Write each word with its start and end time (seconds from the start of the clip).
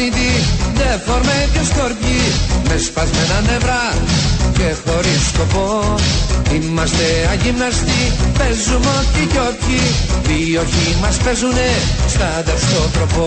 προπονητή 0.00 0.32
Δεφόρμε 0.78 1.38
και 1.52 1.62
σκορπί 1.70 2.18
Με 2.68 2.76
σπασμένα 2.86 3.38
νευρά 3.50 3.84
και 4.56 4.68
χωρίς 4.84 5.20
σκοπό. 5.32 5.94
Είμαστε 6.56 7.06
αγυμναστοί, 7.32 8.02
παίζουμε 8.38 8.92
ό,τι 9.00 9.22
κι 9.32 9.40
όποιοι. 9.48 9.84
Διόχοι 10.26 10.88
μας 11.02 11.16
παίζουνε 11.24 11.70
στα 12.14 12.30
στο 12.64 12.82
τρόπο 12.94 13.26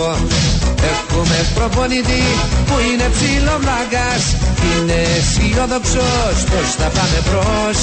Έχουμε 0.92 1.38
προπονητή 1.56 2.24
που 2.68 2.76
είναι 2.88 3.08
ψηλό 3.16 3.56
βλάκας 3.64 4.24
Είναι 4.70 5.00
αισιόδοξος 5.16 6.38
πως 6.52 6.68
θα 6.80 6.88
πάμε 6.96 7.20
μπρος. 7.26 7.78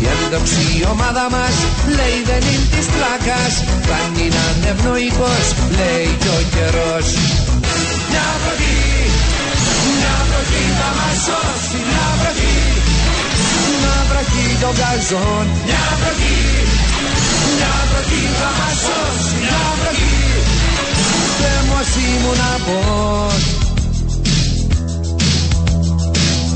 Η 0.00 0.02
έντοξη 0.14 0.64
ομάδα 0.94 1.24
μας 1.34 1.56
λέει 1.96 2.18
δεν 2.30 2.42
είναι 2.50 2.68
της 2.74 2.86
πλάκας 2.94 3.52
Κάνει 3.90 4.24
να 4.36 4.44
είναι 4.50 4.70
ευνοϊκός 4.74 5.46
λέει 5.78 6.08
κι 6.22 6.30
ο 6.38 6.40
καιρός 6.54 7.08
Μια 8.10 8.28
βροχή, 8.42 8.80
μια 9.98 10.16
βροχή 10.28 10.64
θα 10.80 10.88
μας 10.98 11.16
σώσει 11.26 11.78
Μια 11.88 12.06
βροχή, 12.20 12.58
μια 13.80 13.96
βροχή 14.10 14.46
των 14.62 14.72
καζών 14.80 15.46
Μια 15.68 15.86
βροχή, 16.00 16.40
μια 17.56 17.74
βροχή 17.90 18.22
θα 18.40 18.50
μας 18.58 18.76
σώσει 18.84 19.34
Μια 19.44 19.62
βροχή, 19.78 20.18
δεν 21.40 21.60
μου 21.68 21.80
ήμουν 22.12 22.40
πώς 22.66 23.69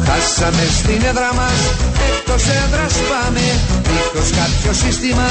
Χάσαμε 0.06 0.64
στην 0.78 1.00
έδρα 1.10 1.30
μας, 1.38 1.60
εκτός 2.08 2.44
έδρας 2.62 2.94
πάμε. 3.10 3.47
Δίχως 3.88 4.28
κάποιο 4.38 4.72
σύστημα, 4.83 5.28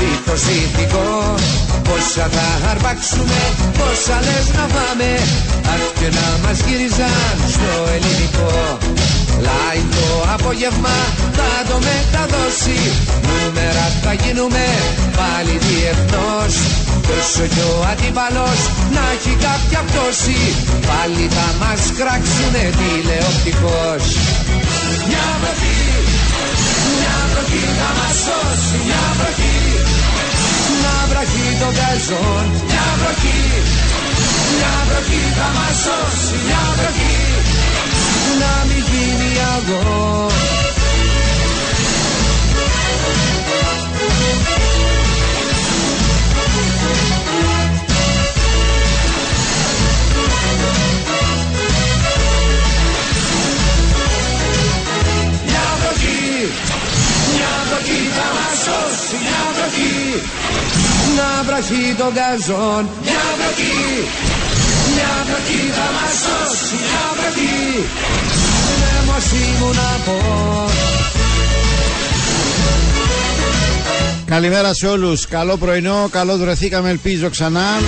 δίχως 0.00 0.42
ηθικό. 0.58 1.10
Πόσα 1.88 2.26
θα 2.34 2.48
αρπάξουμε, 2.70 3.40
πόσα 3.78 4.16
λες 4.26 4.46
να 4.58 4.64
πάμε 4.74 5.08
Ας 5.72 5.84
και 5.98 6.08
να 6.18 6.26
μας 6.42 6.58
γύριζαν 6.66 7.36
στο 7.54 7.70
ελληνικό. 7.94 8.52
Λάι 9.46 9.80
το 9.94 10.06
απόγευμα 10.34 10.96
θα 11.36 11.50
το 11.68 11.76
μεταδώσει. 11.88 12.78
Νούμερα 13.26 13.86
θα 14.02 14.12
γίνουμε 14.12 14.64
πάλι 15.18 15.54
διεθνώς 15.66 16.83
Τόσο 17.08 17.44
κι 17.54 17.62
ο 17.70 17.74
αντίπαλος 17.90 18.60
να 18.96 19.02
έχει 19.14 19.32
κάποια 19.46 19.80
πτώση 19.88 20.38
Πάλι 20.90 21.24
θα 21.36 21.48
μας 21.62 21.82
κράξουνε 21.98 22.64
τηλεοπτικός 22.78 24.04
Μια 25.08 25.28
βροχή, 25.40 25.82
μια 26.98 27.16
βροχή 27.30 27.64
θα 27.80 27.90
μας 27.98 28.14
σώσει 28.24 28.76
Μια 28.86 29.04
βροχή, 29.18 29.58
μια 30.80 30.96
βροχή 31.10 31.46
των 31.60 31.72
καζών 31.80 32.44
Μια 32.70 32.86
βροχή, 33.00 33.42
μια 34.56 34.74
βροχή 34.88 35.22
θα 35.38 35.48
μας 35.56 35.74
σώσει 35.84 36.34
Μια 36.46 36.62
βροχή, 36.78 37.16
να 38.42 38.52
μην 38.68 38.82
γίνει 38.90 39.24
αγών 57.84 58.94
μια 59.22 59.42
βροχή 59.56 60.22
Να 61.16 61.42
βραχεί 61.46 61.94
τον 61.98 62.12
καζόν. 62.14 62.88
Μια 63.02 63.24
βροχή 63.38 63.84
Μια 64.94 65.14
βροχή 65.28 65.62
θα 65.76 65.88
μας 65.96 66.14
σώσει. 66.24 66.74
Μια 66.84 67.04
βροχή 67.18 67.84
Δεν 68.82 69.04
μας 69.08 69.26
ήμουν 69.32 69.78
από 69.94 70.14
Καλημέρα 74.24 74.74
σε 74.74 74.86
όλους, 74.86 75.26
καλό 75.26 75.56
πρωινό, 75.56 76.08
καλώς 76.10 76.38
βρεθήκαμε 76.38 76.90
ελπίζω 76.90 77.28
ξανά. 77.28 77.80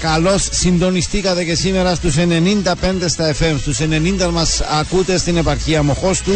Καλώς 0.00 0.48
συντονιστήκατε 0.50 1.44
και 1.44 1.54
σήμερα 1.54 1.94
στους 1.94 2.14
95 2.16 3.08
στα 3.08 3.34
FM 3.40 3.54
Στους 3.60 3.78
90 3.78 4.30
μας 4.32 4.60
ακούτε 4.80 5.18
στην 5.18 5.36
επαρχία 5.36 5.82
Μοχώστου 5.82 6.32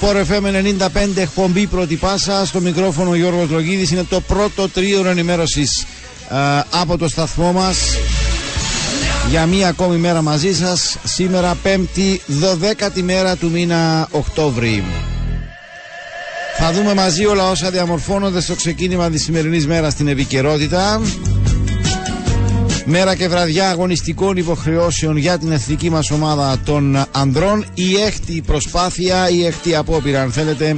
Sport 0.00 0.24
FM 0.26 0.44
95 0.44 1.16
εκπομπή 1.16 1.66
πρώτη 1.66 1.96
πάσα. 1.96 2.46
Στο 2.46 2.60
μικρόφωνο 2.60 3.14
Γιώργος 3.14 3.50
Λογίδης. 3.50 3.90
Είναι 3.90 4.04
το 4.04 4.20
πρώτο 4.20 4.68
τρίωρο 4.68 5.08
ενημέρωσης 5.08 5.82
ε, 6.30 6.36
από 6.70 6.98
το 6.98 7.08
σταθμό 7.08 7.52
μας. 7.52 7.78
Για 9.30 9.46
μία 9.46 9.68
ακόμη 9.68 9.96
μέρα 9.96 10.22
μαζί 10.22 10.54
σας 10.54 10.96
σήμερα 11.04 11.56
πέμπτη 11.62 12.20
12η 12.42 13.02
μέρα 13.02 13.36
του 13.36 13.50
μήνα 13.50 14.08
Οκτώβρη. 14.10 14.84
Θα 16.58 16.72
δούμε 16.72 16.94
μαζί 16.94 17.26
όλα 17.26 17.50
όσα 17.50 17.70
διαμορφώνονται 17.70 18.40
στο 18.40 18.54
ξεκίνημα 18.54 19.10
της 19.10 19.22
σημερινής 19.22 19.66
μέρας 19.66 19.92
στην 19.92 20.08
επικαιρότητα 20.08 21.00
Μέρα 22.92 23.14
και 23.14 23.28
βραδιά 23.28 23.70
αγωνιστικών 23.70 24.36
υποχρεώσεων 24.36 25.16
για 25.16 25.38
την 25.38 25.52
εθνική 25.52 25.90
μας 25.90 26.10
ομάδα 26.10 26.58
των 26.64 27.04
ανδρών. 27.10 27.64
Η 27.74 27.94
έκτη 28.06 28.42
προσπάθεια, 28.46 29.30
η 29.30 29.44
έκτη 29.46 29.74
απόπειρα 29.74 30.22
αν 30.22 30.32
θέλετε 30.32 30.74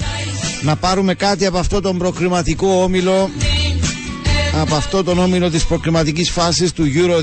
να 0.62 0.76
πάρουμε 0.76 1.14
κάτι 1.14 1.46
από 1.46 1.58
αυτό 1.58 1.80
τον 1.80 1.98
προκριματικό 1.98 2.82
όμιλο 2.82 3.30
από 4.60 4.74
αυτό 4.74 5.04
τον 5.04 5.18
όμιλο 5.18 5.50
της 5.50 5.64
προκριματικής 5.64 6.30
φάσης 6.30 6.72
του 6.72 6.84
Euro 6.84 7.16
2024. 7.16 7.22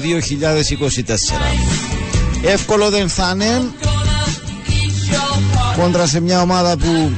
Εύκολο 2.44 2.90
δεν 2.90 3.10
θα 3.10 3.32
είναι 3.34 3.62
κόντρα 5.78 6.08
σε 6.08 6.20
μια 6.20 6.42
ομάδα 6.42 6.78
που 6.78 7.12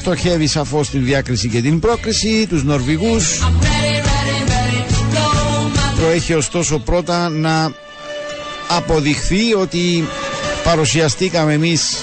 στοχεύει 0.00 0.46
σαφώς 0.46 0.90
την 0.90 1.04
διάκριση 1.04 1.48
και 1.48 1.60
την 1.60 1.80
πρόκριση, 1.80 2.46
τους 2.48 2.64
Νορβηγούς 2.64 3.40
έχει 6.06 6.34
ωστόσο 6.34 6.78
πρώτα 6.78 7.28
να 7.28 7.72
αποδειχθεί 8.68 9.54
ότι 9.54 10.08
παρουσιαστήκαμε 10.64 11.52
εμείς 11.52 11.96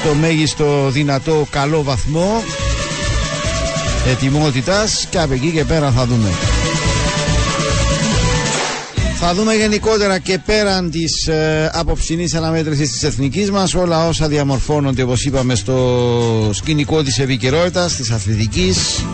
στο 0.00 0.14
μέγιστο 0.14 0.88
δυνατό 0.90 1.46
καλό 1.50 1.82
βαθμό 1.82 2.42
ετοιμότητας 4.10 5.06
και 5.10 5.18
από 5.18 5.32
εκεί 5.32 5.50
και 5.50 5.64
πέρα 5.64 5.90
θα 5.90 6.06
δούμε. 6.06 6.28
Θα 9.26 9.34
δούμε 9.34 9.54
γενικότερα 9.54 10.18
και 10.18 10.38
πέραν 10.46 10.90
της 10.90 11.26
ε, 11.26 11.70
απόψινής 11.74 12.34
αναμέτρησης 12.34 12.90
της 12.90 13.02
εθνικής 13.02 13.50
μας 13.50 13.74
όλα 13.74 14.06
όσα 14.08 14.28
διαμορφώνονται 14.28 15.02
όπως 15.02 15.24
είπαμε 15.24 15.54
στο 15.54 16.50
σκηνικό 16.52 17.02
της 17.02 17.18
επικαιρότητας, 17.18 17.96
της 17.96 18.10
αθλητικής 18.10 19.04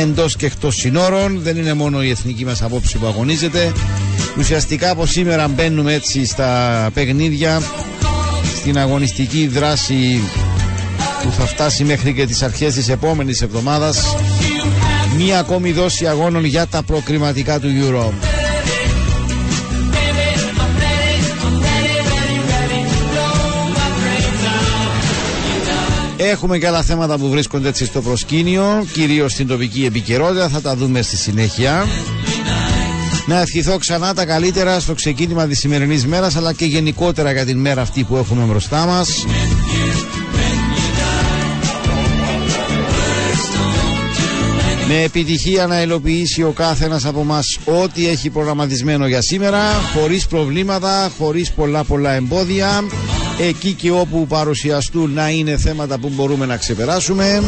εντός 0.00 0.36
και 0.36 0.46
εκτός 0.46 0.74
συνόρων. 0.76 1.40
Δεν 1.42 1.56
είναι 1.56 1.74
μόνο 1.74 2.02
η 2.02 2.10
εθνική 2.10 2.44
μας 2.44 2.62
απόψη 2.62 2.98
που 2.98 3.06
αγωνίζεται. 3.06 3.72
Ουσιαστικά 4.38 4.90
από 4.90 5.06
σήμερα 5.06 5.48
μπαίνουμε 5.48 5.92
έτσι 5.94 6.24
στα 6.26 6.90
παιχνίδια, 6.94 7.62
στην 8.56 8.78
αγωνιστική 8.78 9.46
δράση 9.46 10.20
που 11.22 11.30
θα 11.38 11.46
φτάσει 11.46 11.84
μέχρι 11.84 12.12
και 12.14 12.26
τις 12.26 12.42
αρχές 12.42 12.74
της 12.74 12.88
επόμενης 12.88 13.42
εβδομάδας. 13.42 14.16
Μία 15.16 15.38
ακόμη 15.38 15.72
δόση 15.72 16.06
αγώνων 16.06 16.44
για 16.44 16.66
τα 16.66 16.82
προκριματικά 16.82 17.60
του 17.60 17.68
Euro. 17.68 18.25
Έχουμε 26.16 26.58
και 26.58 26.66
άλλα 26.66 26.82
θέματα 26.82 27.18
που 27.18 27.28
βρίσκονται 27.28 27.68
έτσι 27.68 27.84
στο 27.84 28.02
προσκήνιο, 28.02 28.86
κυρίως 28.92 29.32
στην 29.32 29.46
τοπική 29.46 29.84
επικαιρότητα, 29.84 30.48
θα 30.48 30.60
τα 30.60 30.76
δούμε 30.76 31.02
στη 31.02 31.16
συνέχεια. 31.16 31.86
Να 33.26 33.40
ευχηθώ 33.40 33.78
ξανά 33.78 34.14
τα 34.14 34.24
καλύτερα 34.24 34.80
στο 34.80 34.94
ξεκίνημα 34.94 35.46
της 35.46 35.58
σημερινής 35.58 36.06
μέρας, 36.06 36.36
αλλά 36.36 36.52
και 36.52 36.64
γενικότερα 36.64 37.32
για 37.32 37.44
την 37.44 37.58
μέρα 37.58 37.80
αυτή 37.80 38.04
που 38.04 38.16
έχουμε 38.16 38.44
μπροστά 38.44 38.86
μας. 38.86 39.24
Με 44.88 45.02
επιτυχία 45.02 45.66
να 45.66 45.82
υλοποιήσει 45.82 46.42
ο 46.42 46.50
κάθε 46.50 46.84
ένας 46.84 47.04
από 47.04 47.24
μας 47.24 47.58
ό,τι 47.64 48.08
έχει 48.08 48.30
προγραμματισμένο 48.30 49.06
για 49.06 49.22
σήμερα, 49.22 49.60
χωρίς 49.94 50.26
προβλήματα, 50.26 51.10
χωρίς 51.18 51.52
πολλά 51.52 51.84
πολλά 51.84 52.12
εμπόδια 52.12 52.84
εκεί 53.38 53.72
και 53.72 53.90
όπου 53.90 54.26
παρουσιαστούν 54.26 55.12
να 55.12 55.30
είναι 55.30 55.56
θέματα 55.56 55.98
που 55.98 56.10
μπορούμε 56.14 56.46
να 56.46 56.56
ξεπεράσουμε. 56.56 57.42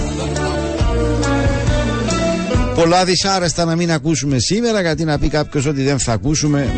Πολλά 2.75 3.05
δυσάρεστα 3.05 3.65
να 3.65 3.77
μην 3.77 3.93
ακούσουμε 3.93 4.39
σήμερα 4.39 4.81
γιατί 4.81 5.05
να 5.05 5.19
πει 5.19 5.29
κάποιος 5.29 5.67
ότι 5.67 5.83
δεν 5.83 5.99
θα 5.99 6.13
ακούσουμε 6.13 6.69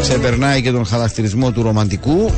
ξεπερνάει 0.00 0.62
και 0.62 0.70
τον 0.70 0.86
χαρακτηρισμό 0.86 1.50
του 1.50 1.62
ρομαντικού. 1.62 2.30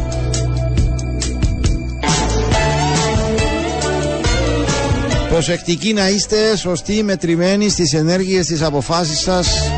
Προσεκτικοί 5.29 5.93
να 5.93 6.09
είστε, 6.09 6.56
σωστοί, 6.56 7.03
μετρημένοι 7.03 7.69
στις 7.69 7.93
ενέργειες, 7.93 8.44
στις 8.44 8.62
αποφάσεις 8.62 9.19
σας 9.19 9.72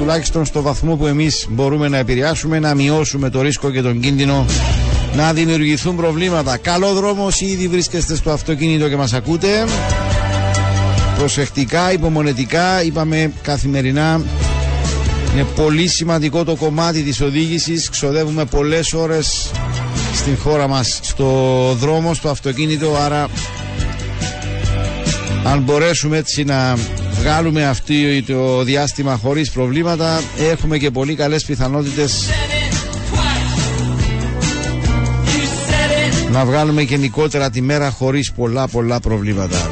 τουλάχιστον 0.00 0.44
στο 0.44 0.62
βαθμό 0.62 0.96
που 0.96 1.06
εμείς 1.06 1.46
μπορούμε 1.50 1.88
να 1.88 1.96
επηρεάσουμε 1.96 2.58
να 2.58 2.74
μειώσουμε 2.74 3.30
το 3.30 3.42
ρίσκο 3.42 3.70
και 3.70 3.82
τον 3.82 4.00
κίνδυνο 4.00 4.46
να 5.14 5.32
δημιουργηθούν 5.32 5.96
προβλήματα. 5.96 6.56
Καλό 6.56 6.92
δρόμο 6.92 7.28
ήδη 7.40 7.68
βρίσκεστε 7.68 8.14
στο 8.16 8.30
αυτοκίνητο 8.30 8.88
και 8.88 8.96
μας 8.96 9.12
ακούτε. 9.12 9.48
Προσεκτικά, 11.18 11.92
υπομονετικά, 11.92 12.82
είπαμε 12.82 13.32
καθημερινά 13.42 14.20
είναι 15.34 15.46
πολύ 15.56 15.88
σημαντικό 15.88 16.44
το 16.44 16.54
κομμάτι 16.54 17.02
της 17.02 17.20
οδήγησης. 17.20 17.88
Ξοδεύουμε 17.90 18.44
πολλές 18.44 18.92
ώρες 18.92 19.50
στην 20.14 20.36
χώρα 20.38 20.68
μας 20.68 20.98
στο 21.02 21.26
δρόμο, 21.78 22.14
στο 22.14 22.28
αυτοκίνητο, 22.28 22.96
άρα 23.04 23.28
αν 25.44 25.60
μπορέσουμε 25.60 26.16
έτσι 26.16 26.44
να 26.44 26.76
βγάλουμε 27.20 27.66
αυτό 27.66 27.94
το 28.26 28.62
διάστημα 28.62 29.16
χωρίς 29.16 29.50
προβλήματα 29.50 30.20
έχουμε 30.50 30.78
και 30.78 30.90
πολύ 30.90 31.14
καλές 31.14 31.44
πιθανότητες 31.44 32.28
να 36.32 36.44
βγάλουμε 36.44 36.82
γενικότερα 36.82 37.50
τη 37.50 37.60
μέρα 37.60 37.90
χωρίς 37.90 38.32
πολλά 38.32 38.68
πολλά 38.68 39.00
προβλήματα. 39.00 39.70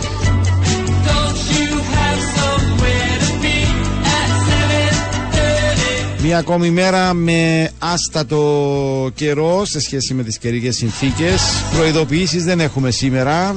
Μία 6.23 6.39
ακόμη 6.39 6.71
μέρα 6.71 7.15
με 7.15 7.71
άστατο 7.79 9.11
καιρό 9.15 9.65
σε 9.65 9.81
σχέση 9.81 10.15
με 10.15 10.23
τις 10.23 10.39
καιρικές 10.39 10.77
συνθήκες. 10.77 11.43
Προειδοποιήσεις 11.77 12.45
δεν 12.45 12.61
έχουμε 12.61 12.91
σήμερα 12.91 13.57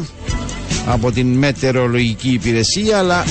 από 0.85 1.11
την 1.11 1.27
μετεωρολογική 1.27 2.29
υπηρεσία 2.29 2.97
αλλά 2.97 3.23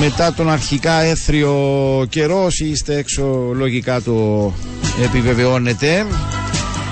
μετά 0.00 0.32
τον 0.32 0.50
αρχικά 0.50 1.00
έθριο 1.02 1.54
καιρό 2.08 2.44
όσοι 2.44 2.64
είστε 2.64 2.96
έξω 2.96 3.22
λογικά 3.54 4.00
το 4.02 4.52
επιβεβαιώνεται 5.04 6.06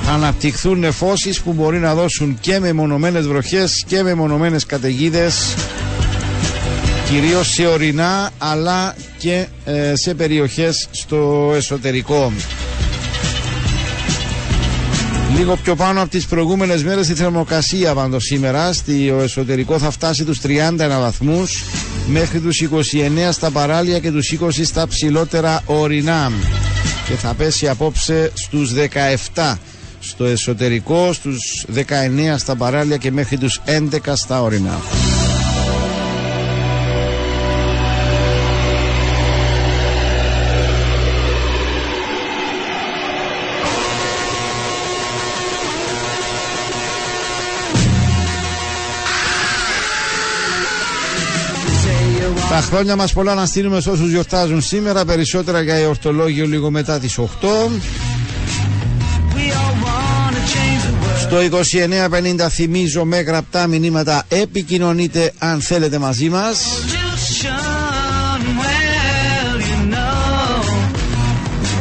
θα 0.04 0.12
αναπτυχθούν 0.12 0.78
νεφώσεις 0.78 1.40
που 1.40 1.52
μπορεί 1.52 1.78
να 1.78 1.94
δώσουν 1.94 2.36
και 2.40 2.58
με 2.60 2.72
μονομένες 2.72 3.26
βροχές 3.26 3.84
και 3.86 4.02
με 4.02 4.14
μονομένες 4.14 4.66
καταιγίδες 4.66 5.54
κυρίως 7.10 7.48
σε 7.52 7.66
ορεινά 7.66 8.30
αλλά 8.38 8.94
και 9.18 9.46
ε, 9.64 9.92
σε 9.96 10.14
περιοχές 10.14 10.88
στο 10.90 11.52
εσωτερικό. 11.54 12.32
Λίγο 15.36 15.56
πιο 15.56 15.76
πάνω 15.76 16.00
από 16.00 16.10
τις 16.10 16.26
προηγούμενες 16.26 16.84
μέρες 16.84 17.08
η 17.08 17.14
θερμοκρασία 17.14 17.94
πάντως 17.94 18.24
σήμερα 18.24 18.72
στο 18.72 18.92
εσωτερικό 19.22 19.78
θα 19.78 19.90
φτάσει 19.90 20.24
τους 20.24 20.40
31 20.42 20.46
βαθμούς 21.00 21.64
μέχρι 22.10 22.40
τους 22.40 22.62
29 22.62 23.28
στα 23.32 23.50
παράλια 23.50 23.98
και 23.98 24.10
τους 24.10 24.36
20 24.40 24.48
στα 24.64 24.86
ψηλότερα 24.88 25.62
ορεινά 25.66 26.32
και 27.06 27.14
θα 27.14 27.34
πέσει 27.34 27.68
απόψε 27.68 28.30
στους 28.34 28.72
17 29.34 29.54
στο 30.00 30.24
εσωτερικό, 30.24 31.12
στους 31.12 31.64
19 31.74 32.34
στα 32.36 32.56
παράλια 32.56 32.96
και 32.96 33.10
μέχρι 33.10 33.38
τους 33.38 33.60
11 33.66 34.12
στα 34.14 34.42
ορεινά. 34.42 34.80
Τα 52.50 52.60
χρόνια 52.60 52.96
μας 52.96 53.12
πολλά 53.12 53.34
να 53.34 53.46
στείλουμε 53.46 53.80
σε 53.80 53.90
όσους 53.90 54.10
γιορτάζουν 54.10 54.62
σήμερα 54.62 55.04
Περισσότερα 55.04 55.60
για 55.60 55.74
εορτολόγιο 55.74 56.46
λίγο 56.46 56.70
μετά 56.70 56.98
τις 56.98 57.18
8 57.18 57.24
Στο 61.20 61.36
2950 62.44 62.48
θυμίζω 62.50 63.04
με 63.04 63.20
γραπτά 63.20 63.66
μηνύματα 63.66 64.24
Επικοινωνείτε 64.28 65.32
αν 65.38 65.60
θέλετε 65.60 65.98
μαζί 65.98 66.28
μας. 66.28 66.58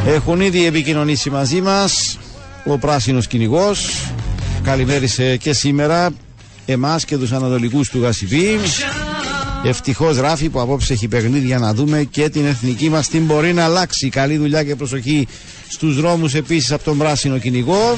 Έχουν 0.06 0.40
ήδη 0.40 0.66
επικοινωνήσει 0.66 1.30
μαζί 1.30 1.60
μας 1.60 2.18
Ο 2.64 2.78
πράσινος 2.78 3.26
κυνηγός. 3.26 4.06
Καλημέρισε 4.62 5.36
και 5.36 5.52
σήμερα 5.52 6.10
Εμάς 6.66 7.04
και 7.04 7.16
τους 7.16 7.32
ανατολικούς 7.32 7.88
του 7.88 8.00
Γασιπή 8.00 8.58
Ευτυχώς 9.64 10.16
γράφει 10.16 10.48
που 10.48 10.60
απόψε 10.60 10.92
έχει 10.92 11.08
παιχνίδια 11.08 11.58
να 11.58 11.74
δούμε 11.74 12.04
και 12.04 12.28
την 12.28 12.46
εθνική 12.46 12.88
μας 12.88 13.08
την 13.08 13.24
μπορεί 13.24 13.52
να 13.52 13.64
αλλάξει. 13.64 14.08
Καλή 14.08 14.36
δουλειά 14.36 14.64
και 14.64 14.74
προσοχή 14.76 15.26
στους 15.68 15.96
δρόμους 15.96 16.34
επίσης 16.34 16.72
από 16.72 16.84
τον 16.84 16.98
πράσινο 16.98 17.38
κυνηγό. 17.38 17.96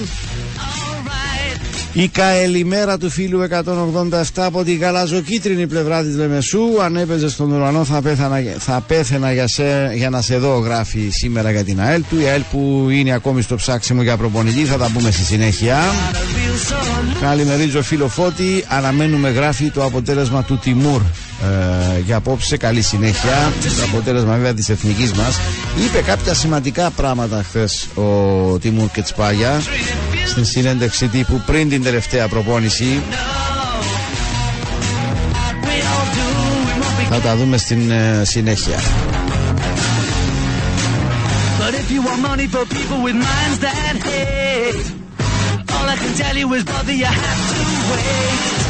Η 1.95 2.09
καελημέρα 2.09 2.99
του 2.99 3.11
φίλου 3.11 3.49
187 3.51 4.23
από 4.35 4.65
τη 4.65 4.75
γαλαζοκίτρινη 4.75 5.67
πλευρά 5.67 6.03
της 6.03 6.17
Λεμεσού. 6.17 6.83
Αν 6.83 6.97
έπαιζε 6.97 7.29
στον 7.29 7.53
ουρανό 7.53 7.85
θα, 7.85 8.03
πέθανα, 8.03 8.43
θα 8.59 8.85
πέθαινα 8.87 9.33
για, 9.33 9.47
σε, 9.49 9.93
για 9.95 10.11
να 10.11 10.21
σε 10.21 10.39
δω 10.39 10.59
γράφει 10.59 11.09
σήμερα 11.11 11.51
για 11.51 11.65
την 11.65 11.81
ΑΕΛ 11.81 12.03
του. 12.11 12.21
Η 12.21 12.25
ΑΕΛ 12.25 12.43
που 12.51 12.87
είναι 12.91 13.13
ακόμη 13.13 13.43
στο 13.43 13.57
ψάξιμο 13.57 14.03
για 14.03 14.17
προπονητή. 14.17 14.65
Θα 14.65 14.77
τα 14.77 14.91
πούμε 14.95 15.11
στη 15.11 15.23
συνέχεια. 15.23 15.81
Καλημερίζω 17.21 17.83
φίλο 17.83 18.09
Φώτη. 18.09 18.65
Αναμένουμε 18.69 19.31
γράφει 19.31 19.71
το 19.71 19.85
αποτέλεσμα 19.85 20.43
του 20.43 20.59
Τιμούρ. 20.59 21.01
Ε, 21.43 22.01
για 22.05 22.17
απόψε 22.17 22.57
καλή 22.57 22.83
συνέχεια. 22.83 23.53
Το 23.63 23.83
αποτέλεσμα 23.93 24.35
βέβαια 24.35 24.55
της 24.55 24.69
εθνικής 24.69 25.13
μας. 25.13 25.39
Είπε 25.85 26.03
κάποια 26.03 26.35
σημαντικά 26.35 26.91
πράγματα 26.91 27.43
χθες 27.43 27.89
ο 27.95 28.59
Τιμούρ 28.59 28.91
Κετσπάγια 28.91 29.63
στην 30.27 30.45
συνέντευξη 30.45 31.09
τύπου 31.09 31.43
πριν 31.47 31.69
την 31.69 31.83
τελευταία 31.83 32.29
προπόνηση 32.29 33.03
θα 37.11 37.21
τα 37.21 37.37
δούμε 37.37 37.57
στην 37.57 37.91
ε, 37.91 38.23
συνέχεια 38.25 38.79
But 41.61 41.75
if 41.75 41.91
you 41.95 42.03
want 42.09 42.21
money 42.31 42.47
for 42.55 42.65
people 42.79 42.99
with 43.07 43.17
minds 43.31 43.59
that 43.67 43.95
hate 44.09 44.85
All 45.75 45.87
I 45.95 45.97
can 46.03 46.13
tell 46.23 46.37
you 46.41 46.49
is 46.57 46.65
brother 46.65 46.95
you 47.03 47.11
have 47.23 47.43
to 47.53 47.63
wait 47.93 48.63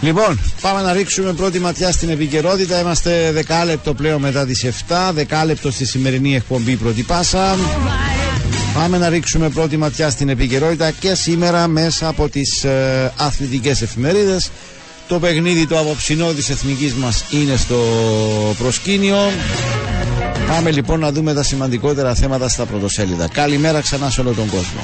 Λοιπόν, 0.00 0.40
πάμε 0.60 0.82
να 0.82 0.92
ρίξουμε 0.92 1.32
πρώτη 1.32 1.58
ματιά 1.58 1.92
στην 1.92 2.08
επικαιρότητα. 2.10 2.80
Είμαστε 2.80 3.30
δεκάλεπτο 3.32 3.94
πλέον 3.94 4.20
μετά 4.20 4.46
τις 4.46 4.64
7, 4.88 4.94
δεκάλεπτο 5.12 5.70
στη 5.70 5.84
σημερινή 5.86 6.34
εκπομπή 6.34 6.76
πρώτη 6.76 7.02
πάσα. 7.02 7.56
Πάμε 8.76 8.98
να 8.98 9.08
ρίξουμε 9.08 9.48
πρώτη 9.50 9.76
ματιά 9.76 10.10
στην 10.10 10.28
επικαιρότητα 10.28 10.90
και 10.90 11.14
σήμερα 11.14 11.66
μέσα 11.68 12.08
από 12.08 12.28
τις 12.28 12.64
ε, 12.64 13.12
αθλητικές 13.16 13.82
εφημερίδες. 13.82 14.50
Το 15.08 15.18
παιχνίδι 15.18 15.66
το 15.66 15.78
απόψινό 15.78 16.32
της 16.32 16.50
εθνικής 16.50 16.94
μας 16.94 17.24
είναι 17.30 17.56
στο 17.56 17.78
προσκήνιο. 18.58 19.18
Πάμε 20.48 20.70
λοιπόν 20.70 21.00
να 21.00 21.12
δούμε 21.12 21.34
τα 21.34 21.42
σημαντικότερα 21.42 22.14
θέματα 22.14 22.48
στα 22.48 22.64
πρωτοσέλιδα. 22.64 23.28
Καλημέρα 23.28 23.80
ξανά 23.80 24.10
σε 24.10 24.20
όλο 24.20 24.32
τον 24.32 24.48
κόσμο. 24.50 24.80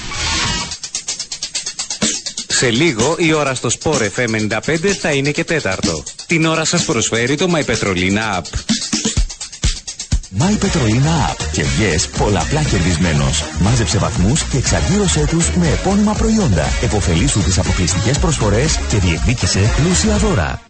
Σε 2.46 2.70
λίγο 2.70 3.14
η 3.18 3.32
ώρα 3.32 3.54
στο 3.54 3.68
Sport 3.82 4.08
FM 4.16 4.58
95 4.66 4.76
θα 5.00 5.10
είναι 5.12 5.30
και 5.30 5.44
τέταρτο. 5.44 6.02
Την 6.26 6.44
ώρα 6.44 6.64
σας 6.64 6.84
προσφέρει 6.84 7.34
το 7.36 7.48
My 7.54 7.64
Petrolina 7.64 8.38
App. 8.38 8.71
My 10.38 10.56
Petrolina 10.58 11.30
App. 11.30 11.44
Και 11.52 11.62
βγες 11.62 12.08
πολλαπλά 12.08 12.62
κερδισμένος. 12.62 13.44
Μάζεψε 13.60 13.98
βαθμούς 13.98 14.44
και 14.44 14.56
εξαργύρωσέ 14.56 15.26
τους 15.26 15.50
με 15.50 15.68
επώνυμα 15.68 16.12
προϊόντα. 16.12 16.64
Εποφελήσου 16.82 17.42
τις 17.42 17.58
αποκλειστικές 17.58 18.18
προσφορές 18.18 18.78
και 18.88 18.98
διεκδίκησε 18.98 19.60
πλούσια 19.76 20.16
δώρα. 20.16 20.60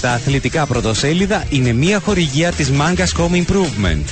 Τα 0.00 0.12
αθλητικά 0.12 0.66
πρωτοσέλιδα 0.66 1.44
είναι 1.48 1.72
μια 1.72 2.00
χορηγία 2.00 2.52
της 2.52 2.70
Mangas 2.70 3.20
Home 3.20 3.44
Improvement. 3.44 4.04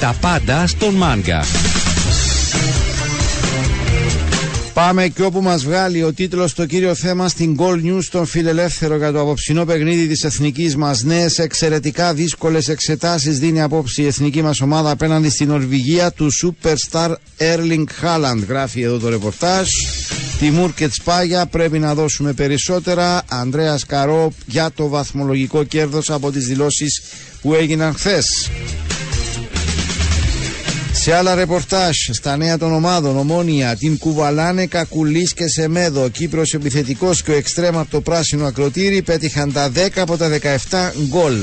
Τα 0.00 0.14
πάντα 0.20 0.66
στον 0.66 0.94
Manga. 1.02 1.65
Πάμε 4.76 5.08
και 5.08 5.22
όπου 5.22 5.42
μας 5.42 5.64
βγάλει 5.64 6.02
ο 6.02 6.12
τίτλος 6.12 6.54
το 6.54 6.66
κύριο 6.66 6.94
θέμα 6.94 7.28
στην 7.28 7.56
Gold 7.58 7.84
News 7.84 8.02
στον 8.02 8.26
φιλελεύθερο 8.26 8.96
για 8.96 9.12
το 9.12 9.20
απόψινό 9.20 9.64
παιχνίδι 9.64 10.06
της 10.06 10.24
εθνικής 10.24 10.76
μας. 10.76 11.02
Νέες 11.02 11.38
εξαιρετικά 11.38 12.14
δύσκολες 12.14 12.68
εξετάσεις 12.68 13.38
δίνει 13.38 13.62
απόψη 13.62 14.02
η 14.02 14.06
εθνική 14.06 14.42
μας 14.42 14.60
ομάδα 14.60 14.90
απέναντι 14.90 15.28
στην 15.30 15.48
Νορβηγία 15.48 16.10
του 16.12 16.28
Superstar 16.42 17.12
Erling 17.38 17.84
Haaland. 18.02 18.44
Γράφει 18.48 18.80
εδώ 18.80 18.98
το 18.98 19.08
ρεπορτάζ. 19.08 19.68
Τιμούρ 20.38 20.72
και 20.74 20.88
Τσπάγια 20.88 21.46
πρέπει 21.46 21.78
να 21.78 21.94
δώσουμε 21.94 22.32
περισσότερα. 22.32 23.22
Ανδρέας 23.28 23.86
Καρό 23.86 24.32
για 24.46 24.70
το 24.74 24.88
βαθμολογικό 24.88 25.64
κέρδος 25.64 26.10
από 26.10 26.30
τις 26.30 26.46
δηλώσεις 26.46 27.02
που 27.42 27.54
έγιναν 27.54 27.94
χθες. 27.94 28.50
Σε 31.06 31.14
άλλα 31.14 31.34
ρεπορτάζ, 31.34 31.96
στα 32.12 32.36
νέα 32.36 32.58
των 32.58 32.72
ομάδων, 32.72 33.16
ομόνια, 33.16 33.76
την 33.76 33.98
κουβαλάνε 33.98 34.66
Κακουλής 34.66 35.34
και 35.34 35.48
Σεμέδο. 35.48 36.08
Κύπρος 36.08 36.54
επιθετικός 36.54 37.22
και 37.22 37.30
ο 37.30 37.34
εξτρέμα 37.34 37.80
από 37.80 37.90
το 37.90 38.00
πράσινο 38.00 38.46
ακροτήρι 38.46 39.02
πέτυχαν 39.02 39.52
τα 39.52 39.70
10 39.74 39.88
από 39.96 40.16
τα 40.16 40.28
17 40.28 40.92
γκολ. 41.08 41.34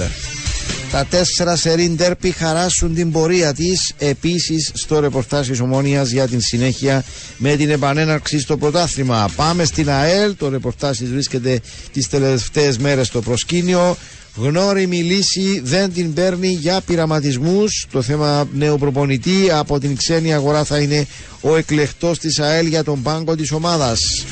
Τα 0.91 1.05
τέσσερα 1.05 1.55
σερίν 1.55 1.95
ντέρπι 1.95 2.31
χαράσουν 2.31 2.95
την 2.95 3.11
πορεία 3.11 3.53
της. 3.53 3.93
Επίσης 3.97 4.71
στο 4.73 4.99
ρεπορτάζ 4.99 5.47
της 5.47 5.59
Ομόνιας 5.59 6.09
για 6.09 6.27
την 6.27 6.41
συνέχεια 6.41 7.03
με 7.37 7.55
την 7.55 7.69
επανέναρξη 7.69 8.39
στο 8.39 8.57
πρωτάθλημα. 8.57 9.29
Πάμε 9.35 9.65
στην 9.65 9.89
ΑΕΛ. 9.89 10.35
Το 10.37 10.49
ρεπορτάζ 10.49 10.97
της 10.97 11.09
βρίσκεται 11.09 11.59
τις 11.91 12.09
τελευταίες 12.09 12.77
μέρες 12.77 13.07
στο 13.07 13.21
προσκήνιο. 13.21 13.97
Γνώριμη 14.35 15.03
λύση 15.03 15.61
δεν 15.63 15.93
την 15.93 16.13
παίρνει 16.13 16.47
για 16.47 16.81
πειραματισμούς. 16.85 17.87
Το 17.91 18.01
θέμα 18.01 18.47
νέου 18.53 18.77
προπονητή 18.77 19.51
από 19.51 19.79
την 19.79 19.95
ξένη 19.95 20.33
αγορά 20.33 20.63
θα 20.63 20.77
είναι 20.77 21.07
ο 21.41 21.55
εκλεκτός 21.55 22.19
της 22.19 22.39
ΑΕΛ 22.39 22.67
για 22.67 22.83
τον 22.83 23.01
πάγκο 23.01 23.35
της 23.35 23.51
ομάδας. 23.51 24.25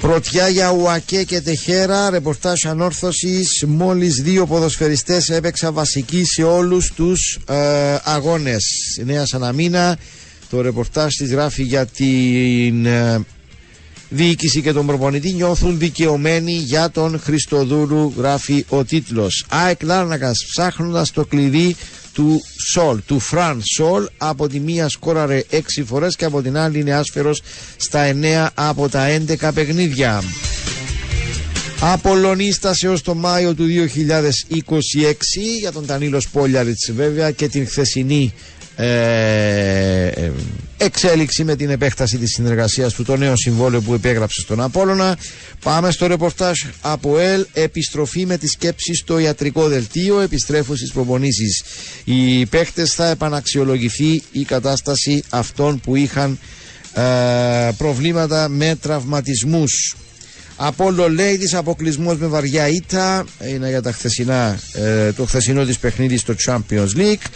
Πρωτιά 0.00 0.48
για 0.48 0.70
Ουακέ 0.70 1.22
και 1.22 1.40
Τεχέρα, 1.40 2.10
ρεπορτάζ 2.10 2.64
ανόρθωσης. 2.66 3.64
Μόλις 3.66 4.14
δύο 4.22 4.46
ποδοσφαιριστές 4.46 5.28
έπαιξαν 5.28 5.74
βασικοί 5.74 6.24
σε 6.24 6.42
όλους 6.42 6.92
τους 6.92 7.38
ε, 7.48 7.54
αγώνες. 8.04 8.64
Νέας 9.04 9.34
Αναμίνα. 9.34 9.98
Το 10.50 10.60
ρεπορτάζ 10.60 11.14
της 11.14 11.30
γράφει 11.30 11.62
για 11.62 11.86
την 11.86 12.86
ε, 12.86 13.24
διοίκηση 14.14 14.62
και 14.62 14.72
τον 14.72 14.86
προπονητή. 14.86 15.32
Νιώθουν 15.32 15.78
δικαιωμένοι 15.78 16.52
για 16.52 16.90
τον 16.90 17.20
Χριστοδούλου, 17.20 18.12
γράφει 18.16 18.64
ο 18.68 18.84
τίτλος. 18.84 19.44
ΑΕΚ 19.48 19.82
Λάρνακας 19.82 20.44
ψάχνοντας 20.48 21.10
το 21.10 21.24
κλειδί 21.24 21.76
του 22.12 22.40
Σολ, 22.70 22.98
του 23.06 23.18
Φραν 23.20 23.62
Σολ. 23.74 24.08
Από 24.16 24.48
τη 24.48 24.60
μία 24.60 24.88
σκόραρε 24.88 25.42
6 25.50 25.84
φορές 25.84 26.16
και 26.16 26.24
από 26.24 26.42
την 26.42 26.56
άλλη 26.56 26.80
είναι 26.80 26.94
άσφαιρο 26.94 27.34
στα 27.76 28.06
9 28.06 28.50
από 28.54 28.88
τα 28.88 29.06
11 29.08 29.50
παιχνίδια. 29.54 30.22
Απολωνίστας 31.80 32.82
έως 32.82 33.02
το 33.02 33.14
Μάιο 33.14 33.54
του 33.54 33.66
2026 33.66 35.58
για 35.60 35.72
τον 35.72 35.86
Τανίλο 35.86 36.22
Πόλιαριτς 36.32 36.90
βέβαια 36.92 37.30
και 37.30 37.48
την 37.48 37.66
χθεσινή 37.66 38.34
ε, 38.76 40.06
ε, 40.06 40.32
εξέλιξη 40.76 41.44
με 41.44 41.56
την 41.56 41.70
επέκταση 41.70 42.18
της 42.18 42.30
συνεργασίας 42.30 42.94
του 42.94 43.04
το 43.04 43.16
νέο 43.16 43.36
συμβόλαιο 43.36 43.80
που 43.80 43.94
επέγραψε 43.94 44.40
στον 44.40 44.60
Απόλλωνα. 44.60 45.18
Πάμε 45.62 45.90
στο 45.90 46.06
ρεπορτάζ 46.06 46.60
από 46.80 47.18
ΕΛ. 47.18 47.46
Επιστροφή 47.52 48.26
με 48.26 48.36
τη 48.38 48.46
σκέψη 48.46 48.94
στο 48.94 49.18
ιατρικό 49.18 49.68
δελτίο 49.68 50.20
επιστρέφουν 50.20 50.76
στις 50.76 50.92
προπονήσεις. 50.92 51.62
Οι 52.04 52.46
παίχτες 52.46 52.94
θα 52.94 53.08
επαναξιολογηθεί 53.08 54.22
η 54.32 54.44
κατάσταση 54.44 55.22
αυτών 55.28 55.80
που 55.80 55.96
είχαν 55.96 56.38
ε, 56.94 57.70
προβλήματα 57.76 58.48
με 58.48 58.76
τραυματισμούς. 58.80 59.96
Απόλο 60.56 61.04
Ladies 61.04 61.56
αποκλεισμός 61.56 62.16
με 62.18 62.26
βαριά 62.26 62.68
ήττα. 62.68 63.24
Είναι 63.54 63.68
για 63.68 63.82
τα 63.82 63.92
χθεσινά, 63.92 64.58
ε, 64.72 65.12
το 65.12 65.24
χθεσινό 65.24 65.64
της 65.64 65.78
παιχνίδι 65.78 66.16
στο 66.16 66.34
Champions 66.46 66.96
League 66.96 67.26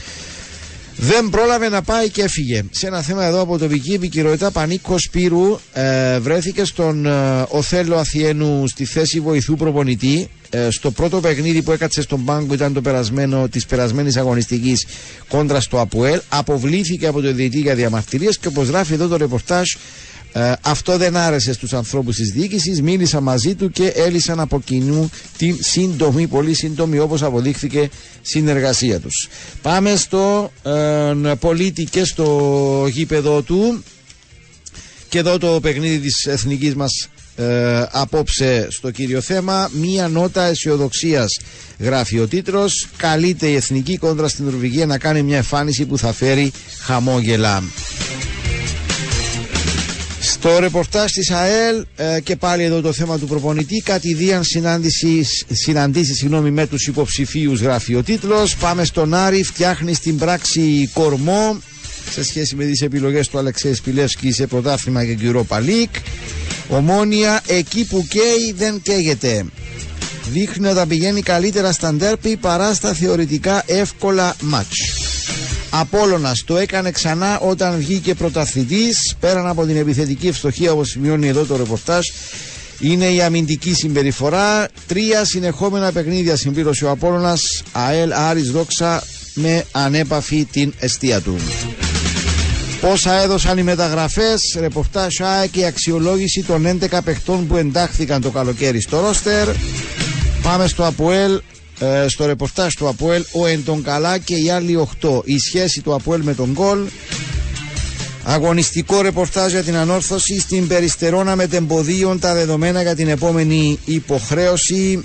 δεν 1.01 1.29
πρόλαβε 1.31 1.69
να 1.69 1.83
πάει 1.83 2.09
και 2.11 2.23
έφυγε. 2.23 2.63
Σε 2.71 2.87
ένα 2.87 3.03
θέμα 3.03 3.25
εδώ 3.25 3.41
από 3.41 3.59
τοπική 3.59 3.93
επικυρωότητα, 3.93 4.51
Πανίκο 4.51 4.99
Σπύρου 4.99 5.59
ε, 5.73 6.19
βρέθηκε 6.19 6.65
στον 6.65 7.07
ε, 7.07 7.45
Οθέλο 7.49 7.97
Αθιένου 7.97 8.67
στη 8.67 8.85
θέση 8.85 9.21
βοηθού 9.21 9.57
προπονητή. 9.57 10.29
Ε, 10.51 10.71
στο 10.71 10.91
πρώτο 10.91 11.21
παιχνίδι 11.21 11.63
που 11.63 11.73
έκατσε 11.73 12.03
στον 12.03 12.25
πάγκο 12.25 12.55
ήταν 12.55 12.73
το 12.73 12.81
περασμένο 12.81 13.49
της 13.49 13.67
περασμένης 13.67 14.17
αγωνιστικής 14.17 14.87
κόντρα 15.29 15.61
στο 15.61 15.81
Απουέλ. 15.81 16.21
Αποβλήθηκε 16.29 17.07
από 17.07 17.21
το 17.21 17.33
διαιτή 17.33 17.59
για 17.59 17.75
διαμαρτυρίες 17.75 18.39
και 18.39 18.49
όπως 18.49 18.69
γράφει 18.69 18.93
εδώ 18.93 19.09
το 19.09 19.17
ρεπορτάζ, 19.17 19.75
ε, 20.33 20.53
αυτό 20.61 20.97
δεν 20.97 21.17
άρεσε 21.17 21.53
στους 21.53 21.73
ανθρώπους 21.73 22.17
της 22.17 22.31
διοίκησης, 22.33 22.83
μίλησα 22.83 23.21
μαζί 23.21 23.55
του 23.55 23.71
και 23.71 23.87
έλυσαν 23.87 24.41
από 24.41 24.61
κοινού 24.61 25.11
την 25.37 25.57
σύντομη, 25.61 26.27
πολύ 26.27 26.55
σύντομη 26.55 26.99
όπως 26.99 27.23
αποδείχθηκε 27.23 27.91
συνεργασία 28.23 29.01
τους. 29.01 29.29
Πάμε 29.63 29.97
στο 29.97 30.53
ε, 30.63 31.35
πολίτη 31.39 31.85
και 31.85 32.05
στο 32.05 32.87
γήπεδο 32.91 33.43
του 33.43 33.83
και 35.09 35.19
εδώ 35.19 35.39
το 35.39 35.59
παιχνίδι 35.63 35.99
της 35.99 36.27
εθνικής 36.27 36.75
μας 36.75 37.09
ε, 37.37 37.87
απόψε 37.91 38.67
στο 38.71 38.91
κύριο 38.91 39.21
θέμα. 39.21 39.71
Μία 39.73 40.09
νότα 40.09 40.45
αισιοδοξίας 40.45 41.39
γράφει 41.79 42.19
ο 42.19 42.27
τίτλο. 42.27 42.71
Καλείται 42.97 43.47
η 43.47 43.55
εθνική 43.55 43.97
κόντρα 43.97 44.29
στην 44.29 44.45
Νορβηγία 44.45 44.87
να 44.87 44.99
κάνει 44.99 45.23
μια 45.23 45.37
εμφάνιση 45.37 45.87
που 45.87 45.99
θα 45.99 46.13
φέρει 46.13 46.53
χαμόγελα. 46.81 47.63
Στο 50.41 50.59
ρεπορτάζ 50.59 51.13
της 51.13 51.31
ΑΕΛ 51.31 51.85
ε, 51.97 52.21
και 52.21 52.37
πάλι 52.37 52.63
εδώ 52.63 52.81
το 52.81 52.93
θέμα 52.93 53.19
του 53.19 53.27
προπονητή 53.27 53.83
κατηδίαν 53.85 54.43
συναντήσεις 55.53 56.17
συγγνώμη, 56.19 56.51
με 56.51 56.67
τους 56.67 56.87
υποψηφίους 56.87 57.61
γράφει 57.61 57.95
ο 57.95 58.03
τίτλος. 58.03 58.57
Πάμε 58.57 58.85
στον 58.85 59.15
Άρη 59.15 59.43
φτιάχνει 59.45 59.95
στην 59.95 60.19
πράξη 60.19 60.91
κορμό 60.93 61.61
σε 62.11 62.25
σχέση 62.25 62.55
με 62.55 62.65
τις 62.65 62.81
επιλογές 62.81 63.29
του 63.29 63.39
Αλεξέης 63.39 63.77
Σπιλεύσκη 63.79 64.33
σε 64.33 64.47
πρωτάθλημα 64.47 65.05
και 65.05 65.17
Europa 65.23 65.57
League. 65.57 66.01
Ομόνια 66.69 67.41
εκεί 67.47 67.85
που 67.85 68.07
καίει 68.09 68.53
δεν 68.57 68.81
καίγεται. 68.83 69.45
Δείχνει 70.31 70.67
ότι 70.69 70.87
πηγαίνει 70.89 71.23
καλύτερα 71.23 71.73
στα 71.73 71.93
ντέρπι 71.95 72.37
παρά 72.37 72.75
στα 72.75 72.95
θεωρητικά 72.95 73.63
εύκολα 73.67 74.37
μάτς 74.41 75.08
Απόλλωνας. 75.71 76.45
Το 76.45 76.57
έκανε 76.57 76.91
ξανά 76.91 77.39
όταν 77.39 77.77
βγήκε 77.79 78.15
πρωταθλητής 78.15 79.15
πέραν 79.21 79.47
από 79.47 79.67
την 79.67 79.77
επιθετική 79.77 80.27
ευστοχία 80.27 80.73
όπως 80.73 80.89
σημειώνει 80.89 81.29
εδώ 81.29 81.45
το 81.45 81.57
ρεπορτάζ. 81.57 82.07
Είναι 82.81 83.07
η 83.07 83.23
αμυντική 83.23 83.75
συμπεριφορά. 83.75 84.69
Τρία 84.87 85.25
συνεχόμενα 85.25 85.93
παιχνίδια 85.93 86.37
συμπλήρωσε 86.37 86.85
ο 86.85 86.91
Απόλλωνας. 86.91 87.63
ΑΕΛ 87.73 88.13
Άρης 88.13 88.51
Δόξα 88.51 89.03
με 89.35 89.65
ανέπαφη 89.73 90.45
την 90.45 90.73
αιστεία 90.79 91.21
του. 91.21 91.37
Πόσα 92.81 93.23
έδωσαν 93.23 93.59
οι 93.59 93.63
μεταγραφές, 93.63 94.57
ρεπορτάζ 94.61 95.21
ΑΕΚ 95.21 95.51
και 95.51 95.61
η 95.61 95.65
αξιολόγηση 95.65 96.43
των 96.43 96.67
11 96.67 96.99
παιχτών 97.05 97.47
που 97.47 97.57
εντάχθηκαν 97.57 98.21
το 98.21 98.31
καλοκαίρι 98.31 98.81
στο 98.81 99.01
ρόστερ. 99.01 99.49
Πάμε 100.43 100.67
στο 100.67 100.87
Αποέλ, 100.87 101.41
ε, 101.79 102.09
στο 102.09 102.27
ρεπορτάζ 102.27 102.75
του 102.75 102.89
Αποέλ 102.89 103.25
ο 103.33 103.47
Εντογκαλά 103.47 104.19
και 104.19 104.35
οι 104.37 104.51
άλλοι 104.51 104.89
8 105.03 105.21
η 105.25 105.39
σχέση 105.39 105.81
του 105.81 105.95
Αποέλ 105.95 106.23
με 106.23 106.35
τον 106.35 106.51
γκολ 106.53 106.79
αγωνιστικό 108.25 109.01
ρεπορτάζ 109.01 109.51
για 109.53 109.63
την 109.63 109.77
ανόρθωση 109.77 110.41
στην 110.41 110.67
Περιστερώνα 110.67 111.37
με 111.37 111.47
τεμποδίων 111.47 112.19
τα 112.19 112.35
δεδομένα 112.35 112.83
για 112.83 112.95
την 112.95 113.09
επόμενη 113.09 113.79
υποχρέωση 113.85 115.03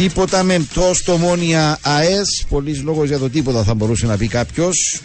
Τίποτα 0.00 0.42
με 0.42 0.66
το 0.74 0.94
στο 0.94 1.16
Μόνια 1.16 1.78
ΑΕΣ. 1.82 2.44
Πολλή 2.48 2.76
λόγος 2.76 3.08
για 3.08 3.18
το 3.18 3.30
τίποτα 3.30 3.62
θα 3.62 3.74
μπορούσε 3.74 4.06
να 4.06 4.16
πει 4.16 4.28
κάποιος. 4.28 5.02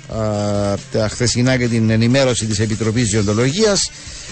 Τα 0.92 1.08
χθεσινά 1.10 1.58
και 1.58 1.68
την 1.68 1.90
ενημέρωση 1.90 2.46
της 2.46 2.60
Επιτροπής 2.60 3.10
Διοντολογία. 3.10 3.78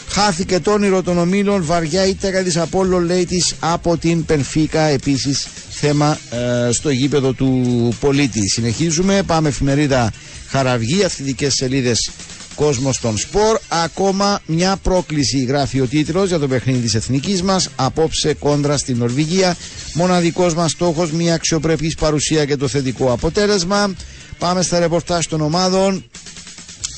Χάθηκε 0.07 0.59
το 0.59 0.71
όνειρο 0.71 1.03
των 1.03 1.17
ομίλων. 1.17 1.63
Βαριά 1.65 2.05
ήττα 2.05 2.29
της 2.29 2.57
Απόλο 2.57 2.99
λέει 2.99 3.27
από 3.59 3.97
την 3.97 4.25
Πενφύκα. 4.25 4.81
Επίσης 4.81 5.47
θέμα 5.69 6.19
ε, 6.31 6.71
στο 6.71 6.89
γήπεδο 6.89 7.33
του 7.33 7.93
πολίτη. 7.99 8.49
Συνεχίζουμε. 8.49 9.23
Πάμε 9.25 9.49
εφημερίδα 9.49 10.11
Χαραυγή. 10.47 11.03
Αθλητικέ 11.03 11.49
σελίδες 11.49 12.11
κόσμος 12.55 12.99
των 12.99 13.17
σπορ. 13.17 13.59
Ακόμα 13.67 14.41
μια 14.45 14.77
πρόκληση 14.83 15.43
γράφει 15.43 15.81
ο 15.81 15.85
τίτλος 15.85 16.27
για 16.27 16.39
το 16.39 16.47
παιχνίδι 16.47 16.79
της 16.79 16.95
εθνικής 16.95 17.41
μας. 17.41 17.69
Απόψε 17.75 18.33
κόντρα 18.33 18.77
στην 18.77 18.97
Νορβηγία. 18.97 19.55
Μοναδικός 19.93 20.53
μας 20.53 20.71
στόχος 20.71 21.11
μια 21.11 21.33
αξιοπρεπής 21.33 21.95
παρουσία 21.95 22.45
και 22.45 22.55
το 22.55 22.67
θετικό 22.67 23.11
αποτέλεσμα. 23.11 23.93
Πάμε 24.39 24.61
στα 24.61 24.79
ρεπορτάζ 24.79 25.25
των 25.25 25.41
ομάδων. 25.41 26.03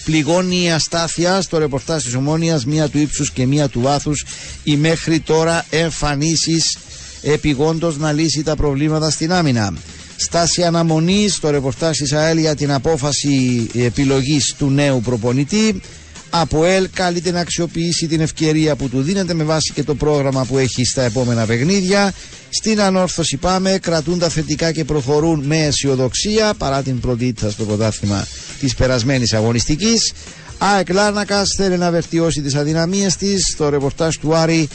Πληγώνει 0.06 0.64
η 0.64 0.72
αστάθεια 0.72 1.42
στο 1.42 1.58
ρεπορτάζ 1.58 2.04
της 2.04 2.16
Ομόνιας, 2.16 2.66
μία 2.66 2.90
του 2.90 2.98
ύψους 2.98 3.32
και 3.32 3.46
μία 3.46 3.68
του 3.68 3.82
βάθους, 3.82 4.26
οι 4.64 4.76
μέχρι 4.76 5.20
τώρα 5.20 5.66
εμφανίσεις 5.70 6.78
επιγόντως 7.22 7.98
να 7.98 8.12
λύσει 8.12 8.44
τα 8.44 8.56
προβλήματα 8.56 9.10
στην 9.10 9.32
άμυνα. 9.32 9.74
Στάση 10.16 10.64
αναμονή 10.64 11.30
στο 11.30 11.50
ρεπορτάζ 11.50 11.98
της 11.98 12.14
ΑΕΛ 12.14 12.38
για 12.38 12.56
την 12.56 12.72
απόφαση 12.72 13.68
επιλογής 13.74 14.56
του 14.58 14.70
νέου 14.70 15.02
προπονητή. 15.02 15.82
Από 16.30 16.66
ΕΛ 16.66 16.88
καλείται 16.94 17.32
να 17.32 17.40
αξιοποιήσει 17.40 18.08
την 18.08 18.22
ευκαιρία 18.22 18.76
που 18.76 18.90
του 18.90 19.02
δίνεται 19.02 19.34
με 19.34 19.44
βάση 19.44 19.74
και 19.74 19.84
το 19.84 19.96
πρόγραμμα 19.96 20.46
που 20.46 20.58
έχει 20.58 20.86
στα 20.86 21.02
επόμενα 21.02 21.46
παιχνίδια. 21.46 22.14
Στην 22.50 22.82
ανόρθωση 22.82 23.38
πάμε, 23.38 23.78
κρατούν 23.82 24.20
τα 24.20 24.30
θετικά 24.30 24.72
και 24.72 24.84
προχωρούν 24.84 25.44
με 25.46 25.66
αισιοδοξία 25.66 26.54
παρά 26.58 26.82
την 26.82 27.00
πρωτήτητα 27.00 27.50
στο 27.50 27.64
πρωτάθλημα 27.64 28.28
της 28.60 28.76
περασμένης 28.76 29.34
αγωνιστικής. 29.34 30.14
ΑΕΚ 30.58 30.90
Λάρνακας 30.90 31.54
θέλει 31.58 31.78
να 31.78 31.92
βελτιώσει 31.92 32.42
τις 32.42 32.56
αδυναμίες 32.56 33.16
της. 33.16 33.46
Στο 33.54 33.70
ρεπορτάζ 33.70 34.16
του 34.16 34.36
Άρη 34.36 34.68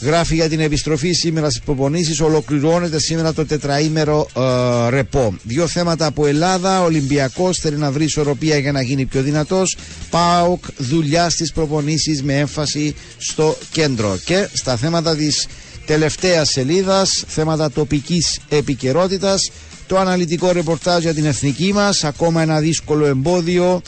γράφει 0.00 0.34
για 0.34 0.48
την 0.48 0.60
επιστροφή 0.60 1.12
σήμερα 1.12 1.50
στις 1.50 1.62
προπονήσεις. 1.62 2.20
Ολοκληρώνεται 2.20 2.98
σήμερα 2.98 3.32
το 3.32 3.46
τετραήμερο 3.46 4.28
ε, 4.36 4.90
ρεπό. 4.90 5.34
Δύο 5.42 5.66
θέματα 5.66 6.06
από 6.06 6.26
Ελλάδα. 6.26 6.80
Ο 6.80 6.84
Ολυμπιακός 6.84 7.58
θέλει 7.58 7.76
να 7.76 7.90
βρει 7.90 8.04
ισορροπία 8.04 8.58
για 8.58 8.72
να 8.72 8.82
γίνει 8.82 9.04
πιο 9.04 9.22
δυνατός. 9.22 9.76
ΠΑΟΚ 10.10 10.64
δουλειά 10.76 11.30
στις 11.30 11.52
προπονήσεις 11.52 12.22
με 12.22 12.38
έμφαση 12.38 12.94
στο 13.18 13.56
κέντρο. 13.70 14.18
Και 14.24 14.48
στα 14.52 14.76
θέματα 14.76 15.16
της 15.16 15.46
τελευταίας 15.86 16.48
σελίδας, 16.48 17.24
θέματα 17.26 17.70
τοπικής 17.70 18.40
επικαιρότητας, 18.48 19.50
το 19.86 19.98
αναλυτικό 19.98 20.52
ρεπορτάζ 20.52 21.02
για 21.02 21.14
την 21.14 21.24
εθνική 21.24 21.72
μας, 21.72 22.04
ακόμα 22.04 22.42
ένα 22.42 22.60
δύσκολο 22.60 23.06
εμπόδιο. 23.06 23.82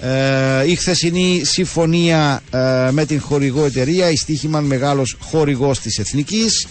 Ε, 0.00 0.70
η 0.70 0.74
χθεσινή 0.76 1.40
συμφωνία 1.44 2.42
ε, 2.50 2.90
με 2.90 3.04
την 3.04 3.20
χορηγό 3.20 3.64
εταιρεία, 3.64 4.10
η 4.10 4.16
Στίχημαν 4.16 4.64
μεγάλος 4.64 5.16
χορηγός 5.20 5.80
της 5.80 5.98
Εθνικής. 5.98 6.66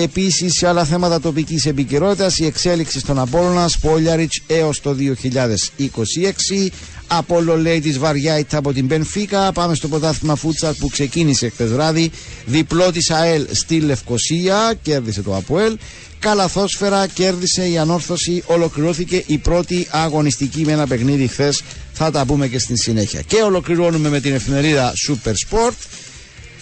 Επίσης 0.00 0.54
σε 0.54 0.68
άλλα 0.68 0.84
θέματα 0.84 1.20
τοπικής 1.20 1.66
επικαιρότητας, 1.66 2.38
η 2.38 2.44
εξέλιξη 2.44 2.98
στον 2.98 3.18
Απόλλωνα, 3.18 3.68
Σπόλιαριτς 3.68 4.42
έως 4.46 4.80
το 4.80 4.92
2026. 4.92 6.70
Απόλο 7.06 7.56
λέει 7.56 7.80
της 7.80 7.98
βαριά 7.98 8.38
ήττα 8.38 8.58
από 8.58 8.72
την 8.72 8.86
Μπενφίκα. 8.86 9.52
Πάμε 9.52 9.74
στο 9.74 9.88
πρωτάθλημα 9.88 10.34
Φούτσαρ 10.34 10.74
που 10.74 10.88
ξεκίνησε 10.88 11.48
χθες 11.48 11.70
βράδυ. 11.70 12.10
Διπλό 12.46 12.92
της 12.92 13.10
ΑΕΛ 13.10 13.46
στη 13.50 13.80
Λευκοσία. 13.80 14.74
Κέρδισε 14.82 15.22
το 15.22 15.36
Αποέλ. 15.36 15.76
Καλαθόσφαιρα 16.18 17.06
κέρδισε 17.06 17.68
η 17.68 17.78
ανόρθωση. 17.78 18.42
Ολοκληρώθηκε 18.46 19.22
η 19.26 19.38
πρώτη 19.38 19.86
αγωνιστική 19.90 20.64
με 20.64 20.72
ένα 20.72 20.86
παιχνίδι 20.86 21.26
χθες. 21.26 21.62
Θα 21.92 22.10
τα 22.10 22.24
πούμε 22.24 22.48
και 22.48 22.58
στην 22.58 22.76
συνέχεια. 22.76 23.20
Και 23.22 23.42
ολοκληρώνουμε 23.42 24.08
με 24.08 24.20
την 24.20 24.34
εφημερίδα 24.34 24.92
Super 25.08 25.32
Sport. 25.48 25.74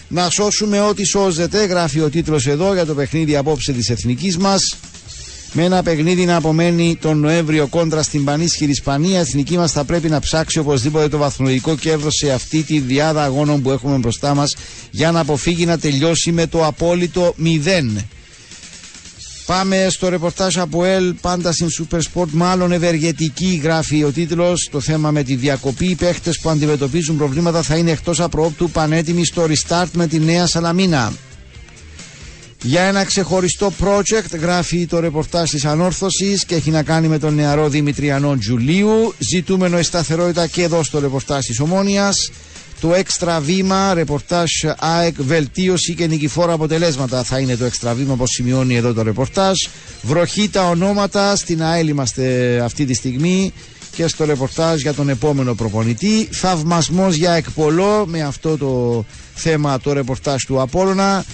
Να 0.09 0.31
σώσουμε 0.31 0.81
ό,τι 0.81 1.05
σώζεται, 1.05 1.65
γράφει 1.65 2.01
ο 2.01 2.11
τίτλος 2.11 2.47
εδώ 2.47 2.73
για 2.75 2.87
το 2.87 2.95
παιχνίδι 2.95 3.37
απόψε 3.37 3.73
της 3.73 3.91
εθνικής 3.91 4.37
μας 4.37 4.77
με 5.53 5.65
ένα 5.65 5.83
παιχνίδι 5.83 6.25
να 6.25 6.37
απομένει 6.37 6.97
τον 7.01 7.19
Νοέμβριο 7.19 7.67
κόντρα 7.67 8.03
στην 8.03 8.25
πανίσχυρη 8.25 8.71
Ισπανία, 8.71 9.17
η 9.19 9.21
εθνική 9.21 9.57
μας 9.57 9.73
θα 9.73 9.85
πρέπει 9.85 10.09
να 10.09 10.21
ψάξει 10.21 10.59
οπωσδήποτε 10.59 11.09
το 11.09 11.19
βαθμολογικό 11.19 11.77
κέρδο 11.77 12.11
σε 12.11 12.31
αυτή 12.33 12.63
τη 12.63 12.79
διάδα 12.79 13.23
αγώνων 13.25 13.63
που 13.63 13.71
έχουμε 13.71 13.97
μπροστά 13.97 14.35
μας 14.35 14.55
για 14.91 15.11
να 15.13 15.21
αποφύγει 15.21 15.65
να 15.67 15.79
τελειώσει 15.79 16.33
με 16.33 16.47
το 16.47 16.67
απόλυτο 16.67 17.35
μηδέν. 17.37 18.03
Πάμε 19.47 19.87
στο 19.91 20.09
ρεπορτάζ 20.09 20.59
από 20.59 20.85
ΕΛ, 20.85 21.15
πάντα 21.15 21.53
στην 21.53 21.69
Super 21.79 21.99
Sport, 21.99 22.29
μάλλον 22.31 22.73
ευεργετική 22.73 23.61
γράφει 23.63 24.05
ο 24.05 24.11
τίτλος. 24.11 24.69
Το 24.71 24.81
θέμα 24.81 25.11
με 25.11 25.23
τη 25.23 25.35
διακοπή. 25.35 25.87
Οι 25.87 25.95
παίχτες 25.95 26.39
που 26.39 26.49
αντιμετωπίζουν 26.49 27.17
προβλήματα 27.17 27.63
θα 27.63 27.77
είναι 27.77 27.91
εκτός 27.91 28.21
απροόπτου 28.21 28.71
πανέτοιμοι 28.71 29.25
στο 29.25 29.47
restart 29.49 29.89
με 29.93 30.07
τη 30.07 30.19
Νέα 30.19 30.47
Σαλαμίνα. 30.47 31.13
Για 32.63 32.83
ένα 32.83 33.05
ξεχωριστό 33.05 33.73
project 33.83 34.39
γράφει 34.41 34.87
το 34.87 35.01
ρεπορτάζ 35.01 35.51
της 35.51 35.65
Ανόρθωσης 35.65 36.45
και 36.45 36.55
έχει 36.55 36.71
να 36.71 36.83
κάνει 36.83 37.09
με 37.09 37.19
τον 37.19 37.35
νεαρό 37.35 37.69
Δημητριανό 37.69 38.37
Τζουλίου. 38.39 39.15
Ζητούμενο 39.19 39.79
η 39.79 39.83
σταθερότητα 39.83 40.47
και 40.47 40.63
εδώ 40.63 40.83
στο 40.83 40.99
ρεπορτάζ 40.99 41.45
της 41.45 41.61
Ομόνιας. 41.61 42.31
Το 42.81 42.95
έξτρα 42.95 43.41
βήμα, 43.41 43.95
ρεπορτάζ 43.95 44.51
ΑΕΚ, 44.79 45.15
βελτίωση 45.23 45.95
και 45.95 46.07
νικηφόρα 46.07 46.53
αποτελέσματα 46.53 47.23
θα 47.23 47.39
είναι 47.39 47.57
το 47.57 47.65
έξτρα 47.65 47.95
βήμα 47.95 48.13
όπως 48.13 48.31
σημειώνει 48.31 48.77
εδώ 48.77 48.93
το 48.93 49.03
ρεπορτάζ. 49.03 49.57
Βροχή 50.03 50.49
τα 50.49 50.69
ονόματα, 50.69 51.37
στην 51.37 51.63
ΑΕΛ 51.63 51.89
είμαστε 51.89 52.59
αυτή 52.65 52.85
τη 52.85 52.95
στιγμή 52.95 53.53
και 53.97 54.07
στο 54.07 54.25
ρεπορτάζ 54.25 54.81
για 54.81 54.95
τον 54.95 55.09
επόμενο 55.09 55.55
προπονητή. 55.55 56.29
Θαυμασμός 56.33 57.15
για 57.15 57.33
εκπολό 57.33 58.05
με 58.07 58.23
αυτό 58.23 58.59
το 58.59 59.05
θέμα 59.35 59.81
το 59.81 59.93
ρεπορτάζ 59.93 60.43
του 60.47 60.61
Απόλλωνα. 60.61 61.25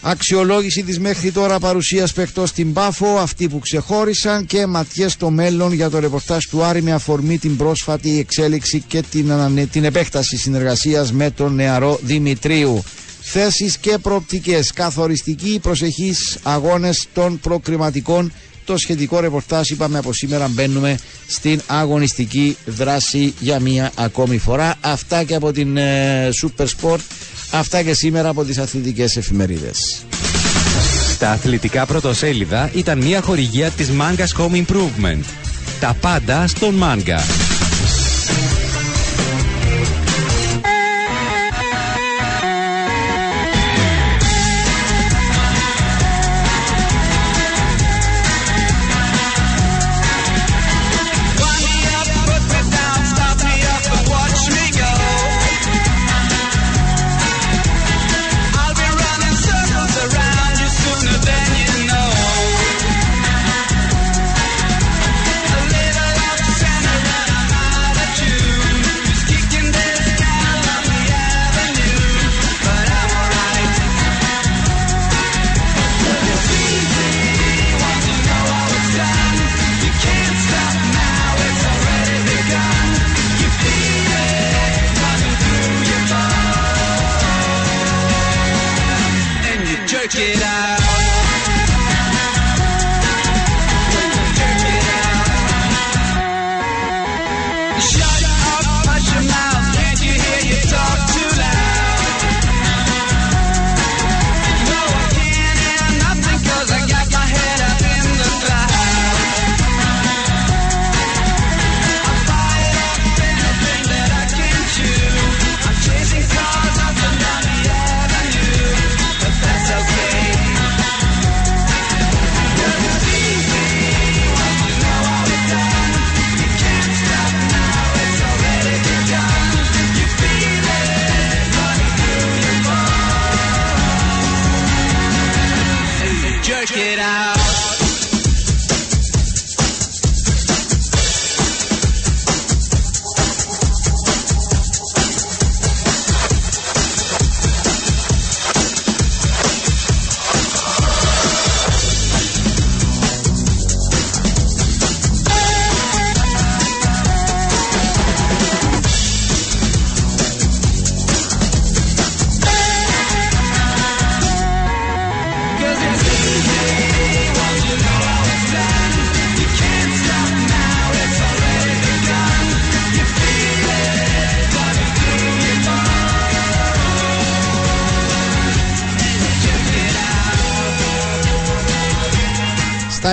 Αξιολόγηση 0.00 0.82
της 0.82 0.98
μέχρι 1.00 1.32
τώρα 1.32 1.58
παρουσίας 1.58 2.12
παιχτός 2.12 2.48
στην 2.48 2.72
Πάφο, 2.72 3.18
αυτοί 3.18 3.48
που 3.48 3.58
ξεχώρισαν 3.58 4.46
και 4.46 4.66
ματιές 4.66 5.12
στο 5.12 5.30
μέλλον 5.30 5.72
για 5.72 5.90
το 5.90 5.98
ρεπορτάζ 5.98 6.44
του 6.44 6.62
Άρη 6.64 6.82
με 6.82 6.92
αφορμή 6.92 7.38
την 7.38 7.56
πρόσφατη 7.56 8.18
εξέλιξη 8.18 8.80
και 8.86 9.02
την, 9.10 9.32
την 9.70 9.84
επέκταση 9.84 10.36
συνεργασίας 10.36 11.12
με 11.12 11.30
τον 11.30 11.54
νεαρό 11.54 11.98
Δημητρίου. 12.02 12.82
Θέσεις 13.20 13.78
και 13.78 13.98
προοπτικές, 13.98 14.72
καθοριστικοί 14.72 15.58
προσεχείς 15.62 16.38
αγώνες 16.42 17.06
των 17.14 17.40
προκριματικών 17.40 18.32
το 18.68 18.76
σχετικό 18.76 19.20
ρεπορτάζ 19.20 19.70
είπαμε 19.70 19.98
από 19.98 20.12
σήμερα 20.12 20.48
μπαίνουμε 20.48 20.98
στην 21.26 21.60
αγωνιστική 21.66 22.56
δράση 22.66 23.34
για 23.40 23.60
μία 23.60 23.92
ακόμη 23.94 24.38
φορά. 24.38 24.74
Αυτά 24.80 25.24
και 25.24 25.34
από 25.34 25.52
την 25.52 25.76
ε, 25.76 26.28
Super 26.42 26.66
Sport 26.80 26.98
Αυτά 27.50 27.82
και 27.82 27.94
σήμερα 27.94 28.28
από 28.28 28.44
τις 28.44 28.58
αθλητικές 28.58 29.16
εφημερίδες. 29.16 30.04
Τα 31.18 31.30
αθλητικά 31.30 31.86
πρωτοσέλιδα 31.86 32.70
ήταν 32.74 32.98
μια 32.98 33.20
χορηγία 33.20 33.70
της 33.70 33.90
Mangas 34.00 34.42
Home 34.42 34.64
Improvement. 34.66 35.24
Τα 35.80 35.96
πάντα 36.00 36.46
στον 36.46 36.82
Manga. 36.82 37.47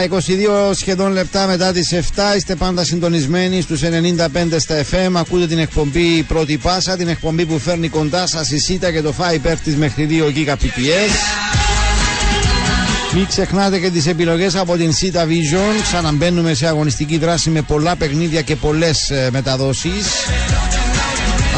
22 0.09 0.71
σχεδόν 0.75 1.11
λεπτά 1.11 1.47
μετά 1.47 1.71
τις 1.71 1.93
7 1.93 1.97
είστε 2.37 2.55
πάντα 2.55 2.83
συντονισμένοι 2.83 3.61
στους 3.61 3.81
95 3.81 4.55
στα 4.57 4.83
FM. 4.91 5.11
Ακούτε 5.13 5.47
την 5.47 5.59
εκπομπή 5.59 6.23
Πρώτη 6.23 6.57
Πάσα, 6.57 6.97
την 6.97 7.07
εκπομπή 7.07 7.45
που 7.45 7.59
φέρνει 7.59 7.87
κοντά 7.89 8.27
σας 8.27 8.51
η 8.51 8.57
ΣΥΤΑ 8.59 8.91
και 8.91 9.01
το 9.01 9.11
ΦΑΙ 9.11 9.35
υπέρ 9.35 9.59
της 9.59 9.75
μέχρι 9.75 10.07
2 10.09 10.29
GPPS. 10.29 11.13
Μην 13.13 13.27
ξεχνάτε 13.27 13.79
και 13.79 13.89
τις 13.89 14.07
επιλογές 14.07 14.55
από 14.55 14.75
την 14.75 14.91
Cita 14.91 15.21
Vision. 15.21 15.81
Ξαναμπαίνουμε 15.81 16.53
σε 16.53 16.67
αγωνιστική 16.67 17.17
δράση 17.17 17.49
με 17.49 17.61
πολλά 17.61 17.95
παιχνίδια 17.95 18.41
και 18.41 18.55
πολλές 18.55 19.09
ε, 19.09 19.29
μεταδόσεις. 19.31 20.05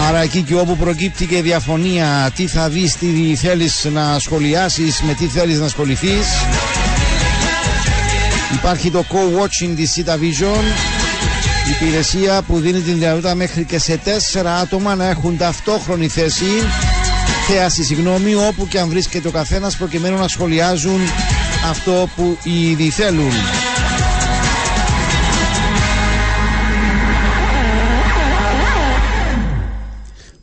Άρα 0.07 0.21
εκεί 0.21 0.41
και 0.41 0.55
όπου 0.55 0.77
προκύπτει 0.77 1.25
και 1.25 1.41
διαφωνία 1.41 2.31
τι 2.35 2.47
θα 2.47 2.69
δεις, 2.69 2.95
τι 2.95 3.35
θέλεις 3.35 3.87
να 3.93 4.19
σχολιάσεις, 4.19 5.01
με 5.01 5.13
τι 5.13 5.25
θέλεις 5.25 5.59
να 5.59 5.65
ασχοληθείς. 5.65 6.25
Υπάρχει 8.53 8.91
το 8.91 9.05
co-watching 9.09 9.73
της 9.75 9.93
Cita 9.95 10.13
Vision 10.13 10.63
υπηρεσία 11.69 12.41
που 12.41 12.59
δίνει 12.59 12.79
την 12.79 12.97
δυνατότητα 12.99 13.35
μέχρι 13.35 13.63
και 13.63 13.79
σε 13.79 13.97
τέσσερα 13.97 14.55
άτομα 14.55 14.95
να 14.95 15.05
έχουν 15.09 15.37
ταυτόχρονη 15.37 16.07
θέση 16.07 16.45
θέαση 17.47 17.83
συγγνώμη 17.83 18.35
όπου 18.35 18.67
και 18.67 18.79
αν 18.79 18.89
βρίσκεται 18.89 19.27
ο 19.27 19.31
καθένας 19.31 19.75
προκειμένου 19.75 20.17
να 20.17 20.27
σχολιάζουν 20.27 20.99
αυτό 21.69 22.09
που 22.15 22.37
ήδη 22.43 22.89
θέλουν. 22.89 23.31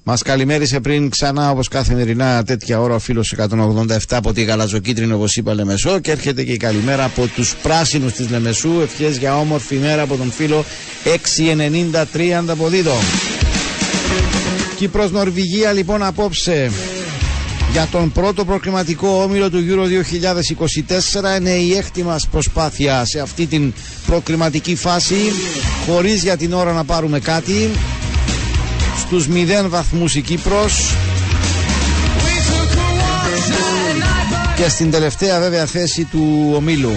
Μας 0.06 0.22
καλημέρισε 0.22 0.80
πριν 0.80 1.08
ξανά 1.10 1.50
όπως 1.50 1.68
καθημερινά 1.68 2.42
τέτοια 2.44 2.80
ώρα 2.80 2.94
ο 2.94 2.98
φίλος 2.98 3.34
187 3.38 3.96
από 4.10 4.32
τη 4.32 4.42
Γαλαζοκίτρινη 4.42 5.12
όπως 5.12 5.36
είπα 5.36 5.54
Λεμεσό 5.54 5.98
και 6.00 6.10
έρχεται 6.10 6.42
και 6.44 6.52
η 6.52 6.56
καλημέρα 6.56 7.04
από 7.04 7.26
τους 7.26 7.54
πράσινους 7.62 8.12
της 8.12 8.30
Λεμεσού. 8.30 8.80
Ευχές 8.82 9.16
για 9.16 9.38
όμορφη 9.38 9.76
μέρα 9.76 10.02
από 10.02 10.16
τον 10.16 10.30
φίλο 10.30 10.64
693 12.14 12.30
ανταποδίδω. 12.38 12.96
Κύπρος 14.76 15.10
Νορβηγία 15.10 15.72
λοιπόν 15.72 16.02
απόψε 16.02 16.70
για 17.72 17.88
τον 17.90 18.12
πρώτο 18.12 18.44
προκριματικό 18.44 19.08
όμιλο 19.22 19.50
του 19.50 19.64
Euro 19.68 19.84
2024 21.34 21.38
είναι 21.38 21.50
η 21.50 21.74
έκτη 21.74 22.02
μας 22.02 22.28
προσπάθεια 22.28 23.04
σε 23.04 23.20
αυτή 23.20 23.46
την 23.46 23.72
προκριματική 24.06 24.74
φάση 24.74 25.16
χωρίς 25.86 26.22
για 26.22 26.36
την 26.36 26.52
ώρα 26.52 26.72
να 26.72 26.84
πάρουμε 26.84 27.20
κάτι 27.20 27.70
στους 28.98 29.26
0 29.28 29.68
βαθμούς 29.68 30.14
η 30.14 30.20
Κύπρος. 30.20 30.94
Και 34.56 34.68
στην 34.68 34.90
τελευταία 34.90 35.40
βέβαια 35.40 35.66
θέση 35.66 36.04
του 36.04 36.52
ομίλου. 36.56 36.94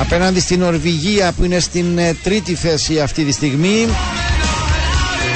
Απέναντι 0.00 0.40
στην 0.40 0.58
Νορβηγία 0.58 1.32
που 1.32 1.44
είναι 1.44 1.58
στην 1.58 1.98
ε, 1.98 2.14
τρίτη 2.22 2.54
θέση 2.54 3.00
αυτή 3.00 3.24
τη 3.24 3.32
στιγμή. 3.32 3.88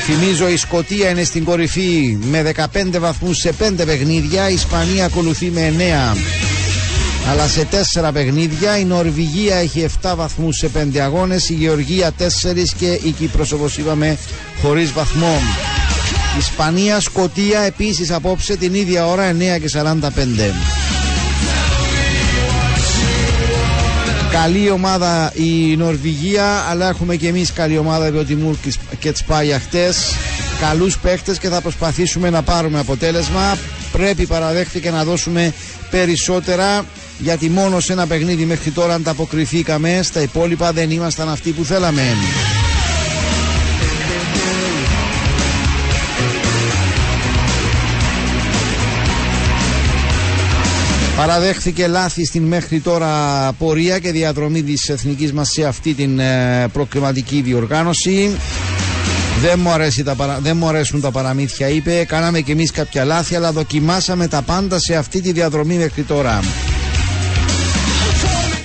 Θυμίζω 0.05 0.49
η 0.49 0.57
Σκοτία 0.57 1.11
είναι 1.11 1.25
στην 1.25 1.45
κορυφή 1.45 2.19
με 2.31 2.53
15 2.57 2.65
βαθμούς 2.99 3.37
σε 3.39 3.55
5 3.61 3.73
παιχνίδια. 3.87 4.49
Η 4.49 4.55
Ισπανία 4.55 5.05
ακολουθεί 5.05 5.51
με 5.51 5.75
9 6.15 6.40
αλλά 7.31 7.49
σε 7.49 7.69
4 8.01 8.11
παιχνίδια 8.13 8.79
η 8.79 8.85
Νορβηγία 8.85 9.57
έχει 9.57 9.87
7 10.03 10.13
βαθμούς 10.17 10.57
σε 10.57 10.71
5 10.95 10.99
αγώνες 10.99 11.49
η 11.49 11.55
Γεωργία 11.55 12.11
4 12.19 12.23
και 12.79 13.01
η 13.03 13.11
Κύπρος 13.11 13.53
όπως 13.53 13.79
είπαμε 13.79 14.19
χωρίς 14.63 14.93
βαθμό 14.93 15.41
Ισπανία, 16.39 17.01
Σκοτία 17.01 17.61
επίσης 17.61 18.11
απόψε 18.11 18.57
την 18.57 18.75
ίδια 18.75 19.07
ώρα 19.07 19.33
9 19.33 19.35
και 19.61 19.71
45 19.73 20.01
Καλή 24.33 24.71
ομάδα 24.71 25.33
η 25.35 25.77
Νορβηγία, 25.77 26.67
αλλά 26.71 26.89
έχουμε 26.89 27.17
και 27.17 27.29
εμείς 27.29 27.53
καλή 27.53 27.79
ομάδα 27.79 28.11
διότι 28.11 28.35
Μουρ 28.35 28.55
και 28.99 29.13
Τσπάγια 29.13 29.61
χτες. 29.61 30.15
Καλούς 30.61 30.99
παίχτες 30.99 31.39
και 31.39 31.49
θα 31.49 31.61
προσπαθήσουμε 31.61 32.31
να 32.31 32.43
πάρουμε 32.43 32.79
αποτέλεσμα. 32.79 33.59
Πρέπει 33.93 34.27
παραδέχτηκε 34.27 34.91
να 34.91 35.05
δώσουμε 35.05 35.53
περισσότερα 35.91 36.85
γιατί 37.21 37.49
μόνο 37.49 37.81
σε 37.81 37.93
ένα 37.93 38.07
παιχνίδι 38.07 38.45
μέχρι 38.45 38.71
τώρα 38.71 38.95
ανταποκριθήκαμε. 38.95 40.01
Στα 40.03 40.21
υπόλοιπα 40.21 40.73
δεν 40.73 40.91
ήμασταν 40.91 41.29
αυτοί 41.29 41.51
που 41.51 41.65
θέλαμε. 41.65 42.03
Παραδέχθηκε 51.17 51.87
λάθη 51.87 52.25
στην 52.25 52.43
μέχρι 52.43 52.81
τώρα 52.81 53.53
πορεία 53.59 53.99
και 53.99 54.11
διαδρομή 54.11 54.63
της 54.63 54.89
εθνικής 54.89 55.33
μας 55.33 55.49
σε 55.49 55.65
αυτή 55.65 55.95
την 55.95 56.19
ε, 56.19 56.67
προκριματική 56.73 57.41
διοργάνωση. 57.41 58.37
Δεν 59.41 59.59
μου, 59.59 59.71
αρέσει 59.71 60.03
τα 60.03 60.15
παρα... 60.15 60.39
δεν 60.43 60.57
μου 60.57 60.69
αρέσουν 60.69 61.01
τα 61.01 61.11
παραμύθια, 61.11 61.69
είπε. 61.69 62.05
Κάναμε 62.09 62.41
κι 62.41 62.51
εμείς 62.51 62.71
κάποια 62.71 63.05
λάθη, 63.05 63.35
αλλά 63.35 63.53
δοκιμάσαμε 63.53 64.29
τα 64.29 64.43
πάντα 64.43 64.79
σε 64.79 64.97
αυτή 64.97 65.21
τη 65.21 65.33
διαδρομή 65.33 65.75
μέχρι 65.75 66.03
τώρα. 66.03 66.41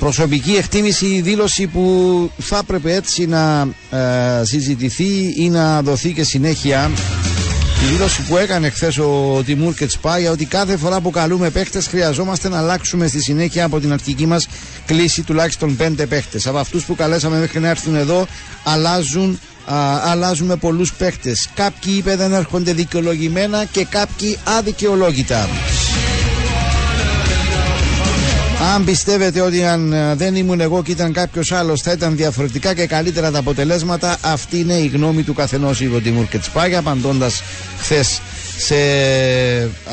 Προσωπική 0.06 0.56
εκτίμηση, 0.56 1.06
η 1.06 1.22
δήλωση 1.22 1.68
που 1.68 2.30
θα 2.38 2.58
έπρεπε 2.58 2.94
έτσι 2.94 3.26
να 3.26 3.68
ε, 3.92 4.46
συζητηθεί 4.46 5.34
ή 5.38 5.50
να 5.50 5.82
δοθεί 5.82 6.14
και 6.14 6.24
συνέχεια 6.24 6.92
η 7.84 7.92
δήλωση 7.92 8.22
που 8.22 8.38
έκανε 8.38 8.70
χθες 8.70 8.98
ο 8.98 9.42
Τιμούρ 9.46 9.74
και 9.74 9.86
Τσπάγια 9.86 10.32
ότι 10.32 10.46
κάθε 10.46 10.78
φορά 10.78 11.02
που 11.02 11.10
καλούμε 11.10 11.50
παίχτες 11.50 11.88
χρειαζόμαστε 11.88 12.50
να 12.50 12.58
αλλάξουμε 12.58 13.08
στη 13.08 13.22
συνέχεια 13.22 13.66
από 13.66 13.80
την 13.80 13.94
αρχική 13.94 14.26
μας 14.26 14.48
κλίση 14.86 15.22
τουλάχιστον 15.22 15.76
πέντε 15.76 16.06
παίχτες. 16.06 16.48
Από 16.48 16.58
αυτούς 16.58 16.84
που 16.86 16.96
καλέσαμε 16.96 17.40
μέχρι 17.40 17.60
να 17.60 17.70
έρθουν 17.70 17.96
εδώ 17.96 18.28
αλλάζουν 18.64 19.40
α, 19.66 19.76
αλλάζουμε 20.04 20.56
πολλούς 20.56 20.94
παίχτες. 20.94 21.50
Κάποιοι 21.56 21.94
είπε 21.98 22.16
δεν 22.16 22.34
έρχονται 22.34 22.74
δικαιολογημένα 22.74 23.66
και 23.66 23.86
κάποιοι 23.86 24.38
αδικαιολόγητα. 24.58 25.48
Αν 28.60 28.84
πιστεύετε 28.84 29.42
ότι 29.42 29.66
αν 29.66 29.94
ε, 29.94 30.16
δεν 30.16 30.36
ήμουν 30.36 30.60
εγώ 30.60 30.84
και 30.84 30.92
ήταν 30.92 31.14
κάποιος 31.14 31.52
άλλος 31.52 31.82
θα 31.82 31.92
ήταν 31.92 32.16
διαφορετικά 32.16 32.74
και 32.74 32.86
καλύτερα 32.86 33.32
τα 33.32 33.40
αποτελέσματα, 33.40 34.18
αυτή 34.22 34.60
είναι 34.60 34.74
η 34.74 34.88
γνώμη 34.88 35.24
του 35.24 35.34
καθενός, 35.34 35.82
είπε 35.82 35.96
ο 35.96 36.00
Τιμούρ 36.00 36.26
Κετσπάγια, 36.26 36.80
απαντώντας 36.80 37.44
χθες 37.80 38.22
σε 38.58 38.76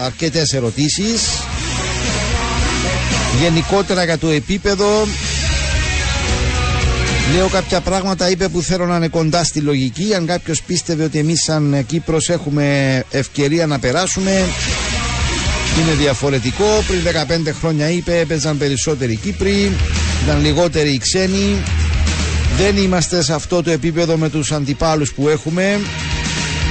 αρκετές 0.05 0.53
ερωτήσεις. 0.53 1.22
Γενικότερα 3.40 4.05
για 4.05 4.18
το 4.18 4.29
επίπεδο, 4.29 5.07
Λέω 7.35 7.48
κάποια 7.48 7.81
πράγματα, 7.81 8.31
είπε 8.31 8.48
που 8.48 8.62
θέλω 8.62 8.87
να 8.87 8.96
είναι 8.96 9.09
κοντά 9.09 9.44
στη 9.44 9.61
λογική. 9.61 10.14
Αν 10.14 10.27
κάποιος 10.27 10.62
πίστευε 10.62 11.05
ότι 11.05 11.18
εμείς, 11.18 11.42
σαν 11.42 11.85
Κύπρος, 11.87 12.29
έχουμε 12.29 13.03
ευκαιρία 13.11 13.66
να 13.66 13.79
περάσουμε, 13.79 14.48
είναι 15.80 15.92
διαφορετικό. 15.92 16.64
Πριν 16.87 17.00
15 17.48 17.52
χρόνια 17.61 17.90
είπε 17.90 18.18
έπαιζαν 18.18 18.58
περισσότεροι 18.58 19.16
Κύπροι, 19.16 19.72
ήταν 20.24 20.40
λιγότεροι 20.42 20.92
οι 20.92 20.98
ξένοι. 20.98 21.56
Δεν 22.56 22.76
είμαστε 22.76 23.22
σε 23.22 23.35
αυτό 23.35 23.62
το 23.62 23.70
επίπεδο 23.70 24.16
με 24.16 24.28
τους 24.28 24.52
αντιπάλους 24.52 25.12
που 25.12 25.28
έχουμε. 25.28 25.80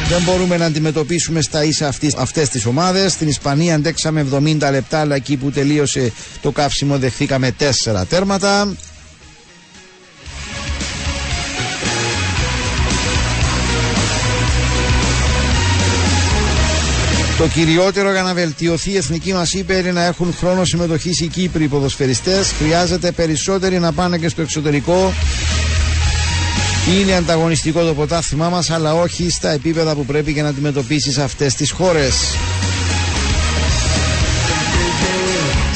Δεν 0.09 0.21
μπορούμε 0.21 0.57
να 0.57 0.65
αντιμετωπίσουμε 0.65 1.41
στα 1.41 1.63
ίσα 1.63 1.87
αυτές, 1.87 2.15
αυτές 2.15 2.49
τις 2.49 2.65
ομάδες. 2.65 3.11
Στην 3.11 3.27
Ισπανία 3.27 3.75
αντέξαμε 3.75 4.21
70 4.21 4.71
λεπτά, 4.71 4.99
αλλά 4.99 5.15
εκεί 5.15 5.35
που 5.37 5.51
τελείωσε 5.51 6.11
το 6.41 6.51
καύσιμο 6.51 6.97
δεχθήκαμε 6.97 7.51
4 7.59 8.05
τέρματα. 8.09 8.73
Το 17.41 17.47
κυριότερο 17.47 18.11
για 18.11 18.21
να 18.21 18.33
βελτιωθεί 18.33 18.91
η 18.91 18.97
εθνική 18.97 19.33
μας 19.33 19.53
είπε 19.53 19.73
είναι 19.77 19.91
να 19.91 20.03
έχουν 20.05 20.33
χρόνο 20.39 20.65
συμμετοχής 20.65 21.19
οι 21.19 21.27
Κύπροι 21.27 21.67
ποδοσφαιριστές. 21.67 22.51
Χρειάζεται 22.51 23.11
περισσότεροι 23.11 23.79
να 23.79 23.91
πάνε 23.93 24.17
και 24.17 24.27
στο 24.29 24.41
εξωτερικό. 24.41 25.13
Είναι 26.99 27.13
ανταγωνιστικό 27.15 27.83
το 27.83 27.93
ποτάθημά 27.93 28.49
μας, 28.49 28.69
αλλά 28.69 28.93
όχι 28.93 29.29
στα 29.29 29.51
επίπεδα 29.51 29.95
που 29.95 30.05
πρέπει 30.05 30.31
για 30.31 30.43
να 30.43 30.49
αντιμετωπίσεις 30.49 31.17
αυτές 31.17 31.55
τις 31.55 31.71
χώρες. 31.71 32.13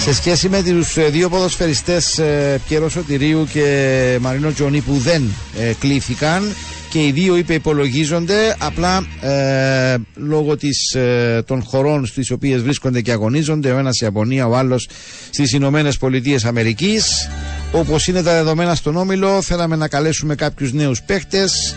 Σε 0.04 0.14
σχέση 0.14 0.50
με 0.50 0.62
τους 0.64 0.98
ε, 0.98 1.04
δύο 1.10 1.30
ποδοσφαιριστές 1.30 2.18
ε, 2.20 2.62
Πιέρος 2.68 2.92
Σωτηρίου 2.92 3.48
και 3.54 4.18
Μαρίνο 4.22 4.52
Τζονί 4.52 4.82
που 4.82 4.94
δεν 4.98 5.24
ε, 5.60 5.74
κλήθηκαν 5.80 6.56
και 6.96 7.06
οι 7.06 7.12
δύο 7.12 7.38
είπε 7.38 7.54
υπολογίζονται. 7.54 8.56
Απλά 8.58 9.08
ε, 9.22 9.96
λόγω 10.16 10.58
της, 10.58 10.94
ε, 10.94 11.44
των 11.46 11.64
χωρών 11.64 12.06
στις 12.06 12.32
οποίες 12.32 12.62
βρίσκονται 12.62 13.02
και 13.02 13.12
αγωνίζονται 13.12 13.72
ο 13.72 13.78
ένας 13.78 14.00
η 14.02 14.06
Ιαπωνία, 14.06 14.48
ο 14.48 14.56
άλλος 14.56 14.88
στις 15.30 15.52
Ηνωμένες 15.52 15.98
Πολιτείες 15.98 16.46
Αμερικής. 16.46 17.30
Όπως 17.72 18.08
είναι 18.08 18.22
τα 18.24 18.34
δεδομένα 18.34 18.76
στον 18.76 18.96
Όμιλο 18.96 19.42
θέλαμε 19.42 19.76
να 19.76 19.88
καλέσουμε 19.88 20.36
κάποιους 20.36 20.74
νέους 20.74 21.02
παίχτες. 21.02 21.76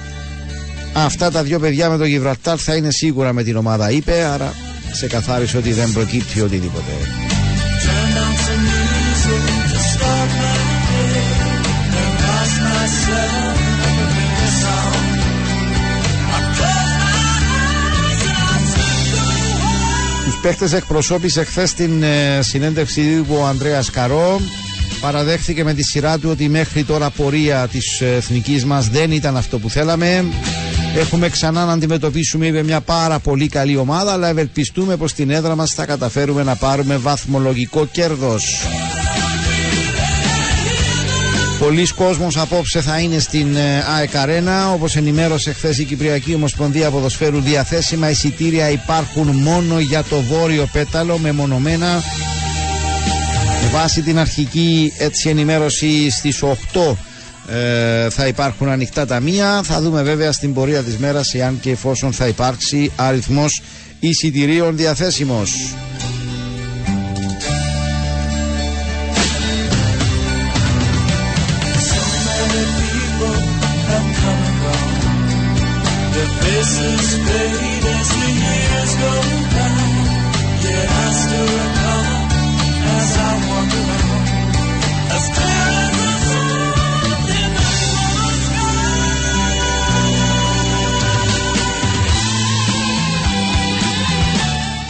Αυτά 0.93 1.31
τα 1.31 1.43
δύο 1.43 1.59
παιδιά 1.59 1.91
με 1.91 1.97
το 1.97 2.05
Γιβραλτάρ 2.05 2.57
θα 2.63 2.75
είναι 2.75 2.91
σίγουρα 2.91 3.33
με 3.33 3.43
την 3.43 3.57
ομάδα 3.57 3.91
είπε 3.91 4.13
άρα 4.25 4.55
σε 4.93 5.07
καθάρισε 5.07 5.57
ότι 5.57 5.73
δεν 5.73 5.93
προκύπτει 5.93 6.41
οτιδήποτε 6.41 6.93
παίχτες 20.43 20.73
εκπροσώπησε 20.73 21.45
χθες 21.45 21.75
την 21.75 22.03
ε, 22.03 22.39
συνέντευξη 22.43 23.23
του 23.29 23.37
ο 23.41 23.47
Ανδρέας 23.47 23.91
Καρό. 23.91 24.41
Παραδέχθηκε 25.01 25.65
με 25.65 25.75
τη 25.75 25.83
σειρά 25.83 26.19
του 26.19 26.29
ότι 26.31 26.49
μέχρι 26.49 26.85
τώρα 26.85 27.11
πορεία 27.11 27.69
της 27.69 28.01
εθνικής 28.01 28.65
μας 28.65 28.89
δεν 28.89 29.11
ήταν 29.11 29.37
αυτό 29.37 29.59
που 29.59 29.71
θέλαμε. 29.71 30.25
Έχουμε 30.97 31.29
ξανά 31.29 31.65
να 31.65 31.73
αντιμετωπίσουμε 31.73 32.47
είπε, 32.47 32.63
μια 32.63 32.81
πάρα 32.81 33.19
πολύ 33.19 33.49
καλή 33.49 33.77
ομάδα, 33.77 34.13
αλλά 34.13 34.29
ευελπιστούμε 34.29 34.97
πως 34.97 35.11
στην 35.11 35.31
έδρα 35.31 35.55
μας 35.57 35.71
θα 35.71 35.85
καταφέρουμε 35.87 36.43
να 36.43 36.55
πάρουμε 36.57 36.97
βαθμολογικό 36.97 37.87
κέρδος. 37.87 38.67
Πολλοί 41.59 41.87
κόσμος 41.87 42.37
απόψε 42.37 42.81
θα 42.81 42.99
είναι 42.99 43.19
στην 43.19 43.57
ε, 43.57 43.85
ΑΕΚ 43.97 44.17
Αρένα. 44.17 44.73
Όπως 44.73 44.97
ενημέρωσε 44.97 45.53
χθες 45.53 45.79
η 45.79 45.85
Κυπριακή 45.85 46.35
Ομοσπονδία 46.35 46.91
Ποδοσφαίρου, 46.91 47.41
διαθέσιμα 47.41 48.11
εισιτήρια 48.11 48.71
υπάρχουν 48.71 49.27
μόνο 49.29 49.81
για 49.81 50.03
το 50.03 50.21
βόρειο 50.21 50.69
πέταλο 50.73 51.19
μεμονωμένα. 51.19 52.03
Με 53.63 53.69
βάση 53.73 54.03
την 54.03 54.19
αρχική 54.19 54.93
έτσι 54.99 55.29
ενημέρωση 55.29 56.11
στις 56.11 56.43
8 56.43 56.97
ε, 57.55 58.11
θα 58.11 58.27
υπάρχουν 58.27 58.69
ανοιχτά 58.69 59.07
ταμεία. 59.07 59.61
Θα 59.65 59.81
δούμε 59.81 60.03
βέβαια 60.03 60.33
στην 60.33 60.55
πορεία 60.55 60.83
της 60.83 60.97
μέρας 60.97 61.35
εάν 61.35 61.61
και 61.61 61.71
εφόσον 61.71 62.13
θα 62.13 62.27
υπάρξει 62.27 62.93
αριθμός 62.97 63.63
εισιτηρίων 64.01 64.77
διαθέσιμος. 64.77 65.75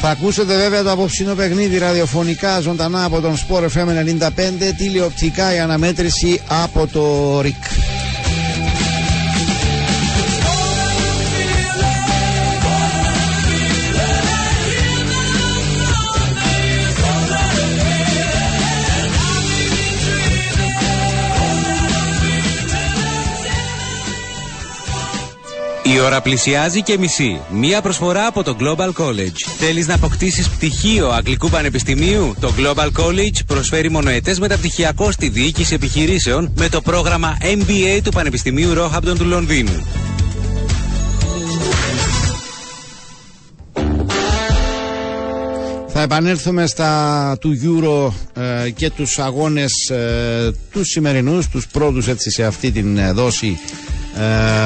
Θα 0.01 0.11
ακούσετε 0.11 0.57
βέβαια 0.57 0.83
το 0.83 0.91
απόψινο 0.91 1.35
παιχνίδι 1.35 1.79
ραδιοφωνικά 1.79 2.61
ζωντανά 2.61 3.05
από 3.05 3.21
τον 3.21 3.37
Sport 3.37 3.63
FM 3.63 3.89
95 4.29 4.31
τηλεοπτικά 4.77 5.55
η 5.55 5.59
αναμέτρηση 5.59 6.41
από 6.49 6.87
το 6.87 7.41
ΡΙΚ. 7.41 7.65
Η 25.99 26.01
ώρα 26.01 26.21
πλησιάζει 26.21 26.83
και 26.83 26.99
μισή. 26.99 27.41
Μία 27.51 27.83
προσφορά 27.83 28.27
από 28.27 28.43
το 28.43 28.57
Global 28.61 28.93
College. 28.93 29.37
Θέλεις 29.59 29.87
να 29.87 29.95
αποκτήσεις 29.95 30.49
πτυχίο 30.49 31.09
Αγγλικού 31.09 31.49
Πανεπιστημίου; 31.49 32.35
Το 32.41 32.53
Global 32.59 32.87
College 32.87 33.39
προσφέρει 33.47 33.91
μονοετές 33.91 34.39
μεταπτυχιακό 34.39 35.11
στη 35.11 35.29
διοίκηση 35.29 35.75
επιχειρήσεων 35.75 36.53
με 36.57 36.69
το 36.69 36.81
πρόγραμμα 36.81 37.37
MBA 37.41 38.01
του 38.05 38.11
Πανεπιστημίου 38.11 38.73
Roehampton 38.77 39.15
του 39.19 39.25
Λονδίνου. 39.25 39.87
Θα 45.89 46.01
επανέλθουμε 46.01 46.67
στα 46.67 47.37
του 47.41 47.59
Euro 47.65 48.13
ε, 48.43 48.71
και 48.71 48.91
τους 48.91 49.19
αγώνες 49.19 49.91
ε, 49.91 50.53
τους 50.73 50.89
σημερινούς, 50.89 51.49
τους 51.49 51.67
πρώτους 51.67 52.09
έτσι 52.09 52.31
σε 52.31 52.45
αυτή 52.45 52.71
την 52.71 52.99
ε, 52.99 53.13
δόση 53.13 53.59
ε, 53.75 53.88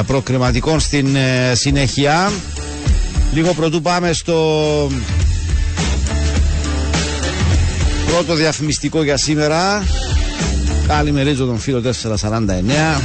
προκριματικών 0.06 0.80
στην 0.80 1.16
ε, 1.16 1.54
συνέχεια. 1.54 2.32
Λίγο 3.34 3.52
πρωτού 3.52 3.82
πάμε 3.82 4.12
στο 4.12 4.90
πρώτο 8.06 8.34
διαφημιστικό 8.34 9.02
για 9.02 9.16
σήμερα. 9.16 9.84
Καλημερίζω 10.86 11.44
τον 11.44 11.58
φίλο 11.58 11.82
449. 11.82 13.00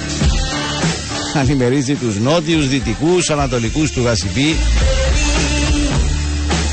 Καλημερίζει 1.33 1.93
τους 1.93 2.19
νότιους, 2.19 2.67
δυτικούς, 2.67 3.29
ανατολικούς 3.29 3.91
του 3.91 4.01
Γασιμπή. 4.01 4.55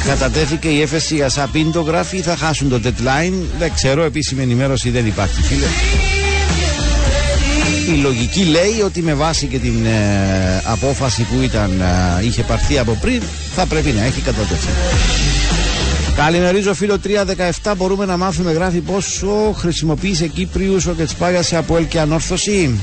Κατατέθηκε 0.07 0.69
η 0.69 0.81
έφεση 0.81 1.15
για 1.15 1.29
Σαπίντο 1.29 1.81
γράφει 1.81 2.21
θα 2.21 2.37
χάσουν 2.37 2.69
το 2.69 2.81
deadline. 2.85 3.33
Δεν 3.59 3.73
ξέρω, 3.75 4.03
επίσημη 4.03 4.43
ενημέρωση 4.43 4.91
δεν 4.91 5.07
υπάρχει 5.07 5.43
φίλε. 5.43 5.67
Η 7.93 7.97
λογική 7.97 8.45
λέει 8.45 8.81
ότι 8.85 9.03
με 9.03 9.15
βάση 9.15 9.47
και 9.47 9.59
την 9.59 9.87
ε, 9.87 10.63
απόφαση 10.65 11.23
που 11.23 11.41
ήταν, 11.43 11.81
ε, 12.21 12.25
είχε 12.25 12.43
πάρθει 12.43 12.79
από 12.79 12.99
πριν 13.01 13.23
θα 13.55 13.67
πρέπει 13.67 13.91
να 13.91 14.05
έχει 14.05 14.21
κατατεθεί. 14.21 14.69
Καλημερίζω 16.17 16.75
φίλο 16.75 16.99
317 17.63 17.73
μπορούμε 17.77 18.05
να 18.05 18.17
μάθουμε 18.17 18.53
γράφει 18.53 18.81
πόσο 18.81 19.55
χρησιμοποίησε 19.57 20.27
Κύπριους 20.27 20.87
ο 20.87 20.93
Κετσπάγιας 20.93 21.53
από 21.53 21.77
ελ 21.77 21.89
και 21.89 22.01
ανόρθωση; 22.01 22.81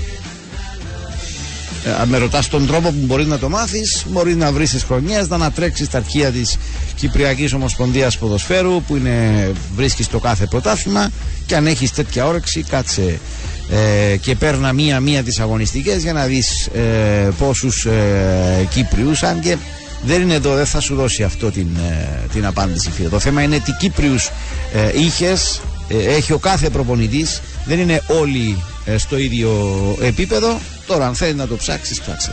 Ε, 1.86 2.06
με 2.06 2.18
ρωτάς 2.18 2.48
τον 2.48 2.68
τρόπο 2.68 2.90
που 2.90 3.00
μπορείς 3.06 3.28
να 3.28 3.38
το 3.38 3.50
μάθεις 3.50 4.06
μπορείς 4.10 4.36
να 4.36 4.52
βρεις 4.52 4.72
τις 4.72 4.84
χρονιές 4.84 5.28
να 5.28 5.36
ανατρέξεις 5.36 5.90
τα 5.90 5.98
αρχεία 5.98 6.32
της 6.32 6.58
Κυπριακής 6.96 7.54
Ομοσπονδίας 7.54 8.18
Ποδοσφαίρου 8.18 8.82
που 8.88 8.96
είναι, 8.96 9.52
βρίσκεις 9.76 10.08
το 10.08 10.20
κάθε 10.20 10.46
πρωτάθλημα 10.46 11.12
και 11.46 11.56
αν 11.56 11.68
έχεις 11.68 11.92
τέτοια 11.92 12.26
όρεξη 12.26 12.64
κάτσε 12.70 13.20
ε, 13.72 14.18
και 14.18 14.36
παίρνα 14.36 14.74
μία-μία 14.74 15.24
τις 15.24 15.40
αγωνιστικές 15.40 16.04
για 16.04 16.14
να 16.14 16.26
δεις 16.26 16.68
ε, 16.68 17.30
πόσους 17.38 17.86
ε, 17.86 18.68
Κύπριους 18.70 19.24
αν 19.24 19.40
και 19.40 19.58
δεν 20.04 20.22
είναι 20.22 20.34
εδώ, 20.34 20.56
δεν 20.56 20.66
θα 20.66 20.80
σου 20.80 20.96
δώσει 20.96 21.24
αυτό 21.24 21.52
την, 21.52 21.68
ε, 21.90 22.28
την 22.34 22.46
απάντηση 22.46 22.92
φίλε. 22.92 23.10
Το 23.10 23.20
θέμα 23.20 23.42
είναι 23.42 23.60
τι 23.60 23.72
Κύπριους 23.72 24.30
ε, 24.74 25.00
είχες, 25.02 25.62
ε, 25.88 26.16
έχει 26.16 26.34
ο 26.34 26.38
κάθε 26.38 26.70
προπονητής, 26.70 27.42
δεν 27.66 27.80
είναι 27.80 28.02
όλοι 28.08 28.64
στο 28.98 29.18
ίδιο 29.18 29.52
επίπεδο. 30.02 30.60
Τώρα 30.88 31.08
αν 31.08 31.16
θέλεις 31.16 31.36
να 31.36 31.48
το 31.48 31.56
ψάξεις, 31.56 32.02
ψάξε. 32.02 32.32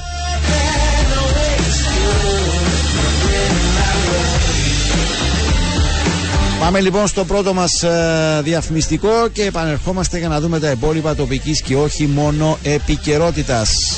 Πάμε 6.68 6.80
λοιπόν 6.80 7.06
στο 7.06 7.24
πρώτο 7.24 7.54
μας 7.54 7.82
ε, 7.82 8.40
διαφημιστικό 8.42 9.28
και 9.32 9.44
επανερχόμαστε 9.44 10.18
για 10.18 10.28
να 10.28 10.40
δούμε 10.40 10.58
τα 10.58 10.70
υπόλοιπα 10.70 11.14
τοπικής 11.14 11.62
και 11.62 11.76
όχι 11.76 12.06
μόνο 12.06 12.58
επικαιρότητας. 12.62 13.96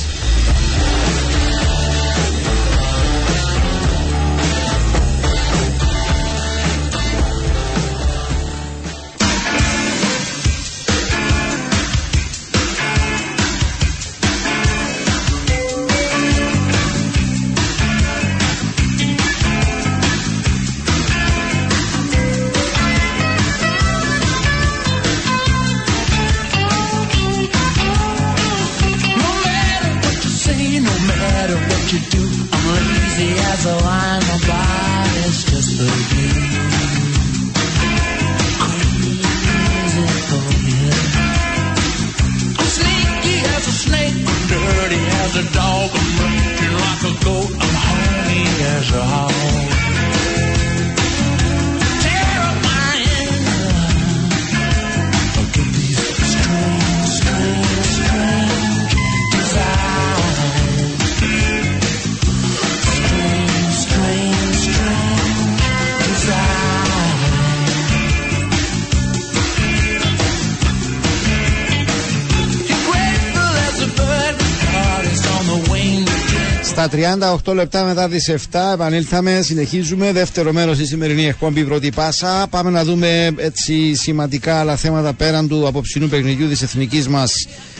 38 77.45 77.53
λεπτά 77.53 77.83
μετά 77.83 78.09
τις 78.09 78.29
7 78.29 78.73
επανήλθαμε, 78.73 79.41
συνεχίζουμε. 79.41 80.11
Δεύτερο 80.11 80.51
μέρος 80.53 80.75
στη 80.75 80.85
σημερινή 80.85 81.25
εκπομπή 81.25 81.63
Πρώτη 81.63 81.91
Πάσα. 81.91 82.47
Πάμε 82.49 82.69
να 82.69 82.83
δούμε 82.83 83.31
έτσι 83.37 83.95
σημαντικά 83.95 84.59
άλλα 84.59 84.75
θέματα 84.75 85.13
πέραν 85.13 85.47
του 85.47 85.67
απόψινού 85.67 86.07
παιχνιδιού 86.07 86.47
της 86.47 86.61
εθνικής 86.61 87.07
μας 87.07 87.31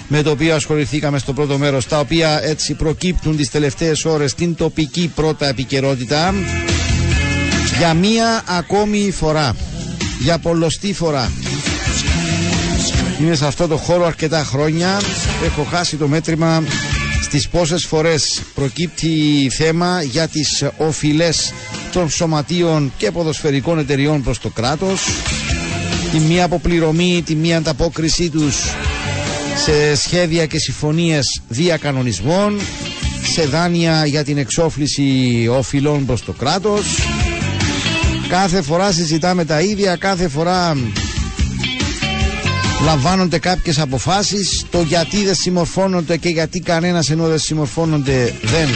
με 0.08 0.22
το 0.22 0.32
οποίο 0.32 0.56
ασχοληθήκαμε 0.56 1.18
στο 1.20 1.34
πρώτο 1.34 1.58
μέρος, 1.58 1.88
τα 1.88 2.00
οποία 2.00 2.44
έτσι 2.44 2.74
προκύπτουν 2.74 3.38
τις 3.38 3.50
τελευταίες 3.50 4.06
ώρες 4.06 4.32
στην 4.32 4.56
τοπική 4.56 5.12
πρώτα 5.16 5.48
επικαιρότητα. 5.48 6.34
Για 7.78 7.94
μία 7.94 8.44
ακόμη 8.46 9.12
φορά, 9.12 9.56
για 10.20 10.38
πολλωστή 10.38 10.94
φορά. 10.94 11.32
Είμαι 13.22 13.36
σε 13.36 13.46
αυτό 13.46 13.68
το 13.68 13.78
χώρο 13.78 14.06
αρκετά 14.06 14.44
χρόνια. 14.44 15.02
Έχω 15.46 15.64
χάσει 15.64 15.96
το 15.96 16.08
μέτρημα 16.08 16.64
στις 17.32 17.48
πόσες 17.48 17.86
φορές 17.86 18.42
προκύπτει 18.54 19.50
θέμα 19.54 20.02
για 20.04 20.28
τις 20.28 20.64
οφειλές 20.78 21.54
των 21.92 22.10
σωματείων 22.10 22.92
και 22.98 23.12
ποδοσφαιρικών 23.12 23.80
εταιριών 23.80 24.24
προς 24.24 24.40
το 24.40 24.50
κράτος; 24.50 25.02
Τη 26.12 26.20
μία 26.20 26.44
αποπληρωμή, 26.44 27.22
τη 27.26 27.36
μία 27.36 27.58
ανταπόκρισή 27.58 28.30
τους 28.30 28.56
σε 29.66 29.96
σχέδια 29.96 30.46
και 30.46 30.58
συμφωνίες 30.60 31.42
διακανονισμών 31.48 32.60
σε 33.34 33.42
δάνεια 33.46 34.06
για 34.06 34.24
την 34.24 34.38
εξόφληση 34.38 35.48
οφειλών 35.52 36.06
προς 36.06 36.24
το 36.24 36.32
κράτος; 36.32 36.86
Κάθε 38.30 38.62
φορά 38.62 38.92
συζητάμε 38.92 39.46
τα 39.46 39.62
ίδια 39.62 39.96
κάθε 39.96 40.28
φορά 40.28 40.78
λαμβάνονται 42.84 43.40
κάποιες 43.40 43.80
αποφάσεις. 43.80 44.66
Το 44.72 44.82
γιατί 44.82 45.24
δεν 45.26 45.36
συμμορφώνονται 45.36 46.18
και 46.18 46.30
γιατί 46.30 46.60
κανένας 46.60 47.10
ενώ 47.10 47.28
δεν 47.28 47.40
συμμορφώνονται 47.40 48.34
δεν 48.42 48.70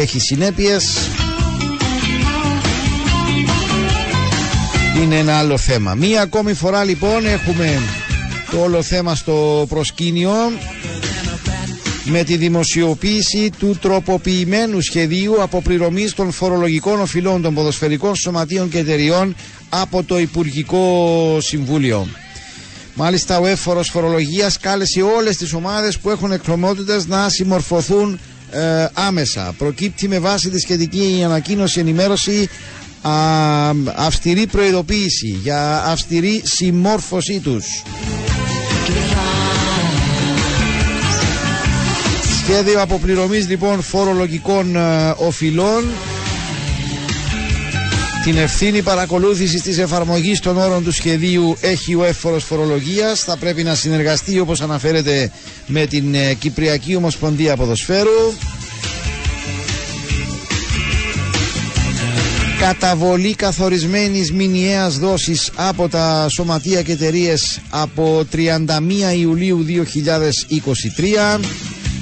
έχει 0.00 0.18
συνέπειες. 0.20 0.98
Είναι 5.02 5.16
ένα 5.18 5.38
άλλο 5.38 5.58
θέμα. 5.58 5.94
Μία 5.94 6.22
ακόμη 6.22 6.54
φορά 6.54 6.84
λοιπόν 6.84 7.26
έχουμε 7.26 7.80
το 8.50 8.60
όλο 8.62 8.82
θέμα 8.82 9.14
στο 9.14 9.66
προσκήνιο 9.68 10.32
με 12.04 12.22
τη 12.24 12.36
δημοσιοποίηση 12.36 13.50
του 13.58 13.78
τροποποιημένου 13.80 14.80
σχεδίου 14.80 15.42
αποπληρωμής 15.42 16.14
των 16.14 16.32
φορολογικών 16.32 17.00
οφειλών 17.00 17.42
των 17.42 17.54
ποδοσφαιρικών 17.54 18.14
σωματείων 18.16 18.68
και 18.70 18.78
εταιριών 18.78 19.34
από 19.68 20.02
το 20.02 20.18
Υπουργικό 20.18 21.36
Συμβούλιο. 21.40 22.06
Μάλιστα, 23.00 23.38
ο 23.38 23.46
έφορος 23.46 23.88
φορολογίας 23.88 24.58
κάλεσε 24.58 25.02
όλες 25.02 25.36
τις 25.36 25.52
ομάδες 25.52 25.98
που 25.98 26.10
έχουν 26.10 26.32
εκκρομότητε 26.32 27.00
να 27.06 27.28
συμμορφωθούν 27.28 28.18
ε, 28.50 28.86
άμεσα. 28.92 29.54
Προκύπτει 29.58 30.08
με 30.08 30.18
βάση 30.18 30.50
τη 30.50 30.58
σχετική 30.60 31.22
ανακοίνωση 31.24 31.80
ενημέρωση 31.80 32.48
α, 33.02 33.10
αυστηρή 33.94 34.46
προειδοποίηση 34.46 35.26
για 35.42 35.84
αυστηρή 35.84 36.42
συμμόρφωσή 36.44 37.40
τους. 37.40 37.82
Σχέδιο 42.42 42.82
αποπληρωμής 42.82 43.48
λοιπόν 43.48 43.82
φορολογικών 43.82 44.76
ε, 44.76 45.14
οφειλών 45.16 45.84
την 48.30 48.38
ευθύνη 48.38 48.82
παρακολούθησης 48.82 49.62
της 49.62 49.78
εφαρμογής 49.78 50.40
των 50.40 50.56
όρων 50.56 50.84
του 50.84 50.92
σχεδίου 50.92 51.56
έχει 51.60 51.94
ο 51.94 52.04
εύφορος 52.04 52.44
φορολογίας. 52.44 53.20
Θα 53.20 53.36
πρέπει 53.36 53.62
να 53.62 53.74
συνεργαστεί 53.74 54.38
όπως 54.38 54.60
αναφέρεται 54.60 55.30
με 55.66 55.86
την 55.86 56.14
ε, 56.14 56.34
Κυπριακή 56.34 56.94
Ομοσπονδία 56.96 57.56
Ποδοσφαίρου. 57.56 58.32
Καταβολή 62.58 63.34
καθορισμένης 63.34 64.32
μηνιαίας 64.32 64.98
δόσης 64.98 65.50
από 65.54 65.88
τα 65.88 66.26
σωματεία 66.28 66.82
και 66.82 66.92
εταιρείες 66.92 67.60
από 67.70 68.24
31 68.32 68.36
Ιουλίου 69.18 69.64
2023 71.36 71.40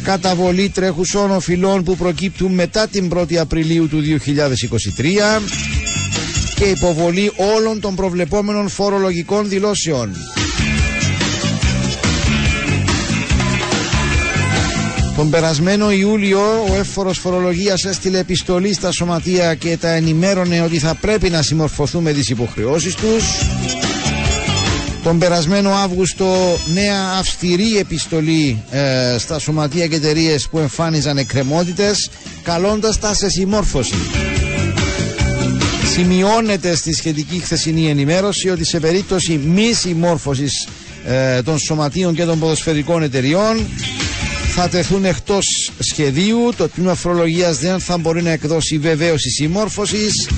καταβολή 0.02 0.68
τρέχουσών 0.68 1.30
οφειλών 1.30 1.84
που 1.84 1.96
προκύπτουν 1.96 2.52
μετά 2.54 2.86
την 2.88 3.10
1η 3.14 3.34
Απριλίου 3.34 3.88
του 3.88 4.02
2023 4.02 5.75
και 6.57 6.64
υποβολή 6.64 7.33
όλων 7.57 7.81
των 7.81 7.95
προβλεπόμενων 7.95 8.69
φορολογικών 8.69 9.49
δηλώσεων. 9.49 10.11
Τον 15.16 15.31
περασμένο 15.31 15.90
Ιούλιο 15.92 16.40
ο 16.71 16.75
εύφορος 16.79 17.19
φορολογίας 17.19 17.85
έστειλε 17.85 18.19
επιστολή 18.19 18.73
στα 18.75 18.90
σωματεία 18.92 19.55
και 19.55 19.77
τα 19.77 19.88
ενημέρωνε 19.88 20.61
ότι 20.61 20.79
θα 20.79 20.95
πρέπει 20.95 21.31
να 21.31 21.42
συμμορφωθούν 21.42 22.03
με 22.03 22.12
τις 22.12 22.29
υποχρεώσεις 22.31 22.95
τους. 22.95 23.25
Τον 25.03 25.19
περασμένο 25.19 25.71
Αύγουστο 25.71 26.59
νέα 26.75 27.03
αυστηρή 27.19 27.79
επιστολή 27.79 28.62
ε, 28.71 29.16
στα 29.19 29.38
σωματεία 29.38 29.87
και 29.87 29.95
εταιρείες 29.97 30.49
που 30.49 30.59
εμφάνιζαν 30.59 31.16
εκκρεμότητες 31.19 32.11
καλώντας 32.42 32.99
τα 32.99 33.14
σε 33.14 33.29
συμμόρφωση. 33.29 33.95
Σημειώνεται 35.98 36.74
στη 36.74 36.94
σχετική 36.94 37.38
χθεσινή 37.38 37.88
ενημέρωση 37.90 38.48
ότι 38.48 38.64
σε 38.64 38.80
περίπτωση 38.80 39.37
μη 39.37 39.72
συμμόρφωσης 39.72 40.68
ε, 41.06 41.42
των 41.42 41.59
σωματείων 41.59 42.14
και 42.14 42.24
των 42.24 42.38
ποδοσφαιρικών 42.38 43.02
εταιριών 43.02 43.66
θα 44.54 44.68
τεθούν 44.68 45.04
εκτός 45.04 45.72
σχεδίου. 45.78 46.52
Το 46.56 46.68
τμήμα 46.68 46.94
φορολογίας 46.94 47.59
δεν 47.59 47.78
θα 47.80 47.98
μπορεί 47.98 48.22
να 48.22 48.30
εκδώσει 48.30 48.78
βεβαίωση 48.78 49.30
συμμόρφωσης. 49.30 50.28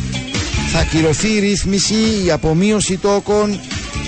Θα 0.73 0.83
κυρωθεί 0.85 1.29
η 1.29 1.39
ρύθμιση, 1.39 1.95
η 2.27 2.31
απομείωση 2.31 2.97
τόκων 2.97 3.61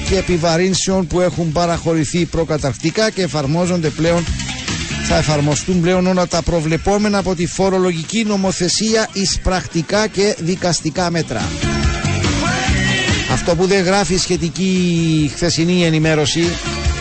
και 0.08 0.16
επιβαρύνσεων 0.16 1.06
που 1.06 1.20
έχουν 1.20 1.52
παραχωρηθεί 1.52 2.24
προκαταρκτικά 2.24 3.10
και 3.10 3.22
εφαρμόζονται 3.22 3.88
πλέον 3.88 4.24
θα 5.12 5.18
εφαρμοστούν 5.18 5.80
πλέον 5.80 6.06
όλα 6.06 6.26
τα 6.26 6.42
προβλεπόμενα 6.42 7.18
από 7.18 7.34
τη 7.34 7.46
φορολογική 7.46 8.24
νομοθεσία 8.24 9.08
εις 9.12 9.38
πρακτικά 9.42 10.06
και 10.06 10.36
δικαστικά 10.38 11.10
μέτρα. 11.10 11.48
Αυτό 13.32 13.56
που 13.56 13.66
δεν 13.66 13.84
γράφει 13.84 14.16
σχετική 14.16 15.30
χθεσινή 15.34 15.84
ενημέρωση 15.84 16.42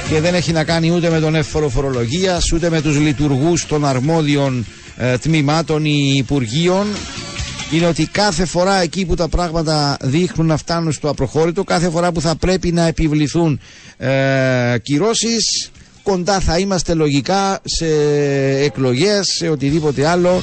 και 0.10 0.20
δεν 0.20 0.34
έχει 0.34 0.52
να 0.52 0.64
κάνει 0.64 0.92
ούτε 0.92 1.10
με 1.10 1.20
τον 1.20 1.36
εύφορο 1.36 1.70
φορολογίας, 1.70 2.52
ούτε 2.54 2.70
με 2.70 2.82
τους 2.82 2.98
λειτουργούς 3.00 3.66
των 3.66 3.86
αρμόδιων 3.86 4.66
ε, 4.98 5.18
τμήματων 5.18 5.86
ή 5.86 6.14
υπουργείων 6.18 6.88
είναι 7.72 7.86
ότι 7.86 8.06
κάθε 8.06 8.46
φορά 8.46 8.82
εκεί 8.82 9.06
που 9.06 9.16
τα 9.16 9.28
πράγματα 9.28 9.98
δείχνουν 10.02 10.48
να 10.48 10.58
φτάνουν 10.58 10.92
στο 10.92 11.10
απροχώρητο, 11.10 11.64
κάθε 11.64 11.90
φορά 11.90 12.12
που 12.12 12.22
θα 12.22 12.36
πρέπει 12.36 12.72
να 12.72 12.88
επιβληθούν 12.88 13.60
ε, 13.98 14.10
κυρώσεις 14.82 15.72
κοντά 16.10 16.40
θα 16.40 16.58
είμαστε 16.58 16.94
λογικά 16.94 17.60
σε 17.64 17.86
εκλογές, 18.64 19.28
σε 19.38 19.50
οτιδήποτε 19.50 20.08
άλλο 20.08 20.42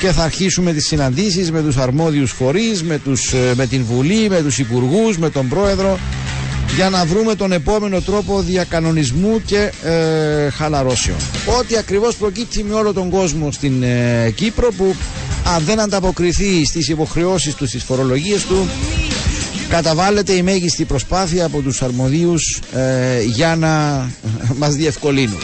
και 0.00 0.10
θα 0.12 0.22
αρχίσουμε 0.22 0.72
τις 0.72 0.86
συναντήσεις 0.86 1.50
με 1.50 1.62
τους 1.62 1.76
αρμόδιους 1.76 2.30
φορείς, 2.30 2.82
με, 2.82 2.98
τους, 2.98 3.32
ε, 3.32 3.52
με 3.56 3.66
την 3.66 3.84
Βουλή, 3.84 4.28
με 4.28 4.42
τους 4.42 4.58
Υπουργούς, 4.58 5.18
με 5.18 5.30
τον 5.30 5.48
Πρόεδρο 5.48 5.98
για 6.76 6.90
να 6.90 7.04
βρούμε 7.04 7.34
τον 7.34 7.52
επόμενο 7.52 8.00
τρόπο 8.00 8.40
διακανονισμού 8.40 9.42
και 9.46 9.72
ε, 9.84 10.50
χαλαρώσεων. 10.50 11.16
Ό,τι 11.58 11.76
ακριβώς 11.76 12.16
προκύπτει 12.16 12.62
με 12.64 12.74
όλο 12.74 12.92
τον 12.92 13.10
κόσμο 13.10 13.52
στην 13.52 13.82
ε, 13.82 14.30
Κύπρο 14.34 14.68
που 14.76 14.94
αν 15.56 15.62
δεν 15.64 15.80
ανταποκριθεί 15.80 16.64
στις 16.64 16.88
υποχρεώσεις 16.88 17.54
του, 17.54 17.66
στις 17.66 17.82
φορολογίες 17.84 18.44
του 18.46 18.68
καταβάλλεται 19.70 20.32
η 20.32 20.42
μέγιστη 20.42 20.84
προσπάθεια 20.84 21.44
από 21.44 21.60
τους 21.60 21.82
αρμοδίους 21.82 22.60
ε, 22.74 23.22
για 23.22 23.56
να 23.56 24.06
μας 24.56 24.74
διευκολύνουν. 24.74 25.38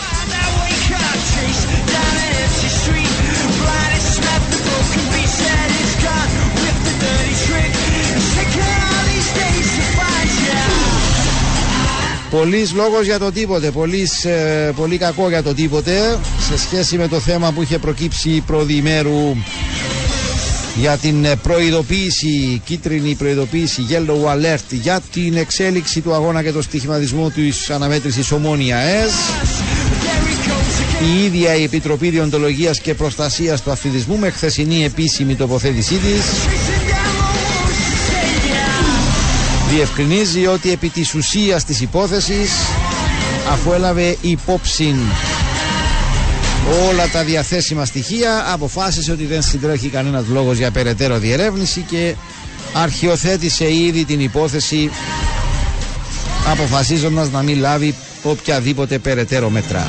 Πολλής 12.31 12.73
λόγος 12.75 13.05
για 13.05 13.19
το 13.19 13.33
τίποτε, 13.33 13.71
πολλής, 13.71 14.25
ε, 14.25 14.73
πολύ 14.77 14.99
κακό 14.99 15.29
για 15.29 15.43
το 15.43 15.55
τίποτε 15.55 16.19
σε 16.49 16.59
σχέση 16.59 16.97
με 16.97 17.09
το 17.09 17.21
θέμα 17.21 17.53
που 17.53 17.63
είχε 17.63 17.79
προκύψει 17.79 18.43
προδιημέρου 18.47 19.37
για 20.79 20.97
την 20.97 21.25
ε, 21.25 21.37
προειδοποίηση, 21.37 22.63
κίτρινη 22.65 23.15
προειδοποίηση 23.15 23.87
Yellow 23.91 24.35
Alert 24.35 24.65
για 24.71 25.01
την 25.13 25.37
εξέλιξη 25.37 26.01
του 26.01 26.15
αγώνα 26.15 26.43
και 26.43 26.53
το 26.53 26.63
στοιχηματισμό 26.63 27.31
της 27.31 27.71
αναμέτρησης 27.71 28.33
Ομόνια 28.33 28.77
ΕΣ. 28.77 29.13
Η 31.17 31.25
ίδια 31.25 31.55
η 31.57 31.63
Επιτροπή 31.63 32.11
Διοντολογίας 32.11 32.81
και 32.81 32.95
Προστασίας 32.95 33.63
του 33.63 33.71
Αθλητισμού 33.71 34.17
με 34.19 34.31
χθεσινή 34.31 34.85
επίσημη 34.85 35.35
τοποθέτησή 35.35 35.95
της 35.95 36.25
διευκρινίζει 39.71 40.47
ότι 40.47 40.71
επί 40.73 40.89
της 40.89 41.15
ουσίας 41.15 41.65
της 41.65 41.81
υπόθεσης 41.81 42.51
αφού 43.53 43.73
έλαβε 43.73 44.17
υπόψη 44.21 44.95
όλα 46.89 47.09
τα 47.09 47.25
διαθέσιμα 47.25 47.85
στοιχεία 47.85 48.53
αποφάσισε 48.53 49.13
ότι 49.13 49.25
δεν 49.25 49.43
συντρέχει 49.43 49.89
κανένας 49.89 50.25
λόγος 50.29 50.57
για 50.59 50.71
περαιτέρω 50.71 51.19
διερεύνηση 51.19 51.81
και 51.81 52.15
αρχιοθέτησε 52.73 53.73
ήδη 53.75 54.05
την 54.05 54.21
υπόθεση 54.21 54.91
αποφασίζοντας 56.51 57.31
να 57.31 57.43
μην 57.43 57.59
λάβει 57.59 57.95
οποιαδήποτε 58.23 58.99
περαιτέρω 58.99 59.51
μετρά. 59.51 59.87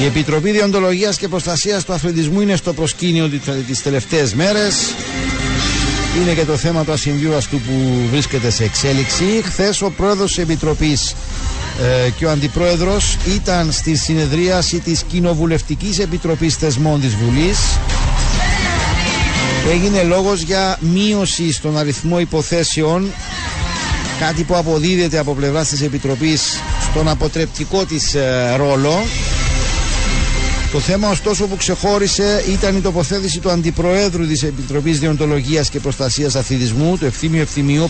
Η 0.00 0.04
Επιτροπή 0.04 0.50
Διοντολογίας 0.50 1.16
και 1.18 1.28
Προστασίας 1.28 1.84
του 1.84 1.92
Αθλητισμού 1.92 2.40
είναι 2.40 2.56
στο 2.56 2.72
προσκήνιο 2.72 3.30
τις 3.66 3.82
τελευταίες 3.82 4.34
μέρες. 4.34 4.94
Είναι 6.18 6.32
και 6.34 6.44
το 6.44 6.56
θέμα 6.56 6.84
του 6.84 6.92
ασυμβίβαστου 6.92 7.60
που 7.60 8.06
βρίσκεται 8.10 8.50
σε 8.50 8.64
εξέλιξη. 8.64 9.24
Χθες 9.44 9.82
ο 9.82 9.90
πρόεδρος 9.90 10.28
της 10.34 10.42
Επιτροπής 10.42 11.14
ε, 12.06 12.10
και 12.10 12.26
ο 12.26 12.30
αντιπρόεδρος 12.30 13.16
ήταν 13.34 13.72
στη 13.72 13.96
συνεδρίαση 13.96 14.78
της 14.80 15.02
Κοινοβουλευτικής 15.02 15.98
Επιτροπής 15.98 16.54
Θεσμών 16.56 17.00
της 17.00 17.14
Βουλής. 17.14 17.58
Έγινε 19.70 20.02
λόγος 20.02 20.40
για 20.42 20.78
μείωση 20.80 21.52
στον 21.52 21.78
αριθμό 21.78 22.20
υποθέσεων 22.20 23.10
κάτι 24.20 24.42
που 24.42 24.56
αποδίδεται 24.56 25.18
από 25.18 25.34
πλευράς 25.34 25.68
της 25.68 25.82
Επιτροπής 25.82 26.60
στον 26.90 27.08
αποτρεπτικό 27.08 27.84
της 27.84 28.14
ε, 28.14 28.54
ρόλο 28.56 29.02
το 30.72 30.80
θέμα 30.80 31.08
ωστόσο 31.08 31.46
που 31.46 31.56
ξεχώρισε 31.56 32.44
ήταν 32.52 32.76
η 32.76 32.80
τοποθέτηση 32.80 33.38
του 33.38 33.50
Αντιπροέδρου 33.50 34.26
της 34.26 34.42
Επιτροπής 34.42 34.98
Διοντολογίας 34.98 35.70
και 35.70 35.80
Προστασίας 35.80 36.34
Αθλητισμού, 36.34 36.96
του 36.98 37.04
Ευθύμιου 37.04 37.40
Ευθυμίου, 37.40 37.82
ο 37.82 37.88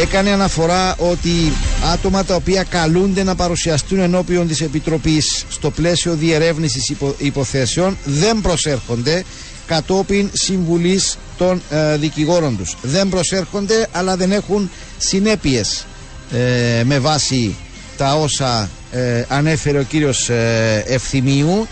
έκανε 0.00 0.30
αναφορά 0.30 0.94
ότι 0.98 1.52
άτομα 1.92 2.24
τα 2.24 2.34
οποία 2.34 2.62
καλούνται 2.64 3.22
να 3.22 3.34
παρουσιαστούν 3.34 3.98
ενώπιον 3.98 4.48
της 4.48 4.60
Επιτροπής 4.60 5.44
στο 5.48 5.70
πλαίσιο 5.70 6.14
διερεύνησης 6.14 6.92
υποθέσεων 7.18 7.96
δεν 8.04 8.40
προσέρχονται 8.40 9.24
κατόπιν 9.66 10.30
συμβουλής 10.32 11.18
των 11.38 11.62
ε, 11.70 11.96
δικηγόρων 11.96 12.56
τους. 12.56 12.76
Δεν 12.82 13.08
προσέρχονται 13.08 13.86
αλλά 13.92 14.16
δεν 14.16 14.32
έχουν 14.32 14.70
συνέπειες 14.98 15.86
ε, 16.32 16.82
με 16.84 16.98
βάση 16.98 17.54
τα 17.98 18.14
όσα 18.14 18.70
ε, 18.90 19.24
ανέφερε 19.28 19.78
ο 19.78 19.82
κύριος 19.82 20.28
ε, 20.28 20.84
Ευθυμίου. 20.86 21.66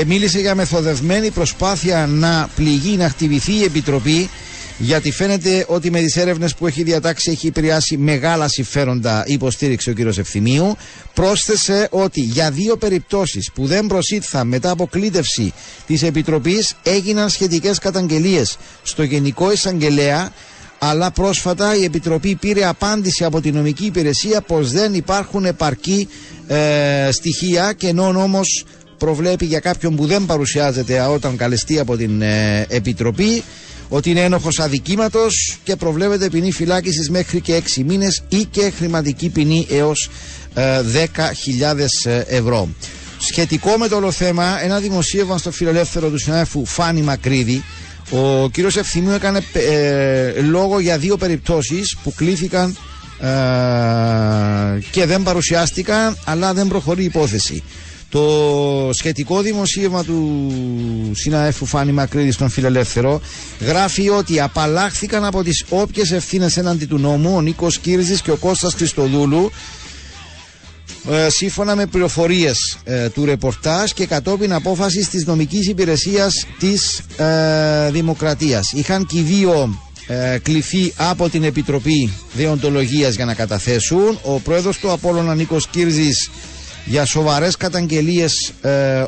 Ε, 0.00 0.04
μίλησε 0.06 0.38
για 0.40 0.54
μεθοδευμένη 0.54 1.30
προσπάθεια 1.30 2.06
να 2.06 2.48
πληγεί, 2.56 2.96
να 2.96 3.08
χτυπηθεί 3.08 3.52
η 3.52 3.62
Επιτροπή 3.62 4.30
γιατί 4.80 5.10
φαίνεται 5.10 5.64
ότι 5.68 5.90
με 5.90 6.00
τις 6.00 6.16
έρευνες 6.16 6.54
που 6.54 6.66
έχει 6.66 6.82
διατάξει 6.82 7.30
έχει 7.30 7.46
επηρεάσει 7.46 7.96
μεγάλα 7.96 8.48
συμφέροντα 8.48 9.24
υποστήριξε 9.26 9.90
ο 9.90 9.92
κύριος 9.92 10.18
Ευθυμίου. 10.18 10.76
Πρόσθεσε 11.14 11.88
ότι 11.90 12.20
για 12.20 12.50
δύο 12.50 12.76
περιπτώσεις 12.76 13.50
που 13.54 13.66
δεν 13.66 13.86
προσήλθαν 13.86 14.48
μετά 14.48 14.70
από 14.70 14.86
κλήτευση 14.86 15.52
της 15.86 16.02
Επιτροπής 16.02 16.74
έγιναν 16.82 17.28
σχετικές 17.28 17.78
καταγγελίες. 17.78 18.56
Στο 18.82 19.02
Γενικό 19.02 19.52
Εισαγγελέα 19.52 20.32
αλλά 20.78 21.10
πρόσφατα 21.10 21.76
η 21.76 21.84
Επιτροπή 21.84 22.34
πήρε 22.34 22.64
απάντηση 22.66 23.24
από 23.24 23.40
την 23.40 23.54
νομική 23.54 23.84
υπηρεσία 23.84 24.40
πως 24.40 24.70
δεν 24.72 24.94
υπάρχουν 24.94 25.44
επαρκή 25.44 26.08
ε, 26.46 27.08
στοιχεία 27.12 27.72
και 27.72 27.88
ενώ 27.88 28.08
όμως 28.08 28.64
προβλέπει 28.98 29.44
για 29.44 29.60
κάποιον 29.60 29.96
που 29.96 30.06
δεν 30.06 30.26
παρουσιάζεται 30.26 31.00
όταν 31.00 31.36
καλεστεί 31.36 31.78
από 31.78 31.96
την 31.96 32.22
ε, 32.22 32.66
Επιτροπή 32.68 33.42
ότι 33.88 34.10
είναι 34.10 34.20
ένοχος 34.20 34.58
αδικήματος 34.60 35.58
και 35.64 35.76
προβλέπεται 35.76 36.28
ποινή 36.30 36.52
φυλάκισης 36.52 37.10
μέχρι 37.10 37.40
και 37.40 37.62
6 37.76 37.82
μήνες 37.84 38.22
ή 38.28 38.44
και 38.44 38.72
χρηματική 38.76 39.28
ποινή 39.28 39.66
έως 39.70 40.10
10.000 40.54 40.64
ε, 42.04 42.18
ευρώ. 42.26 42.68
Σχετικό 43.18 43.76
με 43.78 43.88
το 43.88 43.96
όλο 43.96 44.10
θέμα, 44.10 44.62
ένα 44.64 44.78
δημοσίευμα 44.78 45.38
στο 45.38 45.50
φιλελεύθερο 45.50 46.08
του 46.08 46.18
συνάδελφου 46.18 46.64
Φάνη 46.66 47.00
Μακρύδη 47.02 47.62
ο 48.10 48.48
κύριος 48.50 48.76
Ευθυμίου 48.76 49.12
έκανε 49.12 49.40
ε, 49.52 50.40
λόγο 50.40 50.80
για 50.80 50.98
δύο 50.98 51.16
περιπτώσεις 51.16 51.96
που 52.02 52.14
κλήθηκαν 52.14 52.76
ε, 53.20 53.28
και 54.90 55.06
δεν 55.06 55.22
παρουσιάστηκαν 55.22 56.16
αλλά 56.24 56.52
δεν 56.54 56.68
προχωρεί 56.68 57.02
η 57.02 57.04
υπόθεση. 57.04 57.62
Το 58.10 58.90
σχετικό 58.92 59.40
δημοσίευμα 59.40 60.04
του 60.04 60.50
συναέφου 61.14 61.66
Φάνη 61.66 61.92
Μακρύδη 61.92 62.30
στον 62.30 62.48
Φιλελεύθερο 62.48 63.20
γράφει 63.60 64.08
ότι 64.08 64.40
απαλλάχθηκαν 64.40 65.24
από 65.24 65.42
τις 65.42 65.64
όποιες 65.68 66.12
ευθύνες 66.12 66.56
έναντι 66.56 66.86
του 66.86 66.98
νόμου 66.98 67.36
ο 67.36 67.40
Νίκος 67.40 67.78
Κύρζης 67.78 68.22
και 68.22 68.30
ο 68.30 68.36
Κώστας 68.36 68.74
Χριστοδούλου 68.74 69.44
ε, 69.44 69.50
σύμφωνα 71.28 71.74
με 71.76 71.86
πληροφορίες 71.86 72.78
ε, 72.84 73.08
του 73.08 73.24
ρεπορτάζ 73.24 73.90
και 73.90 74.06
κατόπιν 74.06 74.52
απόφασης 74.52 75.08
της 75.08 75.26
νομικής 75.26 75.68
υπηρεσίας 75.68 76.46
της 76.58 77.00
ε, 77.16 77.90
Δημοκρατίας. 77.90 78.72
Είχαν 78.72 79.06
και 79.06 79.18
οι 79.18 79.22
δύο 79.22 79.78
ε, 80.06 80.38
κληθεί 80.42 80.92
από 80.96 81.28
την 81.28 81.44
Επιτροπή 81.44 82.12
Δεοντολογίας 82.32 83.14
για 83.14 83.24
να 83.24 83.34
καταθέσουν. 83.34 84.18
Ο 84.22 84.38
πρόεδρος 84.40 84.78
του 84.78 84.90
Απόλλωνα 84.90 85.34
Νίκος 85.34 85.66
Κύρζης 85.68 86.30
για 86.84 87.04
σοβαρές 87.04 87.56
καταγγελίες 87.56 88.52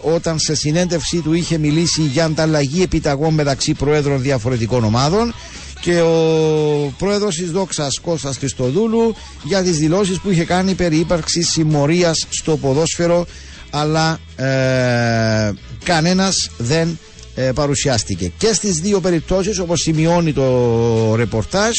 όταν 0.00 0.38
σε 0.38 0.54
συνέντευξή 0.54 1.16
του 1.20 1.32
είχε 1.32 1.58
μιλήσει 1.58 2.02
για 2.02 2.24
ανταλλαγή 2.24 2.82
επιταγών 2.82 3.34
μεταξύ 3.34 3.72
προέδρων 3.74 4.22
διαφορετικών 4.22 4.84
ομάδων 4.84 5.34
και 5.80 6.00
ο 6.00 6.94
πρόεδρος 6.98 7.36
της 7.36 7.50
Δόξας 7.50 7.98
Κώστας 7.98 8.36
Χριστοδούλου 8.36 9.14
για 9.44 9.62
τις 9.62 9.78
δηλώσεις 9.78 10.20
που 10.20 10.30
είχε 10.30 10.44
κάνει 10.44 10.74
περί 10.74 10.96
ύπαρξης 10.96 11.48
συμμορίας 11.50 12.26
στο 12.30 12.56
ποδόσφαιρο 12.56 13.26
αλλά 13.70 14.18
ε, 14.36 15.52
κανένας 15.84 16.50
δεν 16.58 16.98
ε, 17.34 17.50
παρουσιάστηκε. 17.54 18.32
Και 18.38 18.52
στις 18.52 18.80
δύο 18.80 19.00
περιπτώσεις 19.00 19.58
όπως 19.58 19.80
σημειώνει 19.80 20.32
το 20.32 21.14
ρεπορτάζ 21.14 21.74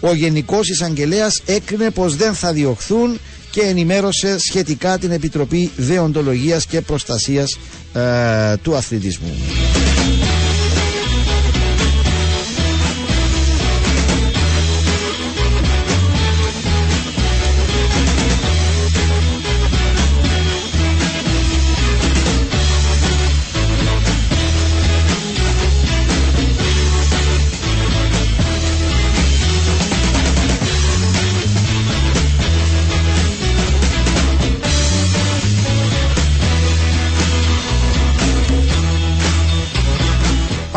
ο 0.00 0.14
Γενικός 0.14 0.68
Εισαγγελέας 0.68 1.42
έκρινε 1.46 1.90
πως 1.90 2.16
δεν 2.16 2.34
θα 2.34 2.52
διωχθούν 2.52 3.18
και 3.50 3.60
ενημέρωσε 3.60 4.38
σχετικά 4.38 4.98
την 4.98 5.10
Επιτροπή 5.10 5.70
Δεοντολογίας 5.76 6.66
και 6.66 6.80
Προστασίας 6.80 7.58
ε, 7.94 8.56
του 8.62 8.76
Αθλητισμού. 8.76 9.34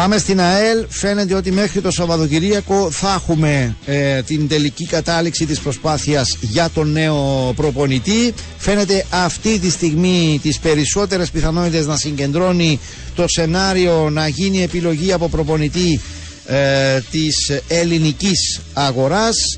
Πάμε 0.04 0.18
στην 0.18 0.40
ΑΕΛ. 0.42 0.86
Φαίνεται 0.90 1.34
ότι 1.36 1.52
μέχρι 1.52 1.82
το 1.82 1.92
Σαββατοκυριακό 1.92 2.92
θα 2.92 3.14
έχουμε 3.14 3.76
ε, 3.86 4.22
την 4.22 4.48
τελική 4.48 4.86
κατάληξη 4.86 5.46
της 5.46 5.60
προσπάθειας 5.60 6.38
για 6.42 6.70
τον 6.74 6.92
νέο 6.92 7.54
προπονητή. 7.56 8.34
Φαίνεται 8.58 9.06
αυτή 9.10 9.60
τη 9.60 9.70
στιγμή 9.70 10.40
τις 10.42 10.60
περισσότερες 10.60 11.30
πιθανότητες 11.32 11.86
να 11.86 11.98
συγκεντρώνει 11.98 12.80
το 13.16 13.28
σενάριο 13.28 14.10
να 14.10 14.28
γίνει 14.28 14.62
επιλογή 14.64 15.12
από 15.14 15.30
προπονητή 15.30 16.00
ε, 16.46 17.00
της 17.12 17.52
ελληνικής 17.68 18.60
αγοράς. 18.74 19.58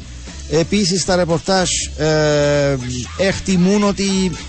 Επίσης 0.50 1.06
τα 1.06 1.16
ρεπορτάζ 1.16 1.70
ε, 1.98 2.78
εκτιμούν 3.18 3.84
ότι 3.84 4.04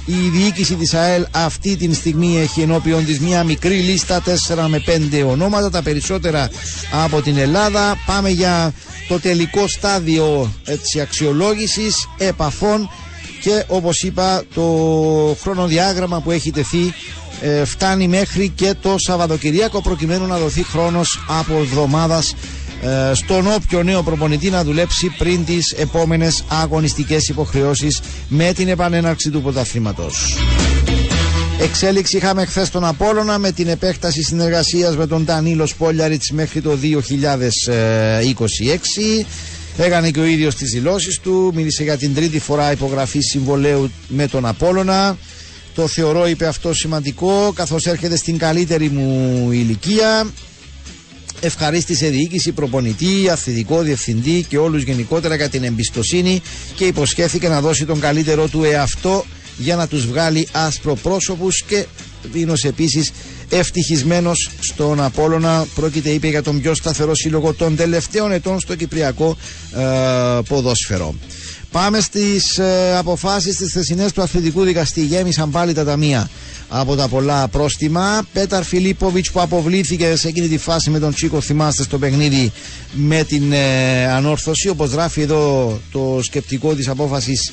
η 0.07 0.29
διοίκηση 0.33 0.75
της 0.75 0.95
ΑΕΛ 0.95 1.25
αυτή 1.31 1.77
τη 1.77 1.95
στιγμή 1.95 2.39
έχει 2.39 2.61
ενώπιον 2.61 3.05
της 3.05 3.21
μια 3.21 3.45
μικρή 3.45 3.75
λίστα 3.75 4.23
4 4.49 4.67
με 4.69 4.83
5 4.87 5.25
ονόματα 5.29 5.71
τα 5.71 5.83
περισσότερα 5.83 6.51
από 7.05 7.23
την 7.23 7.37
Ελλάδα. 7.39 7.99
Πάμε 8.07 8.31
για 8.31 8.73
το 9.09 9.21
τελικό 9.21 9.69
στάδιο 9.69 10.53
έτσι, 10.65 11.01
αξιολόγησης 11.01 12.09
επαφών 12.19 12.91
και 13.43 13.65
όπως 13.67 14.03
είπα 14.03 14.43
το 14.55 14.63
χρονοδιάγραμμα 15.41 16.21
που 16.21 16.31
έχει 16.31 16.51
τεθεί 16.51 16.95
ε, 17.41 17.65
φτάνει 17.65 18.09
μέχρι 18.09 18.49
και 18.49 18.75
το 18.83 18.95
Σαββατοκυριακό 18.99 19.81
προκειμένου 19.83 20.27
να 20.27 20.39
δοθεί 20.39 20.63
χρόνος 20.63 21.25
από 21.29 21.55
εβδομάδας 21.55 22.31
ε, 22.33 22.37
στον 23.13 23.47
όποιο 23.55 23.83
νέο 23.83 24.03
προπονητή 24.03 24.51
να 24.51 24.65
δουλέψει 24.65 25.15
πριν 25.19 25.45
τις 25.45 25.71
επόμενες 25.77 26.45
αγωνιστικές 26.49 27.29
υποχρεώσεις 27.29 28.01
με 28.29 28.53
την 28.53 28.69
επανέναρξη 28.69 29.31
του 29.31 29.43
πρωταθλήματος. 29.43 30.37
Εξέλιξη 31.61 32.17
είχαμε 32.17 32.45
χθες 32.45 32.71
τον 32.71 32.85
Απόλλωνα 32.85 33.39
με 33.39 33.53
την 33.53 33.69
επέκταση 33.69 34.23
συνεργασίας 34.23 34.97
με 34.97 35.07
τον 35.07 35.25
Τανίλο 35.25 35.67
Σπόλιαριτς 35.67 36.31
μέχρι 36.31 36.61
το 36.61 36.79
2026. 36.83 39.27
Έκανε 39.79 40.11
και 40.11 40.21
ο 40.21 40.25
ίδιος 40.25 40.55
τις 40.55 40.71
δηλώσεις 40.71 41.19
του. 41.21 41.53
Μίλησε 41.55 41.83
για 41.83 41.97
την 41.97 42.15
τρίτη 42.15 42.39
φορά 42.39 42.73
υπογραφή 42.73 43.21
συμβολέου 43.21 43.91
με 44.09 44.27
τον 44.29 44.47
Απόλωνα. 44.47 45.17
Το 45.75 45.87
θεωρώ, 45.87 46.27
είπε 46.29 46.47
αυτό 46.47 46.75
σημαντικό, 46.75 47.53
καθώς 47.55 47.87
έρχεται 47.87 48.17
στην 48.17 48.39
καλύτερη 48.39 48.89
μου 48.89 49.49
ηλικία. 49.53 50.27
Ευχαρίστησε 51.41 52.09
διοίκηση, 52.09 52.53
προπονητή, 52.53 53.29
αθλητικό 53.31 53.83
διευθυντή 53.83 54.45
και 54.49 54.59
όλους 54.59 54.83
γενικότερα 54.83 55.35
για 55.35 55.49
την 55.49 55.65
εμπιστοσύνη 55.65 56.43
και 56.75 56.85
υποσχέθηκε 56.85 57.49
να 57.49 57.61
δώσει 57.61 57.85
τον 57.85 58.01
καλύτερό 58.01 58.49
του 58.49 58.65
εαυτό 58.65 59.25
για 59.59 59.77
να 59.77 59.89
τους 59.89 60.07
βγάλει 60.07 60.49
άσπροπρόσωπους 60.53 61.63
και 61.63 61.87
Δίνος 62.33 62.65
επίσης 62.65 63.13
ευτυχισμένος 63.49 64.51
στον 64.61 65.01
Απόλλωνα. 65.01 65.67
Πρόκειται 65.75 66.11
είπε 66.11 66.29
για 66.29 66.43
τον 66.43 66.61
πιο 66.61 66.75
σταθερό 66.75 67.15
σύλλογο 67.15 67.53
των 67.53 67.77
τελευταίων 67.77 68.33
ετών 68.33 68.61
στο 68.61 68.75
Κυπριακό 68.77 69.37
ε, 69.77 69.83
ποδόσφαιρο 70.49 71.15
Πάμε 71.71 72.01
στις 72.01 72.59
ε, 72.59 72.97
αποφάσεις 72.97 73.57
της 73.57 73.73
θεσινές 73.73 74.13
του 74.13 74.23
αθλητικού 74.23 74.63
δικαστή 74.63 75.01
γέμισαν 75.05 75.51
πάλι 75.51 75.73
τα 75.73 75.85
ταμεία 75.85 76.29
από 76.69 76.97
τα 76.97 77.09
πολλά 77.09 77.49
πρόστιμα. 77.49 78.23
Πέταρ 78.33 78.65
Φιλίπποβιτς 78.65 79.31
που 79.31 79.41
αποβλήθηκε 79.41 80.17
σε 80.17 80.29
εκείνη 80.29 80.49
τη 80.49 80.59
φάση 80.59 80.91
με 80.91 80.99
τον 80.99 81.15
Τσίκο, 81.15 81.41
θυμάστε 81.41 81.83
στο 81.83 81.99
παιχνίδι 81.99 82.53
με 82.93 83.25
την 83.25 83.53
ε, 83.53 84.07
ανόρθωση. 84.07 84.69
Όπως 84.69 84.91
γράφει 84.91 85.21
εδώ 85.21 85.81
το 85.93 86.19
σκεπτικό 86.23 86.75
της 86.75 86.89
απόφασης 86.89 87.53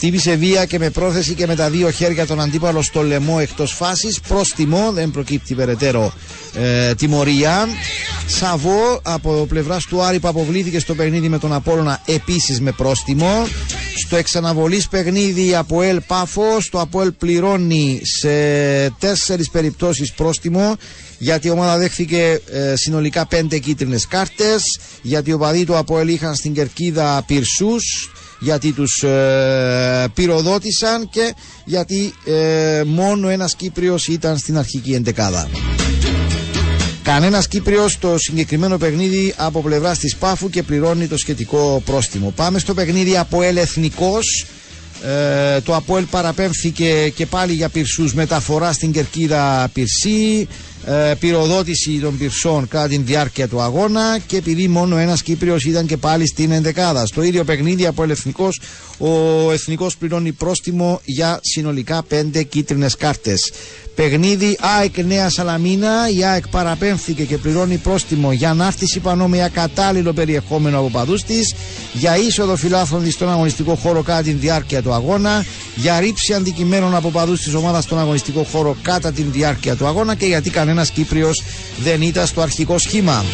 Χτύπησε 0.00 0.34
βία 0.34 0.64
και 0.64 0.78
με 0.78 0.90
πρόθεση 0.90 1.34
και 1.34 1.46
με 1.46 1.54
τα 1.54 1.70
δύο 1.70 1.90
χέρια 1.90 2.26
τον 2.26 2.40
αντίπαλο 2.40 2.82
στο 2.82 3.02
λαιμό 3.02 3.36
εκτός 3.40 3.72
φάσης. 3.72 4.20
Πρόστιμο, 4.20 4.90
δεν 4.92 5.10
προκύπτει 5.10 5.54
περαιτέρω 5.54 6.12
ε, 6.54 6.94
τιμωρία. 6.94 7.66
Σαβό 8.26 9.00
από 9.02 9.46
πλευράς 9.48 9.84
του 9.84 10.02
Άρη 10.02 10.18
που 10.18 10.28
αποβλήθηκε 10.28 10.78
στο 10.78 10.94
παιχνίδι 10.94 11.28
με 11.28 11.38
τον 11.38 11.52
Απόλωνα 11.52 12.02
επίσης 12.06 12.60
με 12.60 12.72
πρόστιμο. 12.72 13.46
Στο 13.96 14.16
εξαναβολής 14.16 14.88
παιχνίδι 14.88 15.54
από 15.54 15.82
Ελ 15.82 16.00
Πάφο, 16.06 16.56
το 16.70 16.80
Αποέλ 16.80 17.12
πληρώνει 17.12 18.00
σε 18.04 18.28
τέσσερις 18.90 19.50
περιπτώσεις 19.50 20.12
πρόστιμο 20.12 20.76
γιατί 21.18 21.46
η 21.46 21.50
ομάδα 21.50 21.78
δέχθηκε 21.78 22.40
ε, 22.52 22.76
συνολικά 22.76 23.26
πέντε 23.26 23.58
κίτρινες 23.58 24.06
κάρτες 24.06 24.78
γιατί 25.02 25.32
ο 25.32 25.38
παδί 25.38 25.64
του 25.64 25.76
Αποέλ 25.76 26.08
είχαν 26.08 26.34
στην 26.34 26.52
κερκίδα 26.54 27.22
πυρσούς 27.26 28.10
γιατί 28.38 28.72
τους 28.72 29.02
ε, 29.02 30.06
πυροδότησαν 30.14 31.08
και 31.10 31.34
γιατί 31.64 32.12
ε, 32.24 32.82
μόνο 32.86 33.28
ένας 33.28 33.54
Κύπριος 33.54 34.06
ήταν 34.06 34.38
στην 34.38 34.58
αρχική 34.58 34.92
εντεκάδα. 34.92 35.48
Κανένας 37.02 37.48
Κύπριος 37.48 37.92
στο 37.92 38.18
συγκεκριμένο 38.18 38.78
παιχνίδι 38.78 39.34
από 39.36 39.62
πλευράς 39.62 39.98
της 39.98 40.16
Πάφου 40.16 40.50
και 40.50 40.62
πληρώνει 40.62 41.06
το 41.06 41.16
σχετικό 41.16 41.82
πρόστιμο. 41.84 42.32
Πάμε 42.36 42.58
στο 42.58 42.74
παιχνίδι 42.74 43.16
από 43.16 43.42
Εθνικός. 43.42 44.46
Ε, 45.02 45.60
το 45.60 45.74
Αποέλ 45.74 46.04
παραπέμφθηκε 46.04 47.12
και 47.14 47.26
πάλι 47.26 47.52
για 47.52 47.68
πυρσούς 47.68 48.14
μεταφορά 48.14 48.72
στην 48.72 48.92
κερκίδα 48.92 49.70
Πυρσή 49.72 50.48
ε, 50.86 51.14
πυροδότηση 51.18 51.98
των 52.00 52.18
πυρσών 52.18 52.68
κατά 52.68 52.88
τη 52.88 52.96
διάρκεια 52.96 53.48
του 53.48 53.60
αγώνα 53.60 54.18
και 54.26 54.36
επειδή 54.36 54.68
μόνο 54.68 54.96
ένας 54.96 55.22
Κύπριος 55.22 55.64
ήταν 55.64 55.86
και 55.86 55.96
πάλι 55.96 56.26
στην 56.26 56.50
ενδεκάδα. 56.50 57.06
Στο 57.06 57.22
ίδιο 57.22 57.44
παιχνίδι 57.44 57.86
από 57.86 58.02
Εθνικός, 58.02 58.60
ο 58.98 59.52
Εθνικός 59.52 59.96
πληρώνει 59.96 60.32
πρόστιμο 60.32 61.00
για 61.04 61.40
συνολικά 61.42 62.02
πέντε 62.02 62.42
κίτρινες 62.42 62.96
κάρτες. 62.96 63.52
Παιχνίδι 63.98 64.58
ΑΕΚ 64.60 65.04
Νέας 65.04 65.32
Σαλαμίνα. 65.32 66.08
Η 66.16 66.24
ΑΕΚ 66.24 66.48
παραπέμφθηκε 66.48 67.22
και 67.22 67.38
πληρώνει 67.38 67.76
πρόστιμο 67.76 68.32
για 68.32 68.50
ανάρτηση 68.50 69.00
πανόμοια 69.00 69.48
κατάλληλο 69.48 70.12
περιεχόμενο 70.12 70.78
από 70.78 70.88
παδούς 70.88 71.22
της, 71.24 71.54
για 71.92 72.16
είσοδο 72.16 72.56
φιλάθλων 72.56 73.10
στον 73.10 73.30
αγωνιστικό 73.30 73.74
χώρο 73.74 74.02
κατά 74.02 74.22
τη 74.22 74.30
διάρκεια 74.30 74.82
του 74.82 74.92
αγώνα, 74.92 75.44
για 75.76 76.00
ρήψη 76.00 76.32
αντικειμένων 76.32 76.94
από 76.94 77.10
παδούς 77.10 77.40
της 77.40 77.54
ομάδας 77.54 77.84
στον 77.84 77.98
αγωνιστικό 77.98 78.46
χώρο 78.52 78.76
κατά 78.82 79.12
τη 79.12 79.22
διάρκεια 79.22 79.76
του 79.76 79.86
αγώνα 79.86 80.14
και 80.14 80.26
γιατί 80.26 80.50
κανένας 80.50 80.67
Κύπριος 80.94 81.42
δεν 81.82 82.02
ήταν 82.02 82.26
στο 82.26 82.40
αρχικό 82.40 82.78
σχήμα. 82.78 83.24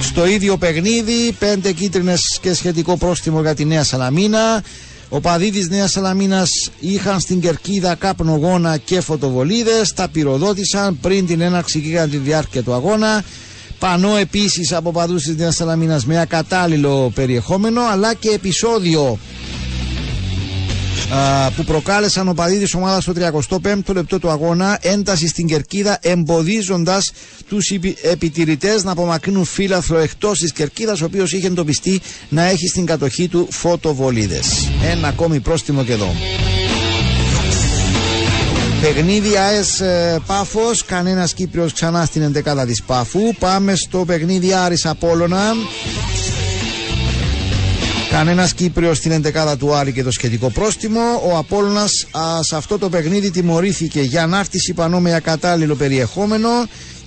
Στο 0.00 0.26
ίδιο 0.26 0.56
παιχνίδι, 0.56 1.32
πέντε 1.38 1.72
κίτρινες 1.72 2.38
και 2.40 2.54
σχετικό 2.54 2.96
πρόστιμο 2.96 3.40
για 3.40 3.54
τη 3.54 3.64
Νέα 3.64 3.84
Σαλαμίνα. 3.84 4.62
Ο 5.08 5.20
παδί 5.20 5.50
της 5.50 5.68
Νέας 5.68 5.90
Σαλαμίνας 5.90 6.70
είχαν 6.80 7.20
στην 7.20 7.40
κερκίδα 7.40 7.94
καπνογόνα 7.94 8.76
και 8.76 9.00
φωτοβολίδες, 9.00 9.92
τα 9.92 10.08
πυροδότησαν 10.08 10.98
πριν 11.00 11.26
την 11.26 11.40
έναρξη 11.40 11.80
και 11.80 11.88
για 11.88 12.08
τη 12.08 12.16
διάρκεια 12.16 12.62
του 12.62 12.72
αγώνα. 12.72 13.24
Πανώ 13.78 14.16
επίσης 14.16 14.72
από 14.72 14.92
παδούς 14.92 15.22
της 15.22 15.36
Νέας 15.36 15.54
Σαλαμίνας 15.54 16.06
με 16.06 16.20
ακατάλληλο 16.20 17.12
περιεχόμενο 17.14 17.80
αλλά 17.92 18.14
και 18.14 18.28
επεισόδιο 18.28 19.18
που 21.56 21.64
προκάλεσαν 21.64 22.28
ο 22.28 22.32
παδί 22.34 22.58
της 22.58 22.74
ομάδας 22.74 23.02
στο 23.02 23.12
35ο 23.62 23.94
λεπτό 23.94 24.18
του 24.18 24.30
αγώνα 24.30 24.78
ένταση 24.82 25.28
στην 25.28 25.46
κερκίδα 25.46 25.98
εμποδίζοντας 26.02 27.12
τους 27.48 27.70
επιτηρητές 28.02 28.84
να 28.84 28.90
απομακρύνουν 28.92 29.44
φύλαθρο 29.44 29.98
εκτός 29.98 30.38
της 30.38 30.52
κερκίδας 30.52 31.00
ο 31.00 31.04
οποίος 31.04 31.32
είχε 31.32 31.46
εντοπιστεί 31.46 32.00
να 32.28 32.42
έχει 32.42 32.68
στην 32.68 32.86
κατοχή 32.86 33.28
του 33.28 33.46
φωτοβολίδες. 33.50 34.68
Ένα 34.90 35.08
ακόμη 35.08 35.40
πρόστιμο 35.40 35.84
και 35.84 35.92
εδώ. 35.92 36.14
Παιχνίδι 38.80 39.36
ΑΕΣ 39.36 39.80
ε, 39.80 40.18
Πάφος, 40.26 40.84
κανένας 40.84 41.32
Κύπριος 41.34 41.72
ξανά 41.72 42.04
στην 42.04 42.32
11 42.44 42.66
της 42.66 42.82
Πάφου. 42.82 43.34
Πάμε 43.38 43.74
στο 43.74 44.04
παιχνίδι 44.06 44.52
Άρης 44.54 44.86
Απόλλωνα. 44.86 45.42
Κανένας 48.10 48.54
Κύπριος 48.54 48.96
στην 48.96 49.12
11 49.12 49.56
του 49.58 49.74
Άρη 49.74 49.92
και 49.92 50.02
το 50.02 50.10
σχετικό 50.10 50.50
πρόστιμο. 50.50 51.00
Ο 51.32 51.36
Απόλλωνας 51.36 52.06
σε 52.40 52.56
αυτό 52.56 52.78
το 52.78 52.88
παιχνίδι 52.88 53.30
τιμωρήθηκε 53.30 54.00
για 54.00 54.22
ανάρτηση 54.22 54.72
πανόμοια 54.72 55.18
κατάλληλο 55.20 55.74
περιεχόμενο 55.74 56.48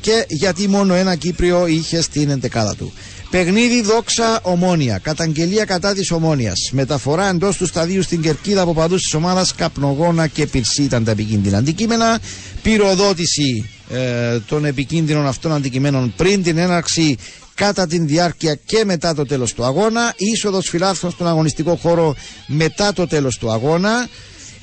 και 0.01 0.26
γιατί 0.28 0.68
μόνο 0.68 0.93
ένα 0.93 1.16
Κύπριο 1.16 1.68
είχε 1.68 2.01
στην 2.01 2.39
11 2.51 2.74
του. 2.78 2.93
Παιχνίδι 3.30 3.82
δόξα 3.82 4.39
ομόνια. 4.41 4.97
Καταγγελία 4.97 5.66
κατά 5.66 5.93
της 5.93 6.12
ομόνιας. 6.12 6.70
Μεταφορά 6.72 7.30
εντός 7.30 7.58
του 7.58 7.66
σταδίου 7.66 8.01
στην 8.01 8.22
κερκίδα 8.22 8.62
από 8.62 8.74
παδού 8.74 8.95
τη 8.95 9.16
ομάδα. 9.16 9.45
Καπνογόνα 9.56 10.28
και 10.28 10.45
πυρσί 10.47 10.84
ήταν 10.84 11.04
τα 11.04 11.12
επικίνδυνα 11.12 11.58
αντικείμενα. 11.58 12.20
Πυροδότηση 12.62 13.70
ε, 13.89 14.39
των 14.47 14.66
επικίνδυνων 14.66 15.28
αυτών 15.28 15.54
αντικειμένων 15.54 16.14
πριν 16.18 16.43
την 16.43 16.58
έναρξη 16.58 17.18
κατά 17.56 17.88
την 17.88 18.08
διάρκεια 18.08 18.56
και 18.66 18.86
μετά 18.86 19.14
το 19.14 19.26
τέλος 19.26 19.54
του 19.54 19.64
αγώνα, 19.64 20.14
είσοδος 20.18 20.70
φιλάθλων 20.70 21.12
στον 21.12 21.28
αγωνιστικό 21.28 21.76
χώρο 21.76 22.16
μετά 22.47 22.93
το 22.93 23.08
τέλος 23.08 23.38
του 23.38 23.51
αγώνα, 23.51 24.08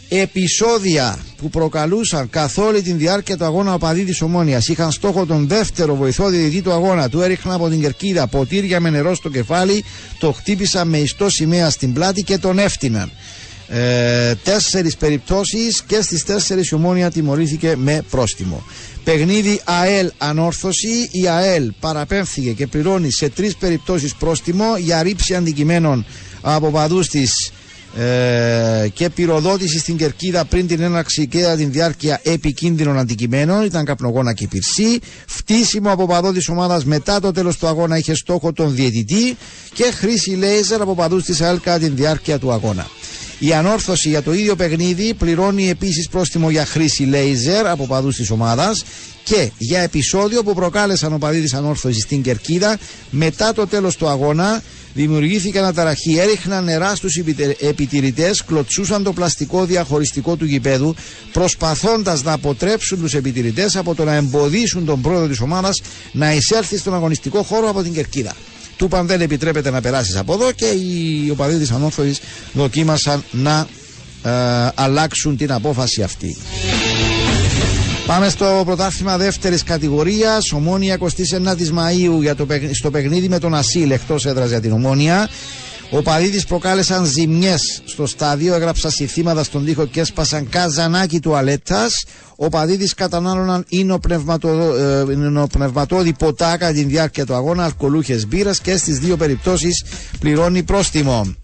επεισόδια 0.08 1.18
που 1.36 1.48
προκαλούσαν 1.48 2.30
καθ' 2.30 2.58
όλη 2.58 2.82
την 2.82 2.98
διάρκεια 2.98 3.36
του 3.36 3.44
αγώνα 3.44 3.74
οπαδί 3.74 4.04
της 4.04 4.20
Ομόνιας. 4.22 4.68
Είχαν 4.68 4.92
στόχο 4.92 5.26
τον 5.26 5.48
δεύτερο 5.48 5.94
βοηθό 5.94 6.28
διαιτητή 6.28 6.62
του 6.62 6.72
αγώνα 6.72 7.08
του. 7.08 7.20
Έριχναν 7.20 7.54
από 7.54 7.68
την 7.68 7.80
κερκίδα 7.80 8.26
ποτήρια 8.26 8.80
με 8.80 8.90
νερό 8.90 9.14
στο 9.14 9.28
κεφάλι. 9.28 9.84
Το 10.18 10.32
χτύπησαν 10.32 10.88
με 10.88 10.98
ιστό 10.98 11.30
σημαία 11.30 11.70
στην 11.70 11.92
πλάτη 11.92 12.22
και 12.22 12.38
τον 12.38 12.58
έφτυναν. 12.58 13.10
Ε, 13.68 14.34
τέσσερις 14.34 14.96
περιπτώσεις 14.96 15.82
και 15.86 16.02
στις 16.02 16.24
τέσσερις 16.24 16.68
η 16.68 16.74
Ομόνια 16.74 17.10
τιμωρήθηκε 17.10 17.74
με 17.76 18.02
πρόστιμο 18.10 18.64
Παιχνίδι 19.04 19.60
ΑΕΛ 19.64 20.10
ανόρθωση. 20.18 21.08
Η 21.10 21.28
ΑΕΛ 21.28 21.72
παραπέμφθηκε 21.80 22.52
και 22.52 22.66
πληρώνει 22.66 23.10
σε 23.10 23.28
τρεις 23.28 23.56
περιπτώσεις 23.56 24.14
πρόστιμο 24.14 24.76
για 24.78 25.02
ρήψη 25.02 25.34
αντικειμένων 25.34 26.04
από 26.40 26.70
παδού 26.70 27.00
της 27.00 27.52
ε, 27.98 28.88
και 28.92 29.10
πυροδότηση 29.10 29.78
στην 29.78 29.96
κερκίδα 29.96 30.44
πριν 30.44 30.66
την 30.66 30.80
έναρξη 30.80 31.26
και 31.26 31.54
την 31.56 31.72
διάρκεια 31.72 32.20
επικίνδυνων 32.22 32.98
αντικειμένων. 32.98 33.64
Ήταν 33.64 33.84
καπνογόνα 33.84 34.32
και 34.32 34.48
πυρσί. 34.48 34.98
Φτύσιμο 35.26 35.90
από 35.92 36.06
παδό 36.06 36.32
της 36.32 36.48
ομάδας 36.48 36.84
μετά 36.84 37.20
το 37.20 37.30
τέλος 37.30 37.56
του 37.58 37.66
αγώνα 37.66 37.98
είχε 37.98 38.14
στόχο 38.14 38.52
τον 38.52 38.74
διαιτητή 38.74 39.36
και 39.74 39.92
χρήση 39.94 40.30
λέιζερ 40.30 40.80
από 40.80 40.94
παδού 40.94 41.20
της 41.22 41.40
ΑΕΛ 41.40 41.60
κατά 41.60 41.78
την 41.78 41.96
διάρκεια 41.96 42.38
του 42.38 42.52
αγώνα. 42.52 42.86
Η 43.42 43.52
ανόρθωση 43.52 44.08
για 44.08 44.22
το 44.22 44.32
ίδιο 44.32 44.56
παιχνίδι 44.56 45.14
πληρώνει 45.14 45.68
επίσης 45.68 46.08
πρόστιμο 46.08 46.50
για 46.50 46.66
χρήση 46.66 47.02
λέιζερ 47.02 47.66
από 47.66 47.86
παδούς 47.86 48.16
της 48.16 48.30
ομάδας 48.30 48.84
και 49.24 49.50
για 49.58 49.80
επεισόδιο 49.80 50.42
που 50.42 50.54
προκάλεσαν 50.54 51.12
ο 51.12 51.18
παδί 51.18 51.40
της 51.40 51.54
ανόρθωσης 51.54 52.02
στην 52.02 52.22
Κερκίδα 52.22 52.78
μετά 53.10 53.52
το 53.52 53.66
τέλος 53.66 53.96
του 53.96 54.08
αγώνα 54.08 54.62
δημιουργήθηκε 54.94 55.58
αναταραχή, 55.58 56.16
έριχναν 56.18 56.64
νερά 56.64 56.94
στους 56.94 57.20
επιτηρητές, 57.60 58.44
κλωτσούσαν 58.44 59.02
το 59.02 59.12
πλαστικό 59.12 59.64
διαχωριστικό 59.64 60.36
του 60.36 60.44
γηπέδου 60.44 60.94
προσπαθώντας 61.32 62.22
να 62.22 62.32
αποτρέψουν 62.32 63.00
τους 63.00 63.14
επιτηρητές 63.14 63.76
από 63.76 63.94
το 63.94 64.04
να 64.04 64.14
εμποδίσουν 64.14 64.84
τον 64.84 65.00
πρόεδρο 65.00 65.28
της 65.28 65.40
ομάδας 65.40 65.80
να 66.12 66.32
εισέλθει 66.34 66.78
στον 66.78 66.94
αγωνιστικό 66.94 67.42
χώρο 67.42 67.68
από 67.68 67.82
την 67.82 67.92
Κερκίδα. 67.92 68.34
Του 68.80 68.86
είπαν 68.86 69.06
δεν 69.06 69.20
επιτρέπεται 69.20 69.70
να 69.70 69.80
περάσεις 69.80 70.16
από 70.16 70.32
εδώ 70.32 70.52
και 70.52 70.66
οι 70.66 71.30
οπαδοί 71.30 71.58
της 71.58 71.70
Ανώφοη 71.70 72.16
δοκίμασαν 72.52 73.24
να 73.30 73.66
ε, 74.22 74.30
αλλάξουν 74.74 75.36
την 75.36 75.52
απόφαση 75.52 76.02
αυτή. 76.02 76.36
Πάμε 78.06 78.28
στο 78.28 78.62
πρωτάθλημα 78.64 79.16
δεύτερης 79.16 79.62
κατηγορίας. 79.62 80.52
Ομόνια 80.52 80.98
29η 81.00 81.68
Μαου 81.72 82.22
για 82.22 82.34
το, 82.34 82.46
στο 82.72 82.90
παιχνίδι 82.90 83.28
με 83.28 83.38
τον 83.38 83.54
Ασίλ 83.54 83.90
εκτός 83.90 84.26
έδρας 84.26 84.48
για 84.48 84.60
την 84.60 84.72
Ομόνια. 84.72 85.28
Ο 85.92 86.02
παδί 86.02 86.46
προκάλεσαν 86.46 87.04
ζημιές 87.04 87.82
στο 87.84 88.06
στάδιο, 88.06 88.54
έγραψαν 88.54 88.90
συθήματα 88.90 89.44
στον 89.44 89.64
τοίχο 89.64 89.86
και 89.86 90.00
έσπασαν 90.00 90.48
καζανάκι 90.48 91.20
τουαλέτας. 91.20 92.04
Ο 92.36 92.48
παδί 92.48 92.94
κατανάλωναν 92.94 93.64
υνοπνευματόδη 95.08 96.08
ε, 96.08 96.14
ποτά 96.18 96.56
κατά 96.56 96.72
τη 96.72 96.84
διάρκεια 96.84 97.26
του 97.26 97.34
αγώνα, 97.34 97.64
αλκοολούχες 97.64 98.26
μπύρα 98.26 98.54
και 98.62 98.76
στις 98.76 98.98
δύο 98.98 99.16
περιπτώσεις 99.16 99.84
πληρώνει 100.20 100.62
πρόστιμο. 100.62 101.34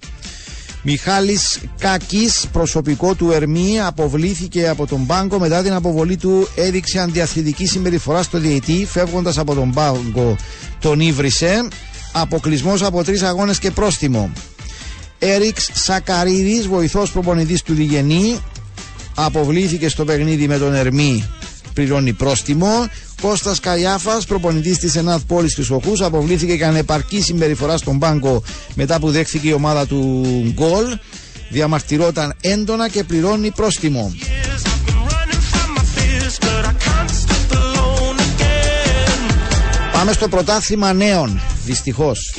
Μιχάλης 0.83 1.61
Κάκης, 1.79 2.47
προσωπικό 2.53 3.15
του 3.15 3.31
Ερμή, 3.31 3.81
αποβλήθηκε 3.81 4.69
από 4.69 4.87
τον 4.87 5.07
πάγκο 5.07 5.39
μετά 5.39 5.63
την 5.63 5.73
αποβολή 5.73 6.17
του 6.17 6.49
έδειξε 6.55 6.99
αντιαθλητική 6.99 7.67
συμπεριφορά 7.67 8.23
στο 8.23 8.39
διαιτή, 8.39 8.87
φεύγοντας 8.91 9.39
από 9.39 9.55
τον 9.55 9.73
πάγκο 9.73 10.37
τον 10.81 11.01
Ήβρισε. 11.01 11.69
Αποκλεισμός 12.21 12.83
από 12.83 13.05
τρεις 13.05 13.23
αγώνες 13.23 13.59
και 13.59 13.71
πρόστιμο. 13.71 14.31
Έριξ 15.19 15.71
Σακαρίδης, 15.73 16.67
βοηθός 16.67 17.11
προπονητής 17.13 17.63
του 17.63 17.75
Διγενή, 17.75 18.39
αποβλήθηκε 19.15 19.89
στο 19.89 20.05
παιχνίδι 20.05 20.47
με 20.49 20.59
τον 20.59 20.75
Ερμή, 20.75 21.25
πληρώνει 21.73 22.13
πρόστιμο. 22.13 22.87
Κώστας 23.21 23.61
Καλιάφα, 23.61 24.21
προπονητής 24.29 24.79
της 24.79 24.97
ΕΝΑΘ 24.97 25.21
Πόλης 25.27 25.55
Χρυσοχού, 25.55 26.05
αποβλήθηκε 26.05 26.53
για 26.53 26.69
ανεπαρκή 26.69 27.23
συμπεριφορά 27.23 27.77
στον 27.77 27.99
πάγκο 27.99 28.43
μετά 28.75 28.99
που 29.01 29.11
δέχθηκε 29.11 29.49
η 29.49 29.53
ομάδα 29.53 29.87
του 29.87 30.27
γκολ. 30.55 30.99
Διαμαρτυρόταν 31.49 32.35
έντονα 32.41 32.89
και 32.89 33.05
πληρώνει 33.05 33.51
πρόστιμο. 33.51 34.15
Πάμε 39.93 40.13
στο 40.13 40.29
πρωτάθλημα 40.29 40.93
νέων, 40.93 41.41
δυστυχώς. 41.67 42.35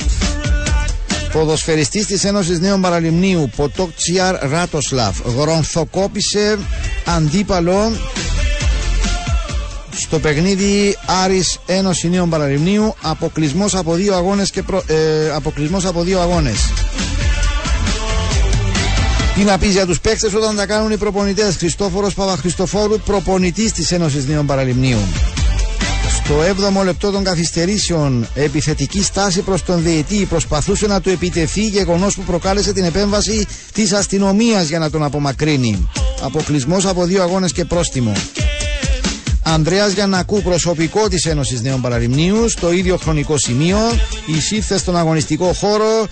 Ποδοσφαιριστής 1.32 2.06
της 2.06 2.24
Ένωσης 2.24 2.60
Νέων 2.60 2.80
Παραλιμνίου 2.80 3.50
Ποτόκτσιαρ 3.56 4.50
Ράτοσλαβ 4.50 5.16
γρονθοκόπησε 5.38 6.58
αντίπαλο 7.16 7.92
στο 9.96 10.18
παιχνίδι 10.18 10.96
Άρης 11.24 11.58
Ένωση 11.66 12.08
Νέων 12.08 12.28
Παραλιμνίου 12.30 12.94
αποκλεισμός 13.02 13.74
από 13.74 13.94
δύο 13.94 14.14
αγώνες 14.14 14.50
και 14.50 14.62
προ... 14.62 14.82
ε, 14.86 15.30
αποκλεισμός 15.34 15.84
από 15.84 16.02
δύο 16.02 16.20
αγώνες 16.20 16.58
τι 19.34 19.44
να 19.44 19.58
πεις 19.58 19.72
για 19.72 19.86
τους 19.86 20.00
παίκτες 20.00 20.34
όταν 20.34 20.56
τα 20.56 20.66
κάνουν 20.66 20.90
οι 20.90 20.96
προπονητές 20.96 21.56
Χριστόφορος 21.56 22.14
Παπαχριστοφόρου 22.14 22.98
προπονητής 23.00 23.72
της 23.72 23.92
Ένωσης 23.92 24.26
Νέων 24.26 24.46
Παραλιμνίου 24.46 24.98
στο 26.28 26.40
7ο 26.80 26.84
λεπτό 26.84 27.10
των 27.10 27.24
καθυστερήσεων, 27.24 28.28
επιθετική 28.34 29.02
στάση 29.02 29.40
προς 29.40 29.62
τον 29.64 29.82
διετή 29.82 30.24
προσπαθούσε 30.24 30.86
να 30.86 31.00
του 31.00 31.10
επιτεθεί, 31.10 31.60
γεγονός 31.66 32.14
που 32.14 32.22
προκάλεσε 32.22 32.72
την 32.72 32.84
επέμβαση 32.84 33.46
της 33.72 33.92
αστυνομίας 33.92 34.68
για 34.68 34.78
να 34.78 34.90
τον 34.90 35.02
απομακρύνει. 35.02 35.88
Αποκλεισμός 36.22 36.86
από 36.86 37.04
δύο 37.04 37.22
αγώνες 37.22 37.52
και 37.52 37.64
πρόστιμο. 37.64 38.12
Ανδρέας 39.42 39.92
Γιαννακού, 39.92 40.42
προσωπικό 40.42 41.08
της 41.08 41.24
Ένωσης 41.26 41.60
Νέων 41.62 41.80
Παραλιμνίους, 41.80 42.52
στο 42.52 42.72
ίδιο 42.72 42.96
χρονικό 42.96 43.36
σημείο, 43.36 43.78
εισήφθε 44.26 44.78
στον 44.78 44.96
αγωνιστικό 44.96 45.52
χώρο, 45.52 46.06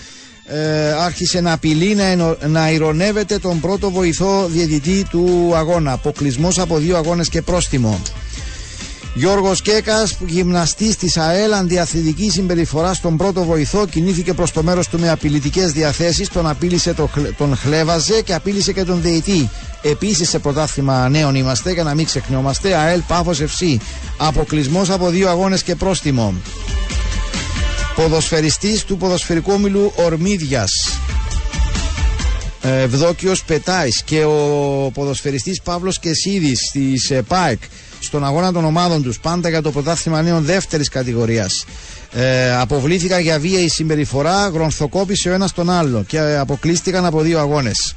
ε, 0.47 0.93
άρχισε 0.93 1.41
να 1.41 1.53
απειλεί 1.53 1.95
να, 1.95 2.37
να 2.49 2.71
ηρωνεύεται 2.71 3.39
τον 3.39 3.61
πρώτο 3.61 3.91
βοηθό 3.91 4.47
διαιτητή 4.49 5.07
του 5.11 5.53
αγώνα. 5.55 5.93
Αποκλεισμός 5.93 6.59
από 6.59 6.79
δύο 6.79 6.97
αγώνες 6.97 7.29
και 7.29 7.43
πρόστιμο. 7.43 8.01
Γιώργος 9.17 9.63
Κέκας, 9.63 10.17
γυμναστής 10.27 10.97
της 10.97 11.17
ΑΕΛ, 11.17 11.53
αντιαθλητική 11.53 12.31
συμπεριφορά 12.31 12.95
στον 12.95 13.17
πρώτο 13.17 13.45
βοηθό, 13.45 13.87
κινήθηκε 13.87 14.35
προς 14.35 14.51
το 14.51 14.63
μέρος 14.63 14.89
του 14.89 14.99
με 14.99 15.11
απειλητικές 15.11 15.73
διαθέσεις, 15.73 16.29
τον 16.29 16.47
απείλησε, 16.49 16.95
τον 17.37 17.57
χλέβαζε 17.57 18.23
και 18.23 18.35
απείλησε 18.35 18.73
και 18.73 18.85
τον 18.85 19.01
δεητή. 19.01 19.51
Επίσης 19.83 20.29
σε 20.29 20.39
πρωτάθλημα 20.39 21.09
νέων 21.09 21.35
είμαστε, 21.35 21.73
για 21.73 21.83
να 21.83 21.95
μην 21.95 22.05
ξεχνιόμαστε. 22.05 22.75
ΑΕΛ 22.75 23.01
Πάφο 23.07 23.31
Ευσύ. 23.41 23.81
Αποκλεισμός 24.17 24.91
από 24.91 25.09
δύο 25.09 25.29
αγώνες 25.29 25.63
και 25.63 25.75
πρόστιμο. 25.75 26.35
Ποδοσφαιριστής 27.95 28.85
του 28.85 28.97
ποδοσφαιρικού 28.97 29.53
όμιλου 29.53 29.93
Ορμίδιας. 29.97 30.71
Ευδόκιος 32.63 33.45
Πετάης 33.45 34.03
και 34.03 34.25
ο 34.25 34.91
ποδοσφαιριστής 34.95 35.61
Παύλος 35.63 35.99
Κεσίδης 35.99 36.71
της 36.73 37.13
ΠΑΕΚ 37.29 37.63
στον 38.07 38.25
αγώνα 38.25 38.53
των 38.53 38.65
ομάδων 38.65 39.03
τους. 39.03 39.19
Πάντα 39.19 39.49
για 39.49 39.63
το 39.63 39.71
πρωτάθλημα 39.71 40.23
νέων 40.23 40.45
δεύτερης 40.45 40.89
κατηγορίας. 40.89 41.65
Ε, 42.13 42.55
αποβλήθηκαν 42.55 43.21
για 43.21 43.39
βίαιη 43.39 43.69
συμπεριφορά 43.69 44.49
γρονθοκόπησε 44.49 45.29
ο 45.29 45.33
ένας 45.33 45.53
τον 45.53 45.71
άλλο 45.71 46.05
και 46.07 46.19
αποκλείστηκαν 46.19 47.05
από 47.05 47.21
δύο 47.21 47.39
αγώνες. 47.39 47.95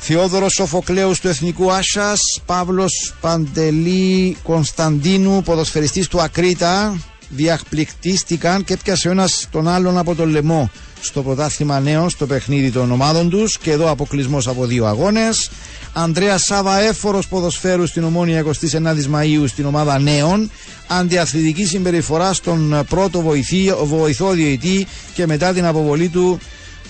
Θεόδωρος 0.00 0.52
Σοφοκλέους 0.52 1.20
του 1.20 1.28
Εθνικού 1.28 1.72
Άσας 1.72 2.20
Παύλος 2.46 3.14
Παντελή 3.20 4.36
Κωνσταντίνου 4.42 5.42
ποδοσφαιριστής 5.42 6.08
του 6.08 6.20
Ακρίτα 6.22 6.96
διαχπληκτίστηκαν 7.28 8.64
και 8.64 8.72
έπιασε 8.72 9.08
ο 9.08 9.10
ένας 9.10 9.48
τον 9.50 9.68
άλλον 9.68 9.98
από 9.98 10.14
τον 10.14 10.28
λαιμό 10.28 10.70
στο 11.04 11.22
πρωτάθλημα 11.22 11.80
νέων 11.80 12.10
στο 12.10 12.26
παιχνίδι 12.26 12.70
των 12.70 12.92
ομάδων 12.92 13.30
τους 13.30 13.58
και 13.58 13.70
εδώ 13.70 13.90
αποκλεισμός 13.90 14.48
από 14.48 14.66
δύο 14.66 14.86
αγώνες 14.86 15.50
Ανδρέας 15.96 16.42
Σάβα, 16.42 16.80
έφορος 16.80 17.28
ποδοσφαίρου 17.28 17.86
στην 17.86 18.04
Ομόνια 18.04 18.44
29η 18.44 19.06
Μαου 19.06 19.46
στην 19.46 19.66
ομάδα 19.66 19.98
νέων. 19.98 20.50
Αντιαθλητική 20.86 21.64
συμπεριφορά 21.64 22.32
στον 22.32 22.84
πρώτο 22.88 23.20
βοηθή, 23.20 23.72
βοηθό 23.84 24.30
διαιτή 24.30 24.86
και 25.14 25.26
μετά 25.26 25.52
την 25.52 25.64
αποβολή 25.66 26.08
του. 26.08 26.38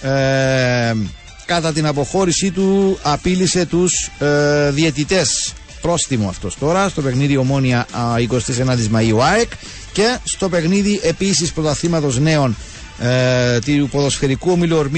Ε, 0.02 0.94
κατά 1.46 1.72
την 1.72 1.86
αποχώρησή 1.86 2.50
του 2.50 2.98
απείλησε 3.02 3.66
τους 3.66 4.10
ε, 4.18 4.70
διαιτητές 4.70 5.52
πρόστιμο 5.80 6.28
αυτός 6.28 6.58
τώρα 6.58 6.88
στο 6.88 7.02
παιχνίδι 7.02 7.36
Ομόνια 7.36 7.86
29η 8.30 8.96
Μαΐου 8.96 9.18
ΑΕΚ 9.20 9.50
και 9.92 10.18
στο 10.24 10.48
παιχνίδι 10.48 11.00
επίσης 11.02 11.52
πρωταθλήματος 11.52 12.18
νέων 12.18 12.56
ε, 12.99 13.59
του 13.59 13.88
ποδοσφαιρικού 13.90 14.51
ομίλου 14.51 14.90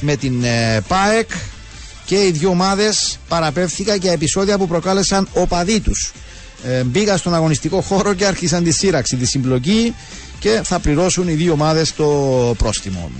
με 0.00 0.16
την 0.16 0.44
ε, 0.44 0.80
ΠΑΕΚ 0.88 1.30
και 2.04 2.14
οι 2.26 2.30
δύο 2.30 2.48
ομάδες 2.48 3.18
παραπέμφθηκαν 3.28 3.98
για 3.98 4.12
επεισόδια 4.12 4.58
που 4.58 4.66
προκάλεσαν 4.68 5.28
οπαδοί 5.32 5.80
τους. 5.80 6.12
Ε, 6.64 6.82
μπήκαν 6.82 7.18
στον 7.18 7.34
αγωνιστικό 7.34 7.80
χώρο 7.80 8.14
και 8.14 8.26
άρχισαν 8.26 8.64
τη 8.64 8.70
σύραξη, 8.70 9.16
τη 9.16 9.26
συμπλοκή 9.26 9.94
και 10.38 10.60
θα 10.64 10.78
πληρώσουν 10.78 11.28
οι 11.28 11.32
δύο 11.32 11.52
ομάδες 11.52 11.94
το 11.94 12.06
πρόστιμο. 12.58 13.10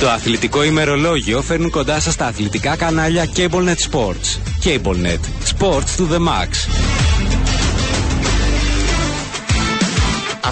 Το 0.00 0.10
αθλητικό 0.10 0.62
ημερολόγιο 0.62 1.42
φέρνουν 1.42 1.70
κοντά 1.70 2.00
σας 2.00 2.16
τα 2.16 2.26
αθλητικά 2.26 2.76
κανάλια 2.76 3.28
CableNet 3.36 3.90
Sports. 3.90 4.38
CableNet. 4.64 5.20
Sports 5.58 5.96
to 5.96 6.06
the 6.12 6.18
max. 6.18 6.48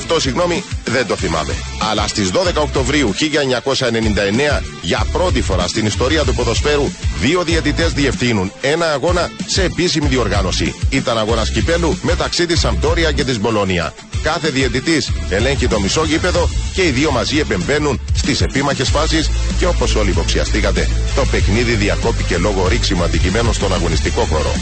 Αυτό, 0.01 0.21
συγγνώμη, 0.21 0.65
δεν 0.85 1.07
το 1.07 1.17
θυμάμαι. 1.17 1.53
Αλλά 1.91 2.09
στις 2.09 2.31
12 2.31 2.63
Οκτωβρίου 2.63 3.15
1999, 3.15 4.63
για 4.83 5.07
πρώτη 5.13 5.43
φορά 5.43 5.67
στην 5.69 5.87
ιστορία 5.87 6.25
του 6.25 6.35
ποδοσφαίρου, 6.35 6.93
δύο 7.21 7.43
διαιτητές 7.43 7.93
διευθύνουν 7.93 8.53
ένα 8.61 8.93
αγώνα 8.93 9.31
σε 9.47 9.63
επίσημη 9.63 10.07
διοργάνωση. 10.07 10.75
Ήταν 10.91 11.19
αγώνας 11.19 11.51
κυπέλου 11.51 11.99
μεταξύ 12.03 12.47
της 12.47 12.61
Σαμπτόρια 12.61 13.13
και 13.13 13.25
της 13.25 13.41
Μπολόνια. 13.41 13.95
Κάθε 14.23 14.49
διαιτητής 14.49 15.11
ελέγχει 15.29 15.69
το 15.69 15.81
μισό 15.81 16.05
γήπεδο 16.05 16.49
και 16.75 16.83
οι 16.87 16.91
δύο 16.91 17.11
μαζί 17.11 17.39
επεμβαίνουν 17.39 18.01
στις 18.15 18.41
επίμαχες 18.41 18.89
φάσεις 18.89 19.31
και 19.59 19.67
όπως 19.67 19.95
όλοι 19.95 20.11
υποψιαστήκατε, 20.11 20.89
το 21.15 21.25
παιχνίδι 21.31 21.75
διακόπηκε 21.75 22.37
λόγω 22.37 22.69
ρίξιμου 22.69 23.03
αντικειμένου 23.03 23.53
στον 23.53 23.73
αγωνιστικό 23.75 24.21
χώρο. 24.21 24.53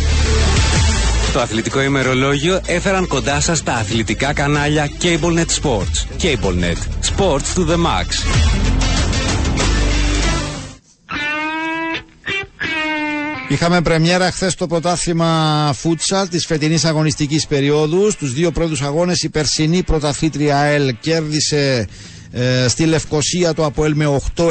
Το 1.39 1.45
αθλητικό 1.45 1.83
ημερολόγιο 1.83 2.61
έφεραν 2.67 3.07
κοντά 3.07 3.41
σας 3.41 3.63
τα 3.63 3.73
αθλητικά 3.73 4.33
κανάλια 4.33 4.89
CableNet 5.03 5.63
Sports. 5.63 6.23
CableNet. 6.23 6.79
Sports 7.17 7.55
to 7.57 7.67
the 7.71 7.77
max. 7.77 8.07
Είχαμε 13.49 13.83
πρεμιέρα 13.83 14.31
χθες 14.31 14.55
το 14.55 14.67
πρωτάθλημα 14.67 15.73
φούτσαλ 15.75 16.29
της 16.29 16.47
φετινής 16.47 16.85
αγωνιστικής 16.85 17.47
περίοδου. 17.47 18.11
Στους 18.11 18.33
δύο 18.33 18.51
πρώτους 18.51 18.83
αγώνες 18.83 19.23
η 19.23 19.29
περσινή 19.29 19.83
πρωταθλήτρια 19.83 20.59
ΑΕΛ 20.59 20.97
κέρδισε 21.01 21.89
ε, 22.31 22.69
στη 22.69 22.85
Λευκοσία 22.85 23.55
το 23.55 23.65
Αποέλ 23.65 23.95
με 23.95 24.21
8-1 24.37 24.45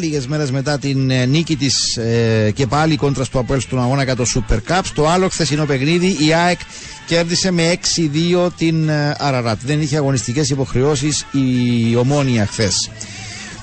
λίγες 0.00 0.26
μέρες 0.26 0.50
μετά 0.50 0.78
την 0.78 1.10
ε, 1.10 1.26
νίκη 1.26 1.56
της 1.56 1.96
ε, 1.96 2.50
και 2.54 2.66
πάλι 2.66 2.96
κόντρας 2.96 3.26
στο 3.26 3.38
Αποέλ 3.38 3.60
στον 3.60 3.80
αγώνα 3.80 4.02
για 4.02 4.16
το 4.16 4.24
Super 4.34 4.72
Cup 4.72 4.80
στο 4.84 5.06
άλλο 5.06 5.28
χθεσινό 5.28 5.64
παιχνίδι 5.64 6.16
η 6.26 6.32
ΑΕΚ 6.34 6.58
κέρδισε 7.06 7.50
με 7.50 7.78
6-2 8.44 8.48
την 8.56 8.90
Αραράτ 9.18 9.58
δεν 9.64 9.80
είχε 9.80 9.96
αγωνιστικές 9.96 10.50
υποχρεώσεις 10.50 11.26
η 11.32 11.96
Ομόνια 11.96 12.46
χθες. 12.46 12.90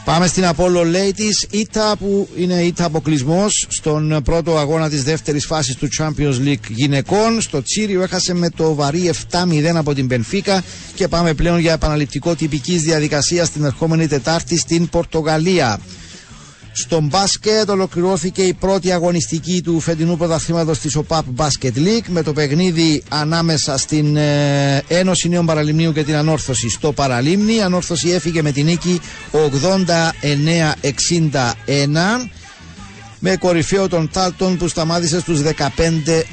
Πάμε 0.06 0.28
στην 0.28 0.44
Apollo 0.44 0.82
Ladies, 0.82 1.52
ήττα 1.54 1.96
που 2.00 2.28
είναι 2.36 2.54
ήττα 2.62 2.86
αποκλεισμός 2.86 3.68
στον 3.70 4.22
πρώτο 4.24 4.58
αγώνα 4.58 4.90
της 4.90 5.04
δεύτερης 5.04 5.46
φάσης 5.46 5.76
του 5.76 5.88
Champions 6.00 6.48
League 6.48 6.70
γυναικών. 6.70 7.42
Στο 7.42 7.62
Τσίριο 7.64 8.02
έχασε 8.02 8.34
με 8.34 8.50
το 8.50 8.76
βαρύ 8.76 9.12
7-0 9.32 9.76
από 9.76 9.94
την 9.94 10.08
Πενφύκα 10.08 10.64
και 10.96 11.08
πάμε 11.08 11.34
πλέον 11.34 11.60
για 11.60 11.74
επαναληπτικό 11.74 12.36
τυπικής 12.36 12.82
διαδικασίας 12.82 13.52
την 13.52 13.64
ερχόμενη 13.64 14.08
Τετάρτη 14.08 14.58
στην 14.58 14.90
Πορτογαλία. 14.90 15.80
Στο 16.74 17.00
μπάσκετ 17.02 17.70
ολοκληρώθηκε 17.70 18.42
η 18.42 18.54
πρώτη 18.54 18.92
αγωνιστική 18.92 19.62
του 19.64 19.80
φετινού 19.80 20.18
πρωταθλήματος 20.18 20.80
της 20.80 20.96
ΟΠΑΠ 20.96 21.26
Basket 21.38 21.78
League 21.78 22.06
με 22.08 22.24
το 22.24 22.34
παιχνίδι 22.34 23.04
ανάμεσα 23.10 23.78
στην 23.78 24.16
ε, 24.16 24.84
Ένωση 24.88 25.30
Νέων 25.30 25.46
Παραλιμνίου 25.46 25.94
και 25.94 26.04
την 26.04 26.16
Ανόρθωση 26.16 26.70
στο 26.70 26.92
Παραλίμνη. 26.92 27.56
Η 27.56 27.62
Ανόρθωση 27.62 28.10
έφυγε 28.10 28.42
με 28.42 28.52
την 28.52 28.66
νίκη 28.66 29.02
89-61 29.32 29.38
με 33.20 33.36
κορυφαίο 33.36 33.88
τον 33.88 34.10
Τάλτον 34.14 34.58
που 34.58 34.68
σταμάτησε 34.68 35.20
στους 35.20 35.42
15 35.42 35.52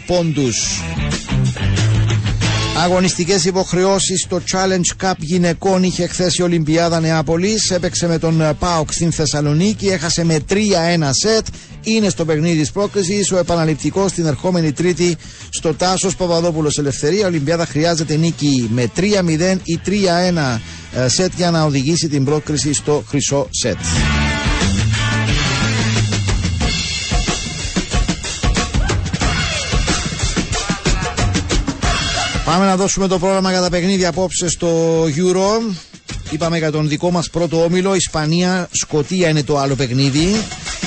πόντους. 0.07 0.81
Αγωνιστικές 2.85 3.45
υποχρεώσεις 3.45 4.21
στο 4.21 4.41
Challenge 4.53 5.05
Cup 5.07 5.13
γυναικών 5.19 5.83
είχε 5.83 6.07
χθες 6.07 6.37
η 6.37 6.43
Ολυμπιάδα 6.43 7.01
Νεάπολης. 7.01 7.71
Έπαιξε 7.71 8.07
με 8.09 8.19
τον 8.19 8.57
Πάοκ 8.59 8.93
στην 8.93 9.13
Θεσσαλονίκη. 9.13 9.87
Έχασε 9.87 10.25
με 10.25 10.39
3-1 10.49 10.55
σετ. 11.11 11.47
Είναι 11.83 12.09
στο 12.09 12.25
παιχνίδι 12.25 12.59
της 12.59 12.71
πρόκληση. 12.71 13.35
Ο 13.35 13.39
επαναληπτικός 13.39 14.13
την 14.13 14.27
ερχόμενη 14.27 14.73
Τρίτη 14.73 15.17
στο 15.49 15.75
Τάσος 15.75 16.17
Παπαδόπουλος 16.17 16.79
Ελευθερία. 16.79 17.21
Η 17.21 17.25
Ολυμπιάδα 17.25 17.67
χρειάζεται 17.67 18.17
νίκη 18.17 18.69
με 18.73 18.91
3-0 18.97 19.57
ή 19.63 19.81
3-1 19.87 20.59
ε, 20.95 21.09
σετ 21.09 21.33
για 21.37 21.51
να 21.51 21.63
οδηγήσει 21.63 22.09
την 22.09 22.25
πρόκριση 22.25 22.73
στο 22.73 23.05
χρυσό 23.09 23.49
σετ. 23.51 23.77
Πάμε 32.49 32.67
να 32.67 32.77
δώσουμε 32.77 33.07
το 33.07 33.19
πρόγραμμα 33.19 33.51
για 33.51 33.61
τα 33.61 33.71
παιχνίδια 33.71 34.09
απόψε 34.09 34.49
στο 34.49 35.03
Euro. 35.05 35.75
Είπαμε 36.31 36.59
για 36.59 36.71
τον 36.71 36.89
δικό 36.89 37.11
μας 37.11 37.31
πρώτο 37.31 37.65
όμιλο. 37.65 37.95
Ισπανία, 37.95 38.69
Σκοτία 38.71 39.29
είναι 39.29 39.43
το 39.43 39.59
άλλο 39.59 39.75
παιχνίδι. 39.75 40.45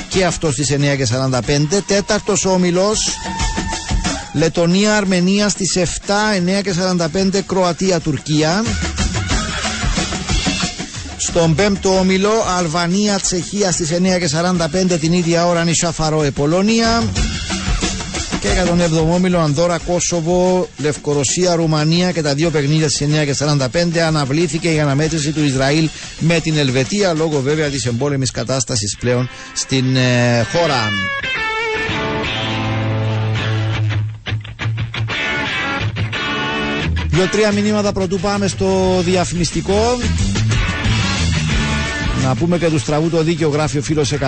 Και 0.08 0.24
αυτός 0.24 0.52
στις 0.52 0.70
9.45. 0.70 1.82
Τέταρτος 1.86 2.44
όμιλος. 2.44 3.08
Λετωνία, 4.32 4.96
Αρμενία 4.96 5.48
στις 5.48 5.76
7, 5.76 6.32
9.45. 6.34 7.42
Κροατία, 7.46 8.00
Τουρκία. 8.00 8.64
Στον 11.16 11.54
πέμπτο 11.54 11.98
όμιλο, 11.98 12.32
Αλβανία, 12.58 13.18
Τσεχία 13.18 13.72
στις 13.72 13.90
9.45 13.90 14.98
την 15.00 15.12
ίδια 15.12 15.46
ώρα 15.46 15.64
Νησάφαρο, 15.64 16.26
Πολώνια. 16.34 17.02
Και 18.42 18.48
για 18.48 18.64
τον 18.64 18.80
7ο 18.80 19.14
όμιλο 19.14 19.38
Ανδώρα, 19.38 19.78
Κόσοβο, 19.78 20.68
Λευκορωσία, 20.78 21.54
Ρουμανία 21.54 22.12
και 22.12 22.22
τα 22.22 22.34
δύο 22.34 22.50
παιχνίδια 22.50 22.88
στις 22.88 23.08
9 23.20 23.24
και 23.24 23.34
45 23.38 23.98
αναβλήθηκε 24.06 24.68
η 24.72 24.80
αναμέτρηση 24.80 25.32
του 25.32 25.44
Ισραήλ 25.44 25.88
με 26.18 26.40
την 26.40 26.56
Ελβετία 26.56 27.12
λόγω 27.14 27.40
βέβαια 27.40 27.68
της 27.68 27.86
εμπόλεμης 27.86 28.30
κατάστασης 28.30 28.96
πλέον 29.00 29.28
στην 29.54 29.96
ε, 29.96 30.46
χώρα. 30.52 30.88
Δύο-τρία 37.06 37.52
μηνύματα 37.52 37.92
πρωτού 37.92 38.18
πάμε 38.20 38.46
στο 38.48 39.00
διαφημιστικό. 39.04 39.96
Να 42.24 42.34
πούμε 42.34 42.58
και 42.58 42.68
τους 42.68 42.80
στραβού 42.80 43.08
το 43.10 43.22
δίκαιο 43.22 43.48
γράφει 43.48 43.78
ο 43.78 43.82
φίλος 43.82 44.12
131 44.12 44.18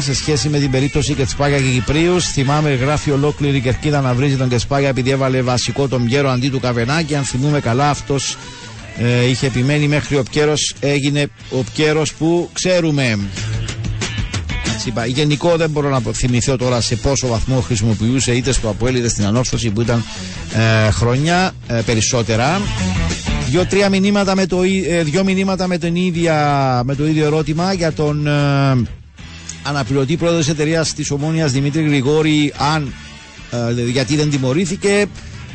σε 0.00 0.14
σχέση 0.14 0.48
με 0.48 0.58
την 0.58 0.70
περίπτωση 0.70 1.14
Κετσπάγια 1.14 1.58
και 1.58 1.70
Κυπρίους. 1.72 2.24
Θυμάμαι, 2.26 2.74
γράφει 2.74 3.10
ολόκληρη 3.10 3.56
η 3.56 3.60
κερκίδα 3.60 4.00
να 4.00 4.14
βρίζει 4.14 4.36
τον 4.36 4.48
Κετσπάγια 4.48 4.88
επειδή 4.88 5.10
έβαλε 5.10 5.42
βασικό 5.42 5.88
τον 5.88 6.04
Πιέρο 6.04 6.30
αντί 6.30 6.48
του 6.48 6.60
Καβενάκη. 6.60 7.14
Αν 7.14 7.24
θυμούμε 7.24 7.60
καλά, 7.60 7.90
αυτός 7.90 8.36
ε, 8.98 9.28
είχε 9.28 9.46
επιμένει 9.46 9.88
μέχρι 9.88 10.16
ο 10.16 10.22
Πιέρος 10.30 10.74
έγινε 10.80 11.26
ο 11.50 11.64
Πιέρος 11.74 12.12
που 12.12 12.50
ξέρουμε. 12.52 13.18
Είπα, 14.84 15.06
γενικό 15.06 15.56
δεν 15.56 15.70
μπορώ 15.70 15.88
να 15.88 16.00
θυμηθώ 16.12 16.56
τώρα 16.56 16.80
σε 16.80 16.96
πόσο 16.96 17.26
βαθμό 17.26 17.60
χρησιμοποιούσε 17.60 18.32
είτε 18.32 18.52
στο 18.52 18.68
Αποέλ 18.68 18.94
είτε 18.94 19.08
στην 19.08 19.24
Ανόρθωση 19.26 19.70
που 19.70 19.80
ήταν 19.80 20.04
ε, 20.86 20.90
χρόνια 20.90 21.52
ε, 21.66 21.74
περισσότερα. 21.86 22.60
Δύο-τρία 23.50 23.88
μηνύματα 23.88 24.34
με 24.34 24.46
το, 24.46 24.62
ε, 24.88 25.02
δύο 25.02 25.24
μηνύματα 25.24 25.66
με, 25.66 25.78
τον 25.78 25.94
ίδια, 25.96 26.36
με 26.84 26.94
το 26.94 27.06
ίδιο 27.06 27.24
ερώτημα 27.24 27.72
για 27.72 27.92
τον 27.92 28.26
ε, 28.26 28.30
αναπληρωτή 29.62 30.16
πρόεδρος 30.16 30.44
της 30.44 30.52
εταιρείας 30.54 30.92
της 30.94 31.10
Ομόνιας 31.10 31.52
Δημήτρη 31.52 31.82
Γρηγόρη, 31.82 32.52
αν 32.74 32.92
ε, 33.50 33.82
γιατί 33.90 34.16
δεν 34.16 34.30
τιμωρήθηκε. 34.30 35.06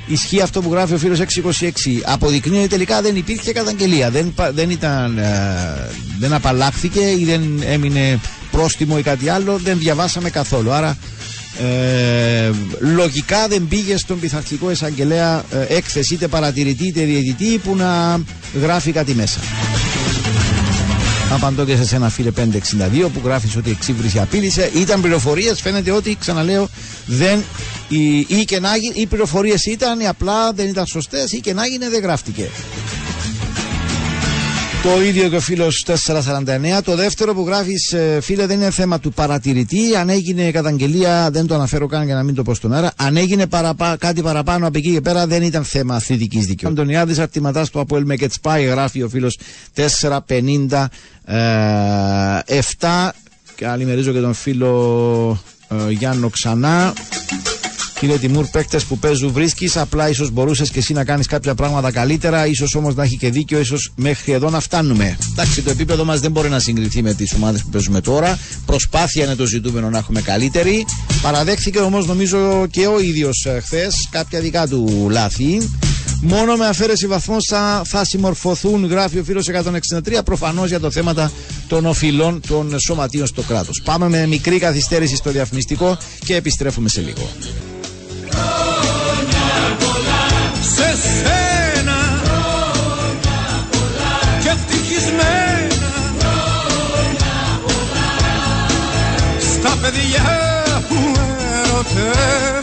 Ισχύει 0.08 0.42
αυτό 0.42 0.62
που 0.62 0.72
γράφει 0.72 0.94
ο 0.94 0.98
φίλος 0.98 1.20
626. 1.20 1.72
Αποδεικνύει 2.06 2.68
τελικά 2.68 3.02
δεν 3.02 3.16
υπήρχε 3.16 3.52
καταγγελία. 3.52 4.10
Δεν, 4.10 4.34
δεν, 4.54 4.70
ήταν, 4.70 5.18
ε, 5.18 5.24
δεν 6.20 6.34
απαλλάχθηκε 6.34 7.00
ή 7.00 7.24
δεν 7.26 7.42
έμεινε 7.66 8.20
πρόστιμο 8.52 8.96
ή 9.00 9.02
κάτι 9.02 9.30
άλλο. 9.30 9.58
Δεν 9.58 9.78
διαβάσαμε 9.78 10.30
καθόλου. 10.30 10.72
Άρα 10.72 10.98
ε, 11.60 12.52
λογικά 12.80 13.48
δεν 13.48 13.68
πήγε 13.68 13.98
στον 13.98 14.20
πειθαρχικό 14.20 14.72
εισαγγελέα 14.72 15.44
ε, 15.52 15.76
έκθεση 15.76 16.14
είτε 16.14 16.28
παρατηρητή 16.28 16.88
είτε 16.88 17.04
διαιτητή 17.04 17.58
που 17.58 17.76
να 17.76 18.22
γράφει 18.62 18.92
κάτι 18.92 19.14
μέσα. 19.14 19.40
Απαντώ 21.32 21.66
και 21.66 21.76
σε 21.84 21.96
ένα 21.96 22.10
φίλε 22.10 22.32
562 22.36 22.42
που 23.14 23.22
γράφεις 23.24 23.56
ότι 23.56 23.70
εξύβριση 23.70 24.20
απείλησε. 24.20 24.72
Ήταν 24.76 25.02
πληροφορίες, 25.02 25.62
φαίνεται 25.62 25.92
ότι 25.92 26.18
ξαναλέω 26.20 26.68
δεν. 27.06 27.44
Ή, 27.88 28.20
ή 28.20 28.46
και 28.46 28.60
να 28.60 28.70
οι 28.94 29.06
πληροφορίες 29.06 29.66
ήταν, 29.66 30.08
απλά 30.08 30.52
δεν 30.54 30.68
ήταν 30.68 30.86
σωστές 30.86 31.32
ή 31.32 31.40
και 31.40 31.54
να 31.54 31.66
γίνει 31.68 31.88
δεν 31.88 32.02
γράφτηκε. 32.02 32.50
Το 34.86 35.02
ίδιο 35.04 35.30
και 35.30 35.36
ο 35.36 35.40
φίλος 35.40 35.86
449. 35.86 36.82
Το 36.84 36.96
δεύτερο 36.96 37.34
που 37.34 37.46
γράφεις, 37.46 37.92
ε, 37.94 38.20
φίλε, 38.22 38.46
δεν 38.46 38.62
είναι 38.62 38.72
θέμα 38.72 39.00
του 39.00 39.14
παρατηρητή. 39.14 39.96
Αν 39.96 40.10
έγινε 40.10 40.52
καταγγελία, 40.52 41.30
δεν 41.32 41.48
το 41.48 41.56
αναφέρω 41.56 41.88
καν 41.88 42.06
για 42.06 42.16
να 42.16 42.24
μην 42.24 42.36
το 42.36 42.44
πω 42.44 42.54
στον 42.54 42.74
αέρα. 42.74 42.92
Αν 42.96 43.18
έγινε 43.18 43.48
παραπά, 43.48 43.96
κάτι 44.00 44.22
παραπάνω 44.22 44.68
από 44.68 44.78
εκεί 44.78 44.92
και 44.92 45.02
πέρα, 45.02 45.28
δεν 45.28 45.42
ήταν 45.42 45.64
θέμα 45.64 45.96
αθλητικής 45.96 46.46
δικαιοσύνη. 46.46 46.80
Αντωνιάδης 46.80 47.20
Αρτηματάς 47.20 47.70
του 47.70 47.80
Αποέλ 47.80 48.06
Μεκετσπάι, 48.06 48.64
γράφει 48.64 49.04
ο 49.04 49.10
φίλος 49.10 49.40
457. 49.74 50.90
Και 53.56 53.68
αλλημερίζω 53.68 54.12
και 54.12 54.20
τον 54.20 54.34
φίλο 54.34 55.44
ε, 55.68 55.92
Γιάννο 55.92 56.30
ξανά. 56.30 56.94
Κύριε 58.00 58.18
Τιμούρ, 58.18 58.46
παίκτες 58.46 58.84
που 58.84 58.98
παίζουν 58.98 59.32
βρίσκεις. 59.32 59.78
Απλά 59.78 60.10
ίσως 60.10 60.32
μπορούσες 60.32 60.70
και 60.70 60.80
εσύ 60.80 60.94
να 60.94 61.04
κάνεις 61.04 61.28
κάποια 61.28 61.56
πράγματα 61.56 61.92
καλύτερα. 61.92 62.44
σω 62.56 62.80
όμως 62.80 62.96
να 62.96 63.04
έχει 63.04 63.18
και 63.18 63.30
δίκιο. 63.30 63.60
ίσως 63.60 63.92
μέχρι 63.96 64.32
εδώ 64.32 64.50
να 64.50 64.60
φτάνουμε. 64.60 65.18
Εντάξει, 65.32 65.62
το 65.62 65.70
επίπεδο 65.70 66.06
μας 66.06 66.20
δεν 66.20 66.32
μπορεί 66.32 66.50
να 66.50 66.60
συγκριθεί 66.60 67.02
με 67.02 67.14
τις 67.14 67.34
ομάδες 67.34 67.62
που 67.62 67.70
παίζουμε 67.70 68.02
τώρα. 68.02 68.40
Προσπάθεια 68.66 69.24
είναι 69.26 69.36
το 69.36 69.46
ζητούμενο 69.46 69.90
να 69.90 69.98
έχουμε 69.98 70.22
καλύτερη. 70.22 70.86
Παραδέχθηκε 71.22 71.80
όμως 71.80 72.08
νομίζω 72.08 72.68
και 72.72 72.88
ο 72.88 73.00
ίδιος 73.00 73.46
ε, 73.46 73.60
χθες 73.60 74.08
κάποια 74.12 74.40
δικά 74.40 74.68
του 74.68 75.08
λάθη. 75.12 75.70
Μόνο 76.22 76.56
με 76.56 76.68
αφαίρεση 76.68 77.08
βαθμών 77.08 77.40
θα, 77.50 77.82
θα 77.86 78.06
συμμορφωθούν, 78.06 78.86
γράφει 78.86 79.20
ο 79.20 79.24
φίλος 79.24 79.50
163, 79.50 80.22
προφανώς 80.26 80.70
για 80.70 80.80
το 80.80 80.92
θέμα 80.92 81.32
των 81.68 81.86
οφειλών 81.86 82.42
των 82.48 82.80
σωματείων 82.80 83.28
στο 83.28 83.42
κράτος. 83.42 83.82
Πάμε 83.86 84.10
με 84.10 84.26
μικρή 84.28 84.60
καθυστέρηση 84.60 85.16
στο 85.16 85.32
διαφημιστικό 85.32 85.98
και 86.26 86.36
επιστρέφουμε 86.36 86.90
σε 86.90 87.02
λίγο. 87.02 87.30
Σε 90.62 90.98
σένα 90.98 92.00
και 94.42 94.50
ευτυχισμένα. 94.50 95.94
Στα 99.40 99.78
παιδιά 99.82 100.24
που 100.88 100.96
ερωτεύονται 101.64 102.55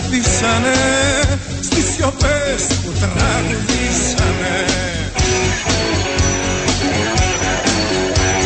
σιωπήσανε 0.00 0.74
Στις 1.60 1.84
σιωπές 1.94 2.62
που 2.82 2.92
τραγουδήσανε 3.00 4.56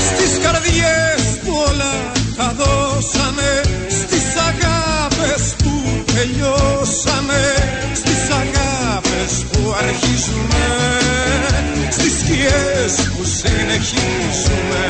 Στις 0.08 0.38
καρδιές 0.42 1.22
που 1.44 1.52
όλα 1.68 2.12
τα 2.36 2.54
δώσανε. 2.58 3.60
Στις 3.88 4.26
αγάπες 4.50 5.54
που 5.62 6.04
τελειώσανε. 6.14 7.44
Στις 7.94 8.22
αγάπες 8.42 9.32
που 9.52 9.74
αρχίζουμε 9.78 10.66
Στις 11.90 12.12
σκιές 12.20 13.08
που 13.16 13.24
συνεχίζουμε 13.24 14.84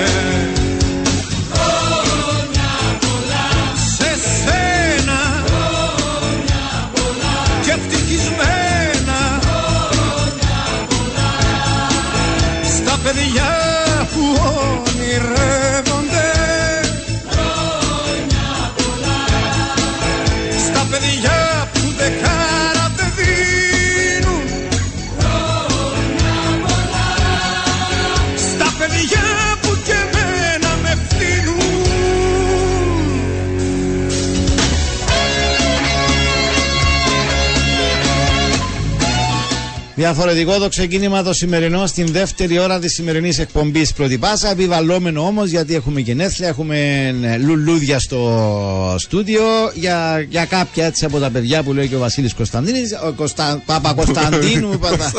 Διαφορετικό 40.05 40.59
το 40.59 40.69
ξεκίνημα 40.69 41.23
το 41.23 41.33
σημερινό 41.33 41.87
στην 41.87 42.07
δεύτερη 42.07 42.59
ώρα 42.59 42.79
της 42.79 42.93
σημερινής 42.93 43.39
εκπομπής 43.39 43.93
Πρώτη 43.93 44.19
Πάσα. 44.19 44.51
Επιβαλλόμενο 44.51 45.27
όμως 45.27 45.51
γιατί 45.51 45.75
έχουμε 45.75 46.01
γενέθλια, 46.01 46.49
έχουμε 46.49 46.77
ε, 47.23 47.37
λουλούδια 47.37 47.99
στο 47.99 48.97
στούντιο 48.99 49.43
για, 49.75 50.27
για 50.29 50.45
κάποια 50.45 50.87
έτσι 50.87 51.05
από 51.05 51.19
τα 51.19 51.31
παιδιά 51.31 51.63
που 51.63 51.73
λέει 51.73 51.89
και 51.89 51.95
ο 51.95 51.99
Βασίλης 51.99 52.35
Κωνσταντίνης. 52.35 52.93
Ο 53.07 53.13
Κωνστα... 53.13 53.63
Παπα 53.67 53.93
Κωνσταντίνου. 53.95 54.79
Παπα... 54.85 55.13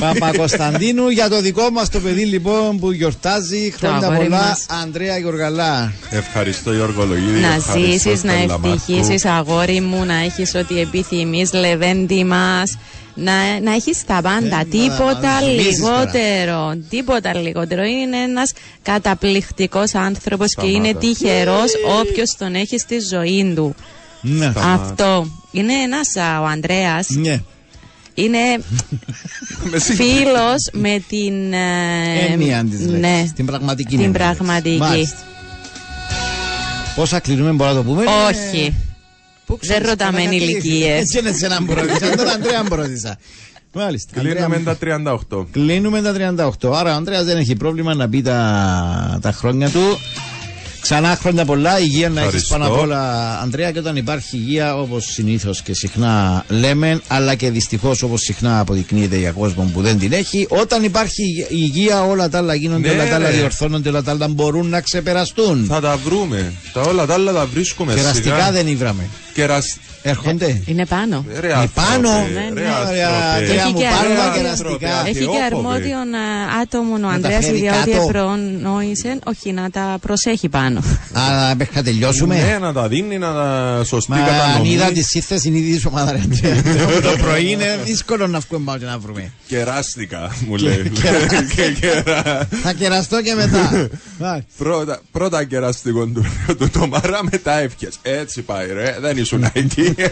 Παπα 0.00 0.36
Κωνσταντίνου 0.36 1.08
για 1.08 1.28
το 1.28 1.40
δικό 1.40 1.70
μας 1.70 1.88
το 1.88 2.00
παιδί 2.00 2.24
λοιπόν 2.24 2.78
που 2.78 2.92
γιορτάζει. 2.92 3.72
Χρόνια 3.76 4.06
αγόρι 4.08 4.24
πολλά, 4.24 4.40
μας. 4.40 4.66
Αντρέα 4.82 5.18
Γιοργαλά. 5.18 5.92
Ευχαριστώ 6.10 6.72
Γιώργο 6.72 7.04
Λογίδη. 7.04 7.40
Να 7.40 7.54
ευχαριστώ 7.54 7.90
ζήσεις, 7.90 8.22
να 8.22 8.32
Στέλλα 8.32 8.58
Μάρκου. 8.58 8.68
ευτυχήσει, 8.68 9.28
αγόρι 9.28 9.80
μου, 9.80 10.04
να 10.04 10.14
έχεις 10.14 10.54
ό,τι 10.54 10.80
επιθυμείς, 10.80 11.52
λεβέντι 11.52 12.24
μας. 12.24 12.76
Να, 13.20 13.60
να 13.60 13.72
έχεις 13.74 14.04
τα 14.04 14.20
πάντα. 14.22 14.60
Ε, 14.60 14.64
τίποτα 14.70 15.20
να- 15.20 15.40
να 15.40 15.40
ζουμίζεις 15.40 15.78
λιγότερο. 15.78 16.78
Τίποτα 16.88 17.34
λιγότερο. 17.34 17.82
Είναι 17.82 18.16
ένας 18.16 18.52
καταπληκτικός 18.82 19.94
άνθρωπος 19.94 20.54
και 20.54 20.60
Σταμάτα. 20.60 20.76
είναι 20.88 20.94
τυχερό 20.98 21.58
όποιος 22.00 22.36
τον 22.38 22.54
έχει 22.54 22.78
στη 22.78 22.96
ζωή 23.00 23.52
του. 23.56 23.74
Ναι. 24.20 24.52
Αυτό. 24.56 25.30
Είναι 25.50 25.72
ένας 25.72 26.08
ο 26.40 26.44
Ανδρέας. 26.44 27.06
Ναι. 27.08 27.40
Είναι 28.14 28.38
Με 29.70 29.78
συγχωρείτε. 29.78 30.14
φίλος 30.14 30.68
με 30.72 31.02
την. 31.08 31.52
ε, 31.52 32.32
Έννοια 32.32 32.64
της 32.70 32.80
ναι, 32.80 33.24
Την 33.34 33.46
πραγματική 33.46 33.96
την 33.96 34.00
έννοια 34.04 34.18
της. 34.18 34.36
πραγματική. 34.36 34.76
Μάλιστα. 34.78 35.16
Πόσα 36.94 37.20
κλείνουμε, 37.20 37.50
μπορούμε 37.50 37.76
να 37.78 37.82
το 37.84 37.88
πούμε; 37.90 38.04
Όχι. 38.28 38.74
Πού 39.48 39.56
Δεν 39.60 39.68
ξέρεις, 39.68 39.88
ρωτάμε 39.88 40.18
κανένα 40.22 40.30
κάτι- 40.32 40.44
ηλικίες. 40.50 41.00
Έτσι 41.00 41.18
είναι 41.18 41.32
σε 41.32 41.46
έναν 41.46 41.66
πρόδεισα. 41.66 42.16
Τον 42.16 42.28
Αντρέα 42.28 42.62
πρόδεισα. 42.64 43.18
Μάλιστα. 43.72 44.20
Κλείνουμε 44.20 44.54
Ανδρέα, 44.56 44.64
τα 44.64 44.76
38. 44.76 45.46
Κλείνουμε 45.52 46.02
τα 46.02 46.12
38. 46.12 46.72
Άρα 46.72 46.92
ο 46.92 46.96
Ανδρέας 46.96 47.24
δεν 47.24 47.36
έχει 47.36 47.56
πρόβλημα 47.56 47.94
να 47.94 48.08
πει 48.08 48.22
τα, 48.22 49.18
τα 49.22 49.32
χρόνια 49.32 49.68
του. 49.70 49.98
Ξανά 50.90 51.16
χρόνια 51.20 51.44
πολλά, 51.44 51.78
υγεία 51.80 52.08
να 52.08 52.20
έχεις 52.20 52.24
Ευχαριστώ. 52.34 52.58
πάνω 52.58 52.66
απ' 52.74 52.80
όλα, 52.80 53.38
Ανδρέα. 53.42 53.70
Και 53.70 53.78
όταν 53.78 53.96
υπάρχει 53.96 54.36
υγεία, 54.36 54.76
όπως 54.76 55.04
συνήθως 55.04 55.62
και 55.62 55.74
συχνά 55.74 56.44
λέμε, 56.48 57.00
αλλά 57.08 57.34
και 57.34 57.50
δυστυχώς 57.50 58.02
όπως 58.02 58.20
συχνά 58.20 58.60
αποδεικνύεται 58.60 59.16
για 59.18 59.30
κόσμο 59.30 59.70
που 59.72 59.80
δεν 59.82 59.98
την 59.98 60.12
έχει, 60.12 60.46
όταν 60.48 60.84
υπάρχει 60.84 61.46
υγεία, 61.48 62.02
όλα 62.04 62.28
τα 62.28 62.38
άλλα 62.38 62.54
γίνονται, 62.54 62.88
Ναι, 62.88 62.94
όλα 62.94 63.08
τα 63.08 63.14
άλλα 63.14 63.30
ρε. 63.30 63.36
διορθώνονται, 63.36 63.88
όλα 63.88 64.02
τα 64.02 64.10
άλλα 64.10 64.28
μπορούν 64.28 64.68
να 64.68 64.80
ξεπεραστούν. 64.80 65.64
Θα 65.68 65.80
τα 65.80 65.96
βρούμε. 66.04 66.52
Τα 66.72 66.80
όλα 66.80 67.06
τα 67.06 67.14
άλλα 67.14 67.32
τα 67.32 67.46
βρίσκουμε 67.46 67.94
Κεραστικά 67.94 68.36
σιγά. 68.36 68.50
δεν 68.52 68.66
ήβραμε. 68.66 69.08
Κερασ... 69.34 69.76
Έρχονται. 70.02 70.62
Είναι 70.66 70.86
πάνω. 70.86 71.24
Ρε 71.40 71.48
Ε, 71.48 71.52
άνθρωπε, 71.52 71.70
πάνω. 71.74 72.10
Ναι, 72.12 72.40
ναι. 72.54 72.60
ρε 72.60 72.66
Ωραία, 72.88 73.08
άνθρωπε. 73.08 73.46
τρία 73.46 73.62
Έχει 73.62 73.72
μου 73.72 73.78
και 73.78 73.84
πάνω 73.84 74.14
τα 74.14 74.22
αρμόδιο. 74.22 74.42
κεραστικά. 74.42 75.00
Έχει 75.06 75.12
και 75.18 75.18
Θεόφοβε. 75.24 75.44
αρμόδιον 75.44 76.14
α, 76.14 76.60
άτομο 76.62 76.94
ο 76.94 76.98
τα 77.00 77.08
Ανδρέας 77.08 77.44
φέρει 77.44 77.58
διότι 77.58 77.90
κάτω. 77.90 78.06
προνόησε 78.06 79.18
όχι 79.24 79.52
να 79.52 79.70
τα 79.70 79.98
προσέχει 80.00 80.48
πάνω. 80.48 80.77
Άρα 81.12 81.54
μέχρι 81.54 81.72
να 81.76 81.82
τελειώσουμε. 81.82 82.34
Ναι, 82.34 82.58
να 82.60 82.72
τα 82.72 82.88
δίνει, 82.88 83.18
να 83.18 83.32
τα 83.32 83.82
σωστή 83.86 84.10
Μα 84.10 84.16
αν 84.16 84.24
κατανομή. 84.26 84.68
είδα 84.70 84.86
τη 84.92 85.02
σύνθεση 85.02 85.48
είναι 85.48 85.58
ήδη 85.58 85.82
ομάδα 85.88 86.12
ρε 86.12 86.18
Αντρέα. 86.24 86.62
Το 87.12 87.16
πρωί 87.22 87.50
είναι 87.50 87.80
δύσκολο 87.84 88.26
να 88.26 88.38
βγούμε 88.38 88.64
πάνω 88.64 88.78
και 88.78 88.84
να 88.84 88.98
βρούμε. 88.98 89.32
Κεράστηκα, 89.46 90.36
μου 90.46 90.56
λέει. 90.56 90.90
κεράστηκα. 91.02 91.42
Και 91.42 91.72
κερα- 91.80 92.48
Θα 92.62 92.72
κεραστώ 92.72 93.22
και 93.22 93.34
μετά. 93.34 93.70
Μάλιστα. 94.18 94.46
Πρώτα, 94.58 95.00
πρώτα 95.12 95.44
κεραστικό 95.44 96.06
του, 96.06 96.24
του 96.58 96.70
το 96.70 96.86
μαρά, 96.86 97.20
μετά 97.30 97.58
έφυγες. 97.58 97.98
Έτσι 98.02 98.42
πάει, 98.42 98.66
ρε. 98.72 98.96
Δεν 99.00 99.16
ήσουν 99.16 99.50
εκεί. 99.52 99.94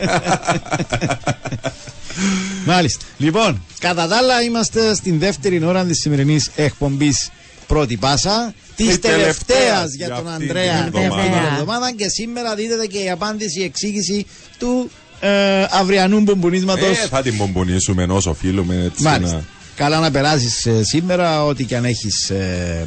Μάλιστα. 2.67 3.05
Λοιπόν, 3.19 3.63
κατά 3.79 4.07
τα 4.09 4.17
άλλα 4.17 4.43
είμαστε 4.43 4.95
στην 4.95 5.19
δεύτερη 5.19 5.65
ώρα 5.65 5.85
της 5.85 5.99
σημερινής 6.01 6.51
εκπομπής 6.57 7.31
Πρώτη 7.67 7.97
Πάσα. 7.97 8.55
Της 8.77 8.95
Η 8.95 8.99
τελευταία 8.99 9.17
τελευταίας 9.19 9.95
για 9.95 10.07
για 10.07 10.17
τον 10.17 10.29
αυτήν 10.29 10.43
Ανδρέα 10.43 10.73
την 10.73 10.73
αυτήν 10.75 10.93
την 10.93 11.03
εβδομάδα. 11.03 11.53
εβδομάδα 11.53 11.93
και 11.93 12.09
σήμερα 12.09 12.55
δίδεται 12.55 12.87
και 12.87 12.99
η 12.99 13.11
απάντηση, 13.11 13.61
η 13.61 13.65
εξήγηση 13.65 14.27
του 14.59 14.91
ε, 15.21 15.65
αυριανού 15.71 16.21
μπομπονίσματος. 16.21 16.89
ε, 16.99 17.07
θα 17.11 17.23
την 17.23 17.35
μπομπονίσουμε 17.37 18.07
όσο 18.11 18.31
οφείλουμε 18.31 18.75
έτσι 18.85 19.03
Μάλιστα. 19.03 19.37
να... 19.37 19.43
Καλά 19.77 19.99
να 20.01 20.11
περάσεις 20.11 20.67
σήμερα, 20.81 21.45
ό,τι 21.45 21.65
και 21.65 21.77
αν 21.77 21.85
έχεις 21.85 22.33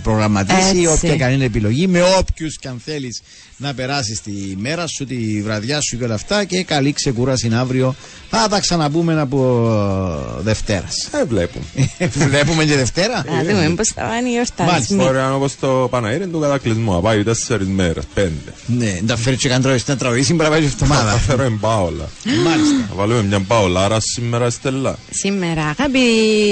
προγραμματίσει, 0.03 0.67
Έτσι. 0.69 0.85
όποια 0.87 1.15
και 1.15 1.23
αν 1.23 1.31
είναι 1.33 1.45
επιλογή, 1.45 1.87
με 1.87 2.01
όποιους 2.17 2.57
και 2.57 2.67
αν 2.67 2.81
θέλεις 2.85 3.21
να 3.61 3.73
περάσει 3.73 4.19
τη 4.23 4.31
μέρα 4.57 4.87
σου, 4.87 5.05
τη 5.05 5.41
βραδιά 5.43 5.81
σου 5.81 5.97
και 5.97 6.03
όλα 6.03 6.13
αυτά. 6.13 6.43
Και 6.43 6.63
καλή 6.63 6.93
ξεκούραση 6.93 7.49
αύριο. 7.53 7.95
Θα 8.29 8.47
τα 8.49 8.59
ξαναπούμε 8.59 9.19
από 9.19 9.39
Δευτέρας. 10.41 11.07
Ε, 11.11 11.23
βλέπουμε. 11.25 11.65
Βλέπουμε 12.29 12.65
και 12.65 12.75
Δευτέρα. 12.75 13.25
Να 13.35 13.43
δούμε 13.43 13.73
πώς 13.75 13.87
θα 13.87 14.01
πάνε 14.01 14.29
οι 14.29 14.31
γιορτασμοί. 14.31 14.71
Μάλιστα. 14.71 14.95
Μπορεί 14.95 15.17
να 15.17 15.23
είναι 15.23 15.33
όπως 15.33 15.55
το 15.59 15.87
Παναήρι 15.89 16.27
του 16.27 16.39
κατακλυσμού. 16.39 16.93
Να 16.93 16.99
πάει 16.99 17.23
τέσσερις 17.23 17.67
μέρες, 17.67 18.03
πέντε. 18.13 18.53
ναι, 18.65 18.99
να 19.05 19.15
φέρει 19.15 19.35
και 19.35 19.49
καντρό 19.49 19.77
στην 19.77 19.97
τραγουδίση, 19.97 20.33
μπορεί 20.33 20.49
να 20.49 20.55
πάει 20.55 20.61
Θα 20.65 20.67
εβδομάδα. 20.83 21.11
φέρω 21.17 21.43
εμπάολα. 21.43 22.09
Μάλιστα. 22.45 22.85
Θα 22.89 22.95
βάλουμε 22.95 23.23
μια 23.23 23.39
μπαολάρα 23.39 23.97
σήμερα 23.99 24.49
Στέλλα. 24.49 24.97
Σήμερα, 25.09 25.61
αγάπη, 25.61 25.99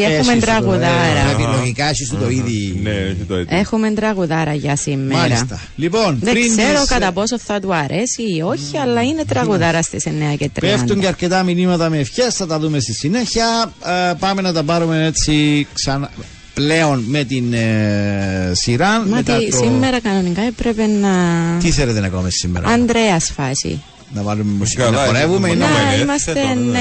έχουμε 0.03 0.15
Έχεις 0.15 0.27
το- 0.27 0.45
τραγουδάρα. 0.45 1.23
Πρέπει 1.35 1.51
λογικά 1.59 1.85
έχει 1.89 2.05
σου 2.05 2.17
το 2.17 2.29
ήδη. 2.29 2.79
Ναι, 2.83 2.89
έχει 2.89 3.23
το 3.27 3.35
έτοιμο. 3.35 3.59
Έχουμε 3.59 3.91
τραγουδάρα 3.91 4.53
για 4.53 4.75
σήμερα. 4.75 5.19
Μάλιστα. 5.19 5.59
Λοιπόν, 5.75 6.17
Δεν 6.21 6.33
πριν 6.33 6.57
ξέρω 6.57 6.79
τις, 6.81 6.89
κατά 6.99 7.11
πόσο 7.11 7.39
θα 7.39 7.59
του 7.59 7.73
αρέσει 7.75 8.21
ή 8.21 8.41
όχι, 8.41 8.77
αλλά 8.77 9.03
είναι 9.03 9.23
τραγουδάρα 9.27 9.81
στις 9.81 10.03
9 10.07 10.35
και 10.37 10.45
30. 10.55 10.57
Πέφτουν 10.59 10.99
και 10.99 11.07
αρκετά 11.07 11.43
μηνύματα 11.43 11.89
με 11.89 11.97
ευχές, 11.97 12.35
θα 12.35 12.47
τα 12.47 12.59
δούμε 12.59 12.79
στη 12.79 12.93
συνέχεια. 12.93 13.71
Ε, 14.09 14.13
πάμε 14.19 14.41
να 14.41 14.53
τα 14.53 14.63
πάρουμε 14.63 15.05
έτσι 15.05 15.67
ξανά 15.73 16.09
πλέον 16.53 17.03
με 17.07 17.23
την 17.23 17.53
ε, 17.53 18.51
σειρά. 18.53 18.89
Μα 19.07 19.15
μετά 19.15 19.37
τι, 19.37 19.49
το- 19.49 19.57
σήμερα 19.57 19.99
κανονικά 19.99 20.41
έπρεπε 20.41 20.85
να. 20.87 21.09
Τι 21.59 21.71
θέλετε 21.71 21.99
να 21.99 22.07
κάνουμε 22.07 22.29
σήμερα, 22.29 22.67
Ανδρέας 22.69 23.31
φάση. 23.35 23.81
να 24.13 24.21
βάλουμε 24.21 24.51
μουσική, 24.57 24.81
Καλά, 24.81 24.97
να 24.97 25.05
χορεύουμε 25.05 25.47
ή 25.47 25.51
είναι 25.55 25.65
να... 25.65 25.71
μόνο 25.71 25.83
Να 25.85 25.93
είναι 25.93 26.01
είμαστε, 26.03 26.33
τώρα, 26.33 26.55
ναι. 26.55 26.61
ναι, 26.71 26.79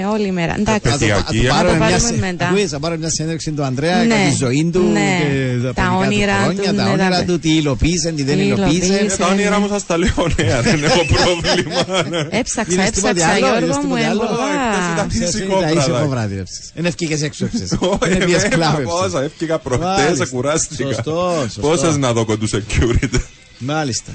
ε, 0.00 0.04
όλη 0.04 0.26
η 0.26 0.30
μέρα. 0.32 0.54
Εντάξει. 0.58 0.80
Θα 0.88 0.98
το, 0.98 0.98
θα 0.98 0.98
το 0.98 1.04
Επαιτειακή, 1.04 1.46
πάρουμε 1.48 1.72
να 1.72 1.78
το 1.78 1.84
μια, 1.84 1.96
πάρουμε 1.98 2.08
σε- 2.20 2.26
μετά. 2.26 2.46
ακούεις, 2.48 2.70
θα 2.70 2.78
πάρουμε 2.78 3.00
μια 3.00 3.10
συνέντευξη 3.10 3.50
του 3.52 3.64
Ανδρέα 3.64 3.96
Ναι, 3.96 4.04
για 4.04 4.16
τη 4.30 4.36
ζωή 4.36 4.70
του 4.72 4.82
ναι. 4.92 5.00
και 5.20 5.49
Τα 5.66 5.72
παιδικά 5.72 5.96
όνειρά 5.96 6.34
χρόνια, 6.42 6.56
τους, 6.62 6.66
τα 6.66 6.72
ναι, 6.72 6.82
όνειρα 6.90 7.08
τα- 7.10 7.24
του, 7.24 7.38
τι 7.38 7.50
υλοποίησε, 7.56 8.10
τι 8.10 8.22
δεν 8.22 8.36
Τι 8.36 8.42
υλοποίησε. 8.42 8.86
υλοποίησε. 8.86 9.14
Ε, 9.14 9.16
Τα 9.16 9.26
όνειρά 9.26 9.58
μου 9.60 9.68
σας 9.68 9.86
τα 9.86 9.98
λέω 9.98 10.26
νέα, 10.36 10.60
δεν 10.62 10.84
έχω 10.84 11.00
πρόβλημα. 11.14 11.84
Έψαξα, 12.30 12.72
Είδες 12.72 12.90
τίποτε 12.90 13.10
έψαξα, 13.10 13.26
άλλο, 13.28 13.46
είδες 13.46 13.58
Γιώργο 13.58 13.76
μου, 13.76 13.80
τίποτε 13.94 14.06
άλλο; 14.06 14.22
έμποδα. 14.22 14.44
Εκτός 14.68 14.92
ήταν 14.94 15.08
Ξέρεις, 15.08 15.30
Φυσικό 15.30 15.56
είναι 15.56 15.64
τα 15.64 15.70
ήσυχο 15.70 15.90
βράδυ. 15.92 16.08
βράδυ. 16.08 16.34
ρε, 16.34 16.42
ψες. 16.42 16.70
Είναι 16.74 16.88
ευκήκες 16.88 17.22
έξω 17.22 17.46
ψες. 17.54 17.76
Όχι, 17.80 18.12
Είναι 18.14 18.24
πιες 18.24 18.42
εμένα 18.42 18.54
κλάβευσες. 18.56 18.94
πόσα, 19.00 19.22
έφυγα 19.22 19.58
προχτές, 19.58 19.88
Μάλιστα. 20.04 20.26
κουράστηκα. 20.26 20.84
Σωστό, 20.86 21.38
σωστό. 21.42 21.60
Πόσες 21.60 21.96
να 21.96 22.12
δω 22.12 22.24
κοντού 22.24 22.46
security. 22.48 23.20
Μάλιστα. 23.58 24.12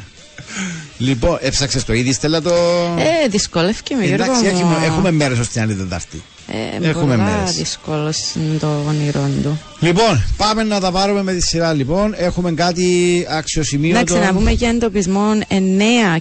Λοιπόν, 0.98 1.38
έψαξες 1.42 1.84
το 1.86 1.94
ήδη, 1.94 2.14
Στέλλα 2.14 2.42
το. 2.42 2.54
Ε, 2.98 3.28
δυσκολεύει 3.30 3.78
με 4.00 4.06
Γιώργο 4.06 4.24
Εντάξει, 4.24 4.44
μου. 4.44 4.50
έχουμε, 4.50 4.86
έχουμε 4.86 5.12
μέρες 5.12 5.40
ως 5.40 5.48
την 5.48 5.62
άλλη 5.62 5.76
Τετάρτη. 5.76 6.24
Ε, 6.48 6.88
έχουμε 6.88 7.16
πολλά 7.16 7.30
μέρες. 7.30 7.56
δύσκολο 7.56 8.14
είναι 8.36 8.58
το 8.60 8.68
όνειρό 8.88 9.30
του. 9.44 9.60
Λοιπόν, 9.80 10.24
πάμε 10.38 10.64
να 10.64 10.80
τα 10.80 10.92
πάρουμε 10.92 11.24
με 11.24 11.34
τη 11.34 11.42
σειρά 11.42 11.74
λοιπόν. 11.74 12.14
Έχουμε 12.18 12.52
κάτι 12.52 13.26
αξιοσημείωτο. 13.30 14.00
Εντάξει, 14.00 14.28
να 14.28 14.34
πούμε 14.34 14.52
για 14.52 14.70
εντοπισμό 14.70 15.32
9 15.50 15.54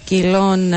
κιλών 0.05 0.71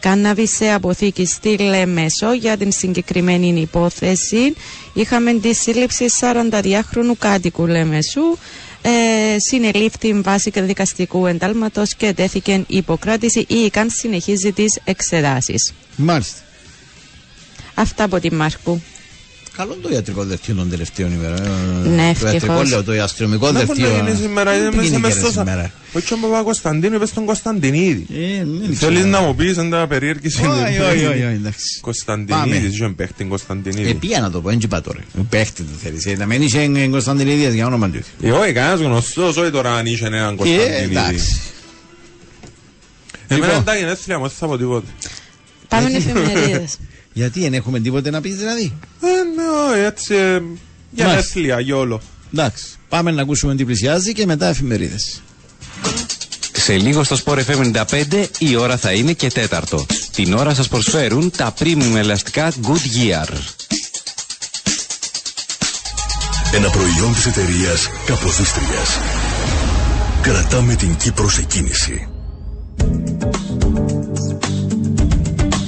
κάναβης 0.00 0.56
σε 0.56 0.72
αποθήκη 0.72 1.26
στη 1.26 1.56
Λεμεσό 1.58 2.32
για 2.32 2.56
την 2.56 2.72
συγκεκριμένη 2.72 3.60
υπόθεση. 3.60 4.54
Είχαμε 4.92 5.32
τη 5.32 5.54
σύλληψη 5.54 6.04
42χρονου 6.20 7.16
κάτοικου 7.18 7.66
Λεμεσού. 7.66 8.36
Ε, 8.82 8.90
συνελήφθη 9.38 10.20
βάση 10.20 10.50
δικαστικού 10.54 11.26
εντάλματος 11.26 11.94
και 11.94 12.12
τέθηκε 12.12 12.64
υποκράτηση 12.66 13.44
ή 13.48 13.54
η 13.54 13.70
ΚΑΝ 13.70 13.90
συνεχίζει 13.90 14.52
τις 14.52 14.78
εξετάσεις. 14.84 15.72
Μάλιστα. 15.96 16.38
Αυτά 17.80 18.04
από 18.04 18.20
τη 18.20 18.32
Μάρκου. 18.32 18.82
Καλό 19.56 19.72
είναι 19.72 19.82
το 19.82 19.88
ιατρικό 19.94 20.24
δελτίο 20.24 20.54
των 20.54 20.70
τελευταίων 20.70 21.12
ημερών. 21.12 21.36
Ε, 21.84 21.88
Ναι, 21.88 22.12
Το 22.20 22.26
ιατρικό 22.28 22.52
ευτυχώς. 22.52 22.70
λέω, 22.70 22.82
το 22.84 23.02
αστυνομικό 23.02 23.50
Να 23.52 23.64
μπορεί 23.64 23.80
δελτίο. 23.80 23.96
να 24.02 24.08
γίνει 24.10 24.20
σήμερα, 24.20 24.56
είναι 24.56 24.68
Τι 24.70 24.76
μέσα 24.76 24.88
γίνεται 24.88 25.06
μες 25.06 25.14
ρε 25.14 25.20
στο 25.20 25.30
σήμερα. 25.30 25.72
Όχι 25.92 26.12
ο 26.12 26.16
Παπα-Κωνσταντίνου, 26.16 26.94
είπες 26.96 27.12
τον 27.12 27.24
Κωνσταντινίδη. 27.24 28.06
Ε, 28.14 28.44
δεν 28.44 28.74
Θέλεις 28.76 28.96
ξέρω. 28.98 29.08
να 29.08 29.20
μου 29.20 29.34
πεις 29.34 29.58
αν 29.58 29.70
τα 29.70 29.86
περίεργη 29.86 30.26
Όχι, 30.26 30.46
όχι, 30.46 30.78
όχι, 30.80 31.06
όχι, 31.06 31.22
εντάξει. 31.22 31.80
Κωνσταντινίδης, 31.80 32.72
είχε 32.74 32.88
παίχτης 32.88 33.26
Κωνσταντινίδη. 33.28 33.88
Ε, 33.90 33.94
πήγα 33.94 34.20
να 34.20 34.30
το 34.30 34.40
πω, 34.40 34.50
έτσι 34.50 34.66
είπα 34.66 34.80
τώρα. 34.80 35.00
Παίχτη 35.28 35.62
το 35.62 35.68
θέλεις. 35.82 36.06
Ε, 36.06 36.14
Να 36.16 36.26
μην 36.26 36.42
είσαι 36.42 36.60
εν 36.60 36.90
Κωνσταντινίδης 36.90 37.54
για 37.54 37.66
όνομα 37.66 37.90
του. 37.90 38.00
Ε, 38.22 38.30
όχι, 38.30 38.52
κανένας 38.52 38.80
γνωστός, 38.80 39.36
όχι 39.36 39.50
τώρα 39.50 39.74
αν 39.74 39.86
είχε 39.86 40.06
έναν 40.06 40.32
Ε, 40.32 40.36
Κωνσταντινίδη. 40.36 40.82
εντάξει. 40.96 41.40
Εμένα 43.28 43.46
Λοιπόν. 43.46 43.64
τα 43.64 43.76
γενέθλια 43.76 44.18
μου, 44.18 44.26
δεν 44.26 44.36
θα 44.38 44.46
πω 44.46 44.56
τίποτε. 44.58 44.86
Πάμε 45.68 45.90
εφημερίδες. 45.96 46.76
Γιατί 47.18 47.40
δεν 47.40 47.54
έχουμε 47.54 47.80
τίποτε 47.80 48.10
να 48.10 48.20
πεις 48.20 48.36
δηλαδή; 48.36 48.72
Ε, 49.00 49.06
ναι, 49.06 49.70
όχι, 49.70 49.80
έτσι, 49.80 50.14
ε, 50.14 50.42
γενέθλια, 50.90 51.60
γιόλο. 51.60 52.00
Εντάξει. 52.32 52.64
Πάμε 52.88 53.10
να 53.10 53.22
ακούσουμε 53.22 53.54
τι 53.54 53.64
πλησιάζει 53.64 54.12
και 54.12 54.26
μετά 54.26 54.48
εφημερίδες. 54.48 55.22
Σε 56.52 56.76
λίγο 56.76 57.02
στο 57.02 57.16
Sport 57.24 57.38
FM 57.46 57.84
95 57.84 58.24
η 58.38 58.56
ώρα 58.56 58.76
θα 58.76 58.92
είναι 58.92 59.12
και 59.12 59.28
τέταρτο. 59.28 59.86
Την 60.14 60.34
ώρα 60.34 60.54
σας 60.54 60.68
προσφέρουν 60.68 61.30
τα 61.36 61.54
premium 61.58 61.94
ελαστικά 61.96 62.52
Goodyear. 62.52 63.28
Ένα 66.52 66.70
προϊόν 66.70 67.14
της 67.14 67.26
εταιρείας 67.26 67.88
Καποδίστριας. 68.06 68.98
Κρατάμε 70.22 70.74
την 70.74 70.96
Κύπρο 70.96 71.28
σε 71.28 71.42
κίνηση. 71.42 72.08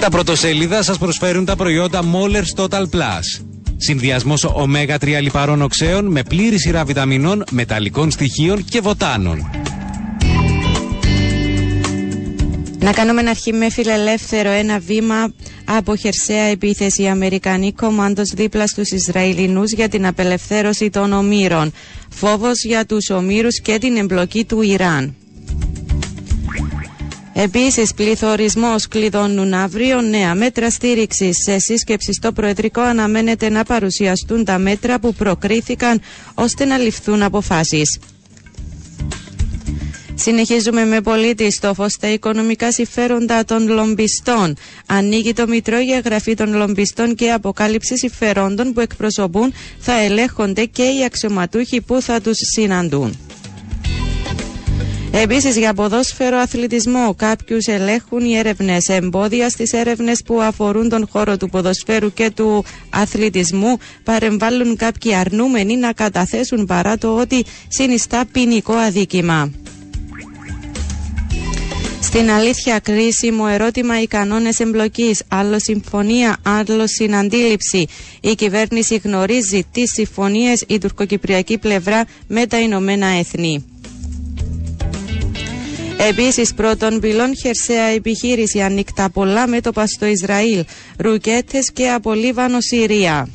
Τα 0.01 0.11
πρωτοσέλιδα 0.11 0.83
σας 0.83 0.99
προσφέρουν 0.99 1.45
τα 1.45 1.57
προϊόντα 1.57 2.01
Mollers 2.03 2.63
Total 2.63 2.83
Plus. 2.83 3.45
Συνδυασμός 3.77 4.47
ω3 4.47 5.19
λιπαρών 5.21 5.63
οξέων 5.63 6.07
με 6.07 6.23
πλήρη 6.23 6.59
σειρά 6.59 6.85
βιταμινών, 6.85 7.45
μεταλλικών 7.51 8.11
στοιχείων 8.11 8.65
και 8.65 8.81
βοτάνων. 8.81 9.51
Να 12.79 12.93
κάνουμε 12.93 13.21
ένα 13.21 13.31
αρχή 13.31 13.53
με 13.53 13.71
φιλελεύθερο 13.71 14.51
ένα 14.51 14.79
βήμα 14.79 15.33
από 15.65 15.97
χερσαία 15.97 16.45
επίθεση. 16.45 17.03
Οι 17.03 17.09
Αμερικανοί 17.09 17.73
κομμάντος 17.73 18.31
δίπλα 18.35 18.67
στους 18.67 18.91
Ισραηλινούς 18.91 19.73
για 19.73 19.89
την 19.89 20.07
απελευθέρωση 20.07 20.91
των 20.91 21.13
ομήρων. 21.13 21.73
Φόβος 22.11 22.65
για 22.65 22.85
τους 22.87 23.11
ομήρους 23.11 23.61
και 23.61 23.79
την 23.79 23.97
εμπλοκή 23.97 24.45
του 24.45 24.63
Ιράν. 24.63 25.15
Επίσης, 27.33 27.95
πληθωρισμός 27.95 28.89
κλειδώνουν 28.89 29.53
αύριο 29.55 30.01
νέα 30.01 30.35
μέτρα 30.35 30.71
στήριξης. 30.71 31.37
Σε 31.45 31.59
σύσκεψη 31.59 32.13
στο 32.13 32.33
Προεδρικό 32.33 32.81
αναμένεται 32.81 33.49
να 33.49 33.65
παρουσιαστούν 33.65 34.45
τα 34.45 34.59
μέτρα 34.59 34.99
που 35.01 35.15
προκρίθηκαν 35.15 36.01
ώστε 36.35 36.65
να 36.65 36.79
ληφθούν 36.79 37.23
αποφάσεις. 37.23 37.99
Συνεχίζουμε 40.15 40.85
με 40.85 41.01
πολίτη 41.01 41.53
στο 41.53 41.75
φως 41.75 41.93
στα 41.93 42.13
οικονομικά 42.13 42.73
συμφέροντα 42.73 43.45
των 43.45 43.69
λομπιστών. 43.69 44.57
Ανοίγει 44.87 45.33
το 45.33 45.47
Μητρό 45.47 45.79
για 45.79 45.97
εγγραφή 45.97 46.35
των 46.35 46.55
λομπιστών 46.55 47.15
και 47.15 47.31
αποκάλυψη 47.33 47.99
συμφερόντων 47.99 48.73
που 48.73 48.81
εκπροσωπούν 48.81 49.53
θα 49.79 50.01
ελέγχονται 50.01 50.65
και 50.65 50.83
οι 50.83 51.05
αξιωματούχοι 51.05 51.81
που 51.81 52.03
θα 52.03 52.21
τους 52.21 52.37
συναντούν. 52.53 53.19
Επίσης 55.13 55.57
για 55.57 55.75
ποδόσφαιρο 55.75 56.39
αθλητισμό 56.39 57.15
κάποιους 57.17 57.67
ελέγχουν 57.67 58.25
οι 58.25 58.37
έρευνες 58.37 58.89
εμπόδια 58.89 59.49
στις 59.49 59.73
έρευνες 59.73 60.23
που 60.23 60.41
αφορούν 60.41 60.89
τον 60.89 61.09
χώρο 61.11 61.37
του 61.37 61.49
ποδοσφαίρου 61.49 62.13
και 62.13 62.31
του 62.31 62.65
αθλητισμού 62.91 63.77
παρεμβάλλουν 64.05 64.77
κάποιοι 64.77 65.15
αρνούμενοι 65.15 65.77
να 65.77 65.93
καταθέσουν 65.93 66.67
παρά 66.67 66.99
το 66.99 67.17
ότι 67.17 67.45
συνιστά 67.69 68.25
ποινικό 68.33 68.73
αδίκημα. 68.73 69.51
Στην 72.03 72.31
αλήθεια 72.31 72.79
κρίσιμο 72.79 73.45
ερώτημα 73.51 74.01
οι 74.03 74.07
κανόνες 74.07 74.61
εμπλοκής, 74.61 75.23
άλλο 75.29 75.59
συμφωνία, 75.59 76.37
άλλο 76.43 76.87
συναντήληψη. 76.87 77.87
Η 78.21 78.35
κυβέρνηση 78.35 79.01
γνωρίζει 79.05 79.67
τις 79.73 79.91
συμφωνίες 79.93 80.65
η 80.69 80.79
τουρκοκυπριακή 80.79 81.59
πλευρά 81.59 82.05
με 82.27 82.47
τα 82.47 82.61
Ηνωμένα 82.61 83.07
Έθνη. 83.07 83.70
Επίσης, 86.09 86.55
πρώτον 86.55 87.01
πυλών 87.01 87.37
χερσαία 87.37 87.85
επιχείρηση 87.85 88.61
ανοιχτά 88.61 89.11
πολλά 89.11 89.47
μέτωπα 89.47 89.87
στο 89.87 90.07
Ισραήλ, 90.07 90.65
ρουκέτες 90.99 91.71
και 91.73 91.91
από 91.91 92.13
Λίβανο 92.13 92.61
Συρία. 92.61 93.29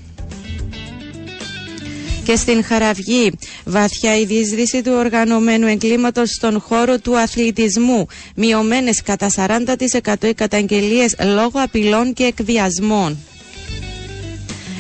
Και 2.24 2.36
στην 2.36 2.64
Χαραυγή, 2.64 3.32
βαθιά 3.66 4.18
η 4.20 4.26
διείσδυση 4.26 4.82
του 4.82 4.92
οργανωμένου 4.96 5.68
εγκλήματος 5.68 6.30
στον 6.30 6.60
χώρο 6.60 7.00
του 7.00 7.18
αθλητισμού, 7.20 8.08
μειωμένες 8.36 9.02
κατά 9.02 9.30
40% 9.30 10.28
οι 10.28 10.34
καταγγελίες 10.34 11.16
λόγω 11.24 11.60
απειλών 11.64 12.14
και 12.14 12.24
εκβιασμών. 12.24 13.18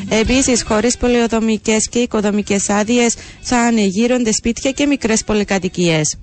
Επίσης, 0.09 0.63
χωρίς 0.63 0.97
πολεοδομικές 0.97 1.89
και 1.89 1.99
οικοδομικές 1.99 2.69
άδειες 2.69 3.15
θα 3.41 3.57
ανεγείρονται 3.57 4.31
σπίτια 4.31 4.71
και 4.71 4.86
μικρές 4.86 5.23
πολυκατοικίες. 5.23 6.17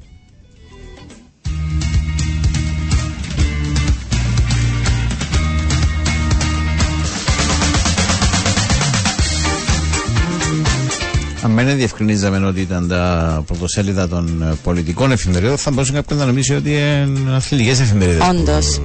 Αν 11.43 11.55
δεν 11.55 11.77
διευκρινίζαμε 11.77 12.47
ότι 12.47 12.61
ήταν 12.61 12.89
τα 12.89 13.43
πρωτοσέλιδα 13.47 14.09
των 14.09 14.43
ε, 14.43 14.55
πολιτικών 14.63 15.13
εφημερίδων, 15.13 15.59
θα 15.59 15.71
μπορούσε 15.71 15.93
κάποιος 15.93 16.19
να 16.19 16.25
νομίζει 16.25 16.55
ότι 16.55 16.71
είναι 16.71 17.35
αθλητικές 17.35 17.81
εφημερίδες. 17.81 18.29
Όντως. 18.29 18.81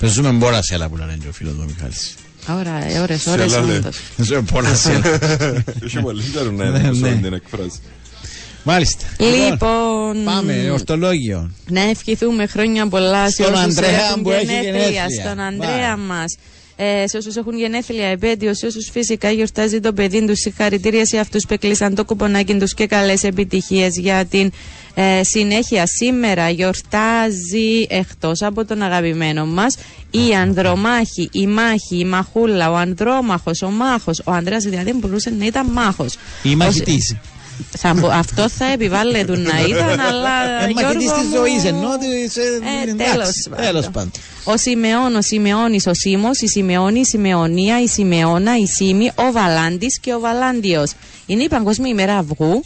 Παίζουμε 0.00 0.30
μπόρα 0.30 0.62
σέλα 0.62 0.88
που 0.88 0.96
λένε 0.96 1.16
και 1.22 1.28
ο 1.28 1.32
φίλος 1.32 1.52
μου 1.54 1.64
Μιχάλης. 1.66 2.14
Ωραία, 2.58 3.02
ώρες, 3.02 3.26
ώρες, 3.26 3.50
Σέλα, 3.50 3.66
λέει. 3.66 3.76
όντως. 3.76 3.96
Παίζουμε 4.16 4.40
μπόρα 4.52 4.74
σέλα. 4.74 5.00
Έχει 5.84 6.00
πολύ 6.02 6.22
ξέρουν 6.30 6.54
να 6.54 6.64
Ναι, 6.70 6.78
είναι 6.78 6.90
ναι. 7.08 7.14
την 7.22 7.32
εκφράση. 7.32 7.78
Μάλιστα. 8.62 9.04
Λοιπόν, 9.18 10.24
Πάμε, 10.24 10.70
ορτολόγιο. 10.70 11.50
να 11.70 11.80
ευχηθούμε 11.80 12.46
χρόνια 12.46 12.88
πολλά 12.88 13.30
σε 13.30 13.42
Στον 13.42 13.52
όσους 13.54 13.64
Ανδρέα 13.64 14.06
έχουν 14.08 14.22
που 14.22 14.30
έχει 14.30 14.44
γενέθλια, 14.44 14.70
γενέθλια. 14.72 15.04
Στον 15.20 15.34
Μπράβο. 15.34 15.42
Ανδρέα 15.48 15.96
μας. 15.96 16.36
Ε, 16.80 17.06
σε 17.06 17.16
όσους 17.16 17.36
έχουν 17.36 17.58
γενέθλια, 17.58 18.06
επέτειος, 18.06 18.58
σε 18.58 18.66
όσους 18.66 18.90
φυσικά 18.90 19.30
γιορτάζει 19.30 19.80
το 19.80 19.92
παιδί 19.92 20.26
τους, 20.26 20.38
συγχαρητήρια 20.38 21.06
σε 21.06 21.18
αυτούς 21.18 21.46
που 21.46 21.54
έκλεισαν 21.54 21.94
το 21.94 22.04
κουπονάκι 22.04 22.54
τους 22.54 22.74
και 22.74 22.86
καλές 22.86 23.22
επιτυχίες 23.24 23.96
για 23.96 24.24
την 24.24 24.52
ε, 24.94 25.20
συνέχεια. 25.24 25.86
Σήμερα 25.86 26.48
γιορτάζει 26.50 27.86
εκτός 27.88 28.42
από 28.42 28.64
τον 28.64 28.82
αγαπημένο 28.82 29.46
μας 29.46 29.76
η 30.10 30.34
Ανδρομάχη, 30.34 31.28
η 31.32 31.46
Μάχη, 31.46 31.98
η 31.98 32.04
Μαχούλα, 32.04 32.70
ο 32.70 32.76
Ανδρόμαχος, 32.76 33.62
ο 33.62 33.70
Μάχος. 33.70 34.20
Ο 34.24 34.32
Ανδρέας 34.32 34.64
δηλαδή 34.64 34.92
μπορούσε 34.92 35.30
να 35.38 35.46
ήταν 35.46 35.66
μάχος. 35.66 36.16
Ή 36.42 36.54
μαχητή. 36.54 37.18
Θα 37.78 37.94
μπο- 37.94 38.08
αυτό 38.10 38.48
θα 38.48 38.64
επιβάλλεται 38.64 39.36
να 39.36 39.60
ήταν, 39.68 40.00
αλλά. 40.00 40.30
Ε, 40.62 40.72
μαχητή 40.72 40.72
Γιώργο 40.80 40.98
της 40.98 41.28
μου, 41.28 41.36
ζωής 41.36 41.64
εννοώ. 41.64 41.92
ότι 41.92 42.30
σε- 42.30 42.40
Ε, 42.40 42.90
εντάξει, 42.90 43.12
τέλος 43.12 43.46
πάντων. 43.50 43.64
τέλος 43.66 43.88
πάντων. 43.92 44.10
Ο 44.44 44.56
Σιμεών, 44.56 45.14
ο 45.14 45.22
Σιμεώνης, 45.22 45.86
ο 45.86 45.94
Σίμος, 45.94 46.40
η 46.40 46.48
Σιμεώνη, 46.48 47.00
η 47.00 47.04
Σιμεωνία, 47.04 47.82
η 47.82 47.86
Σιμεώνα, 47.88 48.56
η 48.58 48.66
Σίμη, 48.66 49.10
ο 49.14 49.32
Βαλάντης 49.32 49.98
και 50.00 50.14
ο 50.14 50.20
Βαλάντιος. 50.20 50.92
Είναι 51.26 51.42
η 51.42 51.48
Παγκόσμια 51.48 51.90
ημέρα 51.90 52.16
αυγού 52.16 52.64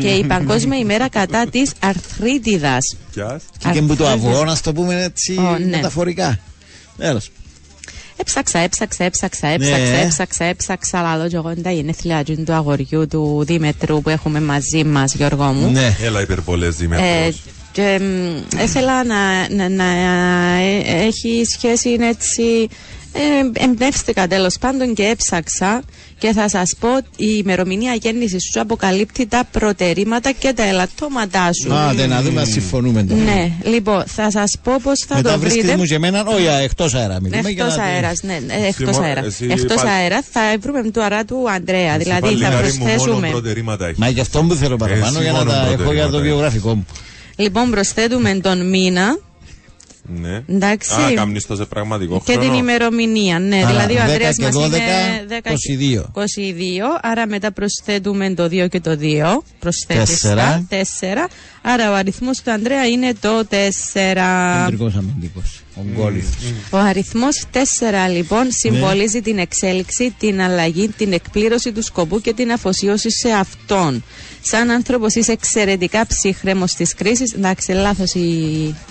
και 0.00 0.08
η 0.08 0.24
Παγκόσμια 0.24 0.78
ημέρα 0.78 1.08
κατά 1.08 1.46
της 1.46 1.72
αρθρίτιδας. 1.80 2.96
Ποιας; 3.14 3.42
Και, 3.58 3.68
και 3.72 3.82
που 3.82 3.96
το 3.96 4.06
αυγό, 4.08 4.44
να 4.44 4.56
το 4.62 4.72
πούμε 4.72 5.02
έτσι 5.02 5.36
Ω, 5.38 5.58
ναι. 5.58 5.66
μεταφορικά. 5.76 6.38
Τέλος. 6.96 7.30
Έψαξα, 8.16 8.58
έψαξα, 8.58 9.04
έψαξα, 9.04 9.46
έψαξα, 9.46 9.78
Ναι. 9.90 10.00
έψαξα, 10.00 10.44
έψαξα, 10.44 11.02
λαλό 11.02 11.28
και 11.28 11.36
εγώ 11.36 11.50
είναι 11.50 11.60
τα 11.60 11.70
γενέθλια 11.70 12.24
του 12.24 12.52
αγοριού 12.52 13.06
του 13.06 13.42
Δήμετρου 13.46 14.02
που 14.02 14.08
έχουμε 14.10 14.40
μαζί 14.40 14.84
μας, 14.84 15.14
Γιώργο 15.14 15.44
μου. 15.44 15.70
Ναι. 15.70 15.96
Έλα 16.02 16.20
υπερβολές 16.20 16.74
Ε, 16.74 16.76
Δήμετρος. 16.78 17.42
Και 17.72 18.00
μ, 18.00 18.58
ήθελα 18.62 19.04
να, 19.04 19.48
να, 19.48 19.68
να 19.68 19.84
ε, 20.60 21.04
έχει 21.06 21.42
σχέση 21.52 21.96
έτσι. 22.00 22.68
Ε, 23.16 23.64
εμπνεύστηκα 23.64 24.26
τέλος 24.28 24.56
πάντων 24.60 24.94
και 24.94 25.02
έψαξα 25.02 25.82
και 26.18 26.32
θα 26.32 26.48
σας 26.48 26.74
πω 26.80 26.88
η 27.16 27.26
ημερομηνία 27.44 27.94
γέννησης 27.94 28.42
σου 28.52 28.60
αποκαλύπτει 28.60 29.26
τα 29.26 29.44
προτερήματα 29.50 30.32
και 30.32 30.52
τα 30.52 30.62
ελαττώματά 30.64 31.50
σου. 31.52 31.74
Άντε 31.74 32.06
να 32.06 32.22
δούμε 32.22 32.40
αν 32.40 32.46
συμφωνούμε 32.46 33.02
τώρα. 33.04 33.20
Ναι, 33.20 33.50
λοιπόν, 33.64 34.02
θα 34.06 34.30
σας 34.30 34.58
πω 34.62 34.72
πώς 34.82 34.98
θα 35.08 35.16
Μετά 35.16 35.32
το 35.32 35.38
βρίσκεται 35.38 35.62
βρείτε. 35.62 35.78
μου 35.80 35.84
και 35.86 35.94
εμένα, 35.94 36.24
όχι 36.26 36.44
εκτός 36.62 36.94
αέρα 36.94 37.20
μιλούμε. 37.20 37.50
για 37.50 37.64
Εκτό 37.64 37.76
να- 37.76 37.82
αέρας, 37.82 38.22
ναι, 38.22 38.38
ναι, 38.46 38.66
εκτός 38.66 38.88
Εσύ, 38.88 39.00
αέρα. 39.02 39.24
εσύ 39.24 39.46
Εκτός 39.50 39.76
πάλι- 39.76 39.88
αέρα 39.90 40.22
θα 40.32 40.40
βρούμε 40.60 40.82
του 40.90 41.02
αρά 41.02 41.24
του 41.24 41.50
Αντρέα. 41.50 41.98
Δηλαδή 41.98 42.20
θα 42.20 42.28
Παλικάρι 42.28 42.54
μου, 42.72 42.78
μόνο 42.78 42.90
προσθέσουμε. 42.90 43.28
προτερήματα 43.28 43.84
έχεις. 43.86 43.98
Μα 43.98 44.08
γι' 44.08 44.20
αυτό 44.20 44.42
που 44.42 44.54
θέλω 44.54 44.76
παραπάνω 44.76 45.06
Εσύ 45.18 45.22
για 45.22 45.32
να 45.32 45.38
μόνο 45.38 45.50
τα 45.50 45.56
έχω 45.56 45.66
για 45.68 45.76
το 45.76 45.82
προτερήματα 45.82 46.18
βιογραφικό 46.18 46.74
μου. 46.74 46.86
Λοιπόν, 47.36 47.70
προσθέτουμε 47.70 48.34
τον 48.42 48.68
μήνα 48.68 49.18
Ναι. 50.06 50.42
Εντάξει. 50.48 51.00
Α, 51.00 51.12
κάμνεις 51.14 51.46
το 51.46 51.56
σε 51.56 51.64
πραγματικό 51.64 52.22
και 52.24 52.32
χρόνο. 52.32 52.48
την 52.48 52.58
ημερομηνία. 52.58 53.38
Ναι, 53.38 53.56
Άρα, 53.56 53.66
δηλαδή 53.66 53.94
ο 53.94 53.96
10 53.96 54.00
Ανδρέας 54.00 54.36
και 54.36 54.42
μας 54.44 54.54
12, 54.54 54.58
είναι 54.58 54.76
10 55.28 55.40
και 55.42 55.52
22. 55.52 56.10
22. 56.12 56.98
Άρα 57.02 57.26
μετά 57.26 57.52
προσθέτουμε 57.52 58.34
το 58.34 58.44
2 58.44 58.68
και 58.68 58.80
το 58.80 58.98
2. 59.00 59.42
Προσθέτεις 59.58 60.20
Τέσσερα. 60.20 60.64
τα 60.68 60.76
4. 61.26 61.28
Άρα 61.62 61.90
ο 61.90 61.94
αριθμός 61.94 62.42
του 62.42 62.50
Ανδρέα 62.50 62.86
είναι 62.86 63.14
το 63.20 63.44
4. 63.44 64.64
Κεντρικός 64.64 64.94
αμυντικός. 64.94 65.62
Ο 65.76 65.80
γκόλιθο. 65.94 66.28
Ο 66.70 66.76
αριθμός 66.76 67.44
4 67.52 67.58
λοιπόν 68.16 68.46
συμβολίζει 68.50 69.20
την 69.20 69.38
εξέλιξη, 69.38 70.14
την 70.18 70.40
αλλαγή, 70.40 70.88
την 70.88 71.12
εκπλήρωση 71.12 71.72
του 71.72 71.82
σκοπού 71.82 72.20
και 72.20 72.32
την 72.32 72.52
αφοσίωση 72.52 73.10
σε 73.10 73.28
αυτόν. 73.30 74.02
Σαν 74.46 74.70
άνθρωπος 74.70 75.14
είσαι 75.14 75.32
εξαιρετικά 75.32 76.06
ψύχρεμος 76.06 76.72
τη 76.74 76.84
κρίση. 76.84 77.24
Εντάξει, 77.36 77.72
λάθος 77.72 78.14
η, 78.14 78.20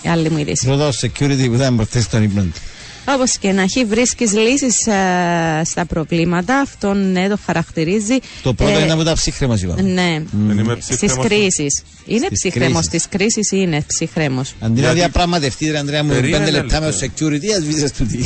η 0.02 0.10
άλλη 0.10 0.30
μου 0.30 0.38
είδηση. 0.38 0.68
Ρωτάω 0.68 0.90
security 0.90 1.46
που 1.48 1.54
ήταν 1.54 1.76
προχθέ 1.76 2.02
στον 2.02 2.24
ύπνο 2.24 2.42
του. 2.42 2.60
Όπως 3.08 3.38
και 3.38 3.52
να 3.52 3.62
έχει, 3.62 3.86
βρίσκεις 3.86 4.32
λύσεις 4.34 4.76
στα 5.70 5.86
προβλήματα. 5.88 6.60
Αυτό 6.60 6.94
ναι, 6.94 7.28
το 7.30 7.38
χαρακτηρίζει. 7.46 8.18
Το 8.44 8.54
πρώτο 8.54 8.78
Ε, 8.78 8.82
είναι 8.84 8.92
από 8.92 9.04
τα 9.04 9.14
ψύχρεμα, 9.14 9.58
είπαμε. 9.62 9.82
Ναι, 9.82 10.22
Δεν 10.48 10.58
είμαι 10.58 10.78
στις 10.82 10.96
ψύχρεμος. 10.96 11.26
κρίσεις. 11.28 11.84
Είναι 12.06 12.26
Στις 12.26 12.40
ψυχρέμο 12.40 12.80
κρίσεις. 12.80 13.02
τη 13.10 13.18
κρίση 13.18 13.40
ή 13.40 13.48
είναι 13.62 13.84
ψυχρέμο. 13.88 14.42
Αντί 14.60 14.74
να 14.74 14.80
Γιατί- 14.80 14.96
διαπραγματευτεί, 14.96 15.70
ρε 15.72 15.78
Ανδρέα 15.78 16.04
μου, 16.04 16.10
Περίμενε 16.10 16.46
πέντε 16.46 16.58
λεπτά 16.58 16.80
με 16.80 16.86
λεπτό. 16.86 17.00
το 17.00 17.26
security, 17.28 17.48
ας 17.58 17.64
βίζε 17.66 17.92
του 17.98 18.06
τι. 18.06 18.18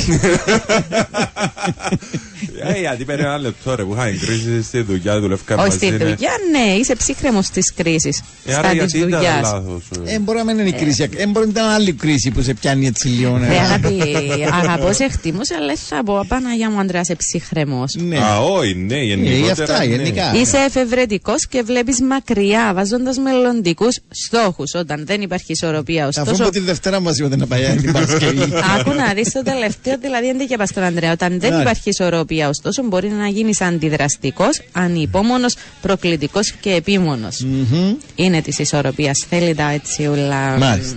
Ε, 2.74 2.78
γιατί 2.80 3.04
παίρνει 3.04 3.22
ένα 3.22 3.38
λεπτό 3.38 3.74
ρε 3.74 3.82
που 3.82 3.92
είχα 3.92 4.04
κρίση 4.26 4.62
στη 4.62 4.80
δουλειά, 4.82 5.20
δουλεύκα 5.20 5.54
Όχι 5.54 5.64
μαζί. 5.64 5.76
στη 5.76 5.90
ναι. 5.90 5.96
δουλειά, 5.96 6.30
ναι, 6.52 6.72
είσαι 6.80 6.94
ψύχρεμος 6.96 7.48
τη 7.50 7.60
κρίση. 7.76 8.12
Ε, 8.44 8.54
άρα 8.54 8.68
Στα 8.68 8.70
της 8.70 8.78
γιατί 8.78 8.98
ήταν 8.98 9.10
δουλειάς. 9.20 9.40
λάθος. 9.42 9.82
ε. 10.06 10.14
Ε, 10.14 10.18
μπορεί 10.18 10.38
να 10.38 10.44
μην 10.44 10.58
είναι 10.58 10.68
η 10.68 10.72
κρίση. 10.72 11.08
Ε, 11.16 11.26
μπορεί 11.26 11.46
να 11.46 11.50
ήταν 11.52 11.68
άλλη 11.70 11.92
κρίση 11.92 12.30
που 12.30 12.42
σε 12.42 12.54
πιάνει 12.54 12.86
έτσι 12.86 13.08
λίγο. 13.08 13.38
ε. 14.68 14.74
Ρε 14.74 14.80
αγάπη, 14.80 14.82
αγαπώ 14.82 14.92
σε 14.92 15.08
χτίμω, 15.08 15.40
αλλά 15.58 15.66
δεν 15.66 15.76
θα 15.76 16.02
πω 16.04 16.24
Παναγία 16.28 16.70
μου 16.70 16.80
Αντρέα, 16.80 17.00
είσαι 17.00 17.14
ψυχρεμό. 17.14 17.84
Ναι. 17.96 18.18
Α, 18.18 18.38
όχι, 18.40 18.74
ναι, 18.74 18.94
Ε, 18.96 19.02
γενικότερα. 19.02 19.38
γι' 19.44 19.50
αυτά, 19.50 19.78
ναι. 19.78 19.84
γενικά. 19.84 20.32
Είσαι 20.34 20.56
εφευρετικός 20.66 21.46
και 21.46 21.62
βλέπεις 21.62 22.00
μακριά, 22.00 22.72
βάζοντας 22.74 23.18
μελλοντικούς 23.18 23.98
στόχους. 24.08 24.74
Όταν 24.74 25.06
δεν 25.06 25.20
υπάρχει 25.20 25.52
ισορροπία, 25.52 26.06
Αφού 26.06 26.20
ωστόσο. 26.20 26.42
από 26.42 26.52
τη 26.52 26.58
Δευτέρα 26.58 27.00
μα 27.00 27.10
είπατε 27.18 27.36
να 27.36 27.46
πάει 27.46 27.76
την 27.76 27.92
Παρασκευή. 27.92 28.42
Άκου 28.78 28.92
να 28.92 29.12
δεις 29.14 29.32
το 29.32 29.42
τελευταίο, 29.42 29.98
δηλαδή 30.00 30.32
δεν 30.32 30.46
και 30.46 30.56
στον 30.64 30.82
Ανδρέα. 30.82 31.12
Όταν 31.12 31.40
δεν 31.40 31.54
Ναι. 31.54 31.60
υπάρχει 31.60 31.88
ισορροπία, 31.88 32.48
ωστόσο 32.48 32.82
μπορεί 32.82 33.08
να 33.08 33.26
γίνεις 33.28 33.60
αντιδραστικός, 33.60 34.60
ανυπόμονος, 34.72 35.56
προκλητικός 35.80 36.50
και 36.52 36.70
επίμονος. 36.70 37.40
Μμμ. 37.44 37.94
Είναι 38.14 38.40
της 38.40 38.58
ισορροπίας. 38.58 39.26
Θέλει 39.28 39.54
τα 39.54 39.70
έτσι 39.70 40.06
όλα. 40.06 40.56
Μάλιστα. 40.58 40.96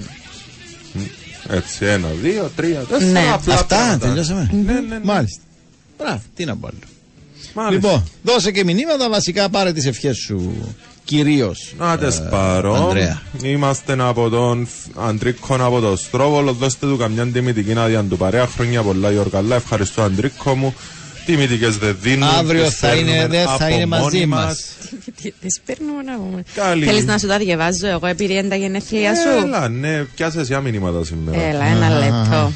Έτσι, 1.51 1.85
ένα, 1.85 2.07
δύο, 2.21 2.51
τρία, 2.55 2.79
τέσσερα. 2.79 3.11
Ναι. 3.11 3.31
απλά 3.33 3.53
Αυτά, 3.53 3.65
πράγματα. 3.75 4.07
τελειώσαμε. 4.07 4.49
Ναι, 4.65 4.73
ναι, 4.73 4.79
ναι. 4.79 4.99
Μάλιστα. 5.03 5.41
Μπράβο, 5.97 6.21
τι 6.35 6.45
να 6.45 6.55
πω 6.55 6.67
άλλο. 6.67 6.77
Μάλιστα. 7.53 7.87
Λοιπόν, 7.87 8.03
δώσε 8.23 8.51
και 8.51 8.63
μηνύματα, 8.63 9.09
βασικά 9.09 9.49
πάρε 9.49 9.73
τις 9.73 9.85
ευχές 9.85 10.17
σου 10.17 10.53
κυρίως. 11.03 11.73
Να 11.77 11.97
τες 11.97 12.21
πάρω. 12.29 12.73
Ανδρέα. 12.73 13.21
Είμαστε 13.43 13.95
από 13.99 14.29
τον 14.29 14.67
Αντρίκο 14.95 15.55
από 15.59 15.79
το 15.79 15.95
Στρόβολο. 15.95 16.53
Δώστε 16.53 16.87
του 16.87 16.97
καμιά 16.97 17.27
τιμητική 17.27 17.73
άδεια 17.77 18.03
του 18.03 18.17
παρέα. 18.17 18.47
Χρόνια 18.47 18.81
πολλά 18.81 19.11
Γιώργα. 19.11 19.43
Ευχαριστώ 19.55 20.01
Αντρίκο 20.01 20.55
μου. 20.55 20.75
Τιμητικέ 21.25 21.67
δεν 21.67 21.97
δίνουν. 22.01 22.23
Αύριο 22.29 22.63
τις 22.65 22.75
θα 22.77 22.93
είναι, 22.95 23.11
φέρνουμε 23.11 23.27
δεν 23.37 23.45
θα 23.47 23.53
από 23.53 23.67
είναι 23.67 23.85
μαζί 23.85 24.03
μόνοι 24.03 24.25
μας. 24.25 24.45
μας. 24.45 24.65
Τις 25.41 25.59
παίρνουμε 25.65 26.01
να 26.03 26.15
πούμε. 26.15 26.43
Καλή. 26.53 26.85
Θέλεις 26.85 27.05
να 27.05 27.17
σου 27.17 27.27
τα 27.27 27.37
διαβάζω 27.37 27.87
εγώ 27.87 28.07
επειδή 28.07 28.33
είναι 28.33 28.47
τα 28.47 28.55
γενέθλια 28.55 29.15
σου; 29.15 29.45
Έλα, 29.45 29.69
ναι, 29.69 30.03
πιάσες 30.03 30.47
για 30.47 30.59
μηνύματα 30.59 31.03
σήμερα. 31.03 31.41
Έλα, 31.41 31.65
ένα 31.65 31.89
λεπτό. 31.99 32.51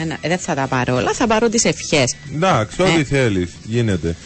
Ένα, 0.00 0.16
ε, 0.20 0.28
δεν 0.28 0.38
θα 0.38 0.54
τα 0.54 0.66
πάρω 0.66 0.96
όλα, 0.96 1.12
θα 1.12 1.26
πάρω 1.26 1.48
τις 1.48 1.64
ευχές. 1.64 2.14
Εντάξει, 2.34 2.82
ό,τι 2.82 3.00
Ε. 3.00 3.04
θέλεις, 3.04 3.50
γίνεται. 3.64 4.16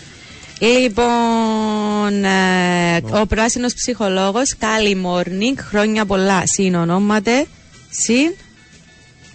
Λοιπόν, 0.61 2.25
ε, 2.25 3.21
ο 3.21 3.27
πράσινος 3.27 3.75
ψυχολόγος, 3.75 4.55
καλή 4.59 5.03
morning, 5.07 5.59
χρόνια 5.69 6.05
πολλά. 6.05 6.43
Συνονόματε. 6.45 7.47
Συν. 7.91 8.35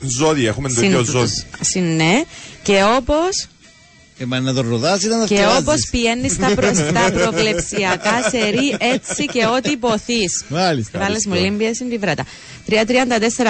Ζώδια, 0.01 0.49
έχουμε 0.49 0.69
το 0.73 0.81
ίδιο 0.81 1.03
ζώδιο. 1.03 1.27
συν, 1.61 1.95
ναι. 1.95 2.23
Και 2.63 2.83
όπως 2.97 3.47
Ε, 4.19 4.25
μα 4.25 4.39
να 4.39 4.53
το 4.53 4.61
ροδάς 4.61 5.03
ήταν 5.03 5.19
να 5.19 5.25
και 5.25 5.35
θυκευάζεις. 5.35 5.61
όπως 5.61 5.87
πηγαίνει 5.91 6.29
στα, 6.29 6.53
προ, 6.55 6.73
στα 6.73 7.11
προβλεψιακά 7.11 8.29
σερή, 8.29 8.75
έτσι 8.79 9.25
και 9.25 9.45
ό,τι 9.45 9.71
υποθείς. 9.71 10.43
Μάλιστα. 10.49 10.99
Βάλες 10.99 11.25
μου 11.25 11.33
λίμπια 11.33 11.73
στην 11.73 11.89
τη 11.89 11.97
βράτα. 11.97 12.23
3-34 12.69 12.75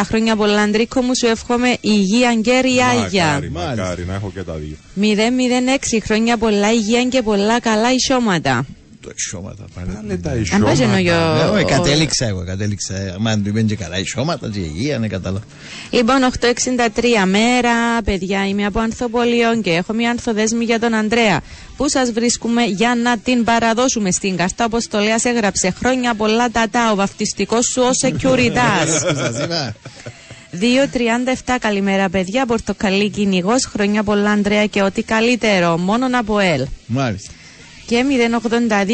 χρόνια 0.06 0.36
πολλά, 0.36 0.62
Αντρίκο 0.62 1.02
μου, 1.02 1.16
σου 1.16 1.26
εύχομαι 1.28 1.78
υγεία 1.82 2.36
και 2.42 2.60
ριάγια. 2.60 3.26
Μακάρι, 3.26 3.50
Μάλιστα. 3.50 3.76
μακάρι, 3.76 4.06
να 4.06 4.14
έχω 4.14 4.32
και 4.34 4.44
τα 4.44 4.54
δύο. 4.54 4.76
0-0-6 5.02 6.00
χρόνια 6.04 6.38
πολλά, 6.38 6.72
υγεία 6.74 7.04
και 7.04 7.22
πολλά 7.22 7.60
καλά 7.60 7.94
ισόματα. 7.94 8.66
Το 9.08 9.14
ισόματα 9.16 9.64
πάλι. 9.76 9.88
Πάλι 9.94 10.18
τα 10.20 10.32
Αν 10.32 10.38
πας 10.40 10.52
εννοώ 10.52 10.72
ισόματα. 10.72 11.32
ο- 11.32 11.36
Ναι, 11.36 11.50
όχι, 11.56 11.64
ο- 11.64 11.68
κατέληξα 11.68 12.26
εγώ, 12.28 12.44
κατέληξα. 12.46 13.16
Μα 13.20 13.32
αν 13.32 13.44
του 13.44 13.50
είπαν 13.50 13.66
και 13.66 13.76
καλά 13.76 14.00
ισόματα, 14.00 14.50
και 14.50 14.60
υγεία, 14.60 14.98
ναι, 15.00 15.08
κατάλαβα. 15.08 15.46
Λοιπόν, 15.90 16.24
8.63 16.24 17.26
μέρα, 17.26 18.02
παιδιά, 18.04 18.48
είμαι 18.48 18.66
από 18.66 18.80
Ανθοπολίων 18.80 19.62
και 19.62 19.70
έχω 19.72 19.94
μια 19.94 20.10
ανθοδέσμη 20.10 20.64
για 20.66 20.80
τον 20.80 20.94
Ανδρέα. 20.94 21.42
Πού 21.78 21.90
σας 21.90 22.12
βρίσκουμε 22.12 22.64
για 22.64 22.96
να 23.04 23.18
την 23.18 23.44
παραδώσουμε 23.44 24.12
στην 24.12 24.36
καρτά 24.36 24.64
αποστολέα. 24.64 25.16
Έγραψε 25.24 25.72
χρόνια 25.80 26.14
πολλά 26.16 26.50
τατά 26.50 26.92
ο 26.92 26.96
βαφτιστικός 26.96 27.66
σου 27.66 27.82
ω 27.82 27.90
securitas. 28.02 28.88
Σας 29.16 29.44
είπα. 29.44 29.76
2.37 31.46 31.56
καλημέρα, 31.60 32.10
παιδιά. 32.10 32.46
Πορτοκαλί 32.46 33.10
κυνηγός. 33.10 33.66
Χρόνια 33.66 34.04
πολλά, 34.04 34.30
Ανδρέα, 34.32 34.66
και 34.66 34.82
ό,τι 34.82 35.04
καλύτερο. 35.04 35.78
Μόνον 35.78 36.16
από 36.16 36.40
ελ. 36.40 36.66
Μάλιστα. 36.86 37.32
Και 37.88 38.04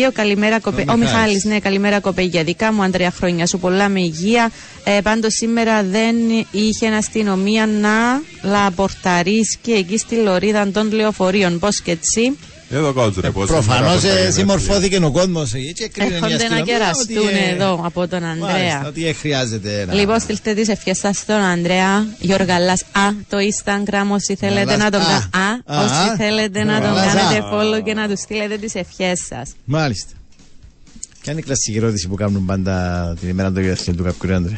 082, 0.08 0.12
καλημέρα 0.14 0.60
κοπέ. 0.60 0.82
Ο 0.88 0.91
Ο 0.91 0.96
Μιχάλης. 0.96 1.14
Μιχάλης, 1.14 1.44
ναι, 1.44 1.60
καλημέρα 1.60 2.00
κοπέγια. 2.00 2.44
Δικά 2.44 2.74
μου, 2.74 2.82
Ανδρέα, 2.84 3.12
χρόνια 3.12 3.48
σου 3.48 3.60
πολλά 3.60 3.89
με 3.89 4.00
υγεία. 4.00 4.52
Ε, 4.84 5.00
Πάντως 5.04 5.34
σήμερα 5.34 5.84
δεν 5.84 6.16
είχε 6.52 6.88
αστυνομία 6.88 7.65
να 7.65 8.22
λαπορταρίσκει 8.49 9.72
εκεί 9.72 9.98
στη 9.98 10.15
λωρίδα 10.15 10.72
των 10.72 10.91
λεωφορείων. 10.91 11.60
Πώς 11.60 11.82
και 11.82 11.91
έτσι. 11.91 12.38
Εδώ 12.74 12.94
κάτω 12.94 13.22
ρε 13.22 13.32
πώς 13.32 13.48
Προφανώς 13.48 14.00
σήμερα 14.00 14.16
από 14.18 14.26
τα 14.26 14.32
συμμορφώθηκε 14.32 14.98
ο 15.06 15.12
κόσμος 15.12 15.54
έτσι. 15.54 15.84
έκρινε 15.84 16.10
η 16.10 16.14
Έρχονται 16.14 16.34
να 16.34 16.36
αστυνομία 16.36 16.64
κεραστούν 16.64 17.18
ότι, 17.18 17.36
ε, 17.38 17.54
εδώ 17.54 17.82
από 17.86 18.08
τον 18.08 18.22
Μάλιστα, 18.24 18.48
Ανδρέα. 18.48 18.84
ότι 18.88 19.08
ε, 19.08 19.14
χρειάζεται 19.14 19.86
να. 19.88 19.94
Λοιπόν, 19.94 20.20
στείλτε 20.20 20.54
τις 20.54 20.68
ευχές 20.68 20.98
σας 20.98 21.18
στον 21.18 21.36
Ανδρέα 21.36 22.06
Γιώργαλας 22.20 22.82
Α, 22.82 23.08
το 23.30 23.38
Instagram 23.38 24.08
όσοι 24.12 24.36
θέλετε 24.36 24.64
Γαλάς 24.64 24.78
να 24.78 24.90
τον 24.91 25.02
Α. 25.02 25.04
κάνετε. 25.04 25.38
Α, 25.66 25.80
Α, 25.80 25.84
όσοι 25.84 26.10
α. 26.12 26.16
θέλετε 26.16 26.64
να 26.64 26.82
τον 26.82 26.94
Γαλάς 26.94 27.14
κάνετε 27.14 27.45
Α. 27.45 27.50
follow 27.54 27.84
και 27.84 27.94
να 27.94 28.08
τους 28.08 28.20
στείλετε 28.20 28.58
τις 28.58 28.76
ευχές 28.76 29.20
σας. 29.30 29.50
Μάλιστα. 29.64 30.12
Ποια 31.22 31.32
είναι 31.32 31.41
η 31.41 31.44
κλασική 31.44 31.78
ερώτηση 31.78 32.08
που 32.08 32.16
κάνουν 32.16 32.45
πάντα 32.45 33.16
την 33.20 33.30
ημέρα 33.30 33.52
των 33.52 33.62
γενεθλίων 33.62 33.98
του 33.98 34.04
κάποιου 34.04 34.36
άντρε. 34.36 34.54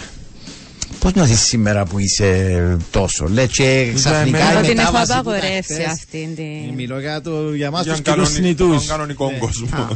Πώς 1.06 1.14
νιώθεις 1.14 1.40
σήμερα 1.42 1.86
που 1.86 2.00
είσαι 2.00 2.78
τόσο, 2.92 3.28
λέει 3.34 3.48
και 3.48 3.92
ξαφνικά 3.96 4.38
εμένα- 4.38 4.52
η 4.52 4.58
Εγώ 4.58 4.62
την 4.68 4.78
έχω 4.80 4.92
μετάβαση 4.92 5.12
που 5.12 5.18
απαγορεύσει 5.20 5.74
είχα 5.74 5.82
χθες. 5.82 5.86
αυτήν 5.94 6.36
την. 6.36 6.74
Μιλώ 6.76 7.00
για, 7.00 7.22
το, 7.22 7.54
για 7.54 7.66
εμάς 7.68 7.84
Για 7.84 7.92
τους 7.94 8.02
κοινούς 8.02 8.18
κανονι- 8.30 8.36
θνητούς. 8.58 8.78
τον 8.86 8.88
κανονικό 8.88 9.32
κόσμο. 9.40 9.88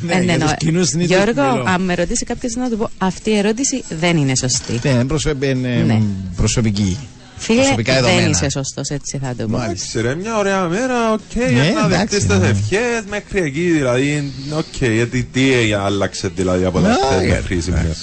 Ναι, 0.00 0.14
Ε, 0.14 0.22
για 0.22 0.36
ναι, 0.36 0.42
τους 0.42 0.50
ναι. 0.50 0.56
κοινούς 0.56 0.90
θνητούς 0.90 1.16
Γιώργο, 1.16 1.50
μιλώ. 1.52 1.64
αν 1.68 1.82
με 1.82 1.94
ρωτήσει 1.94 2.24
κάποιος 2.24 2.52
να 2.54 2.70
του 2.70 2.76
πω 2.76 2.90
αυτή 2.98 3.30
η 3.30 3.36
ερώτηση 3.36 3.84
δεν 4.00 4.16
είναι 4.16 4.36
σωστή. 4.36 4.80
Ναι, 4.82 4.90
είναι 4.90 5.04
προσωπ- 5.04 5.44
είναι, 5.44 5.68
Ναι. 5.86 6.00
προσωπική. 6.36 6.98
Φίλε, 7.38 7.60
προσωπικά 7.60 7.92
δεν 7.94 8.02
δεδομένα. 8.02 8.28
είσαι 8.28 8.48
σωστός, 8.50 8.88
έτσι 8.88 9.18
θα 9.22 9.34
το 9.38 9.46
πω. 9.46 9.56
Μάλιστα. 9.58 9.98
Εντάξει 9.98 10.00
ρε, 10.00 10.14
μια 10.22 10.38
ωραία 10.38 10.62
μέρα, 10.68 11.12
οκ, 11.12 11.20
για 11.34 11.46
να 11.48 11.62
εντάξει, 11.64 11.88
δεχτείς 11.88 12.26
τις 12.26 12.38
ναι. 12.38 12.46
ευχές 12.48 13.02
μέχρι 13.10 13.40
εκεί, 13.40 13.70
δηλαδή, 13.70 14.32
οκ, 14.56 14.84
γιατί 14.92 15.22
τι 15.32 15.42
άλλαξε 15.84 16.28
δηλαδή 16.36 16.64
από 16.64 16.80
τα 16.80 16.88
Ναι, 16.88 16.94
χτες 16.94 17.08
γιατί, 17.20 17.26
μέχρι 17.28 17.60
σήμερα. 17.60 17.96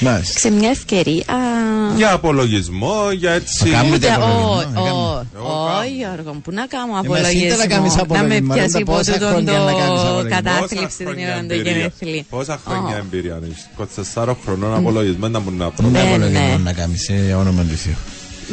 Εντάξει. 0.00 0.04
Μάλιστα. 0.04 0.38
Σε 0.38 0.50
μια 0.50 0.70
ευκαιρία. 0.70 1.24
Για 1.96 2.12
απολογισμό, 2.12 3.10
για 3.16 3.30
έτσι. 3.32 3.58
Θα 3.58 3.68
κάνουμε 3.76 3.94
Ούτε- 3.94 4.12
απολογισμό, 4.12 4.54
ω- 4.56 4.60
έκαμε. 4.60 4.90
ω- 4.90 5.24
Εγώ 5.36 5.68
Όχι, 5.80 5.94
Γιώργο, 5.96 6.30
πού 6.44 6.50
να 6.52 6.66
κάνω 6.66 6.92
εσύ 6.92 7.00
απολογισμό. 7.04 7.44
είτε 7.46 7.56
να 7.56 7.66
κάνεις 7.66 7.94
Να 7.94 8.02
απολογισμό, 8.02 8.46
με 8.46 8.54
ρε, 8.54 8.54
πιάσει 8.60 8.72
τα 8.72 8.78
από 8.78 8.92
πόσα 8.92 9.12
τούτον 9.12 9.28
χρόνια 9.28 9.52
να 9.52 9.72
κάνεις 9.80 10.00
το 10.00 10.08
απολογισμό. 10.08 10.30
κατάθλιψη 10.36 10.96
την 10.96 11.06
χρόνια 11.06 11.26
ώρα 11.32 11.40
του 11.40 11.52
εμπειρία. 11.52 11.72
γενέθλι. 11.72 12.26
Πόσα 12.30 12.56
χρόνια 12.66 12.94
Ω. 12.96 12.98
εμπειρία 13.04 13.36
έχεις; 13.48 13.62
24 13.76 14.36
χρονών 14.44 14.74
απολογισμένα 14.80 15.40
που 15.40 15.50
να 15.50 15.64
Δεν 15.64 15.72
προβάλλει. 15.76 16.04
Ναι, 16.06 16.10
απολογισμό 16.14 16.56
ναι. 16.56 16.62
να 16.68 16.72
κάνεις 16.72 17.00
σε 17.02 17.34
όνομα 17.42 17.62
του 17.62 17.76
Θεού. 17.84 17.96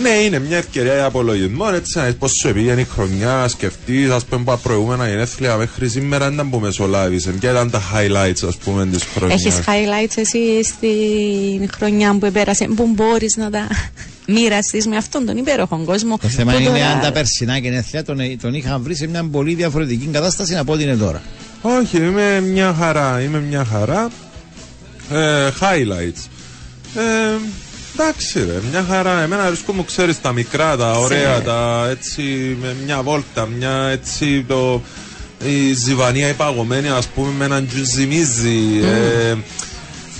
Ναι, 0.01 0.09
είναι 0.09 0.39
μια 0.39 0.57
ευκαιρία 0.57 0.93
για 0.93 1.05
απολογισμό. 1.05 1.65
Έτσι, 1.73 1.97
να 1.97 2.03
δεις 2.03 2.15
πώς 2.15 2.31
σου 2.41 2.53
πήγαινε 2.53 2.81
η 2.81 2.87
χρονιά, 2.95 3.27
να 3.27 3.47
σκεφτείς, 3.47 4.09
ας 4.09 4.25
πούμε, 4.25 4.43
τα 4.43 4.57
προηγούμενα 4.57 5.09
γενέθλια 5.09 5.55
μέχρι 5.55 5.89
σήμερα 5.89 6.31
ήταν 6.33 6.49
που 6.49 6.59
μεσολάβησε. 6.59 7.33
Και 7.39 7.47
ήταν 7.47 7.69
τα 7.69 7.81
highlights, 7.93 8.47
ας 8.47 8.55
πούμε, 8.55 8.85
της 8.85 9.03
χρονιάς; 9.03 9.45
Έχεις 9.45 9.59
highlights 9.59 10.13
εσύ 10.15 10.63
στην 10.63 11.69
χρονιά 11.77 12.17
που 12.19 12.31
πέρασε 12.31 12.67
που 12.75 12.91
μπορείς 12.95 13.35
να 13.37 13.49
τα 13.49 13.67
μοιραστείς 14.27 14.87
με 14.87 14.97
αυτόν 14.97 15.25
τον 15.25 15.37
υπέροχο 15.37 15.81
κόσμο. 15.85 16.17
Το 16.17 16.27
θέμα 16.27 16.51
που 16.53 16.59
είναι 16.59 16.69
τώρα- 16.69 16.87
αν 16.87 16.99
τα 16.99 17.11
περσινά 17.11 17.57
γενέθλια 17.57 18.03
τον, 18.03 18.17
τον 18.41 18.53
είχαν 18.53 18.81
βρει 18.83 18.95
σε 18.95 19.07
μια 19.07 19.23
πολύ 19.31 19.53
διαφορετική 19.53 20.05
κατάσταση 20.11 20.55
από 20.55 20.73
ό,τι 20.73 20.83
είναι 20.83 20.95
τώρα. 20.95 21.21
Όχι, 21.61 21.97
είμαι 21.97 22.41
μια 22.41 22.75
χαρά. 22.79 23.21
Είμαι 23.21 23.39
μια 23.49 23.65
χαρά. 23.65 24.09
Ε, 25.11 25.49
highlights. 25.59 26.27
Ε, 26.95 27.35
εντάξει 27.97 28.39
ρε, 28.39 28.59
μια 28.71 28.85
χαρά. 28.89 29.21
Εμένα 29.21 29.43
αρέσκω 29.43 29.73
μου 29.73 29.85
ξέρεις 29.85 30.21
τα 30.21 30.31
μικρά, 30.31 30.77
τα 30.77 30.91
ωραία, 30.91 31.41
τα 31.41 31.87
έτσι 31.89 32.21
με 32.61 32.75
μια 32.85 33.01
βόλτα, 33.01 33.45
μια 33.45 33.87
έτσι 33.91 34.45
το... 34.47 34.81
Η 35.43 35.73
ζυβανία 35.73 36.27
η 36.29 36.33
παγωμένη 36.33 36.89
ας 36.89 37.07
πούμε 37.07 37.31
με 37.37 37.45
έναν 37.45 37.67
τζουζιμίζι. 37.67 38.79
Ε, 38.83 39.35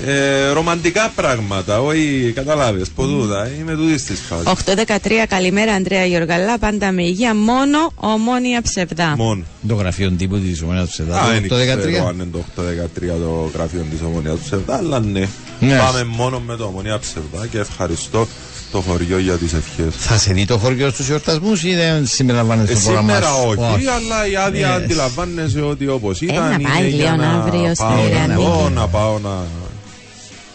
ε, 0.05 0.49
ρομαντικά 0.53 1.11
πράγματα, 1.15 1.81
όχι 1.81 2.31
καταλάβεις, 2.35 2.89
ποτούτα, 2.89 3.47
είμαι 3.59 3.75
τούτης 3.75 4.03
της 4.03 4.19
φάσης. 4.29 4.47
8-13, 4.47 5.25
καλημέρα 5.29 5.73
Αντρέα 5.73 6.05
Γιοργαλά, 6.05 6.57
πάντα 6.57 6.91
με 6.91 7.03
υγεία, 7.03 7.35
μόνο 7.35 7.91
ομόνια 7.95 8.61
ψευδά. 8.61 9.13
Μόνο. 9.17 9.43
Το 9.67 9.75
γραφείο 9.75 10.11
τύπου 10.11 10.39
της 10.39 10.61
Ομονία 10.61 10.81
του 10.81 10.87
Ψεδά. 10.89 11.21
Α, 11.21 11.29
δεν 11.31 11.47
Το 11.47 11.55
ξέρω 11.55 11.81
13. 11.81 12.07
αν 12.07 12.13
είναι 12.15 12.27
το 12.31 12.43
8-13 12.55 13.17
το 13.19 13.49
γραφείο 13.53 13.85
της 13.91 13.99
Ομονίας 14.05 14.33
του 14.35 14.41
Ψευδάς, 14.43 14.79
αλλά 14.79 14.99
ναι. 14.99 15.27
Ναι. 15.59 15.77
Πάμε 15.77 16.03
μόνο 16.03 16.39
με 16.39 16.55
το 16.55 16.63
Ομονία 16.63 16.99
Ψευδά 16.99 17.47
και 17.51 17.57
ευχαριστώ 17.59 18.27
το 18.71 18.81
χωριό 18.81 19.17
για 19.19 19.33
τις 19.33 19.53
ευχές. 19.53 19.95
Θα 19.97 20.17
σε 20.17 20.33
δει 20.33 20.45
το 20.45 20.57
χωριό 20.57 20.89
στους 20.89 21.09
εορτασμού 21.09 21.51
ή 21.63 21.75
δεν 21.75 22.05
συμπεριλαμβάνεται 22.07 22.71
Ε, 22.71 22.75
στο 22.75 22.83
πρόγραμμα 22.91 23.13
σήμερα 23.13 23.31
σου; 23.31 23.49
όχι, 23.75 23.87
αλλά 23.87 24.27
η 24.31 24.35
άδεια 24.35 24.73
Yes. 24.77 24.81
αντιλαμβάνεσαι 24.81 25.61
ότι 25.61 25.87
όπως 25.87 26.21
ήταν 26.21 26.35
να 26.49 26.53
είναι 26.59 26.69
πάει 26.69 26.89
για 26.89 27.11
λίγο 27.11 27.15
να 27.23 27.29
αύριο 27.29 27.71
στην 27.75 27.85
πάω 27.87 28.07
Ιρανή. 28.07 28.33
εγώ, 28.33 28.69
να 28.75 28.87
πάω 28.87 29.19
να, 29.19 29.29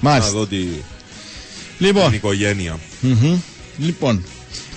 να 0.01 0.11
Μάλιστα. 0.11 0.31
δω 0.33 0.47
τη- 0.47 0.57
την 0.57 0.69
Λοιπόν, 1.79 2.13
οικογένεια. 2.13 2.79
μμμ. 3.01 3.37
λοιπόν, 3.79 4.25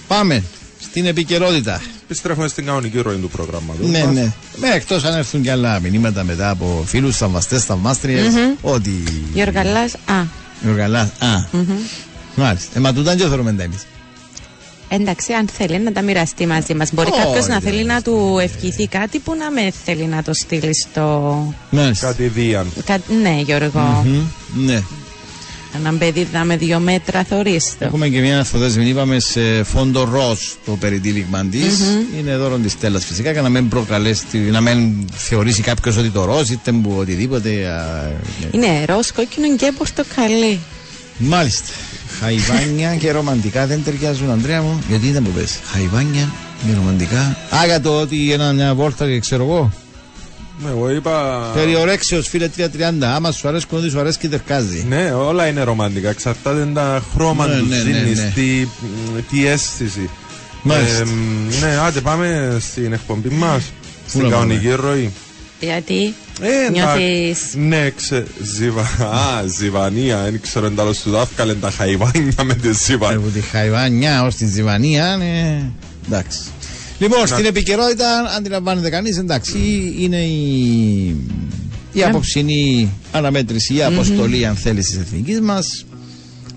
πάμε 0.08 0.44
στην 0.82 1.06
επικαιρότητα. 1.06 1.82
Επιστρέφουμε 2.04 2.48
στην 2.48 2.66
κανονική 2.66 3.00
ροή 3.00 3.16
του 3.16 3.30
προγράμματος 3.30 3.88
Ναι, 3.90 4.04
μας. 4.04 4.14
ναι. 4.16 4.32
Με 4.56 4.70
εκτός 4.70 5.04
αν 5.04 5.16
έρθουν 5.18 5.42
και 5.42 5.52
άλλα 5.52 5.80
μηνύματα 5.80 6.24
μετά 6.24 6.50
από 6.50 6.84
φίλους, 6.88 7.18
θαυμαστές, 7.18 7.64
θαυμάστριες. 7.66 8.34
Ότι. 8.62 9.04
Γιοργαλάς, 9.34 9.94
α, 9.94 10.24
Γιοργαλάς. 10.64 11.08
Α. 11.20 11.46
Μάλιστα. 12.36 12.70
Ε, 12.78 12.80
μα 12.80 12.94
τούταν 12.94 13.18
και 13.18 13.24
θέλουμε 13.28 13.54
τα 13.54 13.64
εμείς. 13.64 13.86
εντάξει, 14.88 15.34
αν 15.34 15.48
θέλει 15.48 15.80
να 15.80 15.92
τα 15.92 16.02
μοιραστεί 16.02 16.46
μαζί 16.46 16.74
μας. 16.74 16.90
Μπορεί 16.94 17.10
Όχι, 17.12 17.20
κάποιος 17.22 17.48
να 17.48 17.60
δεν 17.60 17.72
θέλει 17.72 17.84
να 17.86 18.02
του 18.02 18.38
ευχηθεί 18.42 18.88
κάτι 18.88 19.20
που 19.20 19.36
να 19.36 19.52
με 19.52 19.72
θέλει 19.86 20.06
να 20.06 20.24
το 20.24 20.34
στείλει 20.34 20.72
στο... 20.90 21.54
Μάλιστα. 21.70 22.08
Κάτι 22.08 22.28
δίαν. 22.28 22.68
Κα... 22.86 22.98
Ναι, 23.22 23.40
Γιώργο. 23.46 23.80
Μμ, 24.06 24.66
Ναι. 24.66 24.84
Έναν 25.76 25.98
παιδί 25.98 26.28
να 26.34 26.44
με 26.44 26.58
δύο 26.58 26.80
μέτρα 26.80 27.24
θωρίστο. 27.24 27.86
Έχουμε 27.86 28.08
και 28.08 28.20
μια 28.20 28.38
ανθοδέσμη, 28.38 28.88
είπαμε 28.90 29.20
σε 29.20 29.64
φόντο 29.64 30.04
ροζ 30.04 30.40
το 30.66 30.72
περιτύλιγμα 30.72 31.46
της. 31.46 31.80
Είναι 32.20 32.36
δώρο 32.38 32.58
της 32.58 32.72
Στέλλα 32.72 33.00
φυσικά 33.00 33.32
για 33.32 33.42
να 33.42 33.50
μην 33.50 33.70
προκαλέσει, 33.70 34.38
να 34.38 34.62
μην 34.62 35.08
θεωρήσει 35.12 35.62
κάποιος 35.62 35.98
ότι 35.98 36.10
το 36.10 36.26
ροζ 36.26 36.50
είτε 36.50 36.72
που 36.72 36.96
οτιδήποτε. 36.98 37.50
α, 37.50 38.12
ναι. 38.42 38.48
Είναι 38.52 38.86
ροζ, 38.86 39.08
κόκκινο 39.16 39.56
και 39.56 39.72
πορτοκαλί. 39.78 40.60
Μάλιστα. 41.18 41.74
Χαϊβάνια 42.20 42.96
και 42.96 43.12
ρομαντικά 43.12 43.66
δεν 43.66 43.84
ταιριάζουν, 43.84 44.32
Αντρέα 44.32 44.62
μου. 44.62 44.84
Γιατί 44.90 45.08
ήταν 45.08 45.24
που 45.24 45.30
πες. 45.30 45.60
Χαϊβάνια 45.72 46.32
και 46.68 46.74
ρομαντικά. 46.76 47.38
Α, 47.56 47.66
για 47.66 47.82
το 47.82 48.00
ότι 48.00 48.32
ένα 48.32 48.54
μια 48.54 48.74
βόλτα 48.76 49.06
και 49.08 49.20
ξέρω 49.20 49.44
εγώ. 49.44 49.72
Ναι, 50.62 50.70
Εγώ 50.70 50.90
είπα... 50.92 51.52
Περιορέξεως 51.54 52.28
φίλε 52.28 52.50
330. 52.58 52.64
Άμα 53.02 53.32
σου 53.32 53.48
αρέσκουν 53.48 53.78
ότι 53.78 53.90
σου 53.90 54.00
αρέσει 54.00 54.18
και 54.18 54.28
τερκάζει. 54.30 54.86
Ναι, 54.90 55.12
όλα 55.12 55.48
είναι 55.48 55.64
ρομαντικά. 55.64 56.10
Εξαρτάται 56.10 56.68
τα 56.74 57.04
χρώμα 57.14 57.48
Ναι, 57.48 57.58
τους 57.58 57.68
ναι, 57.70 57.76
ναι, 57.76 57.82
ζήνης, 57.82 58.18
ναι. 58.20 58.32
τι, 58.36 58.68
τι 59.32 59.48
αίσθηση. 59.48 60.10
Μάλιστα. 60.62 61.02
Ε, 61.02 61.66
ναι, 61.66 61.76
άντε 61.86 62.02
πάμε 62.02 62.58
στην 62.60 62.94
εκπομπή 62.94 63.30
μας. 63.30 63.64
Στην 64.08 64.22
να 64.22 64.30
πάμε; 64.30 64.42
κανονική 64.54 64.70
ροή. 64.76 65.12
Γιατί 65.60 66.14
Ε, 66.42 66.70
νιώθεις... 66.72 67.54
Ναι, 67.56 67.90
ξε... 67.90 68.26
Ζιβα... 68.42 68.82
Α, 69.20 69.44
ζιβανία. 69.48 70.22
Δεν 70.24 70.42
ξέρω 70.42 70.66
αν 70.66 70.76
τα 70.76 70.94
σου 70.94 71.10
δάφκαλε 71.10 71.54
τα 71.54 71.72
χαϊβάνια 71.72 72.44
με 72.44 72.54
τη 72.54 72.74
ζιβανία. 72.74 73.18
Από 73.18 73.28
τη 73.28 73.42
Χαϊβάνια 73.42 74.24
ως 74.24 74.36
τη 74.36 74.46
Ζιβανία, 74.46 75.16
ναι. 75.18 75.64
Εντάξει. 76.08 76.40
Λοιπόν, 77.04 77.28
στην 77.28 77.46
επικαιρότητα, 77.46 78.34
αντιλαμβάνεται 78.38 78.90
κανείς, 78.90 79.18
εντάξει, 79.18 79.58
είναι 80.00 80.18
η, 80.18 81.16
η 81.94 82.04
απόψινή 82.04 82.90
αναμέτρηση, 83.12 83.76
η 83.76 83.84
αποστολή, 83.84 84.46
αν 84.46 84.56
θέλεις, 84.56 84.86
της 84.86 84.98
εθνικής 84.98 85.42
μας. 85.42 85.86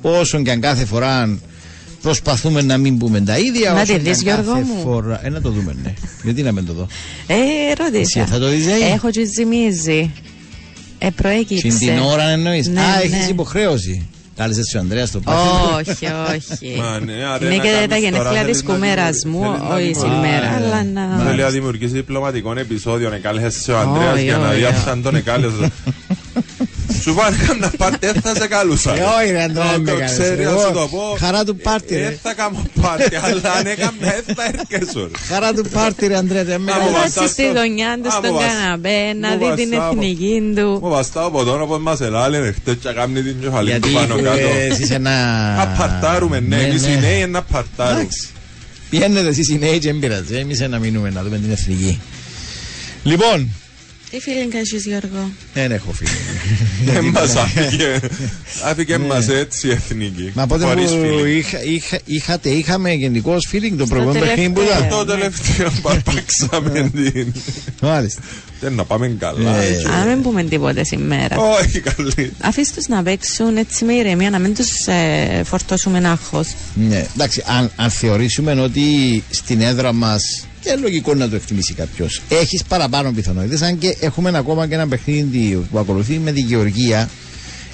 Όσον 0.02 0.44
και 0.44 0.50
αν 0.50 0.60
κάθε 0.60 0.84
φορά 0.84 1.38
προσπαθούμε 2.02 2.62
να 2.62 2.78
μην 2.78 2.98
πούμε 2.98 3.20
τα 3.20 3.38
ίδια. 3.38 3.72
Να 3.72 3.80
όσον 3.80 3.96
τη 3.96 4.02
και 4.02 4.10
δεις, 4.10 4.18
αν 4.18 4.22
Γιώργο 4.22 4.52
κάθε 4.52 4.64
μου. 4.74 4.80
Φορά... 4.82 5.20
Ε, 5.26 5.28
να 5.28 5.40
το 5.40 5.50
δούμε, 5.50 5.76
ναι. 5.82 5.94
Γιατί 6.22 6.42
να 6.42 6.52
μην 6.52 6.66
το 6.66 6.72
δω; 6.72 6.86
Ε, 7.26 7.34
ρώτησα. 7.78 8.20
Εσύ 8.20 8.30
θα 8.30 8.38
το 8.38 8.48
δεις, 8.48 8.66
ε; 8.66 8.92
Έχω 8.94 9.10
τζιζιμίζει. 9.10 10.10
Ε, 10.98 11.08
προέκυψε. 11.16 11.70
Συν 11.70 11.78
την 11.78 11.98
ώρα 11.98 12.28
εννοείς. 12.28 12.68
Ναι, 12.68 12.80
Α, 12.80 12.84
ναι. 12.84 13.16
έχει 13.16 13.30
υποχρέωση. 13.30 14.06
Κάλεσε 14.36 14.76
ο 14.76 14.80
Ανδρέας 14.80 15.08
στο 15.08 15.20
πάρτι. 15.20 15.40
Όχι, 15.90 16.06
όχι. 16.36 16.76
Μα 16.80 16.98
ναι, 17.00 17.12
άρα 17.12 17.46
Είναι 17.46 17.56
να 17.56 17.62
και 17.62 17.68
κάνεις 17.68 17.80
τα 17.80 17.86
τώρα, 17.88 17.98
γενέθλια 17.98 18.40
θέλεις 18.40 18.56
της 18.58 18.66
να 18.68 18.72
κουμέρα 18.74 18.94
δημιουργήσεις- 18.94 19.24
μου, 19.24 19.40
θέλεις 19.40 19.58
να 19.60 19.74
όχι 19.74 19.82
δημιουργήσεις- 19.84 20.02
σήμερα, 20.02 20.48
Α, 20.48 20.56
αλλά 20.56 20.82
ναι. 20.82 21.00
να. 21.16 21.24
Θέλει 21.24 21.40
να 21.42 21.48
δημιουργήσει 21.48 21.92
διπλωματικό 21.92 22.52
επεισόδιο, 22.58 23.08
να 23.10 23.18
κάλεσε 23.18 23.72
ο 23.72 23.78
Ανδρέας 23.78 24.14
Όχι, 24.14 24.22
για 24.24 24.36
να 24.36 24.48
όχι, 24.48 24.56
δει 24.58 24.64
όχι. 24.64 24.88
αν 24.88 25.02
τον 25.02 25.14
εκάλεσε. 25.16 25.70
Σου 27.06 27.14
πάνε 27.14 27.36
να 27.60 27.70
πάρτι, 27.70 28.06
δεν 28.06 28.20
θα 28.22 28.34
σε 28.34 28.46
καλούσα. 28.46 28.94
Ε, 28.96 29.00
όχι, 29.02 29.30
ρε, 29.32 29.42
Ανδρέα, 29.42 29.64
Να 29.64 29.78
με 29.78 29.90
το 29.90 29.96
κάνεις. 29.96 30.12
ξέρεις, 30.12 30.44
να 30.44 30.50
Εγώ, 30.50 30.60
σου 30.60 30.72
το 30.72 30.88
πω. 30.90 31.16
χαρά 31.18 31.44
του 31.44 31.56
πάρτι, 31.56 31.94
ρε. 31.96 32.02
Δεν 32.02 32.18
θα 32.22 32.34
κάνω 32.34 32.62
πάρτι, 32.80 33.16
αλλά 33.16 33.52
αν 33.58 33.66
έκαμε, 33.66 34.22
δεν 34.26 34.34
θα 34.36 34.44
έρχεσαι. 34.44 34.98
ρε. 34.98 35.08
Χαρά 35.28 35.52
του 35.52 35.64
πάρτι, 35.72 36.06
ρε 36.06 36.16
Ανδρέα. 36.16 36.44
δεν 36.44 36.60
με 36.60 36.70
Να 36.70 36.76
μου 36.78 36.84
κάνεις. 36.84 36.98
βαστάς 37.00 37.14
Κάτσει 37.14 37.32
στη 37.32 37.42
το- 37.52 37.58
γωνιά 37.58 37.98
του 38.02 38.08
Α, 38.08 38.10
στον 38.10 38.22
μου 38.32 38.38
βασ- 38.38 38.46
καναπέ, 38.46 39.12
να 39.20 39.28
μου 39.28 39.54
δει 39.54 39.62
την 39.62 39.70
βαστάω. 39.70 39.90
εθνική 39.92 40.52
του. 40.56 40.78
Μου 40.82 40.88
βαστάω 40.88 41.26
από 41.26 41.44
τώρα 41.44 41.62
όπως 41.62 41.78
μας 41.82 42.00
ελάλε, 42.00 42.52
χτες 42.52 42.74
και 42.80 42.92
κάμνει 42.92 43.22
την 43.22 43.40
κεφαλή 43.40 43.70
Γιατί 43.70 43.88
του 43.88 43.94
πάνω 43.94 44.14
κάτω. 44.14 44.36
ε, 44.38 44.66
εσείς 44.70 44.90
ένα... 44.90 45.10
Να 45.56 45.66
παρτάρουμε, 45.78 46.40
ναι, 46.40 46.56
εμείς 46.56 46.86
οι 46.86 46.98
νέοι 47.00 47.26
να 47.26 47.42
παρτάρουμε. 47.42 48.00
Εντάξει. 48.00 48.28
Πιένετε 48.90 49.28
εσείς 49.28 49.48
οι 49.48 49.58
νέοι 49.58 49.78
και 49.78 49.90
δεν 49.90 49.98
πειράζει. 49.98 50.34
Εμείς 50.34 50.60
να 50.60 50.78
μείνουμε 50.78 51.10
να 51.10 51.22
δούμε 51.22 51.38
την 51.38 51.50
εθνική. 51.50 52.00
Λοιπόν, 53.02 53.48
Τι 54.10 54.18
feeling 54.26 54.54
έχεις 54.54 54.84
Γιώργο; 54.84 55.30
δεν 55.54 55.72
έχω 55.72 55.92
φίλο. 55.92 56.10
Δεν 56.84 57.04
μας 57.14 57.36
άφηκε, 57.36 58.00
άφηκε 58.64 58.98
μας 58.98 59.28
έτσι 59.28 59.66
η 59.66 59.70
εθνική. 59.70 60.22
Ναι. 60.22 60.30
Μα 60.34 60.46
πότε 60.46 60.64
χωρίς 60.64 60.90
που 60.90 61.02
feeling. 61.04 61.26
είχα, 61.26 61.62
είχα, 61.62 61.98
είχατε, 62.04 62.48
είχαμε 62.48 62.92
γενικώ 62.92 63.36
feeling 63.52 63.74
το 63.78 63.86
προηγούμενο 63.86 64.24
παιχνίδι 64.24 64.50
που 64.50 64.60
τελευταίο. 64.60 64.86
ήταν. 64.86 64.98
Το 64.98 65.04
τελευταίο 65.04 65.70
που 65.82 65.88
αρπάξαμε 65.88 66.90
την... 66.94 67.32
Μάλιστα. 67.80 68.20
Δεν 68.60 68.72
να 68.72 68.84
πάμε 68.84 69.16
καλά. 69.18 69.56
Ε, 69.56 69.66
έτσι. 69.66 69.86
Α, 69.86 70.04
μην 70.04 70.22
πούμε 70.22 70.42
τίποτε 70.44 70.84
σήμερα. 70.84 71.36
Όχι 71.38 71.80
καλή. 71.80 72.32
Αφήστε 72.40 72.74
τους 72.76 72.86
να 72.86 73.02
παίξουν 73.02 73.56
έτσι 73.56 73.84
με 73.84 73.92
ηρεμία, 73.92 74.30
να 74.30 74.38
μην 74.38 74.54
τους 74.54 74.86
ε, 74.86 75.42
φορτώσουμε 75.44 76.08
άγχος. 76.08 76.54
Ναι, 76.74 77.06
εντάξει, 77.14 77.42
αν, 77.46 77.70
αν 77.76 77.90
θεωρήσουμε 77.90 78.60
ότι 78.60 78.82
στην 79.30 79.60
έδρα 79.60 79.92
μας 79.92 80.46
και 80.66 80.76
λογικό 80.80 81.14
να 81.14 81.28
το 81.28 81.36
εκτιμήσει 81.36 81.74
κάποιος. 81.74 82.22
Έχεις 82.28 82.64
παραπάνω 82.64 83.12
πιθανότητες, 83.12 83.62
αν 83.62 83.78
και 83.78 83.96
έχουμε 84.00 84.32
ακόμα 84.34 84.66
και 84.66 84.74
ένα 84.74 84.88
παιχνίδι 84.88 85.66
που 85.70 85.78
ακολουθεί 85.78 86.18
με 86.18 86.32
τη 86.32 86.40
Γεωργία 86.40 87.08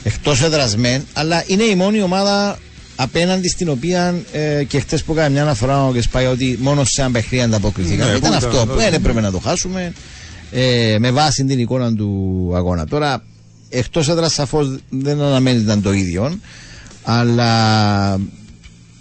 εκτός 0.03 0.43
έδρασμεν, 0.43 1.07
αλλά 1.13 1.45
είναι 1.47 1.63
η 1.63 1.75
μόνη 1.75 2.03
ομάδα 2.03 2.59
απέναντι 2.97 3.49
στην 3.49 3.69
οποία 3.69 4.15
ε, 4.33 4.65
και 4.65 4.81
χτες 4.81 5.03
που 5.03 5.13
έκανε 5.13 5.31
μια 5.31 5.43
αναφορά 5.43 5.87
ο 5.87 5.93
Κεσπάη 5.93 6.27
ότι 6.27 6.59
μόνο 6.61 6.85
σε 6.85 7.01
ένα 7.03 7.11
παιχνίδι 7.11 7.45
ανταποκριθήκαμε. 7.45 8.11
Ναι, 8.11 8.17
ήταν 8.17 8.31
που 8.31 8.37
αυτό 8.37 8.51
ήταν, 8.51 8.69
που 8.69 8.75
δεν 8.75 8.95
έπρεπε 8.95 9.21
να 9.21 9.31
το 9.31 9.39
χάσουμε 9.39 9.93
ε, 10.51 10.97
με 10.99 11.11
βάση 11.11 11.45
την 11.45 11.59
εικόνα 11.59 11.95
του 11.95 12.53
αγώνα. 12.55 12.87
Τώρα, 12.87 13.25
εκτός 13.69 14.09
έδρας 14.09 14.33
σαφώς 14.33 14.79
δεν 14.89 15.21
αναμένεται 15.21 15.65
να 15.65 15.71
ήταν 15.71 15.83
το 15.83 15.93
ίδιο, 15.93 16.39
αλλά 17.03 18.21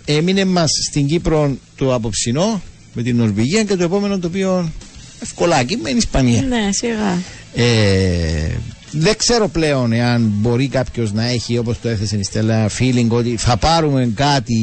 έμεινε 0.05 0.45
μας 0.45 0.69
στην 0.89 1.07
Κύπρο 1.07 1.55
το 1.75 1.93
απόψινό 1.93 2.61
με 2.93 3.01
την 3.01 3.15
Νορβηγία 3.15 3.63
και 3.63 3.75
το 3.75 3.83
επόμενο 3.83 4.19
το 4.19 4.27
οποίο 4.27 4.71
ευκολάκι 5.19 5.77
με 5.77 5.89
την 5.89 5.97
Ισπανία. 5.97 6.41
Ναι, 6.41 6.69
σιγά. 6.71 7.21
Ε, 7.55 8.57
δεν 8.91 9.17
ξέρω 9.17 9.47
πλέον 9.47 9.93
εάν 9.93 10.31
μπορεί 10.35 10.67
κάποιος 10.67 11.13
να 11.13 11.25
έχει 11.25 11.57
όπως 11.57 11.79
το 11.81 11.89
έθεσε 11.89 12.17
η 12.17 12.23
Στέλλα 12.23 12.69
feeling 12.79 13.07
ότι 13.09 13.37
θα 13.37 13.57
πάρουμε 13.57 14.11
κάτι. 14.15 14.59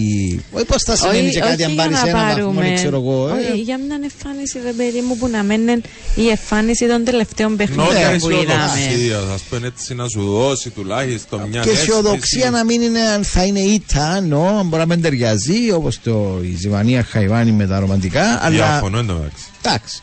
Όχι 0.53 0.65
πώ 0.65 0.79
θα 0.79 0.97
σημαίνει 0.97 1.31
και 1.31 1.41
κάτι 1.41 1.65
αν 1.65 1.75
πάρεις 1.75 2.03
ένα 2.03 2.35
βαθμό, 2.35 2.61
δεν 2.61 2.75
ξέρω 2.75 2.97
εγώ. 2.97 3.25
Όχι, 3.25 3.61
για 3.61 3.79
μια 3.79 3.99
εμφάνιση, 4.03 4.59
δεν 4.65 4.77
παιδί 4.77 5.01
μου, 5.01 5.17
που 5.17 5.29
να 5.29 5.43
μένει 5.43 5.81
η 6.15 6.29
εμφάνιση 6.29 6.87
των 6.87 7.05
τελευταίων 7.05 7.57
παιχνίδων 7.57 7.87
που 8.19 8.31
είδαμε. 8.31 9.33
Α 9.35 9.39
πούμε 9.49 9.67
έτσι 9.67 9.95
να 9.95 10.09
σου 10.09 10.23
δώσει 10.23 10.71
τουλάχιστον 10.71 11.49
μια 11.49 11.61
Και 11.61 11.71
αισιοδοξία 11.71 12.51
να 12.51 12.65
μην 12.65 12.81
είναι 12.81 13.01
αν 13.01 13.25
θα 13.25 13.45
είναι 13.45 13.61
ήττα, 13.61 14.21
νο, 14.21 14.63
μπορεί 14.65 14.87
να 14.87 14.95
μην 14.95 15.03
ταιριάζει 15.03 15.73
όπως 15.73 16.01
το 16.03 16.41
η 16.43 16.55
Ζιβανία 16.59 17.03
Χαϊβάνη 17.03 17.53
με 17.53 17.67
τα 17.67 17.79
ρομαντικά. 17.79 18.49
Διαφωνώ 18.51 18.99
εντάξει. 18.99 19.45
Εντάξει. 19.63 20.01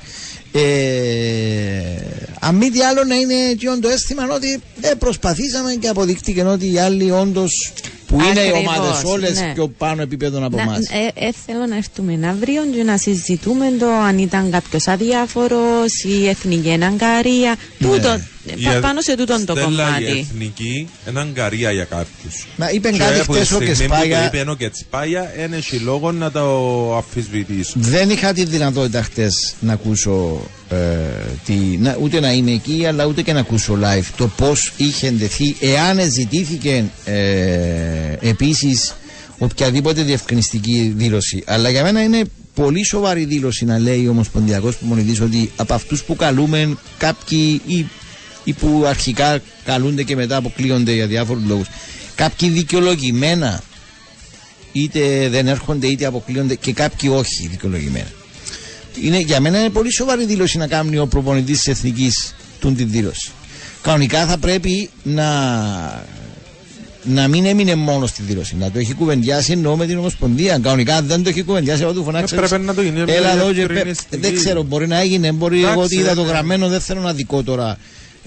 Ε, 0.57 1.95
αν 2.39 2.55
μη 2.55 2.69
τι 2.69 2.81
άλλο 2.81 3.03
να 3.03 3.15
είναι 3.15 3.53
και 3.57 3.67
το 3.81 3.87
αίσθημα 3.89 4.27
ότι 4.33 4.61
ε, 4.81 4.93
προσπαθήσαμε 4.93 5.73
και 5.73 5.87
αποδείχτηκε 5.87 6.43
ότι 6.43 6.71
οι 6.71 6.77
άλλοι 6.77 7.11
όντως 7.11 7.73
που 8.07 8.21
είναι 8.21 8.39
οι 8.39 8.51
ομάδες 8.51 9.03
όλες 9.03 9.39
ναι. 9.39 9.51
πιο 9.53 9.67
πάνω 9.67 10.01
επίπεδο 10.01 10.45
από 10.45 10.59
εμάς. 10.59 10.79
Ε, 10.79 11.25
ε, 11.25 11.31
θέλω 11.45 11.65
να 11.65 11.75
έρθουμε 11.75 12.27
αύριο 12.27 12.61
και 12.75 12.83
να 12.83 12.97
συζητούμε 12.97 13.65
το 13.79 13.85
αν 14.07 14.17
ήταν 14.17 14.51
κάποιος 14.51 14.87
αδιάφορος, 14.87 16.03
η 16.03 16.27
εθνική 16.27 16.69
εναγκαρία. 16.69 17.55
Ναι. 17.77 17.87
Τούτο, 17.87 18.19
πα, 18.63 18.79
πάνω 18.81 19.01
σε 19.01 19.15
τούτον 19.15 19.45
το 19.45 19.53
κομμάτι. 19.53 20.03
Η 20.03 20.19
εθνική 20.19 20.89
εναγκαρία 21.05 21.71
για 21.71 21.83
κάποιους. 21.83 22.47
Μα 22.55 22.71
είπε 22.71 22.89
κάτι 22.91 23.19
χτες 23.19 23.51
ο 23.51 23.59
Κεσπάγια. 23.59 24.25
Είπε 24.25 24.49
ο 24.49 24.55
Κεσπάγια, 24.55 25.31
είναι 25.43 25.59
λόγο 25.83 26.11
να 26.11 26.31
το 26.31 26.97
αφισβητήσω. 26.97 27.73
Δεν 27.75 28.09
είχα 28.09 28.33
τη 28.33 28.45
δυνατότητα 28.45 29.03
χτες 29.03 29.55
να 29.59 29.73
ακούσω 29.73 30.41
ε, 30.64 30.64
τη, 31.45 31.53
να, 31.53 31.97
ούτε 32.01 32.19
να 32.19 32.31
είμαι 32.33 32.51
εκεί 32.51 32.85
αλλά 32.87 33.05
ούτε 33.05 33.21
και 33.21 33.33
να 33.33 33.39
ακούσω 33.39 33.77
live 33.83 34.05
το 34.17 34.27
πως 34.27 34.73
είχε 34.77 35.07
εντεθεί 35.07 35.55
εάν 35.59 36.11
ζητήθηκε 36.11 36.83
ε, 37.05 37.15
επίσης 38.29 38.93
οποιαδήποτε 39.37 40.01
διευκρινιστική 40.03 40.93
δήλωση. 40.97 41.43
Αλλά 41.45 41.69
για 41.69 41.83
μένα 41.83 42.01
είναι 42.01 42.21
πολύ 42.53 42.83
σοβαρή 42.85 43.25
δήλωση 43.25 43.65
να 43.65 43.79
λέει 43.79 44.07
ο 44.07 44.09
Ομοσπονδιακός 44.09 44.77
Προμονητής 44.77 45.21
ότι 45.21 45.51
από 45.55 45.73
αυτούς 45.73 46.03
που 46.03 46.15
καλούμε 46.15 46.77
κάποιοι 46.97 47.61
ή, 47.67 47.85
ή 48.43 48.53
που 48.53 48.83
αρχικά 48.87 49.39
καλούνται 49.65 50.03
και 50.03 50.15
μετά 50.15 50.35
αποκλείονται 50.35 50.93
για 50.93 51.07
διάφορους 51.07 51.43
λόγους 51.45 51.67
κάποιοι 52.15 52.49
δικαιολογημένα 52.49 53.61
είτε 54.71 55.29
δεν 55.29 55.47
έρχονται 55.47 55.87
είτε 55.87 56.05
αποκλείονται 56.05 56.55
και 56.55 56.73
κάποιοι 56.73 57.09
όχι 57.13 57.47
δικαιολογημένα 57.47 58.07
είναι, 59.01 59.19
για 59.19 59.39
μένα 59.39 59.59
είναι 59.59 59.69
πολύ 59.69 59.91
σοβαρή 59.91 60.25
δήλωση 60.25 60.57
να 60.57 60.67
κάνει 60.67 60.97
ο 60.97 61.07
προπονητής 61.07 61.57
της 61.57 61.67
εθνικής 61.67 62.35
του 62.59 62.73
την 62.73 62.89
δήλωση. 62.91 63.31
Κανονικά 63.81 64.25
θα 64.25 64.37
πρέπει 64.37 64.89
να, 65.03 65.29
να 67.03 67.27
μην 67.27 67.45
έμεινε 67.45 67.75
μόνος 67.75 68.09
στη 68.09 68.21
δήλωση. 68.21 68.55
Να 68.55 68.71
το 68.71 68.79
έχει 68.79 68.93
κουβεντιάσει 68.93 69.51
εννοώ 69.51 69.75
με 69.75 69.85
την 69.85 69.97
Ομοσπονδία. 69.97 70.57
Κανονικά 70.57 71.01
δεν 71.01 71.23
το 71.23 71.29
έχει 71.29 71.43
κουβεντιάσει. 71.43 71.81
Εγώ 71.81 71.93
του 71.93 72.03
φωνάξα. 72.03 72.35
Πρέπει 72.35 72.59
να 72.59 72.73
το 72.73 72.81
γίνει. 72.81 73.03
Έλα 73.07 73.31
εδώ 73.31 73.53
και 73.53 73.95
Δεν 74.09 74.35
ξέρω, 74.35 74.63
μπορεί 74.63 74.87
να 74.87 74.99
έγινε. 74.99 75.31
Μπορεί 75.31 75.65
εγώ 75.65 75.81
ότι 75.81 75.95
είδα 75.95 76.15
το 76.15 76.21
γραμμένο, 76.21 76.67
δεν 76.67 76.79
θέλω 76.79 77.01
να 77.01 77.13
δικό 77.13 77.43
τώρα 77.43 77.77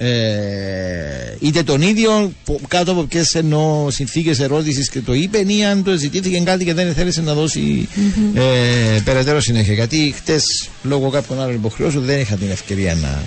ε, 0.01 1.37
είτε 1.41 1.63
τον 1.63 1.83
ίδιο 1.83 2.33
κάτω 2.69 2.93
από 2.93 3.03
ποιες 3.03 3.35
εννοώ 3.35 3.91
συνθήκες 3.91 4.41
ερώτησης 4.41 4.89
και 4.89 5.01
το 5.01 5.15
είπε, 5.15 5.39
ή 5.47 5.65
αν 5.65 5.85
το 5.85 5.97
ζητήθηκε 5.97 6.41
κάτι 6.41 6.65
και 6.65 6.75
δεν 6.75 6.95
θέλησε 6.95 7.21
να 7.21 7.35
δώσει 7.35 7.89
mm-hmm. 7.95 8.39
ε, 8.39 9.01
περαιτέρω 9.05 9.41
συνέχεια. 9.41 9.75
Γιατί 9.75 10.15
χτες 10.17 10.69
λόγω 10.83 11.09
κάποιων 11.09 11.41
άλλων 11.41 11.55
υποχρεώσεων 11.55 12.05
δεν 12.05 12.21
είχα 12.21 12.37
την 12.37 12.51
ευκαιρία 12.51 12.95
να, 12.95 13.23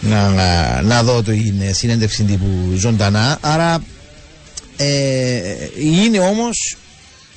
να, 0.00 0.28
να, 0.28 0.82
να 0.82 1.02
δω 1.02 1.22
το 1.22 1.32
είναι 1.32 1.72
συνέντευξη 1.72 2.22
τύπου 2.22 2.74
ζωντανά. 2.76 3.38
Άρα 3.40 3.82
ε, 4.76 4.86
είναι 5.78 6.18
όμως 6.18 6.76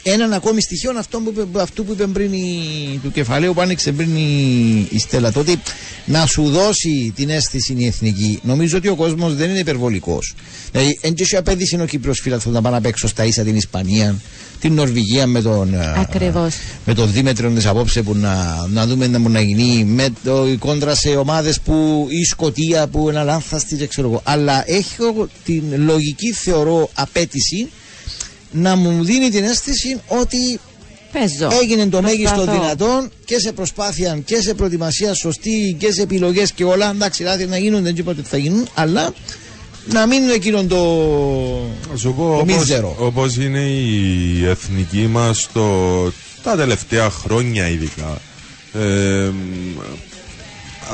έναν 0.04 0.34
ακόμη 0.34 0.62
στοιχείο 0.62 0.94
αυτό 0.98 1.20
που, 1.20 1.34
είπε, 1.38 1.62
αυτού 1.62 1.86
που 1.86 1.92
είπε 1.92 2.08
πριν 2.08 2.34
η, 2.34 3.00
του 3.04 3.12
κεφαλαίου 3.12 3.54
που 3.54 3.62
άνοιξε 3.62 3.92
πριν 3.92 4.16
η, 4.16 4.88
η 4.90 5.00
Στέλλα. 5.00 5.32
Το 5.32 5.40
ότι 5.40 5.62
να 6.06 6.26
σου 6.26 6.50
δώσει 6.50 7.14
την 7.16 7.30
αίσθηση 7.30 7.76
η 7.78 7.86
εθνική, 7.86 8.40
νομίζω 8.44 8.78
ότι 8.78 8.88
ο 8.88 8.96
κόσμος 8.96 9.36
δεν 9.36 9.50
είναι 9.50 9.60
υπερβολικός. 9.60 10.36
Δηλαδή, 10.72 11.00
εν 11.02 11.14
και 11.14 11.38
απέδειξε 11.38 11.82
ο 11.82 11.86
Κύπρος 11.86 12.20
φίλαθρο 12.20 12.52
να 12.52 12.62
πάνε 12.62 12.78
απ' 12.78 12.86
έξω 12.86 13.08
στα 13.08 13.26
ίσα 13.26 13.44
την 13.44 13.56
Ισπανία, 13.56 14.16
την 14.60 14.74
Νορβηγία 14.74 15.28
με 15.28 15.42
τον, 15.42 15.76
Ακριβώς. 15.96 16.56
με 16.86 16.94
τον 16.94 17.12
Δήμετρο 17.12 17.50
της 17.50 17.66
απόψε 17.66 18.02
που 18.02 18.16
να, 18.16 18.68
να 18.72 18.88
δούμε 18.88 19.08
να 19.08 19.20
μπορεί 19.20 19.34
να 19.34 19.42
γίνει, 19.42 19.84
με 19.84 20.10
το 20.24 20.48
η 20.48 20.56
κόντρα 20.58 20.96
σε 20.96 21.10
ομάδες 21.10 21.60
που 21.60 22.08
η 22.10 22.24
Σκοτία 22.24 22.88
που 22.88 23.10
είναι 23.10 23.20
αλάνθαστη, 23.20 23.88
ξέρω 23.88 24.08
εγώ. 24.08 24.22
Αλλά 24.24 24.64
έχω 24.68 25.28
την 25.46 25.64
λογική 25.78 26.32
θεωρώ 26.32 26.90
απέτηση 26.94 27.70
να 28.54 28.76
μου 28.76 29.04
δίνει 29.04 29.30
την 29.30 29.44
αίσθηση 29.44 30.02
ότι 30.08 30.60
Παίζω. 31.12 31.50
έγινε 31.62 31.86
το 31.86 32.02
μέγιστο 32.02 32.42
δυνατόν 32.42 33.10
και 33.26 33.40
σε 33.40 33.52
προσπάθεια 33.52 34.20
και 34.26 34.42
σε 34.42 34.54
προετοιμασία 34.54 35.14
σωστή 35.14 35.76
και 35.80 35.92
σε 35.92 36.02
επιλογές 36.02 36.52
και 36.52 36.64
όλα. 36.64 36.90
Εντάξει, 36.90 37.24
λάθη 37.24 37.46
να 37.46 37.58
γίνουν, 37.58 37.84
δεν 37.84 37.96
είπα 37.96 38.12
ότι 38.12 38.22
θα 38.22 38.38
γίνουν, 38.38 38.68
αλλά 38.74 39.14
να 39.86 40.08
μείνουν 40.08 40.30
εκείνον 40.30 40.68
το, 40.68 40.78
Σου 41.96 42.14
πω, 42.14 42.24
το 42.24 42.54
όπως, 42.54 42.96
όπως 42.98 43.36
είναι 43.36 43.60
η 43.60 44.46
εθνική 44.46 45.08
μας 45.08 45.48
το, 45.54 46.04
τα 46.44 46.56
τελευταία 46.56 47.10
χρόνια 47.10 47.68
ειδικά. 47.68 48.22
Ε, 48.74 49.32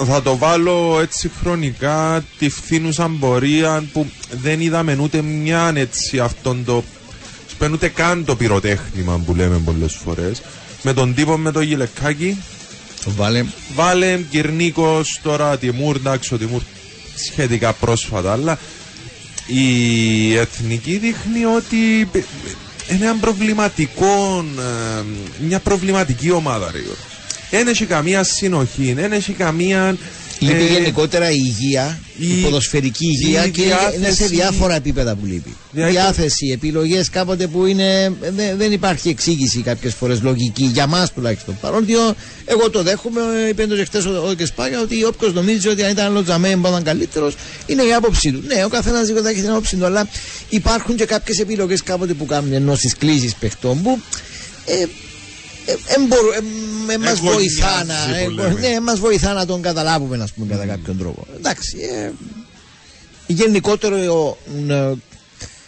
θα 0.06 0.22
το 0.22 0.38
βάλω 0.38 0.99
έτσι 1.02 1.31
χρονικά 1.41 2.23
τη 2.38 2.49
φθήνουσα 2.49 3.11
πορεία 3.19 3.84
που 3.94 4.06
δεν 4.31 4.61
είδαμε 4.61 4.98
ούτε 5.02 5.22
μια 5.22 5.72
έτσι 5.76 6.19
αυτόν 6.19 6.65
το 6.65 6.84
παίρνουν 7.60 7.76
ούτε 7.77 7.88
καν 7.88 8.26
το 8.26 8.36
πυροτέχνημα 8.36 9.22
που 9.26 9.36
λέμε 9.36 9.61
πολλές 9.65 9.94
φορές. 10.06 10.41
Με 10.81 10.94
τον 10.94 11.14
τύπο 11.14 11.38
με 11.38 11.52
το 11.52 11.61
γυλεκάκι. 11.61 12.38
Βάλε. 13.06 13.45
Βάλε, 13.76 14.19
Κυρνίκος, 14.30 15.19
τώρα 15.23 15.57
Τιμούρ, 15.57 15.95
εντάξει, 15.95 16.34
ο 16.34 16.38
Τιμούρ 16.38 16.61
σχετικά 17.15 17.73
πρόσφατα, 17.73 18.31
αλλά 18.31 18.60
η 19.48 20.36
εθνική 20.38 20.98
δείχνει 20.98 21.45
ότι 21.45 22.10
είναι 22.90 23.06
ένα 23.06 23.15
προβληματικό, 23.22 24.45
ε, 24.60 25.03
μια 25.48 25.60
προβληματική 25.60 26.31
ομάδα, 26.31 26.72
ρε 26.72 26.80
Δεν 27.49 27.68
έχει 27.68 27.86
καμία 27.86 28.23
συνοχή, 28.23 28.94
δεν 28.94 29.11
έχει 29.11 29.31
καμία 29.34 29.98
Λείπει 30.40 30.64
ε, 30.64 30.68
γενικότερα 30.68 31.32
η 31.32 31.41
υγεία, 31.45 31.99
η, 32.18 32.28
ποδοσφαιρική 32.28 33.06
υγεία 33.06 33.48
και 33.48 33.61
είναι 33.95 34.11
σε 34.11 34.26
διάφορα 34.26 34.76
επίπεδα 34.76 35.16
που 35.16 35.26
λείπει. 35.26 35.56
Διάθεση, 35.72 36.48
επιλογές 36.48 37.10
κάποτε 37.10 37.48
που 37.48 37.66
είναι, 37.66 38.14
δεν, 38.57 38.72
υπάρχει 38.72 39.10
εξήγηση 39.10 39.61
κάποιες 39.61 39.94
φορές 39.94 40.22
λογική 40.22 40.64
για 40.64 40.88
μας 40.88 41.14
τουλάχιστον. 41.14 41.57
Παρότι 41.61 41.94
εγώ 42.45 42.70
το 42.70 42.84
δέχομαι, 42.84 43.22
είπε 43.49 43.66
το 43.66 43.84
χτε 43.86 43.98
ο, 43.98 44.30
ο 44.30 44.34
Κεσπάγια 44.34 44.82
ότι 44.82 45.03
όποιος 45.03 45.34
νομίζει 45.34 45.68
ότι 45.68 45.84
αν 45.84 45.91
ήταν 45.91 46.06
άλλο 46.06 46.24
τζαμέ 46.24 46.49
ήταν 46.49 46.84
καλύτερος, 46.84 47.36
είναι 47.66 47.84
η 47.84 47.94
άποψή 47.94 48.32
του. 48.32 48.44
Ναι, 48.45 48.64
ο 48.64 48.70
καθένας 48.70 49.07
θα 49.24 49.30
έχει 49.30 49.41
την 49.41 49.49
άποψή 49.49 49.76
του, 49.76 49.86
αλλά 49.86 50.07
υπάρχουν 50.49 50.95
και 50.95 51.06
κάποιες 51.06 51.40
επιλογές 51.40 51.84
κάποτε 51.84 52.14
που 52.14 52.26
κάνουν 52.26 52.53
ενώ 52.53 52.76
στι 52.76 52.95
κλήσεις 52.98 53.36
παιχτών 53.36 53.82
που 53.82 53.99
ε, 54.66 54.86
ε, 55.72 55.76
μας 56.98 57.20
βοηθά 57.20 57.84
να, 57.84 58.18
ε, 58.18 58.28
ναι, 58.60 58.80
μας 58.80 58.99
βοηθά 58.99 59.34
να 59.34 59.45
τον 59.45 59.61
καταλάβουμε 59.61 60.18
να 60.18 60.28
πούμε 60.36 60.48
κατά 60.48 60.66
κάποιον 60.66 60.98
τρόπο 60.98 61.28
εντάξει 61.38 61.78
ε, 61.78 62.11
γενικότερο 63.28 63.98
ε, 64.68 64.94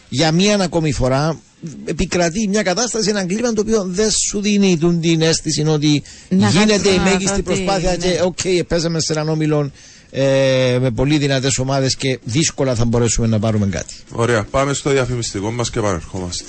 για 0.10 0.32
μία 0.32 0.56
ακόμη 0.60 0.92
φορά 0.92 1.40
επικρατεί 1.86 2.48
μια 2.48 2.64
κατάσταση, 2.64 3.10
ένα 3.10 3.26
κλίμα 3.26 3.54
το 3.54 3.62
οποίο 3.62 3.84
δεν 3.88 4.10
σου 4.12 4.42
δίνει 4.42 4.78
την 5.02 5.22
αίσθηση 5.22 5.64
ότι 5.68 6.04
να 6.30 6.50
γίνεται 6.50 6.90
η 6.90 7.00
μέγιστη 7.00 7.42
προσπάθεια 7.42 7.90
ναι. 7.90 7.96
και 7.98 8.22
ok, 8.24 8.38
okay, 8.44 8.62
παίζαμε 8.68 9.00
σε 9.00 9.14
έναν 9.14 9.30
όμιλο 9.30 9.72
ε, 10.12 10.78
με 10.82 10.92
πολύ 10.92 11.18
δυνατές 11.18 11.58
ομάδες 11.58 11.96
και 11.96 12.20
δύσκολα 12.24 12.76
θα 12.76 12.86
μπορέσουμε 12.86 13.28
να 13.28 13.40
πάρουμε 13.40 13.66
κάτι. 13.66 13.94
Ωραία. 14.12 14.44
Πάμε 14.44 14.74
στο 14.74 14.90
διαφημιστικό 14.90 15.52
μας 15.52 15.70
και 15.70 15.80
επανερχόμαστε. 15.80 16.44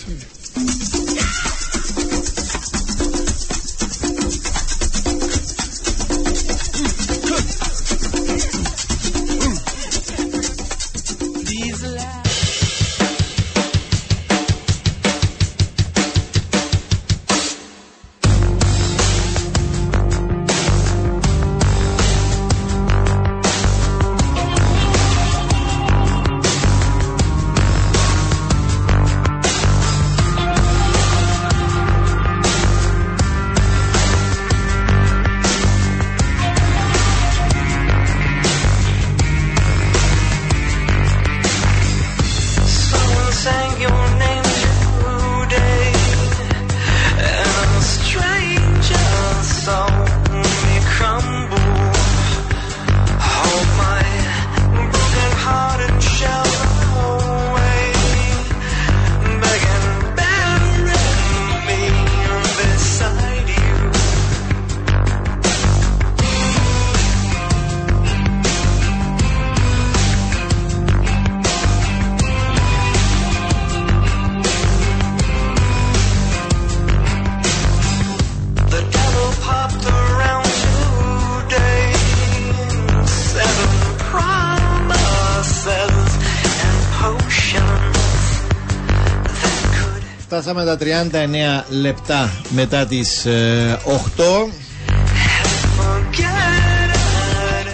39 91.11 91.65
λεπτά 91.69 92.31
μετά 92.51 92.87
τις 92.87 93.27
ε, 93.27 93.79
8. 93.85 94.23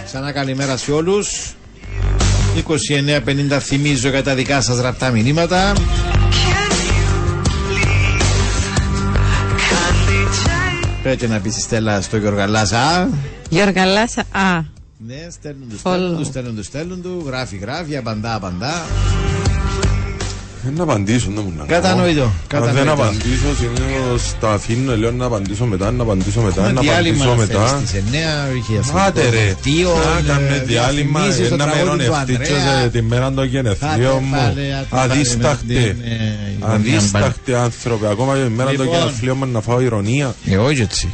Ξανά 0.04 0.32
καλημέρα 0.32 0.76
σε 0.76 0.92
όλους. 0.92 1.54
29.50 3.50 3.58
θυμίζω 3.60 4.08
για 4.08 4.22
τα 4.22 4.34
δικά 4.34 4.60
σας 4.60 4.80
ραπτά 4.80 5.10
μηνύματα. 5.10 5.72
Πρέπει 11.02 11.26
να 11.26 11.40
πεις 11.40 11.56
η 11.56 11.60
Στέλλα 11.60 12.00
στο 12.00 12.16
Γιωργαλάζα. 12.16 13.08
Γιώργα 13.48 13.82
α. 13.82 14.62
Ναι, 15.06 15.26
στέλνουν 15.30 15.68
τους, 15.68 15.80
στέλνουν 15.80 16.16
τους, 16.16 16.26
στέλνουν 16.26 16.56
τους, 16.56 16.66
στέλνουν 16.66 17.02
τους, 17.02 17.24
γράφει, 17.24 17.56
γράφει, 17.56 17.96
απαντά, 17.96 18.34
απαντά. 18.34 18.86
Δεν 20.68 20.76
να 20.76 20.82
απαντήσω, 20.92 21.30
δεν 21.34 21.44
μου 21.46 21.52
να 21.58 21.64
Κατανοητό, 21.64 22.22
Αν 22.22 22.30
κατανοητό. 22.46 22.78
δεν 22.78 22.88
απαντήσω, 22.88 23.48
συνήθως 23.60 24.34
τα 24.40 24.50
αφήνω, 24.52 24.96
λέω 24.96 25.12
να 25.12 25.24
απαντήσω 25.24 25.64
μετά, 25.64 25.90
να 25.90 26.02
απαντήσω 26.02 26.40
μετά, 26.40 26.60
να 26.62 26.68
Έχουμε 26.68 26.80
διάλειμμα 26.80 27.24
απαντήσω 27.24 27.58
να 27.58 27.60
μετά. 27.62 27.66
φέρεις 27.74 27.88
στις 27.88 28.02
9, 28.10 28.56
είχε 28.58 28.78
αυτό 28.78 28.98
Άντε 28.98 29.20
το 29.22 29.30
ρε, 29.30 29.36
δελτίο, 29.36 29.90
να 29.94 30.18
ε, 30.18 30.22
κάνουμε 30.32 30.62
διάλειμμα, 30.66 31.20
διαφημίσεις, 31.20 31.48
το 31.48 31.56
να 31.56 31.64
με 31.66 31.70
τραγούδι 31.72 31.96
του 31.96 32.02
ειρωνευτείς 32.04 32.50
Ανδρέα. 32.50 32.82
και 32.82 32.88
τη 32.88 33.02
μέρα 33.02 33.32
των 33.32 33.44
γενεθλίων 33.44 34.22
μου. 34.22 34.30
Πάτε, 34.30 34.46
πάτε, 34.50 34.86
πάτε, 34.90 35.12
Αδίσταχτε, 35.12 35.74
με 35.74 35.80
την, 35.80 36.02
ε, 36.04 36.16
ηρωνία 36.58 36.96
αδίσταχτε 36.96 37.56
άνθρωποι, 37.56 38.06
ακόμα 38.06 38.34
και 38.36 38.42
τη 38.42 38.50
μέρα 38.50 38.70
των 38.72 38.84
Λοιπόν. 38.84 38.98
γενεθλίων 38.98 39.36
μου 39.40 39.46
να 39.46 39.60
φάω 39.60 39.80
ηρωνία. 39.80 40.34
Ε, 40.44 40.56
όχι 40.56 40.80
έτσι. 40.80 41.08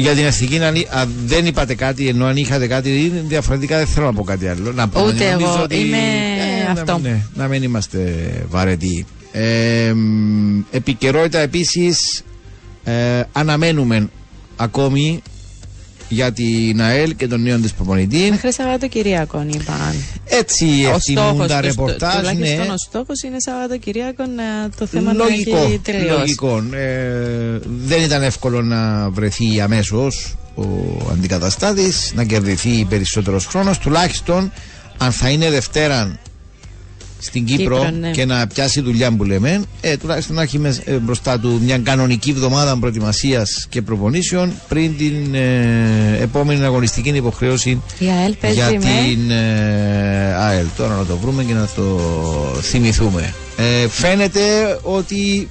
Για 0.00 0.12
την 0.14 0.26
αστική, 0.26 0.58
αν, 0.58 0.74
αν 0.90 1.12
δεν 1.26 1.46
είπατε 1.46 1.74
κάτι, 1.74 2.08
ενώ 2.08 2.24
αν 2.26 2.36
είχατε 2.36 2.66
κάτι, 2.66 2.88
είναι 3.04 3.24
διαφορετικά 3.26 3.76
δεν 3.76 3.86
θέλω 3.86 4.06
να 4.06 4.12
πω 4.12 4.22
κάτι 4.22 4.48
άλλο. 4.48 4.72
Να 4.74 4.88
πω, 4.88 5.04
Ούτε 5.06 5.30
νομίζω 5.30 5.52
εγώ. 5.52 5.62
ότι- 5.62 5.74
Είμαι 5.76 5.96
να 5.96 6.27
αυτό. 6.70 6.98
μην- 6.98 7.10
ναι, 7.12 7.22
να 7.34 7.48
μην 7.48 7.62
είμαστε 7.62 8.14
βαρετοί. 8.48 9.06
Ε, 9.32 9.92
μ, 9.94 10.60
επικαιρότητα 10.70 11.38
επίσης 11.38 12.22
ε, 12.84 13.22
αναμένουμε 13.32 14.08
ακόμη 14.56 15.22
για 16.08 16.32
την 16.32 16.80
ΑΕΛ 16.82 17.16
και 17.16 17.26
τον 17.26 17.42
νέο 17.42 17.58
της 17.58 17.72
προπονητή. 17.72 18.28
Μέχρι 18.30 18.52
Σαββατοκυριακό 18.52 19.46
είπαν. 19.48 19.94
Έτσι 20.24 20.64
Ο 20.64 20.94
ευθυμούν 20.94 21.24
στόχος 21.24 21.46
τα 21.48 21.56
τους, 21.60 21.66
ρεπορτάζ. 21.68 22.16
τουλάχιστον 22.16 22.66
Ναι. 22.66 22.72
ο 22.72 22.76
στόχος 22.88 23.22
είναι 23.22 23.36
Σαββατοκυριακό 23.40 24.24
να 24.26 24.68
το 24.78 24.86
θέμα 24.86 25.12
Λογικό, 25.12 25.56
να 25.56 25.62
έχει 25.62 25.78
τελειώσει. 25.78 26.18
λογικό. 26.18 26.62
Ε, 26.72 27.58
δεν 27.86 28.02
ήταν 28.02 28.22
εύκολο 28.22 28.62
να 28.62 29.10
βρεθεί 29.10 29.60
αμέσως 29.60 30.36
ο 30.54 30.64
αντικαταστάτης, 31.12 32.12
να 32.14 32.24
κερδιθεί 32.24 32.84
περισσότερος 32.88 33.46
χρόνος. 33.46 33.78
Τουλάχιστον 33.78 34.52
αν 34.98 35.12
θα 35.12 35.28
είναι 35.30 35.50
Δευτέρα 35.50 36.18
στην 37.18 37.44
Κύπρο, 37.44 37.76
Κύπρο, 37.78 37.90
ναι. 38.00 38.10
και 38.10 38.24
να 38.24 38.46
πιάσει 38.46 38.80
δουλειά 38.80 39.10
που 39.16 39.24
λέμε, 39.24 39.62
ε, 39.80 39.96
τουλάχιστον 39.96 40.36
να 40.36 40.42
έχει 40.42 40.58
μες- 40.58 40.80
ε, 40.84 40.92
μπροστά 40.92 41.38
του 41.40 41.60
μια 41.64 41.78
κανονική 41.78 42.30
εβδομάδα 42.30 42.76
προετοιμασίας 42.78 43.66
και 43.68 43.82
προπονήσεων 43.82 44.52
πριν 44.68 44.96
την 44.96 45.34
ε, 45.34 46.18
επόμενη 46.22 46.64
αγωνιστική 46.64 47.08
υποχρέωση 47.08 47.82
Η 47.98 48.06
ΑΕΛ 48.06 48.34
παίζει 48.40 48.56
για 48.56 48.66
με. 48.70 48.78
την 48.78 49.30
ε, 49.30 50.34
ΑΕΛ. 50.38 50.66
Τώρα 50.76 50.94
να 50.94 51.04
το 51.04 51.16
βρούμε 51.16 51.42
και 51.44 51.52
να 51.54 51.68
το 51.76 52.00
θυμηθούμε. 52.62 53.34
Ε, 53.56 53.88
φαίνεται 53.88 54.40
ότι 54.82 55.48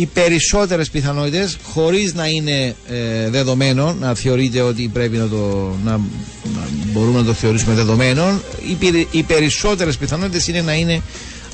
οι 0.00 0.06
περισσότερες 0.06 0.90
πιθανότητες 0.90 1.56
χωρίς 1.62 2.14
να 2.14 2.26
είναι 2.26 2.74
ε, 2.88 3.30
δεδομένο 3.30 3.96
να 4.00 4.14
θεωρείται 4.14 4.60
ότι 4.60 4.90
πρέπει 4.92 5.16
να 5.16 5.28
το 5.28 5.72
να, 5.84 5.90
να 5.90 6.68
μπορούμε 6.92 7.18
να 7.18 7.24
το 7.24 7.32
θεωρήσουμε 7.32 7.74
δεδομένο 7.74 8.40
οι, 8.70 8.74
πυρι- 8.74 9.08
οι 9.10 9.22
περισσότερες 9.22 9.96
πιθανότητες 9.96 10.48
είναι 10.48 10.60
να 10.60 10.72
είναι 10.74 11.02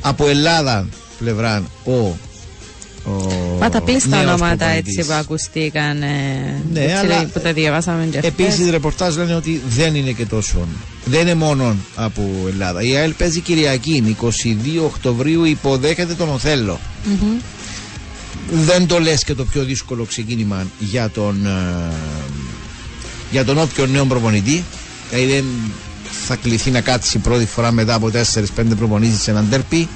από 0.01 0.29
Ελλάδα 0.29 0.87
πλευρά 1.19 1.63
ο, 1.85 1.91
ο 1.93 2.17
Μα 3.61 3.71
τα 3.71 3.81
πλήστα 3.83 4.09
νέος 4.09 4.23
ονόματα 4.23 4.57
προπονητής. 4.57 4.97
έτσι 4.97 5.09
που 5.09 5.15
ακούστηκαν. 5.15 6.03
ε, 6.03 6.07
Ναι, 6.73 6.81
έτσι, 6.81 6.95
αλλά 6.97 7.25
που 7.33 7.41
τα 7.41 7.53
διαβάσαμε 7.53 8.07
και 8.11 8.19
Επίσης, 8.23 8.53
χθες. 8.55 8.67
οι 8.67 8.71
ρεπορτάζ 8.71 9.17
λένε 9.17 9.35
ότι 9.35 9.63
δεν 9.69 9.95
είναι 9.95 10.11
και 10.11 10.25
τόσο. 10.27 10.69
Δεν 11.05 11.21
είναι 11.21 11.35
μόνο 11.35 11.77
από 11.95 12.23
Ελλάδα. 12.49 12.83
Η 12.83 12.97
ΑΕΛ 12.97 13.13
παίζει 13.13 13.41
Κυριακή, 13.41 14.17
22 14.21 14.83
Οκτωβρίου, 14.85 15.45
υποδέχεται 15.45 16.15
τον 16.15 16.29
Οθέλο. 16.29 16.81
Μμμ. 17.05 17.37
Δεν 18.53 18.87
το 18.87 18.99
λες 19.01 19.25
και 19.25 19.35
το 19.35 19.45
πιο 19.45 19.65
δύσκολο 19.65 20.05
ξεκίνημα 20.05 20.67
για 20.79 21.11
τον, 21.11 21.47
ε, 21.47 21.95
για 23.31 23.45
τον 23.45 23.59
όποιον 23.59 23.91
νέο 23.91 24.05
προπονητή. 24.05 24.65
Δηλαδή 25.11 25.33
δεν 25.33 25.45
θα 26.27 26.37
κληθεί 26.37 26.71
να 26.71 26.81
κάτσει 26.81 27.19
πρώτη 27.19 27.47
φορά 27.47 27.73
μετά 27.73 27.95
από 27.95 28.11
4-5 28.11 28.75
προπονήσεις 28.79 29.23
σε 29.23 29.31
έναν 29.31 29.47
τέρπι 29.51 29.89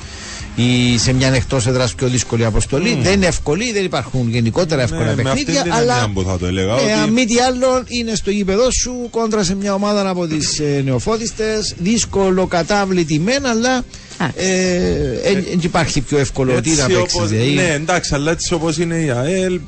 ή 0.57 0.99
σε 0.99 1.13
μια 1.13 1.29
εκτός 1.35 1.67
έδρας 1.67 1.95
πιο 1.95 2.09
δύσκολη 2.09 2.45
αποστολή. 2.45 2.99
Δεν 3.03 3.13
είναι 3.13 3.27
εύκολη, 3.27 3.73
δεν 3.73 3.85
υπάρχουν 3.85 4.29
γενικότερα 4.29 4.83
εύκολα 4.83 5.15
Ναι, 5.15 5.23
με 5.23 5.31
αυτή 5.31 5.45
παιχνίδια. 5.45 5.63
την 5.63 5.73
αλλά 5.73 5.95
έννοια 5.95 6.11
που 6.15 6.23
θα 6.23 6.39
το 6.39 6.47
έλεγα. 6.47 6.75
ναι, 6.75 6.93
αν 6.93 7.03
ότι 7.03 7.11
μη 7.11 7.25
τι 7.25 7.39
άλλο, 7.39 7.83
είναι 7.87 8.15
στο 8.15 8.31
γήπεδο 8.31 8.71
σου 8.71 9.09
κόντρα 9.11 9.43
σε 9.45 9.55
μια 9.55 9.75
ομάδα 9.75 10.09
από 10.09 10.27
τις 10.27 10.59
ε, 10.59 10.83
νεοφώτιστες. 10.85 11.75
Δύσκολο 11.79 12.47
κατάβλητη 12.47 13.19
μεν, 13.19 13.47
αλλά 13.47 13.85
δεν 14.19 15.59
υπάρχει 15.61 16.01
πιο 16.01 16.19
εύκολο 16.19 16.61
τι 16.61 16.69
να 16.71 16.83
έτσι 16.85 16.87
παίξει. 16.97 17.17
όπως- 17.17 17.29
δηλαδή. 17.29 17.51
Ναι, 17.51 17.73
εντάξει, 17.75 18.15
αλλά 18.15 18.31
έτσι 18.31 18.55
όπως 18.55 18.79
είναι 18.79 18.95
η 18.97 19.11
ΑΕΛ, 19.11 19.61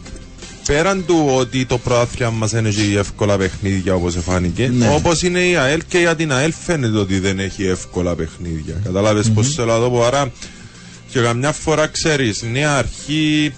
πέραν 0.66 1.04
του 1.06 1.30
ότι 1.36 1.64
το 1.64 1.78
προάθλια 1.78 2.30
μας 2.30 2.52
είναι 2.52 2.70
και 2.70 2.98
εύκολα 2.98 3.36
παιχνίδια 3.36 3.94
όπως 3.94 4.16
εφάνηκε, 4.16 4.70
Ναι. 4.76 4.88
όπως 4.94 5.22
είναι 5.22 5.40
η 5.40 5.56
ΑΕΛ 5.56 5.80
και 5.88 5.98
για 5.98 6.16
την 6.16 6.32
ΑΕΛ 6.32 6.52
φαίνεται 6.66 6.98
ότι 6.98 7.18
δεν 7.18 7.38
έχει 7.38 7.64
εύκολα 7.66 8.14
παιχνίδια. 8.14 8.74
Καταλάβες 8.84 9.30
πώς 9.30 9.54
θέλω 9.54 9.72
να 9.72 9.78
το 9.80 9.90
πω. 9.90 10.04
Άρα 10.04 10.32
και 11.12 11.20
καμιά 11.20 11.52
φορά 11.52 11.86
ξέρεις, 11.86 12.42
νέα 12.52 12.76
αρχή 12.76 13.52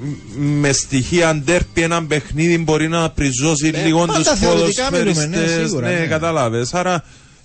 μ- 0.00 0.60
με 0.60 0.72
στοιχεία 0.72 1.28
αντέρπει 1.28 1.82
έναν 1.82 2.06
παιχνίδι 2.06 2.58
μπορεί 2.58 2.88
να 2.88 3.10
πριζώσει 3.10 3.70
Ε, 3.74 3.84
λίγο 3.84 4.04
πάντα 4.06 4.18
τους 4.30 4.38
θεωρητικά 4.38 4.90
μιλούμε, 4.90 5.10
ναι, 5.10 5.14
ποδοσφαιριστές. 5.36 5.66
σίγουρα, 5.68 5.88
Ναι, 5.88 5.94
ναι. 5.98 6.06
κατάλαβες. 6.06 6.74
Άρα 6.74 7.04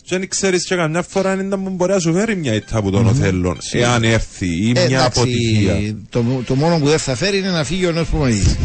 και 0.10 0.16
αν 0.16 0.28
ξέρεις 0.28 0.64
και 0.66 0.76
καμιά 0.76 1.02
φορά 1.02 1.34
είναι 1.34 1.56
που 1.56 1.70
μπορεί 1.70 1.92
να 1.92 2.00
σου 2.00 2.14
φέρει 2.14 2.36
μια 2.36 2.54
ήττα 2.54 2.78
από 2.78 2.92
τον 2.92 3.08
Οθέλων, 3.08 3.58
εάν 3.72 4.04
έρθει 4.04 4.46
ή 4.48 4.70
Ε, 4.70 4.72
μια 4.72 4.84
εντάξει, 4.84 5.06
αποτυχία. 5.06 5.96
το, 6.10 6.24
το 6.46 6.56
μόνο 6.56 6.78
που 6.80 6.88
δεν 6.88 6.98
θα 7.00 7.16
φέρει 7.16 7.38
είναι 7.38 7.50
να 7.50 7.64
φύγει 7.64 7.86
ο 7.86 7.92
νέος 7.92 8.08
προπονητή. 8.08 8.58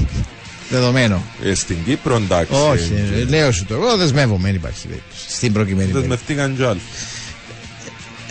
Δεδομένο. 0.70 1.22
Ε, 1.44 1.54
στην 1.54 1.76
Κύπρο 1.84 2.16
εντάξει. 2.16 2.52
Όχι, 2.70 2.92
ε, 3.16 3.20
ε, 3.20 3.24
λέω 3.24 3.52
σου 3.52 3.64
το. 3.64 3.74
Εγώ 3.74 3.96
δεσμεύομαι, 3.96 4.46
δεν 4.46 4.54
υπάρχει 4.54 4.86
περίπτωση. 4.86 5.22
Στην 5.28 5.52
προκειμένη 5.52 5.90
περίπτωση. 5.92 6.06
Δεσμευτήκαν 6.08 6.56
κι 6.56 6.64
άλλοι. 6.64 6.80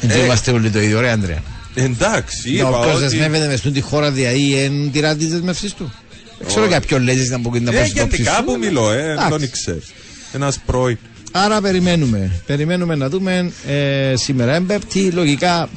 Δεν 0.02 0.20
Ε, 0.22 0.24
είμαστε 0.24 0.52
όλοι 0.52 0.70
το 0.70 0.82
ίδιο, 0.82 1.00
ρε 1.00 1.10
Άντρεα. 1.12 1.44
Εντάξει, 1.76 2.50
είπα 2.52 2.70
Όποιο 2.70 2.92
ότι... 2.92 3.00
δεσμεύεται 3.00 3.48
μες 3.48 3.60
στον 3.60 3.74
τη 3.74 3.82
χώρα 3.82 4.12
δηλαδή, 4.12 4.56
εν 4.56 4.92
τηρά 4.92 5.16
τι 5.16 5.26
δεσμεύσει 5.26 5.76
του. 5.76 5.94
Δεν 6.38 6.48
ξέρω 6.48 6.62
Όχι. 6.62 6.70
για 6.72 6.80
ποιον 6.82 7.04
λέει 7.04 7.28
να 7.30 7.38
μπορεί 7.38 7.60
να 7.62 7.72
Ε, 7.72 7.78
πω 7.78 7.84
στην 7.86 7.94
γιατί 7.96 8.10
όψη 8.10 8.24
σου, 8.24 8.36
κάπου 8.36 8.52
αλλά- 8.52 8.66
μιλώ, 8.66 8.92
ε, 8.92 9.12
Εντάξει. 9.12 9.30
τον 9.30 9.50
ξέρεις. 9.52 9.92
Ένας 10.34 10.60
πρώην. 10.66 10.98
Άρα 11.36 11.62
περιμένουμε. 11.62 12.32
Περιμένουμε 12.46 12.96
να 12.96 13.10
δούμε 13.10 13.52
ε, 13.68 14.14
σήμερα 14.16 14.56
έμπεπτη. 14.56 15.12
Λογικά, 15.12 15.70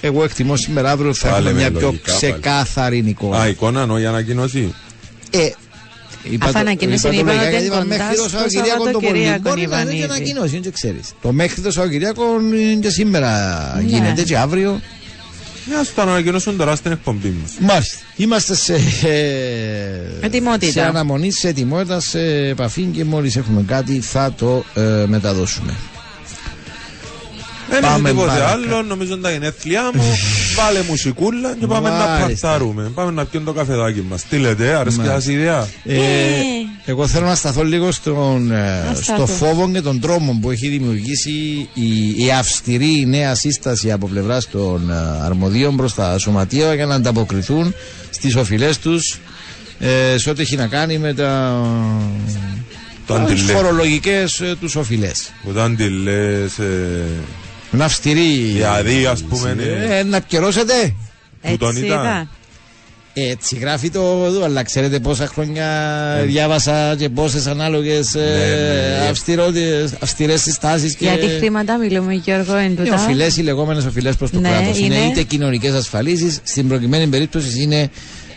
εγώ 0.00 0.24
εκτιμώ 0.24 0.56
σήμερα 0.56 0.90
αύριο 0.90 1.14
θα 1.14 1.28
Πάλε 1.28 1.36
έχουμε 1.48 1.52
με 1.52 1.58
μια 1.58 1.70
πιο 1.78 1.80
λογικά, 1.86 2.12
πάλι. 2.12 2.32
ξεκάθαρη 2.32 2.98
εικόνα. 3.06 3.38
Α, 3.40 3.48
εικόνα 3.48 3.80
εννοώ 3.80 3.98
για 3.98 4.08
ανακοίνωση. 4.08 4.74
Ε, 5.30 5.38
είπα 6.22 6.44
Αφού 6.44 6.52
το- 6.52 6.58
ανακοίνωσε, 6.58 7.08
είπα 7.08 7.16
το 7.16 7.20
είπαν 7.22 7.26
λογικά, 7.26 7.42
ότι 7.46 7.50
γιατί 7.50 7.66
είναι 7.66 7.74
είπα 7.74 7.82
κοντά 7.82 7.96
μέχρι 7.96 8.16
το 8.16 8.22
στο 8.22 8.28
Σαββατοκύριακο 8.30 8.84
το 8.84 8.90
πολύ. 8.90 8.92
Σαββατοκύριακο 9.04 9.42
Μπορεί 9.48 9.66
να 9.66 9.80
είναι 9.80 9.90
και 9.90 9.96
Ιβανίδη. 9.96 10.02
ανακοίνωση, 10.02 10.58
δεν 10.60 10.72
ξέρεις. 10.72 11.06
Το 11.22 11.32
μέχρι 11.32 11.60
το 11.62 11.70
Σαββατοκύριακο 11.70 12.24
είναι 12.40 12.80
και 12.80 12.90
σήμερα 12.90 13.30
Ναι. 13.76 13.82
γίνεται 13.82 14.22
και 14.22 14.36
αύριο. 14.36 14.80
Μια 15.66 15.84
στο 15.84 16.00
ανακοινώσουν 16.00 16.56
τώρα 16.56 16.76
στην 16.76 16.92
εκπομπή 16.92 17.28
μας. 17.42 17.52
Μάλιστα. 17.60 17.98
Είμαστε 18.16 18.54
σε, 18.54 18.74
ε, 19.04 20.26
Ετοιμότητα. 20.26 20.72
σε 20.72 20.82
αναμονή, 20.82 21.30
σε 21.32 21.48
ετοιμότητα, 21.48 22.00
σε 22.00 22.20
επαφή 22.48 22.82
και 22.82 23.04
μόλις 23.04 23.36
έχουμε 23.36 23.62
κάτι 23.66 24.00
θα 24.00 24.32
το 24.32 24.64
ε, 24.74 25.04
μεταδώσουμε. 25.06 25.74
Δεν 27.72 27.82
είναι 27.82 27.90
Πάμε 27.92 28.08
τίποτε 28.08 28.26
παρακάτω. 28.28 28.52
άλλο, 28.52 28.82
νομίζω 28.82 29.12
είναι 29.12 29.22
τα 29.22 29.30
γενέθλιά 29.30 29.90
μου. 29.94 30.02
Βάλε 30.58 30.82
μουσικούλα 30.88 31.54
και 31.60 31.66
πάμε 31.66 31.88
να 31.88 31.94
Μάλιστα. 31.96 32.48
παρτάρουμε. 32.48 32.90
Πάμε 32.94 33.10
να 33.10 33.24
πιούμε 33.24 33.44
το 33.46 33.52
καφεδάκι 33.52 34.04
μας. 34.08 34.24
Τι 34.24 34.36
λέτε, 34.38 34.74
αρέσει 34.74 34.98
και 34.98 35.04
σας 35.06 35.26
η 35.26 35.32
ιδέα; 35.32 35.68
Ε, 35.84 35.98
εγώ 36.84 37.06
θέλω 37.06 37.26
να 37.26 37.34
σταθώ 37.34 37.64
λίγο 37.64 37.90
στον, 37.92 38.52
ε, 38.52 38.82
στο 38.94 39.02
στάθω. 39.02 39.26
φόβο 39.26 39.70
και 39.72 39.80
τον 39.80 40.00
τρόμο 40.00 40.38
που 40.40 40.50
έχει 40.50 40.68
δημιουργήσει 40.68 41.30
η, 41.74 42.24
η 42.24 42.30
αυστηρή 42.38 43.04
νέα 43.06 43.34
σύσταση 43.34 43.92
από 43.92 44.06
πλευράς 44.08 44.48
των 44.50 44.90
ε, 44.90 44.94
αρμοδίων 45.24 45.76
προς 45.76 45.94
τα 45.94 46.18
σωματεία 46.18 46.74
για 46.74 46.86
να 46.86 46.94
ανταποκριθούν 46.94 47.74
στις 48.10 48.36
οφειλές 48.36 48.78
τους 48.78 49.18
ε, 49.78 50.18
σε 50.18 50.30
ό,τι 50.30 50.42
έχει 50.42 50.56
να 50.56 50.66
κάνει 50.66 50.98
με 50.98 51.14
τα. 51.14 51.60
Το 53.06 53.14
τις 53.14 53.22
αντιλέ. 53.40 53.52
φορολογικές 53.52 54.40
ε, 54.40 54.54
τους 54.60 54.76
οφειλές. 54.76 55.32
Όταν 55.48 55.76
τη 55.76 55.88
λες... 55.88 56.58
ε, 56.58 57.04
Είναι 57.74 57.84
αυστηρή. 57.84 58.36
Δηλαδή, 58.36 59.06
ας 59.06 59.22
πούμε, 59.22 59.54
ναι. 59.54 59.96
Ε, 59.98 60.02
να 60.02 60.16
επικαιρώσετε. 60.16 60.94
Που 61.42 61.56
τον 61.56 61.68
Έτσι 61.68 61.84
ήταν. 61.84 61.98
είδα. 62.04 62.28
Έτσι 63.14 63.56
γράφει 63.56 63.90
το 63.90 64.22
εδώ, 64.26 64.44
αλλά 64.44 64.62
ξέρετε 64.62 64.98
πόσα 65.00 65.26
χρόνια 65.26 65.66
διάβασα 66.26 66.94
και 66.98 67.08
πόσες 67.08 67.46
ανάλογες 67.46 68.14
ναι. 68.14 69.10
αυστηρές 70.00 70.40
συστάσεις. 70.42 70.94
Και... 70.96 71.04
Για 71.04 71.18
τι 71.18 71.26
χρήματα 71.26 71.78
μιλούμε, 71.78 72.14
Γιώργο, 72.14 72.56
εν 72.56 72.72
Οι 72.72 72.74
τούτα. 72.74 72.94
οφειλές, 72.94 73.36
οι 73.36 73.42
λεγόμενες 73.42 73.84
οφειλές 73.84 74.16
προς 74.16 74.30
το 74.30 74.40
Ναι, 74.40 74.48
κράτος. 74.48 74.78
Είναι 74.78 74.94
είναι. 74.94 75.04
είτε 75.04 75.22
κοινωνικές 75.22 75.74
ασφαλίσεις, 75.74 76.38
στην 76.42 76.68
προκειμένη 76.68 77.06
περίπτωση 77.06 77.62
είναι 77.62 77.90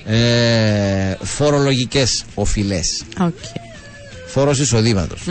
ε, 0.05 1.15
φορολογικές 1.23 2.23
οφειλές. 2.33 3.03
Οκ. 3.19 3.33
Φόρος 4.27 4.59
εισοδήματος. 4.59 5.21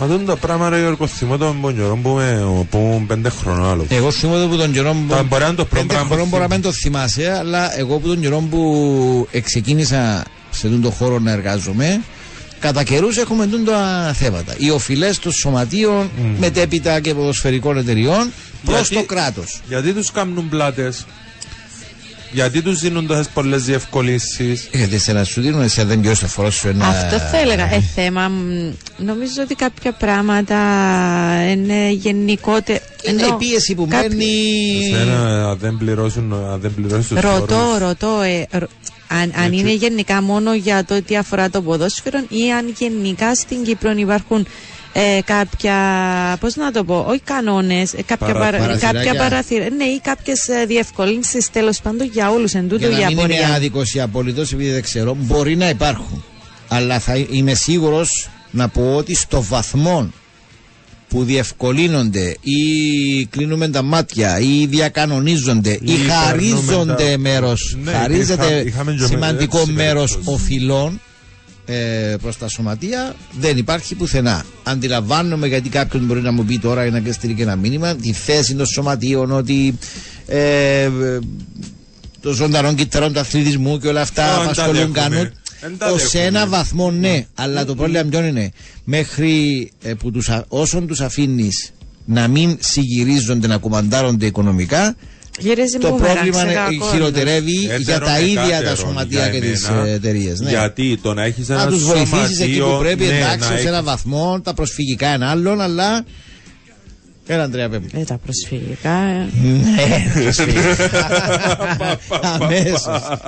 Μα 0.00 0.06
τον 0.06 0.24
το 0.24 0.36
πράγμα 0.36 0.68
ρε 0.68 0.78
Γιώργο 0.78 1.06
θυμόταν 1.06 1.48
από 1.48 1.60
τον 1.60 1.74
καιρό 1.76 1.96
που 2.02 2.08
είμαι 2.08 2.64
που 2.70 2.78
ήμουν 2.78 3.06
πέντε 3.06 3.28
χρονών 3.28 3.70
άλλο. 3.70 3.86
Εγώ 3.88 4.10
θυμάμαι 4.10 4.46
που 4.46 4.56
τον 4.56 4.72
καιρό 4.72 4.96
Τα 5.08 5.16
που. 5.16 5.24
μπορεί 5.28 5.42
να 5.42 5.46
είναι 5.48 5.56
το 5.56 5.64
πρώτο 5.64 5.68
Πέντε 5.74 5.86
πράγμα 5.86 6.02
που 6.02 6.08
χρονών 6.12 6.28
μπορεί 6.28 6.42
να 6.42 6.48
μην 6.48 6.62
το 6.62 6.72
θυμάσαι, 6.72 7.36
αλλά 7.38 7.78
εγώ 7.78 7.98
που 7.98 8.08
τον 8.08 8.20
καιρό 8.20 8.38
που 8.50 9.28
ξεκίνησα 9.42 10.24
σε 10.50 10.66
αυτόν 10.66 10.82
τον 10.82 10.90
χώρο 10.92 11.18
να 11.18 11.30
εργάζομαι, 11.30 12.00
κατά 12.60 12.82
καιρούς 12.82 13.16
έχουμε 13.16 13.46
τούν 13.46 13.64
τα 13.64 14.12
θέματα. 14.18 14.54
Οι 14.58 14.70
οφειλές 14.70 15.18
των 15.18 15.32
σωματείων, 15.32 16.10
μετέπειτα 16.38 17.00
και 17.00 17.14
ποδοσφαιρικών 17.14 17.76
εταιριών 17.78 18.30
προς 18.64 18.88
Γιατί- 18.88 18.94
το 18.94 19.14
κράτος. 19.14 19.60
Γιατί 19.68 19.92
τους 19.92 20.12
κάνουν 20.12 20.48
πλάτες, 20.48 21.06
γιατί 22.32 22.62
τους 22.62 22.80
δίνουν 22.80 23.06
τόσες 23.06 23.28
πολλές 23.28 23.62
διευκολύνσεις; 23.64 24.68
Γιατί 24.72 24.98
σε 24.98 25.12
να 25.12 25.24
σου 25.24 25.40
δίνουν, 25.40 25.62
εσύ 25.62 25.82
δεν 25.84 26.00
πιώσει 26.00 26.20
το 26.20 26.26
φόρο 26.26 26.50
σου 26.50 26.68
ένα. 26.68 26.86
Αυτό 26.86 27.18
θα 27.18 27.38
έλεγα. 27.38 27.74
Ε, 27.74 27.80
θέμα. 27.94 28.28
μ, 28.28 28.72
Νομίζω 28.96 29.42
ότι 29.42 29.54
κάποια 29.54 29.92
πράγματα 29.92 30.56
είναι 31.50 31.90
γενικότερα. 31.90 32.78
Είναι 33.02 33.22
η 33.22 33.34
πίεση 33.38 33.74
που 33.74 33.86
κάποιοι- 33.88 34.08
μένει. 34.10 34.94
Εσένα, 34.94 35.48
αν 35.50 35.58
δεν 35.60 35.76
πληρώσουν, 35.78 36.32
αν 36.52 36.60
δεν 36.60 36.74
πληρώσεις 36.74 37.06
τους 37.08 37.20
Ρωτώ, 37.20 37.54
φόρους. 37.54 37.78
ρωτώ. 37.78 38.20
ε, 38.22 38.58
ρω- 38.58 38.68
αν, 39.08 39.32
αν 39.44 39.52
είναι 39.52 39.72
γενικά 39.74 40.22
μόνο 40.22 40.54
για 40.54 40.84
το 40.84 41.02
τι 41.02 41.16
αφορά 41.16 41.50
το 41.50 41.62
ποδόσφαιρο 41.62 42.18
ή 42.28 42.52
αν 42.52 42.74
γενικά 42.78 43.34
στην 43.34 43.62
Κύπρο 43.64 43.90
υπάρχουν 43.90 44.46
ε, 44.92 45.18
κάποια, 45.24 45.76
πώς 46.40 46.56
να 46.56 46.70
το 46.72 46.84
πω, 46.84 47.04
όχι 47.08 47.20
κανόνες, 47.24 47.92
ε, 47.92 48.02
κάποια, 48.02 48.16
Παρα- 48.26 48.38
παρα, 48.38 48.58
παραθυράκια. 48.58 49.02
κάποια 49.02 49.20
παραθυρα, 49.20 49.70
ναι, 49.70 49.84
ή 49.84 50.00
κάποιες 50.02 50.48
ε, 50.48 50.64
διευκολύνσεις 50.66 51.50
τέλος 51.50 51.80
πάντων 51.80 52.06
για 52.12 52.30
όλους 52.30 52.54
εν 52.54 52.68
τούτο 52.68 52.86
Για 52.88 52.96
η 52.98 53.00
να 53.00 53.06
μην 53.06 53.18
είμαι 53.18 53.22
απορία. 53.34 53.54
άδικος 53.54 53.94
ή 53.94 54.00
απολύτως, 54.00 54.52
επειδή 54.52 54.70
δεν 54.70 54.82
ξέρω, 54.82 55.16
μπορεί 55.20 55.56
να 55.56 55.68
υπάρχουν. 55.68 56.24
Αλλά 56.68 56.98
θα 56.98 57.16
είμαι 57.30 57.54
σίγουρος 57.54 58.28
να 58.50 58.68
πω 58.68 58.94
ότι 58.96 59.14
στο 59.14 59.42
βαθμό 59.42 60.10
που 61.08 61.24
διευκολύνονται 61.24 62.36
ή 62.40 63.26
κλείνουμε 63.30 63.68
τα 63.68 63.82
μάτια 63.82 64.38
ή 64.38 64.66
διακανονίζονται 64.66 65.70
ή, 65.72 65.92
Ή 65.92 65.96
χαρίζονται 65.96 66.66
παίρνουμε 66.66 66.94
τα- 66.94 67.18
μέρος, 67.18 67.76
Ναι, 67.84 67.92
χαρίζεται 67.92 68.46
είχα- 68.46 68.60
είχαμε 68.66 68.92
και 68.92 69.04
σημαντικό 69.04 69.58
έτσι 69.58 69.72
μέρος 69.72 70.10
περιπτώσεις. 70.10 70.42
οφειλών 70.42 71.00
ε, 71.66 72.14
προς 72.22 72.38
τα 72.38 72.48
σωματεία 72.48 73.14
δεν 73.40 73.56
υπάρχει 73.56 73.94
πουθενά. 73.94 74.44
Αντιλαμβάνομαι 74.62 75.46
γιατί 75.46 75.68
κάποιον 75.68 76.04
μπορεί 76.04 76.20
να 76.20 76.32
μου 76.32 76.44
πει 76.44 76.58
τώρα 76.58 76.86
για 76.86 77.00
να 77.00 77.12
στείλει 77.12 77.34
και 77.34 77.42
ένα 77.42 77.56
μήνυμα 77.56 77.94
τη 77.94 78.12
θέση 78.12 78.54
των 78.54 78.66
σωματείων 78.66 79.32
ότι 79.32 79.78
ε, 80.26 80.82
ε, 80.82 80.90
το 82.20 82.32
ζωντανό 82.32 82.74
κυτρών 82.74 83.12
του 83.12 83.18
αθλητισμού 83.20 83.78
και 83.78 83.88
όλα 83.88 84.00
αυτά 84.00 84.24
Ω, 84.24 84.30
εν 84.30 84.36
τα 84.38 84.42
απασχολούν 84.44 84.74
δέχομαι. 84.74 84.92
κάνουν. 85.00 85.30
Εν 85.60 85.78
τα 85.78 85.90
Ως 85.92 86.02
δέχομαι. 86.02 86.24
ένα 86.24 86.46
βαθμό 86.46 86.90
ναι, 86.90 87.26
αλλά 87.34 87.64
το 87.64 87.74
πρόβλημα 87.74 88.02
ποιον 88.02 88.24
είναι. 88.24 88.50
Μέχρι 88.84 89.70
ε, 89.82 89.94
που 89.94 90.10
τους, 90.10 90.28
α- 90.28 90.44
όσον 90.48 90.86
τους 90.86 91.00
αφήνεις 91.00 91.72
να 92.04 92.28
μην 92.28 92.56
συγκυρίζονται, 92.60 93.46
να 93.46 93.56
κουμαντάρονται 93.56 94.26
οικονομικά, 94.26 94.96
Γυρίζει 95.40 95.78
το 95.78 95.88
μπούμερανγκ 95.88 96.14
πρόβλημα 96.16 96.38
σε 96.38 96.44
είναι- 96.44 96.54
κακό, 96.54 96.84
ναι. 96.86 96.90
χειροτερεύει 96.92 97.52
για 97.52 97.74
Έτερον 97.74 98.08
τα 98.08 98.20
ίδια 98.20 98.40
τα 98.40 98.46
εκάτερον 98.46 98.76
σωματεία 98.76 99.20
για 99.28 99.28
και 99.28 99.40
τις 99.40 99.68
εμένα, 99.68 99.88
εταιρείες. 99.88 100.40
Ναι. 100.40 100.50
Γιατί 100.50 100.98
το 101.02 101.14
να 101.14 101.24
έχεις 101.24 101.48
ένα 101.48 101.64
Να 101.64 101.70
τους 101.70 101.84
βοηθήσεις 101.84 102.40
εκεί 102.40 102.50
που 102.50 102.56
σωματείο, 102.56 102.78
πρέπει, 102.78 103.04
ναι, 103.04 103.16
εντάξει, 103.16 103.38
να 103.38 103.44
σε 103.46 103.52
έχεις- 103.52 103.66
ένα 103.66 103.82
βαθμό, 103.82 104.40
τα 104.44 104.54
προσφυγικά 104.54 105.08
ένα 105.08 105.30
άλλον, 105.30 105.60
αλλά. 105.60 106.04
Έλα, 107.32 107.42
Αντρέα, 107.42 107.68
πέμπει. 107.68 107.88
Ε, 107.92 108.04
τα 108.04 108.18
προσφυγικά. 108.24 108.90
ε. 108.90 109.28
Ναι, 109.42 110.32
Αμέσως. 112.20 112.86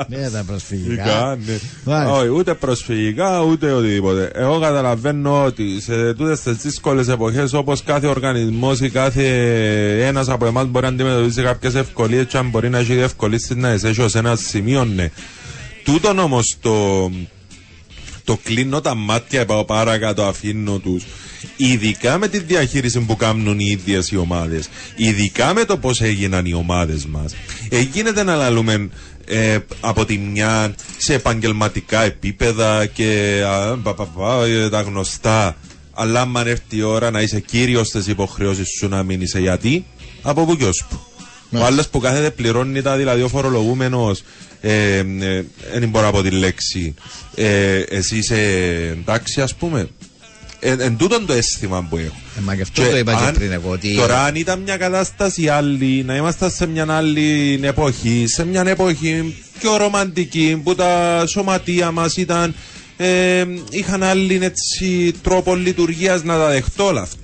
Ναι, 0.09 0.31
τα 0.31 0.45
προσφυγικά. 0.47 1.03
Προσφυγικά, 1.03 1.39
ναι. 1.47 1.59
Μάλιστα. 1.85 2.19
Όχι, 2.19 2.29
ούτε 2.29 2.55
προσφυγικά 2.55 3.41
ούτε 3.43 3.71
οτιδήποτε. 3.73 4.31
Εγώ 4.35 4.59
καταλαβαίνω 4.61 5.45
ότι 5.45 5.81
σε 5.81 6.15
τούτες 6.15 6.41
τις 6.41 6.57
δύσκολες 6.57 7.09
εποχές, 7.09 7.53
όπως 7.53 7.83
κάθε 7.83 8.07
οργανισμός 8.07 8.81
ή 8.81 8.91
κάθε 8.91 9.27
ένας 10.07 10.29
από 10.29 10.47
εμάς 10.47 10.67
μπορεί 10.67 10.85
να 10.85 10.93
αντιμετωπίσει 10.93 11.43
κάποιες 11.43 11.75
ευκολίες, 11.75 12.27
και 12.27 12.37
αν 12.37 12.49
μπορεί 12.49 12.69
να 12.69 12.79
έχει 12.79 12.95
διευκολύνσει 12.95 13.55
να 13.55 13.69
εσύ 13.69 14.01
ως 14.01 14.15
ένα 14.15 14.37
σημείο, 14.37 14.85
ναι. 14.85 15.11
Τούτον 15.85 16.19
όμως 16.19 16.57
το, 16.61 17.11
το 18.33 18.39
κλείνω 18.43 18.81
τα 18.81 18.95
μάτια, 18.95 19.45
πάω 19.45 19.65
παρακάτω, 19.65 20.23
αφήνω 20.23 20.79
τους. 20.79 21.05
Ειδικά 21.57 22.19
με 22.19 22.29
τη 22.29 22.39
διαχείριση 22.39 23.01
που 23.01 23.17
κάνουν 23.17 23.59
οι 23.59 23.65
ίδιες 23.71 24.11
οι 24.11 24.17
ομάδες. 24.17 24.69
Ειδικά 24.97 25.55
με 25.55 25.65
το 25.65 25.77
πώς 25.77 26.01
έγιναν 26.01 26.47
οι 26.47 26.53
ομάδες 26.55 27.07
μας. 27.07 27.35
Γίνεται 27.93 28.23
να 28.23 28.35
λαλούμε 28.35 28.89
ε, 29.27 29.59
από 29.81 30.05
τη 30.05 30.19
μια 30.19 30.75
σε 30.97 31.15
επαγγελματικά 31.15 32.03
επίπεδα 32.03 32.87
και 32.87 33.43
α, 33.47 33.77
πα, 33.83 33.95
πα, 33.95 34.05
πα, 34.05 34.45
ε, 34.45 34.69
τα 34.69 34.81
γνωστά. 34.81 35.57
Αλλά 35.93 36.21
αν 36.21 36.37
έρθει 36.37 36.77
η 36.77 36.83
ώρα 36.83 37.11
να 37.11 37.21
είσαι 37.21 37.41
κύριος 37.41 37.87
στις 37.87 38.07
υποχρεώσεις 38.07 38.69
σου 38.79 38.89
να 38.89 39.03
μην 39.03 39.21
είσαι 39.21 39.41
γιατί, 39.41 39.85
από 40.23 40.45
πού 40.45 40.57
κι 40.57 40.65
ως 40.65 40.87
που. 41.53 41.59
Ο 41.61 41.65
άλλος 41.65 41.89
που 41.89 41.99
κάθεται 42.01 42.31
πληρώνει 42.31 42.83
τα, 42.83 42.97
δηλαδή 42.97 43.23
ο 43.23 43.29
φορολογούμενος, 43.29 44.23
ε, 44.61 44.97
ε, 44.97 45.05
δεν 45.79 45.89
μπορώ 45.89 46.05
να 46.07 46.13
πω 46.13 46.23
τη 46.23 46.31
λέξη, 46.31 46.95
ε, 47.35 47.79
εσύ 47.79 48.17
είσαι 48.17 48.37
εντάξει, 49.01 49.41
ας 49.41 49.55
πούμε. 49.55 49.89
Ε, 50.65 50.77
εν 50.79 50.97
τούτον 50.97 51.27
το 51.27 51.33
αίσθημα 51.33 51.87
που 51.91 51.97
έχω. 51.97 52.17
Ε, 52.39 52.41
μα 52.41 52.55
γι' 52.55 52.63
αυτό 52.63 52.83
το 52.91 52.97
είπα 52.97 53.15
και 53.15 53.25
αν- 53.25 53.35
πριν 53.35 53.53
εγώ, 53.53 53.71
ότι- 53.71 53.95
Τώρα, 53.97 54.23
αν 54.25 54.35
ήταν 54.35 54.61
μια 54.61 54.77
κατάσταση 54.77 55.49
άλλη, 55.49 56.03
να 56.07 56.17
είμαστε 56.17 56.51
σε 56.51 56.67
μια 56.67 56.87
άλλη 56.97 57.61
εποχή, 57.63 58.25
σε 58.29 58.45
μια 58.47 58.63
εποχή 58.67 59.35
πιο 59.59 59.77
ρομαντική, 59.77 60.61
που 60.65 60.75
τα 60.75 61.25
σωματεία 61.27 61.91
μας 61.91 62.17
ήταν. 62.17 62.55
Ε, 62.97 63.45
είχαν 63.71 64.03
άλλη 64.03 64.39
έτσι, 64.43 65.13
τρόπο 65.23 65.55
λειτουργίας 65.55 66.23
να 66.23 66.37
τα 66.37 66.49
δεχτώ 66.49 66.85
όλα 66.87 67.01
αυτά. 67.01 67.17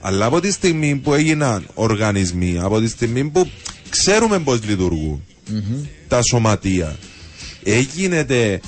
Αλλά 0.00 0.24
από 0.26 0.40
τη 0.40 0.52
στιγμή 0.52 0.94
που 0.94 1.14
έγιναν 1.14 1.66
οργανισμοί, 1.74 2.58
από 2.62 2.80
τη 2.80 2.88
στιγμή 2.88 3.24
που 3.24 3.50
ξέρουμε 3.96 4.38
πώς 4.38 4.64
λειτουργούν 4.64 5.24
τα 6.08 6.22
σωματεία, 6.22 6.96
έγινεται 7.64 8.60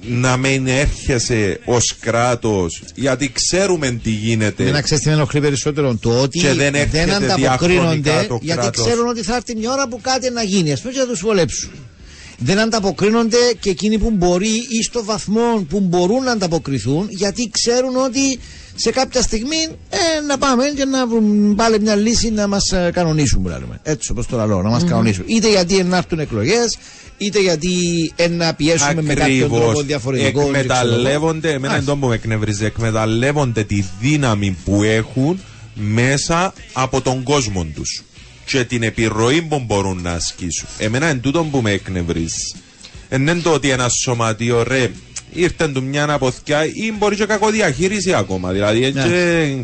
να 0.00 0.36
μην 0.36 0.66
έρχεσαι 0.66 1.60
ως 1.64 1.96
κράτος 2.00 2.82
γιατί 2.94 3.32
ξέρουμε 3.32 4.00
τι 4.02 4.10
γίνεται. 4.10 4.64
Δεν 4.64 4.82
ξέρεις 4.82 5.02
τι 5.02 5.08
με 5.08 5.14
ενοχλεί 5.14 5.40
περισσότερο. 5.40 5.96
Το 6.00 6.20
ότι 6.20 6.38
Και 6.38 6.52
δεν 6.52 6.74
έρχεται 6.74 7.14
ανταποκρίνονται 7.14 7.34
διαχρονικά 7.36 8.26
το 8.26 8.38
γιατί 8.42 8.60
κράτος. 8.60 8.86
ξέρουν 8.86 9.08
ότι 9.08 9.22
θα 9.22 9.36
έρθει 9.36 9.56
μια 9.56 9.72
ώρα 9.72 9.88
που 9.88 10.00
κάτι 10.00 10.30
να 10.30 10.42
γίνει. 10.42 10.72
Α 10.72 10.78
πούμε 10.80 10.92
και 10.92 10.98
θα 10.98 11.06
τους 11.06 11.20
βολέψουν. 11.20 11.70
Δεν 12.38 12.58
ανταποκρίνονται 12.58 13.36
και 13.60 13.70
εκείνοι 13.70 13.98
που 13.98 14.10
μπορεί 14.10 14.54
ή 14.78 14.82
στο 14.82 15.04
βαθμό 15.04 15.66
που 15.68 15.80
μπορούν 15.80 16.24
να 16.24 16.32
ανταποκριθούν 16.32 17.06
γιατί 17.10 17.50
ξέρουν 17.52 17.96
ότι 17.96 18.38
σε 18.74 18.90
κάποια 18.90 19.22
στιγμή 19.22 19.62
ε, 19.90 20.20
να 20.26 20.38
πάμε 20.38 20.64
και 20.76 20.84
να 20.84 21.06
βρουν 21.06 21.54
πάλι 21.54 21.80
μια 21.80 21.94
λύση 21.94 22.30
να 22.30 22.46
μας 22.46 22.72
κανονίσουν. 22.92 23.42
Που 23.42 23.48
λέμε. 23.48 23.80
Έτσι 23.82 24.10
όπως 24.10 24.26
το 24.26 24.46
λέω, 24.46 24.62
να 24.62 24.68
μας 24.68 24.84
κανονίσουν. 24.84 25.24
Είτε 25.26 25.48
γιατί 25.50 25.82
να 25.82 25.96
έρθουν 25.96 26.18
εκλογές, 26.18 26.78
είτε 27.18 27.40
γιατί 27.40 27.70
ε, 28.16 28.28
να 28.28 28.54
πιέσουμε 28.54 29.02
με 29.02 29.14
κάποιον 29.14 29.48
τρόπο 29.48 29.64
Ακριβώς. 29.64 29.84
διαφορετικό. 29.84 30.40
Εκμεταλλεύονται, 30.40 31.52
εμένα 31.52 31.72
Άχι. 31.72 31.82
εντό 31.82 31.96
που 31.96 32.06
με 32.06 32.14
εκνευρίζει, 32.14 32.64
εκμεταλλεύονται 32.64 33.64
τη 33.64 33.84
δύναμη 34.00 34.56
που 34.64 34.82
έχουν 34.82 35.40
μέσα 35.74 36.52
από 36.72 37.00
τον 37.00 37.22
κόσμο 37.22 37.66
τους 37.74 38.04
και 38.44 38.64
την 38.64 38.82
επιρροή 38.82 39.42
που 39.42 39.58
μπορούν 39.66 40.02
να 40.02 40.12
ασκήσουν. 40.12 40.68
Εμένα 40.78 41.06
εν 41.06 41.20
τούτον 41.20 41.50
που 41.50 41.60
με 41.62 41.70
εκνευρίζει. 41.70 42.54
Εν 43.08 43.20
είναι 43.20 43.34
το 43.40 43.50
ότι 43.52 43.70
ένα 43.70 43.88
σωματείο 43.88 44.62
ρε 44.62 44.90
ήρθε 45.32 45.68
του 45.68 45.82
μια 45.82 46.10
αποθιά 46.10 46.64
ή 46.64 46.92
μπορεί 46.98 47.16
και 47.16 47.24
κακοδιαχείριση 47.26 48.14
ακόμα. 48.14 48.52
Δηλαδή, 48.52 48.80
Ναι. 48.80 49.02
και- 49.02 49.56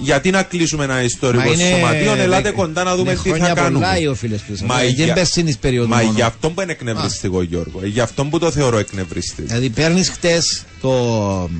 γιατί 0.00 0.30
να 0.30 0.42
κλείσουμε 0.42 0.84
ένα 0.84 1.02
ιστορικό 1.02 1.44
Μα 1.44 1.50
είναι 1.52 1.70
σωματείο, 1.78 2.14
ελάτε 2.14 2.42
δε- 2.48 2.54
κοντά 2.56 2.84
να 2.84 2.96
δούμε 2.96 3.10
είναι 3.10 3.20
τι 3.22 3.28
θα 3.28 3.34
χρόνια 3.34 3.54
κάνουμε. 3.54 3.72
πολλά 3.84 3.98
οι 3.98 4.06
οφείλες 4.06 4.40
που 4.40 4.66
Μα 4.66 4.76
δεν 4.78 4.88
για- 4.88 5.12
περσίνης 5.12 5.58
περίοδου 5.58 5.88
Μα 5.88 5.96
μόνο. 5.96 6.12
γι' 6.14 6.22
αυτό 6.22 6.50
που 6.50 6.60
είναι 6.60 6.72
εκνευριστικό, 6.72 7.42
Γιώργο. 7.42 7.80
Γι' 7.84 8.00
αυτό 8.00 8.24
που 8.24 8.38
το 8.38 8.50
θεωρώ 8.50 8.78
εκνευριστικό. 8.78 9.46
Δηλαδή 9.46 9.68
παίρνεις 9.70 10.08
χτες 10.10 10.64
το. 10.80 11.50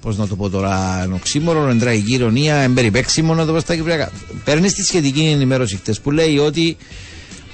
Πώς 0.00 0.16
να 0.16 0.26
το 0.26 0.36
πω 0.36 0.48
τώρα, 0.50 1.00
ενοξύμορο, 1.02 1.68
εντραϊκή 1.68 2.12
ηρωνία, 2.12 2.54
εμπεριπέξιμο 2.54 3.34
να 3.34 3.46
το 3.46 3.52
πω 3.52 3.60
στα 3.60 3.76
κυπριακά. 3.76 4.12
Παίρνεις 4.44 4.74
τη 4.74 4.82
σχετική 4.82 5.20
ενημέρωση 5.20 5.76
χτες 5.76 6.00
που 6.00 6.10
λέει 6.10 6.38
ότι 6.38 6.76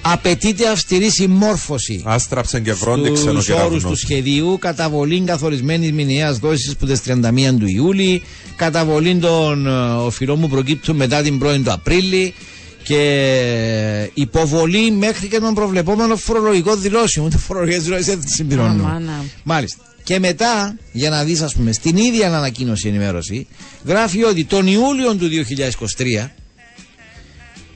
απαιτείται 0.03 0.69
αυστηρή 0.69 1.11
συμμόρφωση 1.11 2.03
Άστραψαν 2.05 2.63
και 2.63 2.73
βρόντι 2.73 3.09
στους 3.09 3.25
όρους 3.27 3.45
ξενοκεραυνό. 3.45 3.89
του 3.91 3.97
σχεδίου, 3.97 4.57
καταβολή 4.61 5.21
καθορισμένης 5.21 5.93
μηνιαίας 5.93 6.39
δόσης 6.39 6.77
που 6.77 6.87
τις 6.87 7.01
31 7.07 7.59
του 7.59 7.67
Ιούλη, 7.67 8.23
καταβολή 8.57 9.17
των 9.17 9.67
ε, 9.67 9.71
οφειλών 9.81 10.41
που 10.41 10.49
προκύπτουν 10.49 10.97
μετά 10.97 11.23
την 11.23 11.41
1η 11.45 11.61
του 11.65 11.73
Απρίλη 11.73 12.35
και 12.83 14.11
υποβολή 14.15 14.91
μέχρι 14.91 15.29
και 15.29 15.39
των 15.39 15.55
προβλεπόμενων 15.55 16.19
φορολογικών 16.19 16.81
δηλώσεων. 16.81 17.27
Ούτε 17.27 17.39
φορολογικές 17.39 17.83
δηλώσεις 17.83 18.07
δεν 18.07 18.21
τις 18.21 18.35
συμπληρώνουν. 18.35 18.81
Αμά, 18.81 18.99
να. 19.01 19.25
Μάλιστα. 19.43 19.83
Και 20.07 20.19
μετά, 20.19 20.79
για 20.93 21.11
να 21.11 21.25
δεις 21.25 21.41
ας 21.43 21.55
πούμε, 21.55 21.73
στην 21.73 21.97
ίδια 21.97 22.27
ανακοίνωση 22.37 22.89
ενημέρωση, 22.89 23.47
γράφει 23.85 24.25
ότι 24.25 24.45
τον 24.45 24.67
Ιούλιο 24.67 25.15
του 25.15 25.29
2023 25.29 26.31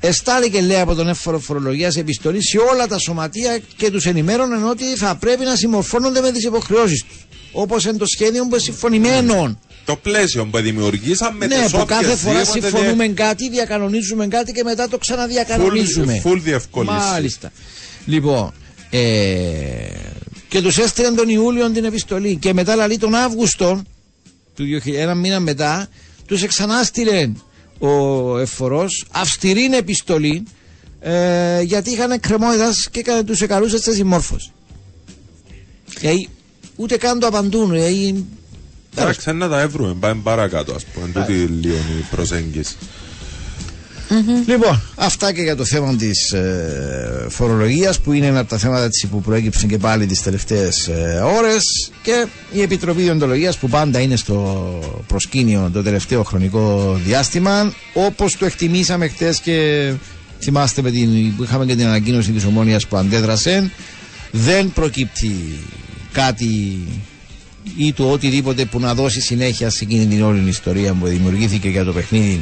εστάληκε 0.01 0.61
λέει 0.61 0.81
από 0.81 0.95
τον 0.95 1.09
έφορο 1.09 1.39
φορολογίας 1.39 1.97
επιστολή 1.97 2.43
σε 2.43 2.59
όλα 2.73 2.87
τα 2.87 2.99
σωματεία 2.99 3.59
και 3.77 3.91
τους 3.91 4.07
ενημέρωναν 4.07 4.69
ότι 4.69 4.85
θα 4.85 5.17
πρέπει 5.17 5.45
να 5.45 5.57
συμμορφώνονται 5.57 6.21
με 6.21 6.31
τις 6.33 6.45
υποχρεώσεις 6.45 7.05
τους. 7.05 7.27
Όπως 7.53 7.85
είναι 7.85 7.97
το 7.97 8.07
σχέδιο 8.07 8.43
που 8.43 8.49
είναι 8.49 8.59
συμφωνημένο. 8.59 9.59
Το 9.85 9.97
πλαίσιο 9.97 10.47
που 10.47 10.59
δημιουργήσαμε 10.59 11.47
Ναι, 11.47 11.55
τις 11.63 11.71
που 11.71 11.85
κάθε 11.85 12.05
όποιες 12.05 12.21
φορά 12.21 12.41
δίποτε 12.41 12.61
συμφωνούμε 12.61 13.09
κάτι, 13.09 13.49
διακανονίζουμε 13.49 14.27
κάτι 14.27 14.53
και 14.53 14.63
μετά 14.65 14.89
το 14.89 14.99
ξαναδιακανονίζουμε. 14.99 16.23
Full- 16.25 16.29
full 16.31 16.39
διευκόλυνση. 16.41 16.97
Μάλιστα. 16.99 17.53
Λοιπόν, 18.07 18.53
ε, 18.91 18.99
και 20.51 20.63
τους 20.63 20.79
έστειλαν 20.79 21.15
τον 21.17 21.29
Ιούλιο 21.29 21.71
την 21.71 21.85
επιστολή 21.85 22.37
και 22.37 22.53
μετά 22.53 22.75
λαλεί 22.75 22.99
τον 22.99 23.15
Αύγουστο, 23.15 23.83
του 24.55 24.65
2000, 24.85 24.95
ένα 24.95 25.15
μήνα 25.15 25.41
μετά, 25.41 25.89
τους 26.27 26.43
εξανάστηλε 26.43 27.33
ο 27.79 28.39
εφορός 28.39 29.07
αυστηρή 29.11 29.65
επιστολή 29.65 30.43
ε, 31.01 31.61
γιατί 31.63 31.91
είχαν 31.91 32.11
εκκρεμότητας 32.11 32.89
και 32.91 33.03
κα- 33.03 33.25
τους 33.25 33.41
εκαλούσε 33.41 33.79
σε 33.79 33.93
συμμόρφωση. 33.95 34.53
Δηλαδή, 35.99 36.29
ούτε 36.77 36.97
καν 36.97 37.19
το 37.19 37.27
απαντούν. 37.27 37.71
Δηλαδή, 37.71 38.25
Εντάξει, 38.97 39.33
να 39.33 39.49
τα 39.49 39.61
έβρουμε, 39.61 39.95
πάμε 40.01 40.21
παρακάτω, 40.25 40.75
ας 40.75 40.85
πούμε, 40.85 41.09
τούτη 41.09 41.33
λίγο 41.33 41.75
η 41.75 42.05
προσέγγιση. 42.11 42.77
Λοιπόν, 44.47 44.81
αυτά 44.95 45.33
και 45.33 45.43
για 45.43 45.57
το 45.57 45.65
θέμα 45.65 45.97
της 45.97 46.33
ε, 46.33 47.27
φορολογίας 47.29 48.01
που 48.01 48.13
είναι 48.13 48.27
ένα 48.27 48.39
από 48.41 48.49
τα 48.49 48.59
θέματα 48.59 48.89
της, 48.89 49.07
που 49.11 49.21
προέκυψαν 49.21 49.69
και 49.69 49.79
πάλι 49.79 50.07
τις 50.07 50.23
τελευταίες 50.23 50.89
ε, 50.89 51.23
ώρες 51.39 51.91
και 52.03 52.27
η 52.53 52.63
Επιτροπή 52.63 53.03
Διοντολογίας 53.03 53.59
που 53.59 53.69
πάντα 53.69 54.01
είναι 54.01 54.17
στο 54.17 54.79
προσκήνιο 55.07 55.71
το 55.73 55.83
τελευταίο 55.83 56.23
χρονικό 56.23 56.95
διάστημα. 57.05 57.73
Όπως 57.95 58.37
το 58.37 58.45
εκτιμήσαμε 58.45 59.09
χτες 59.09 59.41
και 59.41 59.91
θυμάστε 60.39 60.83
με 60.83 60.91
την, 60.91 61.37
που 61.37 61.43
είχαμε 61.43 61.65
και 61.67 61.75
την 61.77 61.87
ανακοίνωση 61.87 62.31
της 62.31 62.45
Ομόνιας 62.45 62.87
που 62.87 62.97
αντέδρασε, 62.97 63.71
δεν 64.31 64.73
προκύπτει 64.73 65.37
κάτι 66.13 66.79
ή 67.77 67.93
το 67.93 68.11
οτιδήποτε 68.11 68.65
που 68.65 68.81
να 68.81 68.95
δώσει 68.95 69.21
συνέχεια 69.21 69.71
σε 69.71 69.85
εκείνη 69.85 70.07
την 70.07 70.23
όλη 70.23 70.49
ιστορία 70.49 70.93
που 70.93 71.07
δημιουργήθηκε 71.07 71.69
για 71.69 71.85
το 71.85 71.93
παιχνίδι 71.93 72.41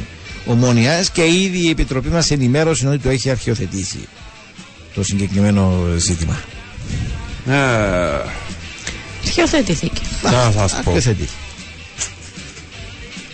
ομόνιας 0.49 1.09
και 1.11 1.25
ήδη 1.25 1.65
η 1.65 1.69
Επιτροπή 1.69 2.09
μας 2.09 2.31
ενημέρωσε 2.31 2.87
ότι 2.87 2.97
το 2.97 3.09
έχει 3.09 3.29
αρχιοθετήσει 3.29 4.07
το 4.93 5.03
συγκεκριμένο 5.03 5.85
ζήτημα. 5.97 6.43
Ε, 7.47 7.53
Αρχιοθετηθήκε. 9.25 10.01
Να 10.23 10.51
σας 10.51 10.71
πω. 10.71 10.77
Αρχιοθετήσει. 10.91 11.33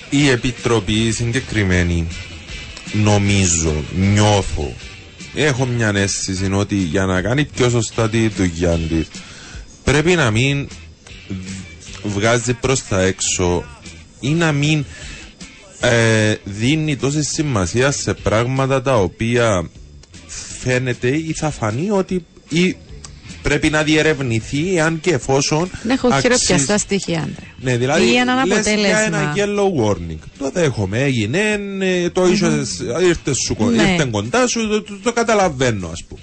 η 0.09 0.29
Επιτροπή 0.29 1.11
συγκεκριμένη 1.11 2.07
νομίζω, 2.93 3.83
νιώθω 4.13 4.73
έχω 5.35 5.65
μια 5.65 5.91
αίσθηση 5.95 6.49
ότι 6.53 6.75
για 6.75 7.05
να 7.05 7.21
κάνει 7.21 7.45
πιο 7.45 7.69
σωστά 7.69 8.09
τη 8.09 8.27
δουλειά 8.27 8.77
της 8.89 9.07
πρέπει 9.83 10.15
να 10.15 10.31
μην 10.31 10.67
βγάζει 12.03 12.53
προς 12.53 12.87
τα 12.87 13.01
έξω 13.01 13.63
ή 14.19 14.29
να 14.29 14.51
μην 14.51 14.85
ε, 15.91 16.35
δίνει 16.43 16.95
τόση 16.95 17.23
σημασία 17.23 17.91
σε 17.91 18.13
πράγματα 18.13 18.81
τα 18.81 18.97
οποία 18.97 19.69
φαίνεται 20.59 21.07
ή 21.07 21.33
θα 21.35 21.49
φανεί 21.49 21.89
ότι 21.91 22.25
ή 22.49 22.75
πρέπει 23.41 23.69
να 23.69 23.83
διερευνηθεί 23.83 24.79
αν 24.79 24.99
και 24.99 25.11
εφόσον 25.13 25.69
Δεν 25.83 25.91
έχω 25.91 26.07
αξίζει- 26.07 26.35
χειροπιαστά 26.35 26.77
στοιχεία, 26.77 27.17
Άντρε. 27.19 27.45
ναι, 27.61 27.77
δηλαδή 27.77 28.05
Ή 28.11 28.15
έναν 28.15 28.47
λες 28.47 28.47
για 28.47 28.55
αποτέλεσμα. 28.73 28.99
ένα 29.19 29.33
yellow 29.35 29.83
warning. 29.85 30.17
Το 30.37 30.49
δέχομαι, 30.53 30.99
έγινε, 31.03 31.59
ε, 31.79 32.09
το 32.09 32.27
είσες, 32.27 32.79
ήρθες 33.07 33.37
σου, 33.45 33.55
κο- 33.55 33.69
Ναι. 33.69 33.81
ήρθε 33.91 34.07
κοντά 34.11 34.47
σου, 34.47 34.67
το, 34.67 34.81
το, 34.81 34.97
το 35.03 35.13
καταλαβαίνω 35.13 35.87
ας 35.87 36.03
πούμε. 36.03 36.21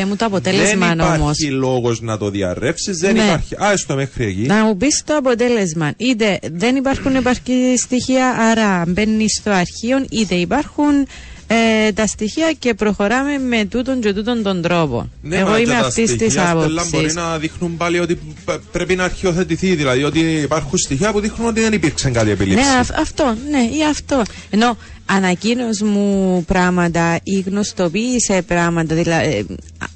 Πε 0.00 0.06
μου 0.06 0.16
το 0.16 0.24
αποτέλεσμα 0.24 0.86
δεν 0.86 1.00
όμως. 1.00 1.38
υπάρχει 1.38 1.44
λόγος 1.56 2.00
να 2.00 2.18
το 2.18 2.30
διαρρεύσεις, 2.30 2.98
δεν 2.98 3.14
Ναι. 3.14 3.22
υπάρχει. 3.22 3.54
Α, 3.54 3.76
στο 3.76 3.94
μέχρι 3.94 4.24
εκεί. 4.24 4.40
Να 4.40 4.64
μου 4.64 4.76
πεις 4.76 5.02
το 5.06 5.16
αποτέλεσμα. 5.16 5.92
Είτε 5.96 6.38
δεν 6.52 6.76
υπάρχουν 6.76 7.14
επαρκή 7.14 7.74
στοιχεία, 7.76 8.28
άρα 8.28 8.84
μπαίνεις 8.88 9.36
στο 9.40 9.50
αρχείο, 9.50 10.04
είτε 10.10 10.34
υπάρχουν 10.34 11.06
ε, 11.52 11.92
τα 11.92 12.06
στοιχεία 12.06 12.52
και 12.58 12.74
προχωράμε 12.74 13.38
με 13.38 13.64
τούτον 13.64 14.00
και 14.00 14.12
τούτον 14.12 14.42
τον 14.42 14.62
τρόπο. 14.62 15.08
Ναι, 15.22 15.36
Εγώ 15.36 15.48
μα 15.48 15.56
και 15.56 15.62
είμαι 15.62 15.72
τα 15.72 15.78
αυτής 15.78 16.04
της 16.04 16.10
στοιχεία, 16.10 16.30
Στέλλα, 16.46 16.54
άποψης. 16.62 16.90
Μπορεί 16.90 17.12
να 17.12 17.38
δείχνουν 17.38 17.76
πάλι 17.76 17.98
ότι 17.98 18.14
π- 18.44 18.58
πρέπει 18.72 18.94
να 18.96 19.04
αρχιοθετηθεί, 19.04 19.74
δηλαδή 19.74 20.02
ότι 20.04 20.18
υπάρχουν 20.20 20.78
στοιχεία 20.78 21.12
που 21.12 21.20
δείχνουν 21.20 21.48
ότι 21.48 21.60
δεν 21.60 21.72
υπήρξε 21.72 22.10
κάτι 22.10 22.30
επιλήψη. 22.30 22.64
Ναι, 22.64 22.70
αυ- 22.80 22.98
αυτό, 22.98 23.34
ναι, 23.50 23.58
ή 23.58 23.84
αυτό. 23.90 24.22
Ενώ 24.50 24.76
ανακοίνωσε 25.06 25.84
μου 25.84 26.44
πράγματα 26.46 27.18
ή 27.22 27.40
γνωστοποίησε 27.46 28.42
πράγματα, 28.46 28.94
δηλαδή, 28.94 29.46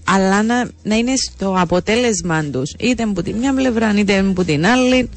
αλλά 0.04 0.42
να, 0.42 0.68
να 0.82 0.94
είναι 0.96 1.12
στο 1.16 1.54
αποτέλεσμα 1.58 2.42
τους, 2.44 2.72
είτε 2.78 3.02
από 3.02 3.22
τη 3.22 3.32
μια 3.32 3.54
πλευρά 3.54 3.94
είτε 3.98 4.18
από 4.18 4.44
την 4.44 4.66
άλλη, 4.66 5.08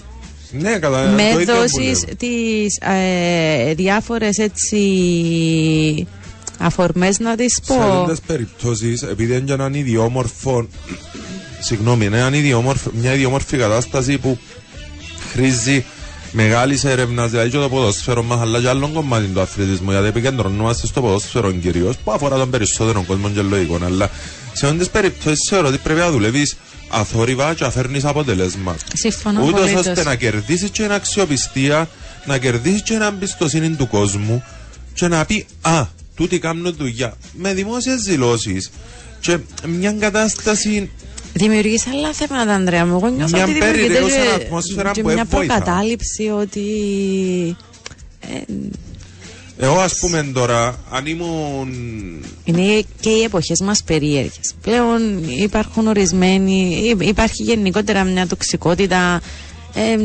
ναι 0.52 0.78
κατά 0.80 1.04
το 1.04 1.10
με 1.12 1.24
ίδιο 1.24 1.38
που 1.40 1.46
δώσεις 1.46 2.06
λέω. 2.06 2.16
τις 2.18 2.78
ε, 2.82 3.74
διάφορες 3.74 4.38
έτσι 4.38 4.82
αφορμές 6.58 7.20
να 7.20 7.36
τις 7.36 7.54
Σε 7.64 7.74
πω. 7.74 8.02
άλλες 8.04 8.20
περιπτώσεις, 8.28 9.02
επειδή 9.02 9.32
είναι 9.32 9.42
και 9.46 9.54
έναν 9.54 9.74
ιδιόμορφο, 9.74 10.68
συγγνώμη, 11.60 12.06
είναι 12.06 12.18
έναν 12.18 12.34
ιδιόμορφο, 12.34 12.90
μια 12.94 13.14
ιδιόμορφη 13.14 13.58
κατάσταση 13.58 14.18
που 14.18 14.38
χρήζει 15.32 15.86
μεγάλης 16.32 16.84
έρευνας, 16.84 17.30
δηλαδή 17.32 17.50
και 17.50 17.58
το 17.58 17.70
ποδόσφαιρο 17.70 18.24
μας, 18.24 18.40
αλλά 18.42 18.62
και 18.62 18.70
άλλων 18.70 18.94
κομμάτων 18.94 19.34
του 19.34 19.42
αθλητισμού, 19.42 19.92
γιατί 19.92 20.08
επικεντρωνόμαστε 20.08 20.88
στο 20.88 21.02
ποδόσφαιρο 21.02 21.52
κυρίως, 21.52 21.96
που 22.04 22.12
αφορά 22.12 22.38
τον 22.38 22.50
περισσότερο 22.50 23.04
κόσμο 23.08 23.30
και 23.30 23.42
λογικό. 23.42 23.80
Αλλά 23.86 24.10
σε 24.54 24.66
όλες 24.66 24.78
τις 24.78 24.90
περιπτώσεις 24.90 25.48
θεωρώ 25.50 25.68
ότι 25.68 25.78
πρέπει 25.78 26.00
να 26.00 26.12
δουλεύεις 26.12 26.58
αθόρυβα 26.90 27.54
και 27.54 27.64
να 27.64 27.70
φέρνεις 27.72 28.06
αποτελέσμα. 28.06 28.76
Συμφωνώ 28.94 29.40
Ούτως 29.46 29.60
απολύτως. 29.60 29.86
ώστε 29.88 30.04
να 30.04 30.16
κερδίσεις 30.16 30.70
και 30.70 30.82
την 30.84 30.92
αξιοπιστία, 30.92 31.90
να 32.26 32.38
κερδίσεις 32.38 32.82
και 32.82 32.94
την 32.94 33.02
εμπιστοσύνη 33.02 33.70
του 33.70 33.88
κόσμου 33.88 34.44
και 34.94 35.08
να 35.08 35.26
πει 35.26 35.46
Α, 35.62 35.86
τούτοι 36.18 36.40
κάνουν 36.40 36.76
δουλειά. 36.78 37.18
Με 37.34 37.54
δημόσιες 37.54 38.02
δηλώσεις 38.02 38.70
και 39.20 39.38
μια 39.68 39.92
κατάσταση 39.92 40.90
Δημιουργείς 41.34 41.88
άλλα 41.88 42.14
θέματα, 42.14 42.54
Ανδρέα 42.54 42.86
μου. 42.86 42.96
Εγώ 42.96 43.08
νιώθω 43.10 43.36
Μια 43.36 43.44
ότι 43.44 43.54
δημιουργείται 43.54 43.88
περιραίωσα 43.88 44.16
και- 44.16 44.44
ατμόσφαιρα 44.44 44.92
και 44.92 45.02
που 45.02 45.08
μια 45.08 45.16
δεν 45.16 45.28
βοηθά. 45.30 45.54
προκατάληψη 45.54 46.28
ότι... 46.30 46.62
ε, 48.20 48.54
Εγώ 49.60 49.80
ας 49.80 49.98
πούμε 50.00 50.30
τώρα, 50.34 50.80
αν 50.92 51.06
ήμουν. 51.06 51.70
είναι 52.44 52.84
και 53.00 53.10
οι 53.10 53.24
εποχές 53.24 53.60
μας 53.60 53.84
περίεργες. 53.84 54.54
Πλέον 54.62 55.24
υπάρχουν 55.40 55.88
ορισμένοι, 55.88 56.80
υ- 56.90 57.08
υπάρχει 57.08 57.44
γενικότερα 57.44 58.04
μια 58.04 58.28
τοξικότητα, 58.28 59.22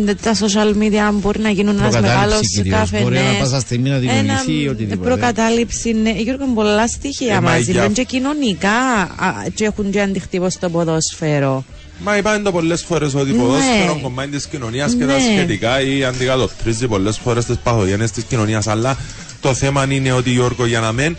ε, 0.08 0.14
τα 0.14 0.34
social 0.34 0.72
media 0.82 1.12
μπορεί 1.12 1.40
να 1.40 1.50
γίνουν 1.50 1.78
ένας 1.78 1.90
Προκατάληψη 1.92 2.20
μεγάλος 2.20 2.48
κυρίως. 2.54 2.78
καφενές. 2.78 3.02
Μπορεί 3.04 3.18
ανά 3.18 3.38
πάσα 3.38 3.60
στιγμή 3.60 3.88
να 3.88 3.98
δημιουργηθεί 3.98 4.68
οτιδήποτε. 4.68 5.08
Προκατάληψη, 5.08 5.92
ναι. 5.92 6.10
Γιώργο, 6.10 6.44
πολλά 6.54 6.88
στοιχεία 6.88 7.34
Ε, 7.34 7.40
μα 7.40 7.50
μαζί. 7.50 7.70
για- 7.72 7.80
Λένε 7.80 7.92
και 7.92 8.02
κοινωνικά 8.04 8.70
α, 8.70 9.32
και 9.54 9.64
έχουν 9.64 9.90
και 9.90 10.00
αντιχτύπω 10.00 10.50
στο 10.50 10.68
ποδόσφαιρο. 10.70 11.64
Μα 12.04 12.16
είπαν 12.16 12.42
το 12.42 12.52
πολλές 12.52 12.82
φορές 12.82 13.14
ότι 13.14 13.30
Ναι. 13.32 13.38
ποδόσφαιρο 13.38 13.98
κομμάτι 14.02 14.30
της 14.30 14.46
κοινωνίας 14.46 14.92
και 14.94 15.04
τα 15.06 15.14
Ναι. 15.14 15.20
σχετικά 15.32 15.80
ή 15.80 16.04
αντικατοπτρίζει 16.04 16.86
πολλές 16.88 17.18
φορές 17.18 17.44
τις 17.44 17.56
παθογένειες 17.62 18.10
της 18.10 18.24
κοινωνίας. 18.24 18.66
Αλλά 18.66 18.96
το 19.40 19.54
θέμα 19.54 19.86
είναι 19.90 20.12
ότι 20.12 20.30
Γιώργο, 20.30 20.66
για 20.66 20.80
να 20.80 20.92
μην 20.92 21.16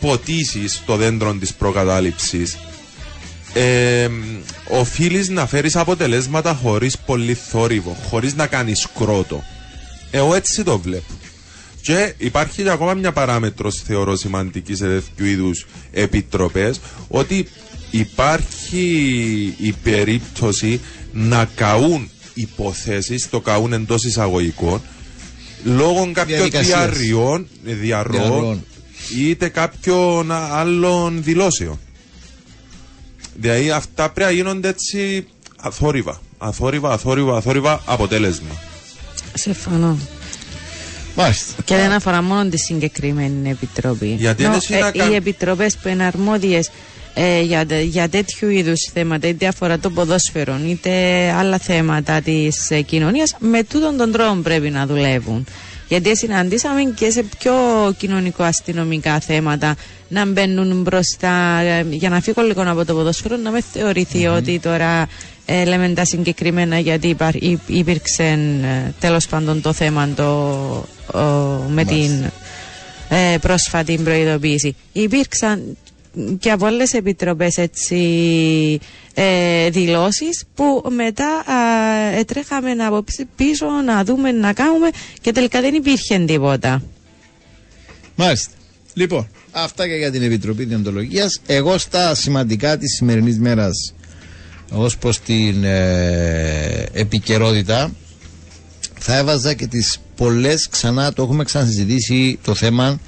ποτίσεις 0.00 0.82
το 0.86 0.96
δέντρο 0.96 1.34
της 1.34 1.52
προκατάληψης, 1.54 2.56
ε, 3.58 4.08
οφείλεις 4.68 5.28
να 5.28 5.46
φέρεις 5.46 5.76
αποτελέσματα 5.76 6.54
χωρίς 6.54 6.98
πολύ 6.98 7.34
θόρυβο, 7.34 7.96
χωρίς 8.08 8.34
να 8.34 8.46
κάνεις 8.46 8.86
κρότο. 8.98 9.42
Εγώ 10.10 10.34
έτσι 10.34 10.62
το 10.64 10.78
βλέπω. 10.78 11.12
Και 11.80 12.14
υπάρχει 12.18 12.62
και 12.62 12.70
ακόμα 12.70 12.94
μια 12.94 13.12
παράμετρος 13.12 13.82
θεωρώ 13.86 14.16
σημαντικής 14.16 14.78
σε 14.78 14.84
τέτοιου 14.86 15.24
είδους 15.26 15.66
επιτροπές 15.92 16.80
ότι 17.08 17.48
υπάρχει 17.90 19.54
η 19.58 19.72
περίπτωση 19.82 20.80
να 21.12 21.48
καούν 21.54 22.10
υποθέσεις, 22.34 23.28
το 23.30 23.40
καούν 23.40 23.72
εντός 23.72 24.04
εισαγωγικών, 24.04 24.80
λόγω 25.64 26.10
κάποιων 26.12 26.38
Διαδικασίας. 26.38 26.66
διαρριών, 26.78 27.46
διαρροών 27.62 28.20
Διαρροών. 28.20 28.64
είτε 29.18 29.48
κάποιων 29.48 30.32
άλλων 30.32 31.22
δηλώσεων. 31.22 31.78
Δηλαδή 33.38 33.70
αυτά 33.70 34.10
πρέπει 34.10 34.30
να 34.30 34.36
γίνονται 34.36 34.68
έτσι 34.68 35.26
αθόρυβα. 35.56 36.20
Αθόρυβα, 36.38 36.92
αθόρυβα, 36.92 37.36
αθόρυβα, 37.36 37.82
αποτέλεσμα. 37.86 38.54
Συμφωνώ. 39.34 39.98
Μάλιστα. 41.16 41.62
Και 41.64 41.74
δεν 41.76 41.92
αφορά 41.92 42.22
μόνο 42.22 42.48
τη 42.48 42.56
συγκεκριμένη 42.58 43.50
επιτροπή. 43.50 44.06
Γιατί 44.18 44.42
Νο, 44.42 44.48
είναι 44.48 44.60
συνακα- 44.60 45.10
οι 45.10 45.14
επιτροπές 45.14 45.76
που 45.76 45.88
είναι 45.88 46.04
αρμόδιες 46.04 46.70
ε, 47.14 47.40
για, 47.40 47.66
τε- 47.66 47.82
για 47.84 48.08
τέτοιου 48.08 48.48
είδους 48.48 48.90
θέματα, 48.92 49.28
είτε 49.28 49.46
αφορά 49.46 49.78
το 49.78 49.90
ποδόσφαιρο, 49.90 50.60
είτε 50.66 50.90
άλλα 51.30 51.58
θέματα 51.58 52.20
της 52.20 52.70
ε, 52.70 52.80
κοινωνίας, 52.80 53.34
με 53.38 53.62
τούτον 53.64 53.96
τον 53.96 54.12
τρόπο 54.12 54.34
πρέπει 54.42 54.70
να 54.70 54.86
δουλεύουν. 54.86 55.46
Γιατί 55.88 56.16
συναντήσαμε 56.16 56.82
και 56.96 57.10
σε 57.10 57.22
πιο 57.38 57.54
κοινωνικο-αστυνομικά 57.98 59.20
θέματα 59.20 59.76
να 60.08 60.26
μπαίνουν 60.26 60.82
μπροστά 60.82 61.58
ε, 61.60 61.86
για 61.90 62.08
να 62.08 62.20
φύγω 62.20 62.42
λίγο 62.42 62.62
από 62.66 62.84
το 62.84 62.94
ποδόσφαιρο, 62.94 63.36
να 63.36 63.50
με 63.50 63.60
θεωρηθει 63.72 64.26
ότι 64.26 64.58
τώρα 64.58 65.08
ε, 65.46 65.64
λέμε 65.64 65.88
τα 65.88 66.04
συγκεκριμένα 66.04 66.78
γιατί 66.78 67.08
υπάρ, 67.08 67.34
υ- 67.34 67.58
υπήρξε 67.66 68.22
ε, 68.24 68.92
τέλος 69.00 69.26
πάντων 69.26 69.60
το 69.62 69.72
θέμα 69.72 70.08
το, 70.16 70.22
ο, 71.18 71.20
με 71.68 71.84
την 71.84 72.24
ε, 73.08 73.36
πρόσφατη 73.40 73.98
προειδοποίηση. 74.04 74.76
Υπήρξαν 74.92 75.76
και 76.38 76.50
από 76.50 76.66
άλλες 76.66 76.92
επιτροπές 76.92 77.56
έτσι 77.56 77.98
ε, 79.14 79.70
δηλώσεις 79.70 80.44
που 80.54 80.82
μετά 80.94 81.44
ε, 82.18 82.24
τρέχαμε 82.24 82.70
από 82.70 83.02
πι- 83.02 83.26
πίσω 83.36 83.66
να 83.66 84.04
δούμε, 84.04 84.32
να 84.32 84.52
κάνουμε 84.52 84.88
και 85.20 85.32
τελικά 85.32 85.60
δεν 85.60 85.74
υπήρχε 85.74 86.18
τίποτα. 86.18 86.82
Μάλιστα. 88.16 88.50
Λοιπόν, 88.98 89.28
αυτά 89.50 89.88
και 89.88 89.94
για 89.94 90.10
την 90.10 90.22
Επιτροπή 90.22 90.64
Διοντολογίας. 90.64 91.40
Εγώ 91.46 91.78
στα 91.78 92.14
σημαντικά 92.14 92.78
της 92.78 92.94
σημερινής 92.94 93.38
μέρας, 93.38 93.94
ως 94.72 94.96
προς 94.98 95.20
την 95.20 95.64
ε, 95.64 96.86
επικαιρότητα, 96.92 97.90
θα 98.98 99.16
έβαζα 99.16 99.54
και 99.54 99.66
τις 99.66 99.98
πολλές 100.16 100.68
ξανά, 100.68 101.12
το 101.12 101.22
έχουμε 101.22 101.44
ξανασυζητήσει 101.44 102.38
το 102.42 102.54
θέμα. 102.54 103.00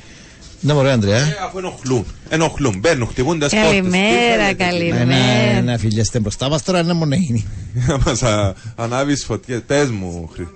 Ναι, 0.60 0.72
μωρέ, 0.72 0.90
Ανδρέα. 0.92 1.16
Ε, 1.18 1.36
αφού 1.46 1.58
ενοχλούν. 1.58 2.04
Ενοχλούν. 2.28 2.78
Μπαίνουν, 2.78 3.08
χτυπούν 3.08 3.38
τις 3.38 3.48
πόρτες. 3.48 3.68
Καλημέρα, 3.70 4.48
Τι 4.48 4.54
καλημέρα. 4.54 5.00
Ένα, 5.00 5.16
ένα 5.16 5.78
φιλιέστε 5.78 6.18
μπροστά 6.20 6.48
μας 6.48 6.62
τώρα, 6.62 6.78
ένα 6.78 6.94
μόνο 6.94 7.14
είναι. 7.14 7.42
Να 7.86 7.98
μας 7.98 8.22
α- 8.22 8.54
ανάβεις 8.76 9.24
φωτιές. 9.24 9.60
Πες 9.66 9.90
μου, 9.90 10.30
Χρυ. 10.32 10.48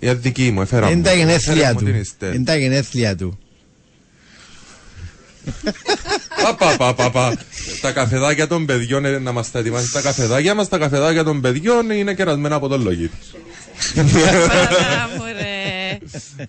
Για 0.00 0.14
δική 0.14 0.50
μου, 0.50 0.60
έφερα 0.60 0.86
μου. 0.86 0.92
Είναι 0.92 1.02
τα 1.02 1.12
γενέθλια 1.14 1.52
Έφερα 1.54 1.72
μου 1.72 1.78
του. 1.78 1.84
την 1.84 1.94
Εστέλ. 1.94 2.34
Είναι 2.34 2.44
τα 2.44 2.56
γενέθλια 2.56 3.16
του. 3.16 3.38
Πα, 6.42 6.54
πα, 6.54 6.76
πα, 6.76 6.94
πα, 6.94 7.10
πα. 7.10 7.36
Τα 7.80 7.92
καφεδάκια 7.92 8.46
των 8.46 8.66
παιδιών 8.66 9.04
ε, 9.04 9.18
να 9.18 9.32
μας 9.32 9.50
τα 9.50 9.58
ετοιμάσεις. 9.58 9.90
Τα 9.90 10.00
καφεδάκια 10.00 10.54
μας, 10.54 10.68
τα 10.68 10.78
καφεδάκια 10.78 11.24
των 11.24 11.40
παιδιών 11.40 11.90
είναι 11.90 12.14
κερασμένα 12.14 12.54
από 12.54 12.68
τον 12.68 12.82
λογίτη. 12.82 13.16
Παρά 13.94 15.08
μου, 15.16 15.22
ρε. 15.38 15.98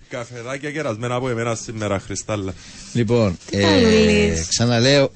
Καφεδάκια 0.08 0.70
κερασμένα 0.70 1.14
από 1.14 1.28
εμένα 1.28 1.54
σήμερα, 1.54 1.98
Χριστάλλα. 1.98 2.54
Λοιπόν, 2.92 3.38
ε, 3.50 3.60
καλούλης. 3.60 4.48
ξαναλέω. 4.48 5.12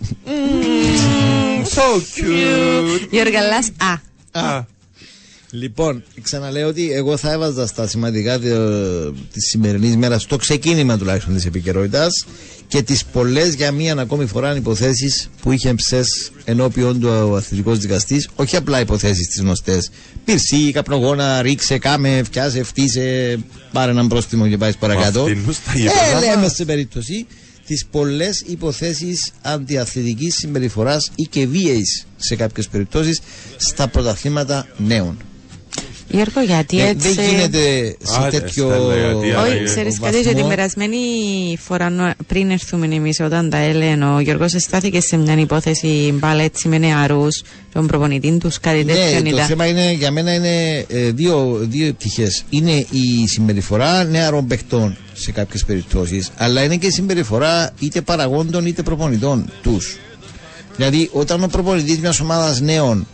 So 1.74 1.96
cute. 1.96 3.06
Γιώργαλας, 3.10 3.70
α. 4.32 4.64
Α, 5.56 5.58
Λοιπόν, 5.58 6.02
ξαναλέω 6.22 6.68
ότι 6.68 6.92
εγώ 6.92 7.16
θα 7.16 7.32
έβαζα 7.32 7.66
στα 7.66 7.86
σημαντικά 7.86 8.38
της 9.32 9.44
σημερινής 9.48 9.96
μέρας, 9.96 10.22
στο 10.22 10.36
ξεκίνημα 10.36 10.98
τουλάχιστον 10.98 11.34
της 11.34 11.44
επικαιρότητας 11.46 12.26
και 12.68 12.82
τις 12.82 13.04
πολλές 13.04 13.54
για 13.54 13.72
μία 13.72 13.94
ακόμη 13.98 14.26
φορά 14.26 14.56
υποθέσει 14.56 15.28
που 15.42 15.52
είχε 15.52 15.74
ψες 15.74 16.30
ενώπιον 16.44 17.00
του 17.00 17.08
ο 17.30 17.36
αθλητικό 17.36 17.74
δικαστής. 17.74 18.28
Όχι 18.36 18.56
απλά 18.56 18.80
υποθέσεις 18.80 19.26
τις 19.28 19.40
γνωστές. 19.40 19.90
Πυρσί, 20.24 20.70
καπνογόνα, 20.72 21.42
ρίξε, 21.42 21.78
κάμε, 21.78 22.22
φτιάσε, 22.24 22.62
φτύσε, 22.62 23.38
πάρε 23.72 23.90
έναν 23.90 24.08
πρόστιμο 24.08 24.48
και 24.48 24.56
πάει 24.56 24.72
παρακάτω. 24.76 25.20
αυτήν 25.20 25.52
στα 25.52 25.72
γήπεδα 25.74 26.00
Ε, 26.10 26.14
μας. 26.14 26.24
λέμε 26.24 26.48
σε 26.48 26.64
περίπτωση 26.64 27.26
τις 27.66 27.86
πολλές 27.90 28.42
υποθέσεις 28.46 29.32
αντιαθλητικής 29.42 30.34
συμπεριφοράς 30.34 31.10
ή 31.14 31.22
και 31.22 31.46
βίαιης 31.46 32.06
σε 32.16 32.36
κάποιες 32.36 32.68
περιπτώσεις 32.68 33.20
στα 33.56 33.88
πρωταθλήματα 33.88 34.66
νέων. 34.76 35.16
Γιώργο, 36.08 36.40
γιατί 36.46 36.80
Ε, 36.80 36.88
έτσι. 36.88 37.12
δεν 37.12 37.24
γίνεται 37.28 37.96
σε 38.02 38.20
Άντε, 38.20 38.38
τέτοιο 38.40 38.68
Στέλλα, 38.68 38.94
γιατί, 38.96 39.26
Όχι, 39.26 39.32
Άρα, 39.34 39.64
ξέρεις 39.64 39.98
βαθμό. 40.00 40.16
κάτι, 40.16 40.28
ότι 40.28 40.36
την 40.36 40.48
περασμένη 40.48 40.96
φορά 41.60 41.90
νο- 41.90 42.14
πριν 42.26 42.50
έρθουμε 42.50 42.86
εμείς 42.94 43.20
όταν 43.20 43.50
τα 43.50 43.56
έλεγε 43.56 44.04
ο 44.04 44.20
Γιώργος, 44.20 44.54
αισθάθηκε 44.54 45.00
σε 45.00 45.16
μια 45.16 45.34
υπόθεση 45.34 46.14
μπάλα 46.18 46.42
έτσι 46.42 46.68
με 46.68 46.78
νεαρούς, 46.78 47.42
τον 47.72 47.86
προπονητή 47.86 48.38
τους, 48.38 48.60
κάτι 48.60 48.84
τέτοιο 48.84 49.20
Ναι, 49.20 49.30
το 49.30 49.36
ήταν. 49.36 49.46
θέμα 49.46 49.66
είναι, 49.66 49.92
για 49.92 50.10
μένα 50.10 50.34
είναι 50.34 50.84
ε, 50.88 51.10
δύο, 51.10 51.58
δύο 51.62 51.92
πτυχές. 51.92 52.44
Είναι 52.50 52.70
η 52.72 53.26
συμπεριφορά 53.26 54.04
νεαρών 54.04 54.46
παιχτών 54.46 54.96
σε 55.12 55.32
κάποιες 55.32 55.64
περιπτώσεις, 55.64 56.30
αλλά 56.36 56.62
είναι 56.62 56.76
και 56.76 56.86
η 56.86 56.90
συμπεριφορά 56.90 57.70
είτε 57.80 58.00
παραγόντων 58.00 58.66
είτε 58.66 58.82
προπονητών 58.82 59.50
τους. 59.62 59.96
Δηλαδή, 60.76 61.08
όταν 61.12 61.42
ο 61.42 61.46
προπονητής 61.46 61.98
μιας 61.98 62.20
ομάδας 62.20 62.60
νέων 62.60 63.06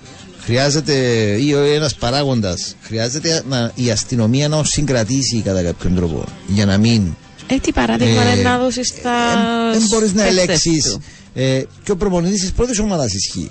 χρειάζεται, 0.44 0.93
ή 1.40 1.52
ένας 1.74 1.94
παράγοντας, 1.94 2.77
χρειάζεται 2.82 3.43
να, 3.48 3.70
η 3.74 3.90
αστυνομία 3.90 4.48
να 4.48 4.56
τον 4.56 4.64
συγκρατήσει 4.64 5.40
κατά 5.44 5.62
κάποιον 5.62 5.94
τρόπο 5.94 6.24
για 6.47 6.66
να 6.66 6.78
μην 6.78 7.02
Ε, 7.47 7.56
τι 7.59 7.73
παράδειγμα 7.73 8.23
Ε, 8.23 8.32
είναι 8.32 8.43
να 8.43 8.59
δώσεις 8.59 8.86
στα. 8.89 9.10
δεν 9.73 9.82
μπορείς 9.89 10.12
να 10.12 10.23
παίκτες 10.23 10.43
ελέξει. 10.43 10.70
του; 10.90 11.02
Ε, 11.35 11.62
και 11.85 11.90
ο 11.93 11.97
προπονητής 11.97 12.40
της 12.40 12.52
πρώτης 12.52 12.78
ομάδας 12.78 13.14
ισχύει. 13.14 13.51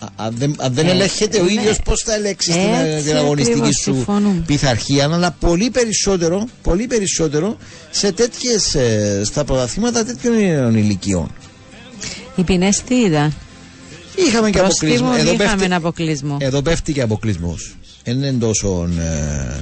Α- 0.00 0.06
Αν 0.16 0.34
δεν, 0.38 0.54
αν 0.58 0.72
δεν 0.72 0.86
Ε, 0.86 0.90
ελέγχεται 0.90 1.40
ο 1.40 1.44
ναι. 1.44 1.52
ίδιος, 1.52 1.78
πώς 1.84 2.02
θα 2.06 2.14
ελέγξεις 2.14 2.54
την, 2.54 2.62
Έτσι 2.74 3.06
την 3.08 3.16
αγωνιστική 3.16 3.58
ακριβώς, 3.58 3.76
σου 3.82 3.94
συμφωνούμε. 3.94 4.42
πειθαρχία, 4.46 5.04
αλλά 5.12 5.30
πολύ 5.40 5.70
περισσότερο, 5.70 6.46
πολύ 6.62 6.86
περισσότερο 6.86 7.56
σε 7.90 8.12
τέτοιες, 8.12 8.74
ε, 8.74 9.20
στα 9.24 9.44
πρωταθλήματα 9.44 10.04
τέτοιων 10.04 10.74
ηλικιών. 10.76 11.30
Οι 12.36 12.42
ποινέ 12.42 12.68
τι 12.88 12.94
ήταν. 12.94 13.34
Είχαμε 14.26 14.50
και 14.50 14.58
αποκλεισμό. 14.58 15.06
Προστήμων 15.08 15.12
Εδώ 15.12 15.32
είχαμε 15.32 15.46
πέφτει, 15.48 15.64
ένα 15.64 15.76
αποκλεισμό. 15.76 16.36
εδώ 16.40 16.62
πέφτει 16.62 16.92
και 16.92 17.02
αποκλεισμός. 17.02 17.76
Δεν 18.04 18.16
είναι 18.16 18.32
τόσο. 18.32 18.88
Ε, 18.98 19.60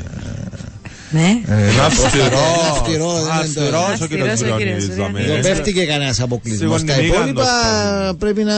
Ναι. 1.10 1.20
ε, 1.46 1.70
Είναι 1.72 1.80
αυστηρό, 1.80 2.38
αυστηρό. 2.70 3.12
δεν 3.12 3.22
είναι 3.22 3.22
τόσο- 3.22 3.30
Αυστηρός 3.40 4.00
ο 4.00 4.06
κύριος 4.06 4.28
Αυστηρός 4.28 4.52
ο 4.52 4.56
κύριος 4.56 4.84
Βουρονίδης, 4.84 4.86
δάμε. 4.96 5.02
Βουρονίδης. 5.20 5.34
Εδώ 5.36 5.48
πέφτει 5.48 5.72
και 5.72 5.86
κανένας 5.86 6.20
αποκλεισμός. 6.20 6.80
Σίγουρα 6.80 6.94
Τα 6.94 7.02
είναι 7.02 7.14
υπόλοιπα 7.14 7.42
μήγαντος, 7.42 8.16
πρέπει 8.18 8.42
να. 8.44 8.54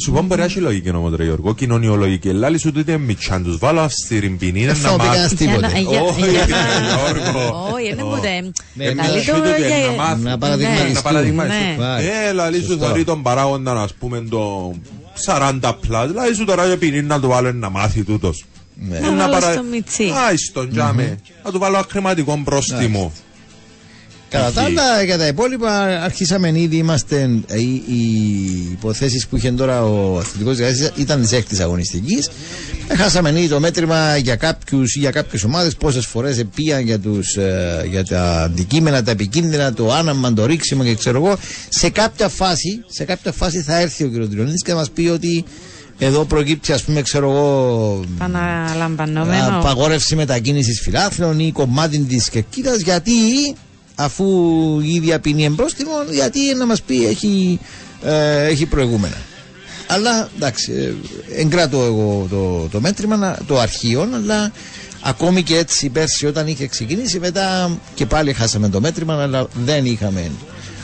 Σου 0.00 0.12
πω 0.12 0.22
μπορεί 0.22 0.40
να 0.40 0.46
έχει 0.46 0.60
λογική 0.60 0.90
όμως 0.90 1.16
ρε 1.16 1.24
Γιώργο, 1.24 1.54
κοινωνιολογική. 1.54 2.32
Λάλη 2.32 2.58
σου 2.58 2.72
τούτη 2.72 2.96
μητσάν 2.98 3.42
τους 3.44 3.58
βάλω 3.58 3.80
αυστηρή 3.80 4.28
ποινή 4.28 4.60
είναι 4.60 4.72
Δεν 4.72 4.82
να 4.82 4.88
θα 4.88 4.94
ούτε 4.94 5.04
κανένας 5.04 5.30
μάθουν. 5.32 5.46
Για 5.48 5.58
να- 5.58 5.68
τίποτε. 5.68 5.90
για- 5.90 6.00
Όχι, 6.02 6.20
για 6.20 6.44
ρε 6.46 6.52
να- 6.52 7.22
Γιώργο. 7.22 7.70
Όχι, 7.74 7.94
δεν 7.94 8.04
μου 8.08 8.20
δεν. 8.20 8.52
Ναι, 8.74 8.84
Καλή 8.84 9.16
ναι, 9.18 9.22
το 9.24 9.32
τούτο 9.32 9.48
είναι 9.56 9.66
για- 9.66 9.86
να 9.96 10.02
μάθουν. 10.02 10.22
Να 10.22 10.30
Ναι. 10.30 10.36
παραδειγματιστούν. 10.38 10.92
Να 10.92 11.02
παραδειγματιστούν. 11.02 11.66
Ναι. 11.68 11.74
Πάει. 11.78 12.04
Ε, 12.28 12.32
λαλή 12.32 12.56
σου 12.60 12.66
Σωστό. 12.66 12.84
θωρεί 12.86 13.04
τον 13.04 13.22
παράγοντα, 13.22 13.72
ας 13.82 13.94
πούμε, 13.94 14.20
το 14.30 14.72
40 15.14 15.74
πλάς. 15.74 16.10
Λαλή 16.14 16.34
σου 16.34 16.44
τώρα 16.44 16.66
για 16.66 16.76
ποινή 16.76 17.02
να 17.02 17.20
του 17.20 17.28
βάλω 17.28 17.52
να 17.52 17.70
μάθει 17.70 18.02
τούτος. 18.04 18.44
Ναι. 18.78 18.96
Ε, 18.96 19.00
Να 19.10 19.28
βάλω 19.30 19.52
στο 19.52 19.62
μιτσί. 19.70 20.12
Άι 20.28 20.36
στον 20.36 20.70
τζάμε. 20.70 21.18
Να 21.44 21.50
του 21.50 21.58
βάλω 21.58 21.84
χρηματικό 21.90 22.40
πρόστιμο. 22.44 23.12
Κατά 24.28 24.52
τα 24.52 24.60
Εκεί. 24.66 24.70
άλλα, 24.70 25.02
για 25.02 25.18
τα 25.18 25.26
υπόλοιπα, 25.26 26.02
αρχίσαμε 26.02 26.52
ήδη. 26.60 26.76
Είμαστε. 26.76 27.30
ε, 27.46 27.60
Οι, 27.60 27.82
οι 27.86 28.68
υποθέσεις 28.72 29.26
που 29.26 29.36
είχε 29.36 29.50
τώρα 29.52 29.84
ο 29.84 30.18
αθλητικός 30.18 30.56
δικαστή 30.56 30.90
ήταν 31.00 31.20
της 31.20 31.32
έκτης 31.32 31.60
αγωνιστικής. 31.60 32.30
Χάσαμε 32.96 33.30
ήδη 33.30 33.48
το 33.48 33.60
μέτρημα 33.60 34.16
για 34.16 34.36
κάποιους 34.36 34.94
ή 34.94 34.98
για 34.98 35.10
κάποιες 35.10 35.44
ομάδες 35.44 35.76
πόσες 35.76 36.06
φορές 36.06 36.44
πήγαν 36.54 36.80
για, 36.84 36.98
τους, 36.98 37.36
ε, 37.36 37.84
για 37.90 38.04
τα 38.04 38.42
αντικείμενα, 38.42 39.02
τα 39.02 39.10
επικίνδυνα, 39.10 39.72
το 39.72 39.92
άναμα, 39.92 40.32
το 40.32 40.46
ρίξιμο 40.46 40.84
και 40.84 40.94
ξέρω 40.94 41.24
εγώ. 41.24 41.36
Σε 41.68 41.88
κάποια 41.90 42.28
φάση, 42.28 42.84
σε 42.86 43.04
κάποια 43.04 43.32
φάση 43.32 43.62
θα 43.62 43.80
έρθει 43.80 44.04
ο 44.04 44.08
κ. 44.08 44.28
Τριονίδης 44.30 44.62
και 44.62 44.70
θα 44.70 44.76
μας 44.76 44.90
πει 44.90 45.06
ότι 45.08 45.44
εδώ 45.98 46.24
προκύπτει, 46.24 46.72
ας 46.72 46.82
πούμε, 46.82 47.02
ξέρω 47.02 47.30
εγώ, 47.30 48.00
Παναλαμβανόμενο. 48.18 49.58
απαγόρευση 49.58 50.16
μετακίνησης 50.16 50.80
φιλάθλων 50.80 51.38
ή 51.40 51.52
κομμάτι 51.52 51.98
της 51.98 52.28
κερκίδας 52.30 52.80
γιατί 52.80 53.12
αφού 53.94 54.24
η 54.82 54.94
ίδια 54.94 55.20
ποινή 55.20 55.44
εμπρόστιμο, 55.44 55.90
γιατί 56.12 56.38
να 56.56 56.66
μας 56.66 56.82
πει 56.82 57.06
έχει, 57.06 57.58
ε, 58.04 58.44
έχει 58.46 58.66
προηγούμενα. 58.66 59.16
Αλλά 59.88 60.28
εντάξει, 60.36 60.72
ε, 60.72 61.40
εγκράτω 61.40 61.82
εγώ 61.84 62.26
το, 62.30 62.68
το 62.70 62.80
μέτρημα, 62.80 63.16
να- 63.16 63.38
το 63.46 63.58
αρχείο, 63.58 64.08
αλλά 64.14 64.52
ακόμη 65.02 65.42
και 65.42 65.56
έτσι 65.56 65.88
πέρσι 65.88 66.26
όταν 66.26 66.46
είχε 66.46 66.66
ξεκινήσει, 66.66 67.18
μετά 67.18 67.78
και 67.94 68.06
πάλι 68.06 68.32
χάσαμε 68.32 68.68
το 68.68 68.80
μέτρημα, 68.80 69.22
αλλά 69.22 69.46
δεν 69.64 69.84
είχαμε 69.84 70.30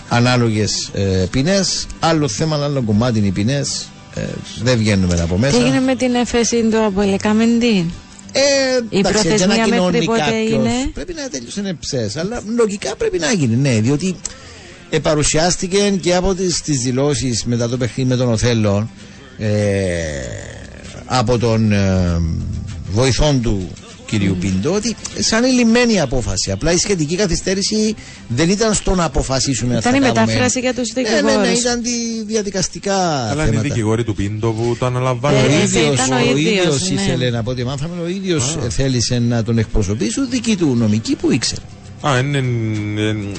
ανάλογες 0.09 0.91
ε, 0.93 1.27
ποινές. 1.31 1.87
Άλλο 2.01 2.29
θέμα, 2.29 2.65
άλλο 2.65 2.83
κομμάτι 2.83 3.19
είναι 3.19 3.27
οι 3.27 3.31
ποινές. 3.31 3.87
Ε, 4.15 4.21
δεν 4.63 4.79
βγαίνουμε 4.79 5.21
από 5.21 5.37
μέσα. 5.37 5.57
Τι 5.59 5.65
έγινε 5.65 5.81
με 5.81 5.95
την 5.95 6.15
εφέση 6.15 6.63
του 6.71 6.85
από 6.85 7.01
Ελεκαμεντή. 7.01 7.91
Ε, 8.33 8.41
Η 8.89 8.99
εντάξει, 8.99 9.27
για 9.29 9.47
να 9.47 9.55
προθεσμία 9.55 9.65
κοινώνει 9.65 9.83
μέχρι 9.93 10.07
πότε 10.07 10.19
κάποιος, 10.19 10.51
είναι; 10.51 10.91
Πρέπει 10.95 11.15
να 11.15 11.29
τελειώσει 11.29 11.77
ψες 11.81 12.17
Αλλά 12.17 12.43
λογικά 12.57 12.97
πρέπει 12.97 13.19
να 13.19 13.33
γίνει, 13.33 13.57
ναι. 13.57 13.81
Διότι 13.81 14.17
ε, 14.91 14.99
παρουσιάστηκε 14.99 15.99
και 16.01 16.15
από 16.15 16.35
τις, 16.35 16.63
τις 16.63 16.79
δηλώσεις 16.79 17.45
μετά 17.45 17.69
το 17.69 17.77
παιχνίδι 17.77 18.09
με 18.09 18.17
τον 18.17 18.33
Οθέλο 18.33 18.91
ε, 19.39 19.51
από 21.07 21.39
τον 21.39 21.73
ε, 21.73 22.21
βοηθόν 22.93 23.43
του 23.43 23.71
κυρίου 24.13 24.37
Πίντο 24.41 24.75
ότι 24.75 24.97
σαν 25.19 25.45
λυμμένη 25.45 26.01
απόφαση. 26.01 26.51
Απλά 26.51 26.73
η 26.73 26.77
σχετική 26.77 27.17
καθυστέρηση 27.17 27.95
δεν 28.29 28.49
ήταν 28.51 28.75
στο 28.75 28.95
να 28.95 29.05
αποφασίσουμε 29.05 29.77
Ήταν 29.77 29.95
η 29.95 30.01
μετάφραση 30.01 30.61
για 30.61 30.75
τους 30.75 30.93
δικηγόρου. 30.95 31.25
Ναι, 31.25 31.35
ναι, 31.35 31.41
ναι, 31.41 31.49
ήταν 31.49 31.83
τη 31.83 31.91
διαδικαστικά 32.27 32.95
Αλλά 32.97 33.33
είναι 33.33 33.43
οι 33.43 33.47
θέματα. 33.47 33.63
δικηγόροι 33.63 34.05
του 34.05 34.15
Πίντο 34.15 34.51
που 34.53 34.77
το 34.79 34.87
αναλαμβάνουν. 34.87 35.39
Ε, 35.39 35.43
Ο 35.43 35.61
έτσι 35.63 35.79
ίδιος, 35.79 35.95
ήταν 35.95 36.13
ο 36.13 36.17
ο 36.17 36.37
ίδιος, 36.37 36.57
ίδιος 36.65 36.91
ναι. 36.91 37.01
ήθελε 37.01 37.31
να 37.31 37.43
πω 37.43 37.51
ότι 37.51 37.65
μάθαμε, 37.65 38.03
ο 38.03 38.09
ίδιος 38.09 38.59
θέλησε 38.69 39.19
να 39.19 39.43
τον 39.43 39.59
εκπροσωπήσει, 39.59 40.27
δική 40.31 40.57
του 40.57 40.75
νομική 40.77 41.17
που 41.17 41.33
ήξερε. 41.33 41.61
Α, 42.09 42.19
είναι. 42.19 42.43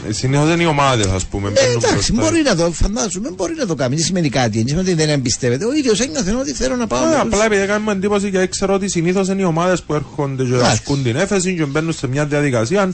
Συνήθως 0.10 0.54
είναι 0.54 0.64
οι 0.64 0.66
ομάδες, 0.66 1.06
ας 1.06 1.26
πούμε. 1.26 1.48
Ε, 1.48 1.52
μπαίνουν 1.52 1.72
εντάξει, 1.72 1.94
μπροστά. 1.94 2.14
μπορεί 2.14 2.42
να 2.44 2.56
το 2.56 2.72
φαντάζομαι, 2.72 3.30
μπορεί 3.36 3.54
να 3.58 3.66
το 3.66 3.76
κάνει. 3.76 3.96
Δεν 3.96 4.04
σημαίνει 4.06 4.30
κάτι. 4.30 4.58
Δεν 4.58 4.68
σημαίνει 4.68 4.90
ότι 4.90 4.98
δεν 4.98 5.10
εμπιστεύεται. 5.10 5.66
Ο 5.66 5.74
ίδιος 5.74 6.00
ένιωθε 6.00 6.32
ότι 6.36 6.52
θέλω 6.54 6.76
να 6.76 6.88
πάω. 6.88 7.04
Ε, 7.04 7.06
με 7.06 7.12
τους- 7.12 7.22
απλά 7.22 7.46
επειδή 7.46 7.62
έκαμε 7.62 7.92
εντύπωση 7.92 8.32
και 8.32 8.48
ξέρω 8.48 8.74
ότι 8.74 8.90
συνήθως 8.90 9.28
είναι 9.28 9.42
οι 9.42 9.46
ομάδες 9.46 9.82
που 9.84 9.94
έρχονται 9.94 10.44
και 10.44 10.50
Εντάξει. 10.54 10.72
ασκούν 10.72 11.04
την 11.04 11.16
έφεση 11.16 11.56
και 11.56 11.66
μπαίνουν 11.66 11.94
σε 11.94 12.08
μια 12.08 12.26
διαδικασία 12.26 12.94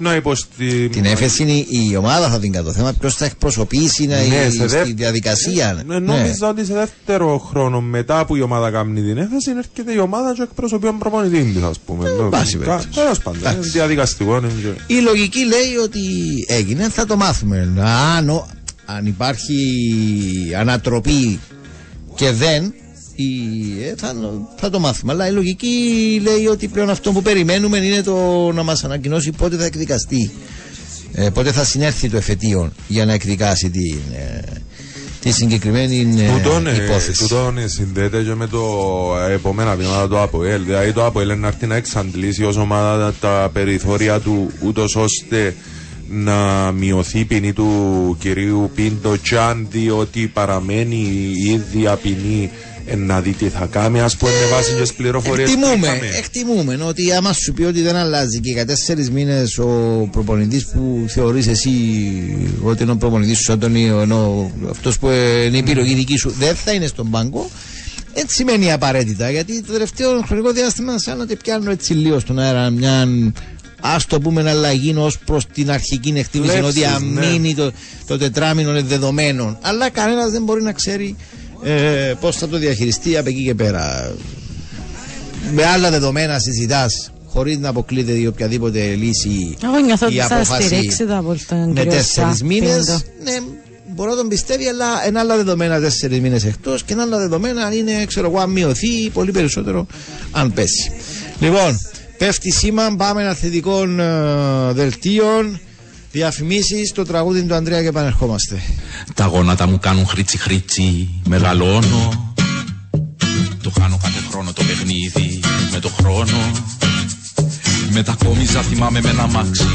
να 0.00 0.14
υποστη... 0.14 0.88
Την 0.88 1.04
έφεση 1.04 1.42
είναι 1.42 1.52
η 1.90 1.96
ομάδα 1.96 2.28
θα 2.30 2.38
την 2.38 2.52
κάνει. 2.52 2.64
Το 2.66 2.72
θέμα 2.72 2.92
ποιος 3.00 3.14
θα 3.16 3.24
εκπροσωπήσει 3.24 4.06
να 4.06 4.16
Ναι, 4.16 4.22
η- 4.24 4.50
σε 4.50 4.68
στη 4.68 4.76
δεύ- 4.76 4.96
διαδικασία. 4.96 5.84
Ε, 5.90 5.98
Νόμιζα 5.98 6.48
ότι 6.48 6.64
σε 6.64 6.74
δεύτερο 6.74 7.38
χρόνο 7.38 7.80
μετά 7.80 8.24
που 8.26 8.36
η 8.36 8.40
ομάδα 8.40 8.70
κάνει 8.70 9.00
την 9.00 9.18
έφεση 9.18 9.50
έρχεται 9.56 9.92
η 9.92 9.98
ομάδα 9.98 10.32
και 10.34 10.42
εκπροσωπεί 10.42 10.86
τον 10.86 10.98
προπονητή 10.98 11.42
της, 11.42 11.62
ας 11.62 11.78
πούμε. 11.78 12.08
Ε, 12.08 12.12
πάση 12.30 12.56
περιπτώσει. 12.56 12.88
Τέλο 12.94 13.14
πάντων, 13.22 13.40
είναι 13.40 13.50
Εντάξει. 13.50 13.70
διαδικαστικό. 13.70 14.36
είναι 14.36 14.48
και- 14.86 14.94
Η 14.94 15.00
λογική 15.00 15.38
λέει 15.38 15.76
ότι 15.84 16.00
έγινε, 16.48 16.88
θα 16.88 17.06
το 17.06 17.16
μάθουμε. 17.16 17.68
Αν, 18.16 18.28
ο- 18.30 18.48
αν 18.86 19.06
υπάρχει 19.06 19.54
ανατροπή 20.58 21.40
και 22.14 22.30
δεν, 22.32 22.64
η, 22.64 22.72
ε, 23.90 23.94
θα, 23.96 24.14
θα 24.56 24.70
το 24.70 24.78
μάθουμε. 24.78 25.12
Αλλά 25.12 25.28
η 25.28 25.32
λογική 25.32 25.68
λέει 26.22 26.46
ότι 26.46 26.68
πλέον 26.68 26.90
αυτό 26.90 27.12
που 27.12 27.22
περιμένουμε 27.22 27.78
είναι 27.78 28.02
το 28.02 28.50
να 28.54 28.62
μας 28.62 28.84
ανακοινώσει 28.84 29.30
πότε 29.30 29.56
θα 29.56 29.64
εκδικαστεί. 29.64 30.30
Ε, 31.12 31.28
πότε 31.30 31.52
θα 31.52 31.64
συνέρθει 31.64 32.08
το 32.10 32.16
εφετείο 32.16 32.72
για 32.88 33.04
να 33.04 33.12
εκδικάσει 33.12 33.70
την, 33.70 33.98
ε, 34.12 34.40
τη 35.20 35.30
συγκεκριμένη 35.30 36.14
ε, 36.18 36.32
Τούτον, 36.32 36.66
ε, 36.66 36.84
υπόθεση. 36.84 37.18
τούτον 37.22 37.58
ε, 37.58 37.66
συνδέεται 37.66 38.22
και 38.22 38.34
με 38.34 38.46
το 38.46 38.60
επόμενα 39.30 39.74
βήματα 39.76 40.08
του 40.08 40.18
ΑΠΟΕΛ. 40.18 40.64
Δηλαδή 40.64 40.92
το 40.92 41.04
ΑΠΟΕΛ 41.06 41.38
να 41.38 41.46
έρθει 41.46 41.66
να 41.66 41.76
εξαντλήσει 41.76 42.44
ως 42.44 42.56
ομάδα 42.56 43.14
τα 43.20 43.50
περιθώρια 43.52 44.20
του 44.20 44.50
ούτως 44.66 44.96
ώστε 44.96 45.54
να 46.08 46.70
μειωθεί 46.72 47.18
η 47.18 47.24
ποινή 47.24 47.52
του 47.52 48.16
κυρίου 48.20 48.70
Πίντο 48.74 49.16
Τζαν 49.22 49.66
διότι 49.70 50.26
παραμένει 50.26 50.96
η 51.36 51.50
ίδια 51.50 51.96
ποινή 51.96 52.50
ε, 52.90 52.96
να 52.96 53.20
δει 53.20 53.32
τι 53.32 53.48
θα 53.48 53.66
κάνει 53.66 54.00
ας 54.00 54.16
πούμε 54.16 54.30
με 54.30 54.46
βάση 54.56 54.74
και 54.74 54.80
τις 54.80 54.92
πληροφορίες 54.92 55.50
που 55.50 55.58
Εκτιμούμε, 55.58 55.86
είχαμε. 55.86 56.10
εκτιμούμε 56.18 56.78
ότι 56.84 57.12
άμα 57.12 57.32
σου 57.32 57.52
πει 57.52 57.62
ότι 57.62 57.82
δεν 57.82 57.96
αλλάζει 57.96 58.40
και 58.40 58.50
για 58.50 58.66
τέσσερις 58.66 59.10
μήνες 59.10 59.58
ο 59.58 60.08
προπονητής 60.12 60.66
που 60.66 61.04
θεωρείς 61.08 61.46
εσύ 61.46 61.70
ότι 62.62 62.82
είναι 62.82 62.92
ο 62.92 62.96
προπονητής 62.96 63.38
σου, 63.38 63.52
Αντωνίο, 63.52 64.00
ενώ 64.00 64.50
αυτός 64.70 64.98
που 64.98 65.06
είναι 65.46 65.56
η 65.56 65.58
επιλογή 65.58 65.94
δική 65.94 66.16
σου 66.16 66.34
δεν 66.38 66.54
θα 66.54 66.72
είναι 66.72 66.86
στον 66.86 67.10
πάγκο, 67.10 67.50
δεν 68.14 68.24
σημαίνει 68.28 68.72
απαραίτητα 68.72 69.30
γιατί 69.30 69.62
το 69.62 69.72
τελευταίο 69.72 70.22
χρονικό 70.26 70.52
διάστημα, 70.52 70.98
σαν 70.98 71.18
να 71.18 71.24
te 71.28 71.34
πιάνω 71.42 71.70
έτσι 71.70 71.92
λίγο 71.92 72.18
στον 72.18 72.38
αέρα, 72.38 72.70
μια 72.70 73.08
ας 73.80 74.06
το 74.06 74.20
πούμε 74.20 74.50
αλλαγή 74.50 74.94
ως 74.96 75.18
προς 75.18 75.46
την 75.46 75.70
αρχική 75.70 76.12
εκτίμηση 76.16 76.52
Βλέψεις, 76.52 76.82
ότι 76.82 76.84
αμήνει 76.84 77.54
το, 77.54 77.72
το 78.06 78.18
τετράμινο 78.18 78.70
είναι 78.70 78.82
δεδομένο. 78.82 79.58
Αλλά 79.60 79.90
κανένας 79.90 80.30
δεν 80.30 80.42
μπορεί 80.42 80.62
να 80.62 80.72
ξέρει 80.72 81.16
ε, 81.62 82.14
πώς 82.20 82.36
θα 82.36 82.48
το 82.48 82.58
διαχειριστεί 82.58 83.16
από 83.16 83.28
εκεί 83.28 83.44
και 83.44 83.54
πέρα 83.54 84.12
με 85.54 85.64
άλλα 85.66 85.90
δεδομένα 85.90 86.38
συζητάς 86.38 87.12
χωρίς 87.26 87.58
να 87.58 87.68
αποκλείεται 87.68 88.12
η 88.12 88.26
οποιαδήποτε 88.26 88.94
λύση 88.94 89.56
Εγώ 89.64 89.78
νιώθω 89.78 90.06
ότι 90.06 90.14
η 90.14 90.18
θα 90.18 90.34
απόφαση 90.34 90.66
στηρίξει 90.66 91.06
το 91.06 91.16
από 91.16 91.36
τον 91.48 91.58
με 91.68 91.74
κύριο 91.74 91.92
τέσσερις 91.92 92.36
Σαπ, 92.36 92.46
μήνες. 92.46 92.76
Πίντο. 92.76 93.00
Ναι, 93.22 93.38
μπορώ 93.94 94.10
να 94.10 94.16
τον 94.16 94.28
πιστεύει, 94.28 94.66
αλλά 94.66 94.86
είναι 95.08 95.18
άλλα 95.18 95.36
δεδομένα 95.36 95.80
τέσσερις 95.80 96.20
μήνες 96.20 96.44
εκτός 96.44 96.82
και 96.82 96.92
είναι 96.92 97.02
άλλα 97.02 97.18
δεδομένα 97.18 97.64
αν 97.64 97.72
είναι, 97.72 98.04
ξέρω 98.06 98.26
εγώ, 98.28 98.38
αν 98.38 98.50
μειωθεί 98.50 98.88
ή 98.88 99.10
πολύ 99.10 99.30
περισσότερο 99.30 99.86
αν 100.30 100.52
πέσει. 100.52 100.92
Λοιπόν, 101.40 101.78
πέφτει 102.18 102.50
σήμα, 102.50 102.94
πάμε 102.96 103.28
αθλητικών 103.28 104.00
ε, 104.00 104.04
δελτίων. 104.72 105.60
Διαφημίσεις 106.12 106.92
το 106.92 107.04
τραγούδι 107.04 107.42
του 107.42 107.54
Ανδρέα 107.54 107.82
και 107.82 107.88
επανερχόμαστε. 107.88 108.62
Τα 109.14 109.24
γόνατα 109.26 109.66
μου 109.66 109.78
κάνουν 109.78 110.06
χρήτσι 110.06 110.38
χρήτσι, 110.38 111.08
μεγαλώνω. 111.26 112.34
Το 113.62 113.72
χάνω 113.80 113.98
κάθε 114.02 114.20
χρόνο 114.30 114.52
το 114.52 114.62
παιχνίδι 114.62 115.40
με 115.72 115.78
το 115.78 115.88
χρόνο. 115.88 116.38
Μετακόμιζα 117.90 118.62
θυμάμαι 118.62 119.00
με 119.00 119.08
ένα 119.08 119.26
μάξι 119.26 119.66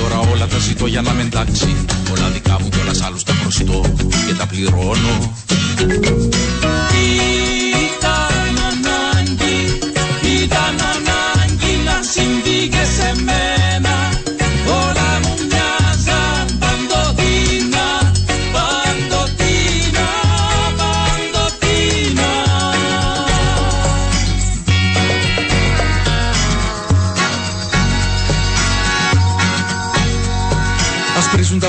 Τώρα 0.00 0.18
όλα 0.18 0.46
τα 0.46 0.58
ζητώ 0.58 0.86
για 0.86 1.00
να 1.00 1.12
με 1.12 1.22
εντάξει. 1.22 1.76
Όλα 2.12 2.28
δικά 2.28 2.60
μου 2.60 2.68
κι 2.68 2.78
όλας 2.78 3.02
άλλους 3.02 3.22
τα 3.22 3.32
προστώ 3.42 3.94
και 4.26 4.34
τα 4.34 4.46
πληρώνω. 4.46 5.36
Ήταν 7.86 8.56
ανάγκη, 8.70 9.78
ήταν 10.42 10.76
ανάγκη 10.94 11.72
να 11.84 12.02
συμβεί 12.12 12.68
και 12.68 12.84
σε 12.96 13.22
μένα 13.24 13.59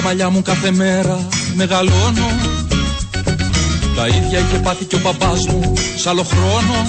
τα 0.01 0.07
μαλλιά 0.07 0.29
μου 0.29 0.41
κάθε 0.41 0.71
μέρα, 0.71 1.27
μεγαλώνω. 1.53 2.27
Τα 3.95 4.07
ίδια 4.07 4.39
είχε 4.39 4.57
πάθει 4.63 4.85
και 4.85 4.95
ο 4.95 4.99
παπάς 4.99 5.47
μου, 5.47 5.73
σ' 5.95 6.07
άλλο 6.07 6.23
χρόνο. 6.23 6.85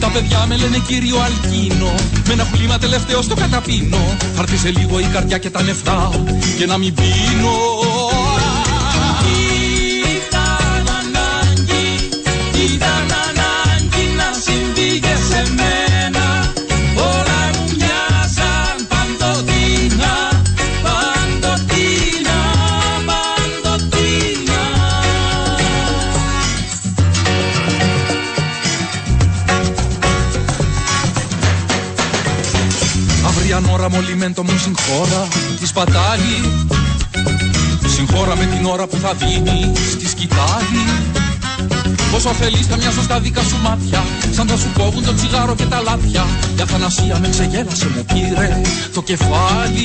Τα 0.00 0.08
παιδιά 0.08 0.44
με 0.48 0.56
λένε 0.56 0.78
κύριο 0.86 1.16
Αλκίνο, 1.20 1.94
με 2.26 2.32
ένα 2.32 2.48
χλήμα 2.54 2.78
τελευταίο 2.78 3.22
στο 3.22 3.34
καταπίνω. 3.34 4.16
Θα 4.34 4.42
έρθει 4.42 4.56
σε 4.56 4.70
λίγο 4.70 4.98
η 4.98 5.04
καρδιά 5.12 5.38
και 5.38 5.50
τα 5.50 5.62
νεφτά 5.62 6.10
και 6.58 6.66
να 6.66 6.78
μην 6.78 6.94
πίνω 6.94 7.56
ώρα 34.28 34.36
μολυμέντο 34.36 34.42
μου 34.42 34.58
συγχώρα 34.58 35.28
τη 35.60 35.66
σπατάλη. 35.66 36.66
Συγχώρα 37.86 38.36
με 38.36 38.44
την 38.44 38.66
ώρα 38.66 38.86
που 38.86 38.96
θα 38.96 39.14
δίνει 39.14 39.72
στη 39.90 40.08
σκητάλη. 40.08 40.84
Πόσο 42.10 42.28
ωφελείς 42.28 42.66
θα 42.66 42.76
μοιάζω 42.76 43.02
στα 43.02 43.20
δικά 43.20 43.42
σου 43.42 43.56
μάτια 43.62 44.04
Σαν 44.30 44.48
θα 44.48 44.56
σου 44.56 44.68
κόβουν 44.78 45.04
το 45.04 45.14
τσιγάρο 45.14 45.54
και 45.54 45.64
τα 45.64 45.80
λάθια 45.80 46.26
Η 46.58 46.60
αθανασία 46.60 47.18
με 47.18 47.28
ξεγέλασε 47.28 47.88
μου 47.96 48.04
πήρε 48.04 48.60
το 48.94 49.02
κεφάλι 49.02 49.84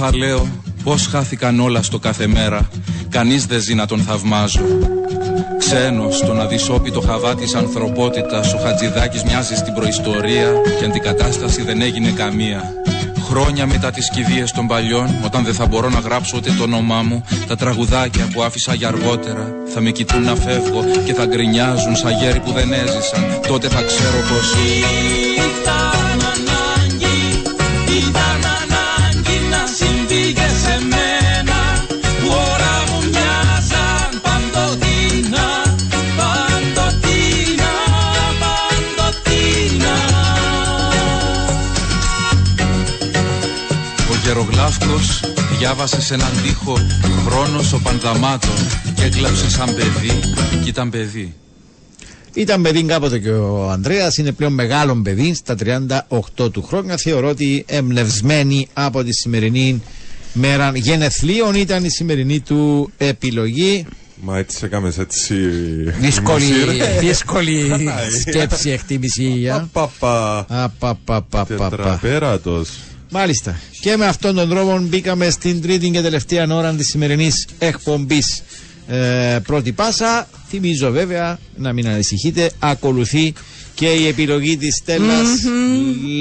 Όταν 0.00 0.12
θα 0.12 0.18
λέω 0.18 0.48
πως 0.84 1.06
χάθηκαν 1.06 1.60
όλα 1.60 1.82
στο 1.82 1.98
κάθε 1.98 2.26
μέρα. 2.26 2.68
Κανείς 3.08 3.46
δεν 3.46 3.60
ζει 3.60 3.74
να 3.74 3.86
τον 3.86 4.00
θαυμάζω. 4.00 4.60
Ξένος 5.58 6.16
στον 6.16 6.40
αδυσόπιτο 6.40 7.00
χαβά 7.00 7.34
της 7.34 7.54
ανθρωπότητας 7.54 8.54
Ο 8.54 8.58
Χατζηδάκης 8.58 9.22
μοιάζει 9.22 9.54
στην 9.54 9.74
προϊστορία 9.74 10.52
Και 10.78 10.84
αντικατάσταση 10.84 11.62
δεν 11.62 11.80
έγινε 11.80 12.10
καμία. 12.10 12.62
Χρόνια 13.28 13.66
μετά 13.66 13.90
τις 13.90 14.10
κηδείες 14.10 14.52
των 14.52 14.66
παλιών 14.66 15.08
Όταν 15.24 15.44
δεν 15.44 15.54
θα 15.54 15.66
μπορώ 15.66 15.88
να 15.88 15.98
γράψω 15.98 16.36
ούτε 16.36 16.50
το 16.58 16.62
όνομά 16.62 17.02
μου 17.02 17.24
Τα 17.46 17.56
τραγουδάκια 17.56 18.28
που 18.32 18.42
άφησα 18.42 18.74
για 18.74 18.88
αργότερα 18.88 19.54
Θα 19.74 19.80
με 19.80 19.90
κοιτούν 19.90 20.22
να 20.22 20.34
φεύγω 20.34 20.84
και 21.04 21.14
θα 21.14 21.26
γκρινιάζουν 21.26 21.96
Σαν 21.96 22.12
γέροι 22.18 22.40
που 22.40 22.52
δεν 22.52 22.72
έζησαν. 22.72 23.40
Τότε 23.48 23.68
θα 23.68 23.82
ξέρω 23.82 24.18
πως 24.28 24.54
διάβασες 45.60 46.04
σε 46.04 46.14
έναν 46.14 46.30
τοίχο 46.42 46.76
χρόνος 47.26 47.72
ο 47.72 47.80
Πανδαμάτων 47.82 48.50
και 48.94 49.02
έκλαψες 49.02 49.52
σαν 49.52 49.74
παιδί 49.74 50.20
κι 50.62 50.68
ήταν 50.68 50.90
παιδί. 50.90 51.34
Ήταν 52.34 52.62
παιδί 52.62 52.82
κάποτε 52.82 53.18
και 53.18 53.30
ο 53.30 53.70
Ανδρέας, 53.70 54.16
είναι 54.16 54.32
πλέον 54.32 54.52
μεγάλο 54.52 55.00
παιδί 55.04 55.34
στα 55.34 55.54
38 56.38 56.50
του 56.52 56.62
χρόνια. 56.62 56.96
Θεωρώ 56.96 57.28
ότι 57.28 57.64
εμπνευσμένη 57.68 58.68
από 58.72 59.04
τη 59.04 59.12
σημερινή 59.12 59.82
μέρα 60.32 60.72
γενεθλίων 60.74 61.54
ήταν 61.54 61.84
η 61.84 61.90
σημερινή 61.90 62.40
του 62.40 62.90
επιλογή. 62.96 63.86
Μα 64.22 64.38
έτσι 64.38 64.58
έκαμες 64.64 64.98
έτσι. 64.98 65.34
Δύσκολη, 66.00 66.44
δημοσίευση. 66.44 67.06
δύσκολη 67.06 67.68
σκέψη, 68.20 68.70
εκτίμηση. 68.70 69.48
α. 69.48 69.68
Παπα. 69.72 70.46
Απαπαπαπαπα. 70.48 71.68
Τετραπέρατος. 71.68 72.68
Μάλιστα. 73.10 73.58
Και 73.80 73.96
με 73.96 74.06
αυτόν 74.06 74.34
τον 74.34 74.48
τρόπο 74.48 74.78
μπήκαμε 74.80 75.30
στην 75.30 75.62
τρίτη 75.62 75.90
και 75.90 76.00
τελευταία 76.00 76.46
ώρα 76.54 76.74
της 76.74 76.88
σημερινής 76.88 77.46
εκπομπής. 77.58 78.42
Ε, 78.88 79.38
πρώτη 79.46 79.72
πάσα. 79.72 80.28
Θυμίζω 80.48 80.90
βέβαια, 80.90 81.38
να 81.56 81.72
μην 81.72 81.88
ανησυχείτε, 81.88 82.50
ακολουθεί 82.58 83.32
και 83.74 83.86
η 83.86 84.06
επιλογή 84.06 84.56
της 84.56 84.74
Στέλλας 84.82 85.28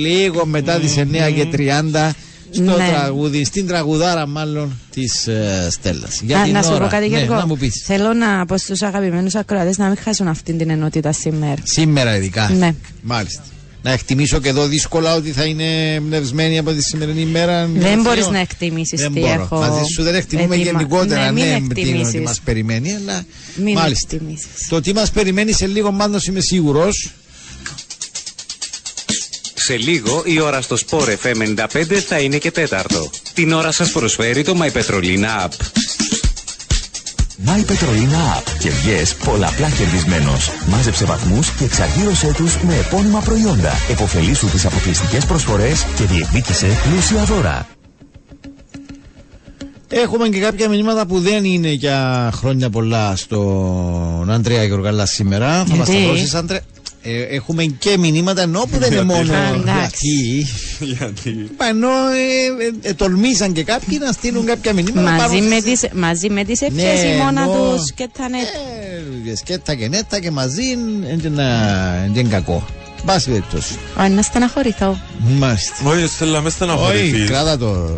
λίγο 0.02 0.45
μετά 0.45 0.80
τις 0.80 0.98
9 0.98 1.32
και 1.36 1.45
30 1.45 2.11
στο 2.52 2.61
Ναι. 2.64 2.88
τραγούδι, 2.90 3.44
στην 3.45 3.68
τραγουδάρα 3.68 4.28
μάλλον 4.28 4.80
της 4.94 5.28
ε, 5.28 5.68
Στέλλας. 5.72 6.22
Για 6.22 6.40
Α, 6.40 6.44
την 6.44 6.53
να 6.53 6.61
σου 6.64 6.72
ώρα. 6.74 6.84
πω 6.84 6.90
κάτι 6.90 7.07
Ναι, 7.10 7.18
Γιώργο. 7.18 7.36
να 7.36 7.45
μου 7.48 7.57
πεις. 7.57 7.84
Θέλω 7.86 8.14
να 8.14 8.45
πω 8.45 8.57
στους 8.57 8.82
αγαπημένους 8.82 9.36
ακροατές 9.36 9.78
να 9.78 9.88
μην 9.88 9.98
χάσουν 9.98 10.28
αυτή 10.28 10.53
την 10.53 10.70
ενότητα 10.70 11.11
σήμερα. 11.11 11.61
Σήμερα 11.64 12.16
ειδικά. 12.16 12.49
Ναι. 12.57 12.74
Μάλιστα. 13.02 13.44
Να 13.84 13.91
εκτιμήσω 13.91 14.39
και 14.39 14.49
εδώ 14.49 14.68
δύσκολα 14.68 15.15
ότι 15.15 15.31
θα 15.31 15.43
είναι 15.45 15.93
εμπνευσμένη 15.93 16.57
από 16.57 16.72
τη 16.72 16.81
σημερινή 16.84 17.26
μέρα. 17.26 17.60
Δεν 17.65 17.69
Μιχαήλ. 17.69 18.01
μπορείς 18.01 18.27
να 18.27 18.39
εκτιμήσεις 18.39 19.01
Δεν 19.01 19.14
τι 19.14 19.19
μπορώ. 19.19 19.31
έχω 19.31 19.57
Μαζί 19.60 19.84
σου 19.93 20.03
δεν 20.03 20.15
εκτιμούμε 20.15 20.56
ετοιμα- 20.56 20.72
γενικότερα 20.80 21.26
Ναι, 21.26 21.31
μην 21.31 21.51
ναι, 21.51 21.60
με 21.60 21.73
τι 21.73 21.81
εκτιμήσεις. 21.81 22.07
ότι 22.14 22.19
μας 22.23 22.39
περιμένει, 22.39 22.95
αλλά 22.95 23.26
Μην 23.56 23.73
μάλιστα. 23.73 24.07
εκτιμήσεις. 24.11 24.68
Το 24.69 24.81
τι 24.81 24.93
μας 24.93 25.11
περιμένει 25.11 25.51
σε 25.53 25.68
λίγο 25.68 25.91
μάλλον 25.91 26.19
είμαι 26.27 26.39
σίγουρος. 26.41 27.11
Σε 29.53 29.77
λίγο 29.77 30.23
η 30.26 30.39
ώρα 30.39 30.61
στο 30.61 30.77
Sport 30.89 31.07
FM 31.23 31.35
95 31.73 31.99
θα 32.07 32.19
είναι 32.19 32.38
και 32.38 32.51
τέταρτο. 32.51 33.10
Την 33.34 33.51
ώρα 33.53 33.72
σας 33.72 33.91
προσφέρει 33.91 34.43
το 34.43 34.57
My 34.61 34.72
Petrolina 34.72 35.45
App. 35.45 35.51
My 37.45 37.64
Petrolina 37.64 38.38
App. 38.38 38.57
Κερδιές 38.60 39.16
πολλαπλά 39.16 39.70
κερδισμένος. 39.70 40.49
Μάζεψε 40.70 41.06
βαθμούς 41.06 41.52
και 41.52 41.64
εξαργύρωσέ 41.64 42.34
τους 42.36 42.57
με 42.61 42.76
επώνυμα 42.76 43.20
προϊόντα. 43.20 43.72
Εποφελήσου 43.90 44.48
τις 44.48 44.66
αποκλειστικές 44.66 45.26
προσφορές 45.26 45.86
και 45.98 46.03
διεκδίκησε 46.03 46.68
πλούσια 46.90 47.24
δώρα. 47.24 47.68
Έχουμε 49.88 50.28
και 50.30 50.40
κάποια 50.40 50.70
μηνύματα 50.70 51.06
που 51.06 51.20
δεν 51.20 51.44
είναι 51.44 51.72
για 51.72 52.30
χρόνια 52.34 52.70
πολλά 52.70 53.16
στον 53.16 54.32
Αντρέα 54.32 54.64
Γεωργαλά 54.64 55.06
σήμερα. 55.06 55.64
Θα 55.66 55.76
μας 55.76 55.88
τα 55.88 55.94
Γιατί; 55.94 56.07
δώσεις 56.07 56.34
Αντρέα. 56.34 56.61
Ε, 57.03 57.21
έχουμε 57.21 57.63
και 57.63 57.97
μηνύματα 57.97 58.41
ενώ 58.41 58.59
που 58.59 58.77
δεν 58.77 58.91
είναι 58.91 59.01
Γιατί; 59.01 59.05
μόνο 59.05 59.34
Α, 59.34 59.47
εντάξει. 59.47 60.07
γιατί. 60.80 61.26
Γιατί; 61.30 61.49
Μα 61.59 61.67
ενώ 61.67 61.88
ε, 61.88 62.85
ε, 62.85 62.89
ε, 62.89 62.93
τολμήσαν 62.93 63.53
και 63.53 63.63
κάποιοι 63.63 63.97
να 64.01 64.11
στείλουν 64.11 64.45
κάποια 64.45 64.73
μηνύματα. 64.73 65.01
Μαζί 65.11 65.35
πάνω 65.38 65.47
με, 65.49 65.59
στις- 65.59 65.80
τις, 65.80 65.89
μαζί 65.93 66.30
με 66.30 66.43
τις 66.43 66.61
Ναι, 66.61 66.67
ευχές 66.67 67.03
ή 67.03 67.17
μόνα 67.17 67.41
ενώ- 67.41 67.53
τους 67.76 67.91
και 67.93 68.09
τα 68.17 68.30
νετ. 68.30 68.41
Ε, 69.31 69.35
σκέτα 69.35 69.76
και 69.76 69.88
νέτα 69.88 70.19
και 70.19 70.31
μαζί 70.31 70.63
είναι 70.71 71.17
είναι 72.15 72.30
κακό. 72.30 72.65
Μπάση 73.05 73.30
περιπτώσει. 73.30 73.77
Όχι, 73.99 74.09
να 74.09 74.21
στεναχωρηθώ. 74.21 74.99
Μάλιστα. 75.38 75.73
Όχι, 75.89 76.07
Στέλλα, 76.07 76.31
με 76.41 76.47
Όχι, 76.47 76.55
στεναχωρηθείς. 76.55 77.30
κράτα 77.30 77.57
το. 77.57 77.89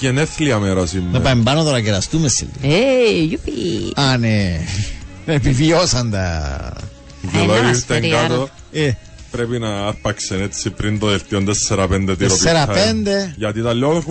Γενέθλια 0.00 0.58
μέρα 0.58 0.80
Να 0.80 0.86
σήμερα. 0.86 1.20
πάμε 1.20 1.42
πάνω 1.42 1.62
τώρα 1.64 1.80
και 1.80 1.90
ραστούμε 1.90 2.28
σε 2.28 2.46
λίγο. 2.62 2.74
Ε, 2.74 3.22
γιουπι. 3.24 3.52
Α, 3.94 4.16
ναι. 4.16 4.60
Επιβιώσαν 5.26 6.10
τα. 6.10 6.72
Και 7.20 7.36
Ε, 7.38 7.40
να 7.40 7.46
λόγω 7.46 7.62
μας 7.62 7.76
ήρθαν 7.76 7.96
φέρει 8.00 8.08
κάτω. 8.10 8.34
άλλο. 8.34 8.48
Ε, 8.72 8.90
Πρέπει 9.30 9.58
να 9.58 9.86
άρπαξε 9.86 10.42
έτσι 10.42 10.70
πριν 10.70 10.98
το 10.98 11.06
δελτίο 11.06 11.42
4-5 11.68 12.14
τύρο 12.18 12.34
4-5. 12.36 13.32
Γιατί 13.36 13.62
τα 13.62 13.74
λέω. 13.74 14.02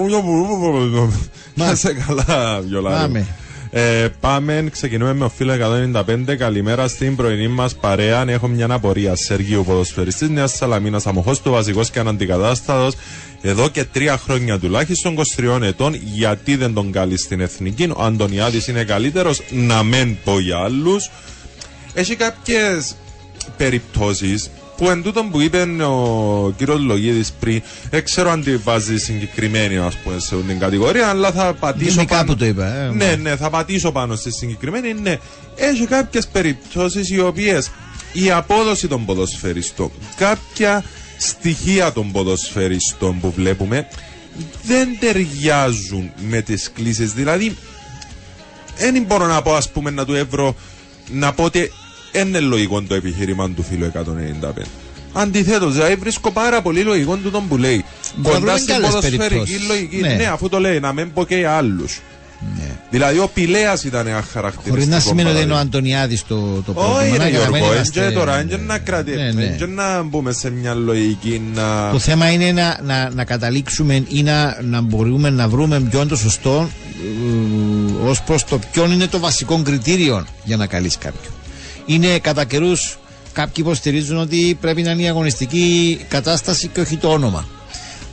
Να 1.56 1.76
σε 1.76 1.94
καλά, 1.94 2.62
Βιολάριο. 2.68 3.00
Πάμε. 3.02 3.26
Ε, 3.72 4.08
πάμε, 4.20 4.68
ξεκινούμε 4.72 5.14
με 5.14 5.26
ο 5.26 5.30
φίλο 5.30 5.54
195. 5.54 6.36
Καλημέρα 6.38 6.88
στην 6.88 7.16
πρωινή 7.16 7.48
μας 7.48 7.76
παρέα. 7.76 8.30
Έχω 8.30 8.48
μια 8.48 8.68
απορία. 8.72 9.16
Σεργίου, 9.16 9.64
ποδοσφαιριστής 9.68 10.30
Νέας 10.30 10.52
Σαλαμίνα, 10.56 11.02
αμοχώ 11.06 11.36
του 11.44 11.52
βασικός 11.52 11.90
και 11.90 12.00
αναντικατάστατος. 12.00 12.94
Εδώ 13.42 13.70
και 13.70 13.84
τρία 13.84 14.18
χρόνια 14.18 14.60
τουλάχιστον 14.60 15.16
23 15.38 15.60
ετών, 15.62 15.96
γιατί 16.14 16.56
δεν 16.56 16.74
τον 16.74 16.92
καλεί 16.92 17.18
στην 17.18 17.40
εθνική. 17.42 17.90
Ο 17.96 18.04
Αντωνιάδης 18.04 18.68
είναι 18.68 18.84
καλύτερος, 18.84 19.42
να 19.52 19.84
μεν 19.84 20.18
πω 20.24 20.40
για 20.40 20.58
άλλους. 20.58 21.10
Έχει 21.98 22.16
κάποιες 22.16 22.96
περιπτώσεις 23.58 24.50
που 24.78 24.90
εν 24.90 25.04
τούτον 25.04 25.32
που 25.32 25.42
είπε 25.42 25.62
ο 25.84 26.54
κύριος 26.58 26.80
Λογίδης 26.80 27.32
πριν, 27.40 27.62
δεν 27.90 28.04
ξέρω 28.04 28.32
αν 28.32 28.44
τη 28.44 28.56
βάζει 28.56 28.98
συγκεκριμένη 28.98 29.78
ας 29.78 29.96
πούμε, 29.96 30.20
σε 30.20 30.36
αυτήν 30.36 30.48
την 30.48 30.60
κατηγορία, 30.60 31.08
αλλά 31.08 31.32
θα 31.32 31.54
πατήσω. 31.54 31.92
Γενικά 31.92 32.16
πάνω... 32.16 32.32
που 32.32 32.36
το 32.36 32.46
είπα, 32.46 32.76
ε, 32.76 32.90
ναι, 32.90 33.06
μα. 33.06 33.16
ναι, 33.16 33.36
θα 33.36 33.50
πατήσω 33.50 33.92
πάνω 33.92 34.16
στη 34.16 34.32
συγκεκριμένη. 34.32 34.94
Ναι, 34.94 35.18
έχει 35.56 35.86
κάποιες 35.86 36.28
περιπτώσεις 36.28 37.10
οι 37.10 37.20
οποίες 37.20 37.72
η 38.14 38.32
απόδοση 38.32 38.88
των 38.88 39.06
ποδοσφαιριστών, 39.06 39.92
κάποια 40.18 40.84
στοιχεία 41.18 41.92
των 41.92 42.12
ποδοσφαιριστών 42.12 43.20
που 43.20 43.32
βλέπουμε 43.32 43.88
δεν 44.64 44.88
ταιριάζουν 45.00 46.12
με 46.30 46.42
τις 46.42 46.72
κλήσεις. 46.74 47.14
Δηλαδή, 47.14 47.58
δεν 48.78 49.04
μπορώ 49.04 49.28
να 49.28 49.42
πω, 49.42 49.56
ας 49.56 49.70
πούμε, 49.70 49.90
να 49.90 50.06
του 50.06 50.14
εύρω 50.14 50.56
να 51.12 51.34
πω 51.34 51.44
ότι 51.44 51.60
δεν 51.60 51.72
είναι 52.12 52.40
λογικό 52.40 52.82
το 52.82 52.94
επιχείρημα 52.96 53.50
του 53.50 53.64
φίλου 53.64 53.92
195. 53.96 54.62
Αντιθέτως, 55.14 55.74
δηλαδή 55.74 55.96
βρίσκω 55.96 56.32
πάρα 56.32 56.62
πολύ 56.62 56.82
λογικό 56.82 57.16
του 57.16 57.32
τον 57.32 57.48
που 57.48 57.58
λέει. 57.58 57.86
Μπορούμε 58.16 58.40
Κοντά 58.40 58.54
και 58.54 58.60
στην 58.62 58.74
άλλες 58.74 58.88
ποδοσφαιρική 58.88 59.18
περιπτώσεις. 59.28 59.68
λογική. 59.68 59.98
Ναι. 59.98 60.14
Ναι. 60.14 60.26
αφού 60.26 60.50
το 60.50 60.60
λέει, 60.60 60.80
να 60.80 60.94
μην 60.94 61.14
πω 61.14 61.26
και 61.26 61.36
για 61.36 61.52
άλλου. 61.56 61.86
Δηλαδή, 62.90 63.20
ο 63.20 63.28
Πηλέας 63.34 63.84
ήταν 63.84 64.08
ένα 64.08 64.22
χαρακτηριστικό. 64.32 64.70
Χωρίς 64.70 64.88
να 64.88 65.00
σημαίνει 65.00 65.30
ότι 65.30 65.42
είναι 65.42 65.52
ο 65.52 65.56
παράδειγμα. 65.56 65.60
Αντωνιάδης 65.60 66.24
το, 66.28 66.62
το 66.66 66.74
πρόβλημα. 66.74 67.00
Όχι, 67.00 67.18
να 67.18 67.24
ρε 67.24 67.30
για 67.30 67.40
να 67.40 67.46
μην 67.46 67.56
Γιώργο, 67.56 67.74
είμαστε- 67.74 68.04
έντια 68.04 68.20
τώρα, 68.20 68.38
έντια 68.40 68.58
να 68.58 68.78
κρατήσουμε, 68.78 69.24
Ναι, 69.24 69.32
ναι. 69.32 69.44
έντια 69.46 69.68
να 69.68 70.04
μπούμε 70.04 70.32
σε 70.32 70.50
μια 70.52 70.74
λογική 70.74 71.42
να... 71.56 71.92
Το 71.92 72.00
θέμα 72.00 72.32
είναι 72.32 72.52
να, 72.52 72.80
να, 72.84 73.10
να 73.14 73.24
καταλήξουμε 73.24 74.04
ή 74.08 74.24
να, 74.24 74.58
να 74.62 74.82
μπορούμε 74.82 75.30
να 75.30 75.48
βρούμε 75.48 75.80
ποιο 75.80 76.00
είναι 76.00 76.10
το 76.10 76.16
σωστό 76.16 76.70
ως 78.06 78.22
προς 78.22 78.44
το 78.44 78.60
ποιο 78.72 78.86
είναι 78.92 79.08
το 79.08 79.20
βασικό 79.20 79.62
κριτήριο 79.62 80.26
για 80.44 80.58
να 80.58 80.68
καλείς 80.68 80.98
κάποιον. 80.98 81.34
Είναι 81.90 82.20
κατά 82.20 82.46
καιρούς 82.46 82.98
κάποιοι 83.34 83.54
υποστηρίζουν 83.58 84.18
ότι 84.18 84.58
πρέπει 84.62 84.82
να 84.82 84.92
είναι 84.92 85.02
η 85.02 85.08
αγωνιστική 85.08 85.98
κατάσταση 86.08 86.68
και 86.68 86.80
όχι 86.80 86.98
το 86.98 87.10
όνομα. 87.12 87.48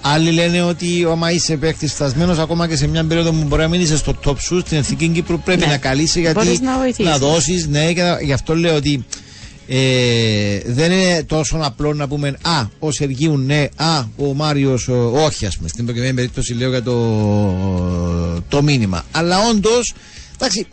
Άλλοι 0.01 0.31
λένε 0.31 0.63
ότι 0.63 1.07
άμα 1.11 1.31
είσαι 1.31 1.57
παίκτης 1.57 1.93
φτασμένος, 1.93 2.39
ακόμα 2.39 2.69
και 2.69 2.77
σε 2.77 2.87
μια 2.87 3.05
περίοδο 3.05 3.31
που 3.33 3.45
μπορεί 3.47 3.63
να 3.63 3.69
μην 3.69 3.81
είσαι 3.81 3.97
στο 3.97 4.15
top 4.25 4.35
σου, 4.39 4.61
στην 4.61 4.79
εθνική 4.79 5.09
Κύπρου 5.09 5.41
πρέπει 5.41 5.61
Ναι. 5.61 5.67
να 5.67 5.77
καλείσαι 5.79 6.21
γιατί 6.21 6.43
Μπορείς 6.45 6.61
να 6.61 6.79
βοηθήσεις. 6.79 7.19
δώσεις, 7.19 7.67
ναι, 7.67 7.93
και 7.93 8.03
να- 8.03 8.21
γι' 8.23 8.33
αυτό 8.33 8.57
λέω 8.57 8.75
ότι 8.75 9.05
ε, 9.69 10.59
δεν 10.67 10.93
είναι 10.93 11.23
τόσο 11.23 11.59
απλό 11.63 11.93
να 11.95 12.09
πούμε 12.09 12.29
Α, 12.43 12.65
ο 12.79 12.91
Σεργίου 12.93 13.37
ναι, 13.37 13.67
Α, 13.77 13.99
ο 14.17 14.35
Μάριος 14.35 14.89
όχι, 15.13 15.47
ας 15.47 15.57
πούμε. 15.57 15.69
Στην 15.69 15.85
προκειμένη 15.85 16.15
περίπτωση 16.15 16.55
λέω 16.55 16.69
για 16.71 16.83
το, 16.83 16.97
το 18.49 18.63
μήνυμα. 18.63 19.05
Αλλά 19.11 19.37
όντως, 19.51 19.95
εντάξει, 20.35 20.67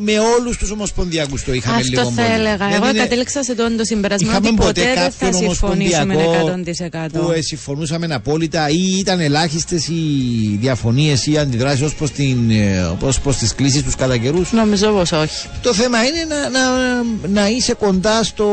με 0.00 0.12
όλους 0.18 0.56
τους 0.56 0.70
ομοσπονδιακούς 0.70 1.44
το 1.44 1.52
είχαμε 1.52 1.82
λίγο 1.82 2.00
Αυτό 2.00 2.12
θα 2.12 2.22
μόνο. 2.22 2.34
έλεγα. 2.34 2.56
Δεν 2.56 2.72
Εγώ 2.76 2.88
είναι- 2.88 2.98
κατέληξα 2.98 3.42
σε 3.42 3.54
τόν 3.54 3.76
το 3.76 3.84
συμπερασμό 3.84 4.28
Είχαμε 4.30 4.46
ότι 4.48 4.56
ποτέ 4.56 4.66
ποτέ 4.66 4.82
δεν 4.84 4.94
θα 4.94 5.02
κάποιον 5.02 5.32
συμφωνήσουμε 5.34 6.14
ομοσπονδιακό 6.14 6.46
100%. 6.46 7.20
που 7.24 7.30
ε, 7.30 7.40
συμφωνούσαμε 7.40 8.06
απόλυτα 8.14 8.68
ή 8.68 8.98
ήταν 8.98 9.20
ελάχιστες 9.20 9.88
οι 9.88 9.96
διαφωνίες 10.60 11.26
ή 11.26 11.38
αντιδράσεις 11.38 11.82
ως 11.82 11.94
προς 11.94 12.10
ε, 12.10 13.34
τις 13.38 13.54
κλήσεις 13.54 13.82
τους 13.82 13.94
κατά 13.94 14.16
καιρούς; 14.16 14.52
Νομίζω 14.52 14.90
πως 14.92 15.12
όχι. 15.12 15.46
Το 15.62 15.74
θέμα 15.74 15.98
είναι 16.04 16.24
να, 16.28 16.48
να, 16.48 16.60
να 17.28 17.48
είσαι 17.48 17.74
κοντά 17.74 18.22
στο 18.22 18.46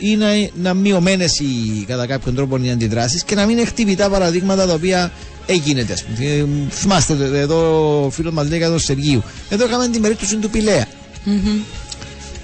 ή 0.00 0.16
να, 0.16 0.26
να 0.54 0.74
μειωμένες 0.74 1.38
οι, 1.38 1.84
κατά 1.86 2.06
κάποιον 2.06 2.34
τρόπο 2.34 2.58
οι 2.62 2.70
αντιδράσεις 2.70 3.24
και 3.24 3.34
να 3.34 3.46
μην 3.46 3.56
είναι 3.58 3.66
χτυπητά 3.66 4.08
παραδείγματα 4.08 4.66
τα 4.66 4.72
οποία 4.72 5.12
έγινεται. 5.46 5.92
ας 5.92 6.02
πούμε. 6.04 6.28
Ε, 6.28 6.44
Θυμάστε 6.70 7.16
ε, 7.32 7.38
εδώ 7.38 8.04
ο 8.04 8.10
φίλος 8.10 8.32
μας 8.32 8.48
λέει 8.48 8.58
για 8.58 8.68
τον 8.68 8.78
Σεργίου. 8.78 9.22
Εδώ 9.48 9.66
είχαμε 9.66 9.88
την 9.88 10.02
περίπτωση 10.02 10.36
του 10.36 10.50
πηλεα 10.50 10.86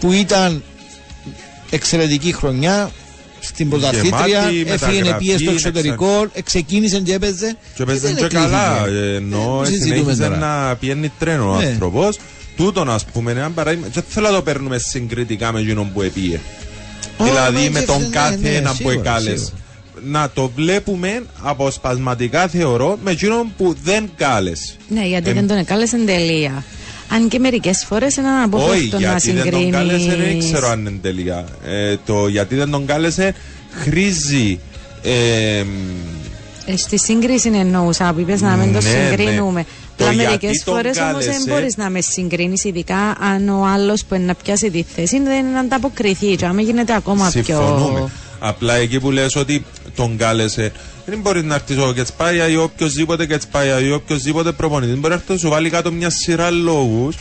που 0.00 0.12
ήταν 0.12 0.62
εξαιρετική 1.70 2.32
χρονιά 2.32 2.90
στην 3.40 3.68
πρωταθλήτρια, 3.68 4.24
Γεμάτη, 4.26 4.64
έφυγε 4.72 4.98
μεταγραφή, 4.98 5.24
πίεση 5.24 5.36
στο 5.42 5.50
να 5.50 5.56
εξωτερικό, 5.56 6.26
ξεκίνησε 6.44 7.00
και 7.00 7.14
έπαιζε. 7.14 7.56
Και 7.74 7.84
παίζει 7.84 8.00
δεν 8.00 8.16
και 8.16 8.24
εκλείδη. 8.24 8.44
καλά. 8.44 8.86
ε, 8.86 9.14
Ενώ 9.14 9.58
Δεν 9.62 9.72
συζητούμε 9.72 9.96
συνέχιζε 9.98 10.22
τώρα. 10.22 10.36
να 10.68 10.76
πιένει 10.76 11.12
τρένο 11.18 11.52
ο 11.52 11.56
Ναι. 11.56 11.66
άνθρωπος. 11.66 12.18
Τούτον, 12.56 12.90
ας 12.90 13.04
πούμε, 13.04 13.30
ένα 13.30 13.50
παράδειγμα. 13.50 13.86
Δεν 13.92 14.02
θέλω 14.08 14.28
να 14.28 14.34
το 14.34 14.42
παίρνουμε 14.42 14.78
συγκριτικά 14.78 15.52
με 15.52 15.60
εκείνον 15.60 15.92
που 15.92 16.02
επίε. 16.02 16.40
Ω, 17.16 17.24
Δηλαδή 17.24 17.64
μα 17.64 17.70
με 17.70 17.80
και 17.80 17.86
τον 17.86 18.00
ναι, 18.00 18.06
κάθε 18.06 18.36
ναι, 18.42 18.48
έναν 18.48 18.70
που 18.72 18.76
σίγουρα, 18.76 18.94
εκάλεσε. 18.94 19.52
Σίγουρα. 20.02 20.20
να 20.20 20.30
το 20.30 20.50
βλέπουμε 20.56 21.22
αποσπασματικά 21.42 22.48
θεωρώ 22.48 22.98
με 23.04 23.10
εκείνον 23.10 23.52
που 23.56 23.76
δεν 23.84 24.10
κάλεσε. 24.16 24.74
Ναι, 24.88 25.06
γιατί 25.06 25.30
Ε, 25.30 25.32
δεν 25.32 25.46
τον 25.46 25.56
εκάλεσε 25.56 25.96
τέλεια. 26.06 26.64
Αν 27.08 27.28
και 27.28 27.38
μερικές 27.38 27.84
φορές 27.88 28.16
είναι 28.16 28.26
Όχι, 28.28 28.36
αναπόφευκτο 28.36 28.98
να 28.98 29.02
γιατί 29.02 29.30
δεν 29.32 29.50
τον 29.50 29.70
κάλεσε, 29.70 30.06
δεν 30.06 30.10
συγκρίνει. 30.16 30.38
ξέρω 30.52 30.68
αν 30.68 30.80
είναι 30.86 30.98
τελεία. 31.02 31.44
Ε, 31.64 31.96
το 32.06 32.26
γιατί 32.28 32.54
δεν 32.54 32.70
τον 32.70 32.86
κάλεσε 32.86 33.34
χρήζει. 33.70 34.58
Ε, 35.02 35.62
Στη 36.76 36.98
σύγκριση 36.98 37.50
εννοούσα 37.54 38.12
που 38.12 38.20
είπες 38.20 38.40
να 38.40 38.56
μην 38.56 38.72
το 38.72 38.80
Ναι, 38.80 38.88
ναι. 38.90 39.08
συγκρίνουμε. 39.08 39.64
Το 39.96 40.04
Απλά 40.04 40.12
γιατί 40.22 40.30
μερικές 40.44 40.62
τον 40.64 40.74
φορές 40.74 40.98
όμως 40.98 41.12
δεν 41.12 41.22
κάλεσε- 41.32 41.48
μπορείς 41.48 41.76
να 41.76 41.90
με 41.90 42.00
συγκρίνεις, 42.00 42.64
ειδικά 42.64 43.16
αν 43.20 43.48
ο 43.48 43.64
άλλος 43.66 44.04
που 44.04 44.14
είναι 44.14 44.24
να 44.24 44.34
πιάσει 44.34 44.70
τη 44.70 44.84
θέση 44.94 45.20
δεν 45.20 45.38
είναι 45.38 45.48
να 45.54 45.60
ανταποκριθεί. 45.60 46.36
Και 46.36 46.44
άμα 46.46 46.60
γίνεται 46.60 46.94
ακόμα 46.94 47.30
συμφωνούμε. 47.30 47.98
πιο. 47.98 48.10
Απλά 48.38 48.74
εκεί 48.74 49.00
που 49.00 49.10
λες 49.10 49.36
ότι 49.36 49.64
τον 49.96 50.16
κάλεσε, 50.16 50.72
δεν 51.06 51.18
μπορεί 51.20 51.42
να 51.44 51.54
έρθει 51.54 51.78
ο 51.80 51.92
Κετσπάια 51.92 52.48
ή 52.48 52.56
οποιοδήποτε 52.56 53.26
Κετσπάια 53.26 53.80
ή 53.80 53.90
οποιοδήποτε 53.92 54.52
προπονητής. 54.52 54.94
Μπορεί 54.96 55.08
να 55.08 55.14
έρθει 55.14 55.32
να 55.32 55.38
σου 55.38 55.48
βάλει 55.48 55.70
κάτω 55.70 55.92
μια 55.92 56.10
σειρά 56.10 56.50
λόγους 56.50 57.16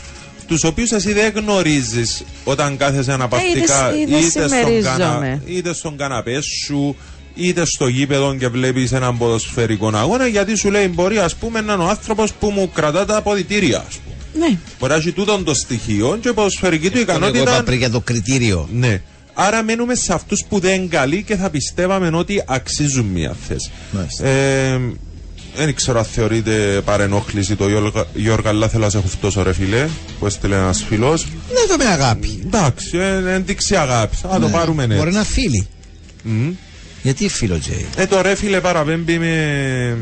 τους 0.46 0.64
οποίους 0.64 0.90
εσύ 0.90 1.12
δεν 1.12 1.32
γνωρίζεις 1.36 2.22
όταν 2.44 2.76
κάθεσαι 2.76 3.12
αναπαυτικά 3.12 3.90
Ε, 3.90 3.98
είδες- 3.98 4.08
είδες 4.08 4.20
είτε, 4.28 4.46
στον 4.46 4.48
συμμερίζομαι. 4.48 4.96
κανα, 4.98 5.40
είτε 5.46 5.74
στον 5.74 5.96
καναπέ 5.96 6.40
σου 6.66 6.96
είτε 7.34 7.64
στο 7.64 7.86
γήπεδο 7.86 8.34
και 8.34 8.48
βλέπεις 8.48 8.92
έναν 8.92 9.18
ποδοσφαιρικό 9.18 9.90
αγώνα 9.94 10.26
γιατί 10.26 10.56
σου 10.56 10.70
λέει 10.70 10.90
μπορεί 10.94 11.18
ας 11.18 11.34
πούμε 11.34 11.60
να 11.60 11.72
είναι 11.72 11.82
ο 11.82 11.88
άνθρωπος 11.88 12.32
που 12.32 12.50
μου 12.50 12.70
κρατά 12.74 13.04
τα 13.04 13.16
αποδητήρια 13.16 13.84
ας 13.88 13.94
πούμε. 13.96 14.46
Ναι. 14.48 14.58
Μπορεί 14.78 14.92
να 14.92 14.98
έχει 14.98 15.12
τούτον 15.12 15.44
το 15.44 15.54
στοιχείο 15.54 16.18
και 16.22 16.28
η 16.28 16.32
ποδοσφαιρική 16.32 16.90
του 16.90 16.98
Εγώ 16.98 17.02
είπα 17.02 17.12
ικανότητα 17.16 17.62
πριν 17.62 17.78
για 17.78 17.90
το 17.90 18.00
κριτήριο. 18.00 18.68
ναι. 18.72 19.02
Άρα 19.34 19.62
μένουμε 19.62 19.94
σε 19.94 20.12
αυτούς 20.12 20.44
που 20.48 20.58
δεν 20.58 20.74
είναι 20.74 20.86
καλοί 20.86 21.22
και 21.22 21.36
θα 21.36 21.50
πιστεύαμε 21.50 22.10
ότι 22.16 22.42
αξίζουν 22.46 23.04
μία 23.06 23.36
θέση. 23.48 23.70
Μάλιστα. 23.92 24.26
Ε, 24.26 24.80
δεν 25.56 25.74
ξέρω 25.74 25.98
αν 25.98 26.04
θεωρείται 26.04 26.80
παρενόχληση 26.84 27.56
το 27.56 27.68
Γιώργα- 27.68 28.06
Γιώργα, 28.14 28.48
αλλά 28.48 28.68
θέλω 28.68 28.84
να 28.84 28.90
σε 28.90 28.98
χουφτώσω 28.98 29.42
ρε 29.42 29.52
φίλε, 29.52 29.88
που 30.18 30.26
έστειλε 30.26 30.56
ένας 30.56 30.84
φίλος. 30.88 31.24
Ναι, 31.24 31.76
το 31.76 31.84
με 31.84 31.84
αγάπη. 31.90 32.42
Εντάξει, 32.46 32.98
ε, 32.98 33.32
ένδειξη 33.34 33.76
αγάπης. 33.76 34.24
Α 34.24 34.38
το 34.40 34.48
πάρουμε 34.48 34.86
ναι. 34.86 34.94
Μπορεί 34.96 35.12
να 35.12 35.24
φίλοι. 35.24 35.66
Μμ. 36.22 36.48
Γιατί 37.02 37.28
φίλο 37.28 37.58
Τζέι; 37.58 37.86
Ε, 37.96 38.06
το 38.06 38.20
ρε 38.20 38.34
φίλε 38.34 38.60
παραπέμπει 38.60 39.18
με. 39.18 39.96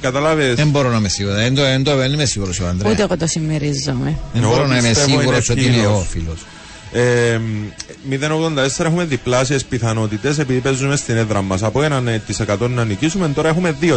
Καταλάβες 0.00 0.54
Δεν 0.54 0.68
μπορώ 0.68 0.90
να 0.90 0.96
είμαι 0.96 1.08
σίγουρο. 1.08 1.34
Δεν, 1.34 1.54
το, 1.54 1.62
δεν, 1.62 1.82
το, 1.84 1.96
δεν 1.96 2.12
είμαι 2.12 2.24
σίγουρος 2.24 2.60
ο 2.60 2.66
Ανδρέας. 2.66 2.92
Ούτε 2.94 3.02
εγώ 3.02 3.16
το 3.16 3.26
συμμερίζομαι. 3.26 4.18
Δεν 4.32 4.42
Εγώ 4.42 4.50
μπορώ 4.52 4.66
να 4.66 4.76
είμαι 4.78 4.88
πιστεύω 4.88 5.18
σίγουρος 5.20 5.48
είναι 5.48 5.60
ότι 5.60 5.68
είναι 5.70 5.76
φίλος. 5.78 6.00
ο 6.00 6.04
φίλος. 6.10 6.38
Ε, 6.92 7.40
0,84 8.10 8.84
έχουμε 8.84 9.04
διπλάσιες 9.04 9.64
πιθανότητες 9.64 10.38
επειδή 10.38 10.58
παίζουμε 10.60 10.96
στην 10.96 11.16
έδρα 11.16 11.42
μας. 11.42 11.62
Από 11.62 11.80
1% 11.80 12.68
να 12.70 12.84
νικήσουμε, 12.84 13.28
τώρα 13.28 13.48
έχουμε 13.48 13.76
2% 13.80 13.90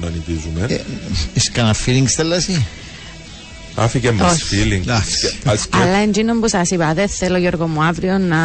να 0.00 0.08
νικήσουμε. 0.08 0.66
Ε, 0.68 0.80
Είσαι 1.34 1.50
κανένα 1.52 1.74
feeling 1.86 2.04
στέλναση. 2.06 2.66
Άφηκε 3.74 4.10
μας 4.10 4.32
Όχι. 4.32 4.44
feeling. 4.50 4.80
Εντάξει. 4.82 5.34
Ας 5.44 5.66
και- 5.66 5.76
Αλλά 5.82 5.96
εντζήνων 5.96 6.40
που 6.40 6.48
σας 6.48 6.70
είπα, 6.70 6.94
δεν 6.94 7.08
θέλω 7.08 7.38
Γιώργο 7.38 7.66
μου 7.68 7.82
αύριο 7.82 8.18
να 8.18 8.36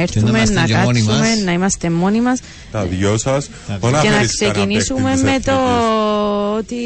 έρθουμε, 0.00 0.28
είμαστε 0.38 0.54
να 0.54 0.64
και 0.66 0.74
μόνοι 0.74 1.00
κάτσουμε, 1.02 1.28
μας; 1.28 1.42
να 1.44 1.52
είμαστε 1.52 1.90
μόνοι 1.90 2.20
μας 2.20 2.40
Τα 2.72 2.84
δυο 2.84 3.18
σας. 3.18 3.48
και 3.80 4.08
να 4.10 4.24
ξεκινήσουμε 4.26 5.16
με 5.22 5.36
το 5.44 5.52
ότι 6.56 6.76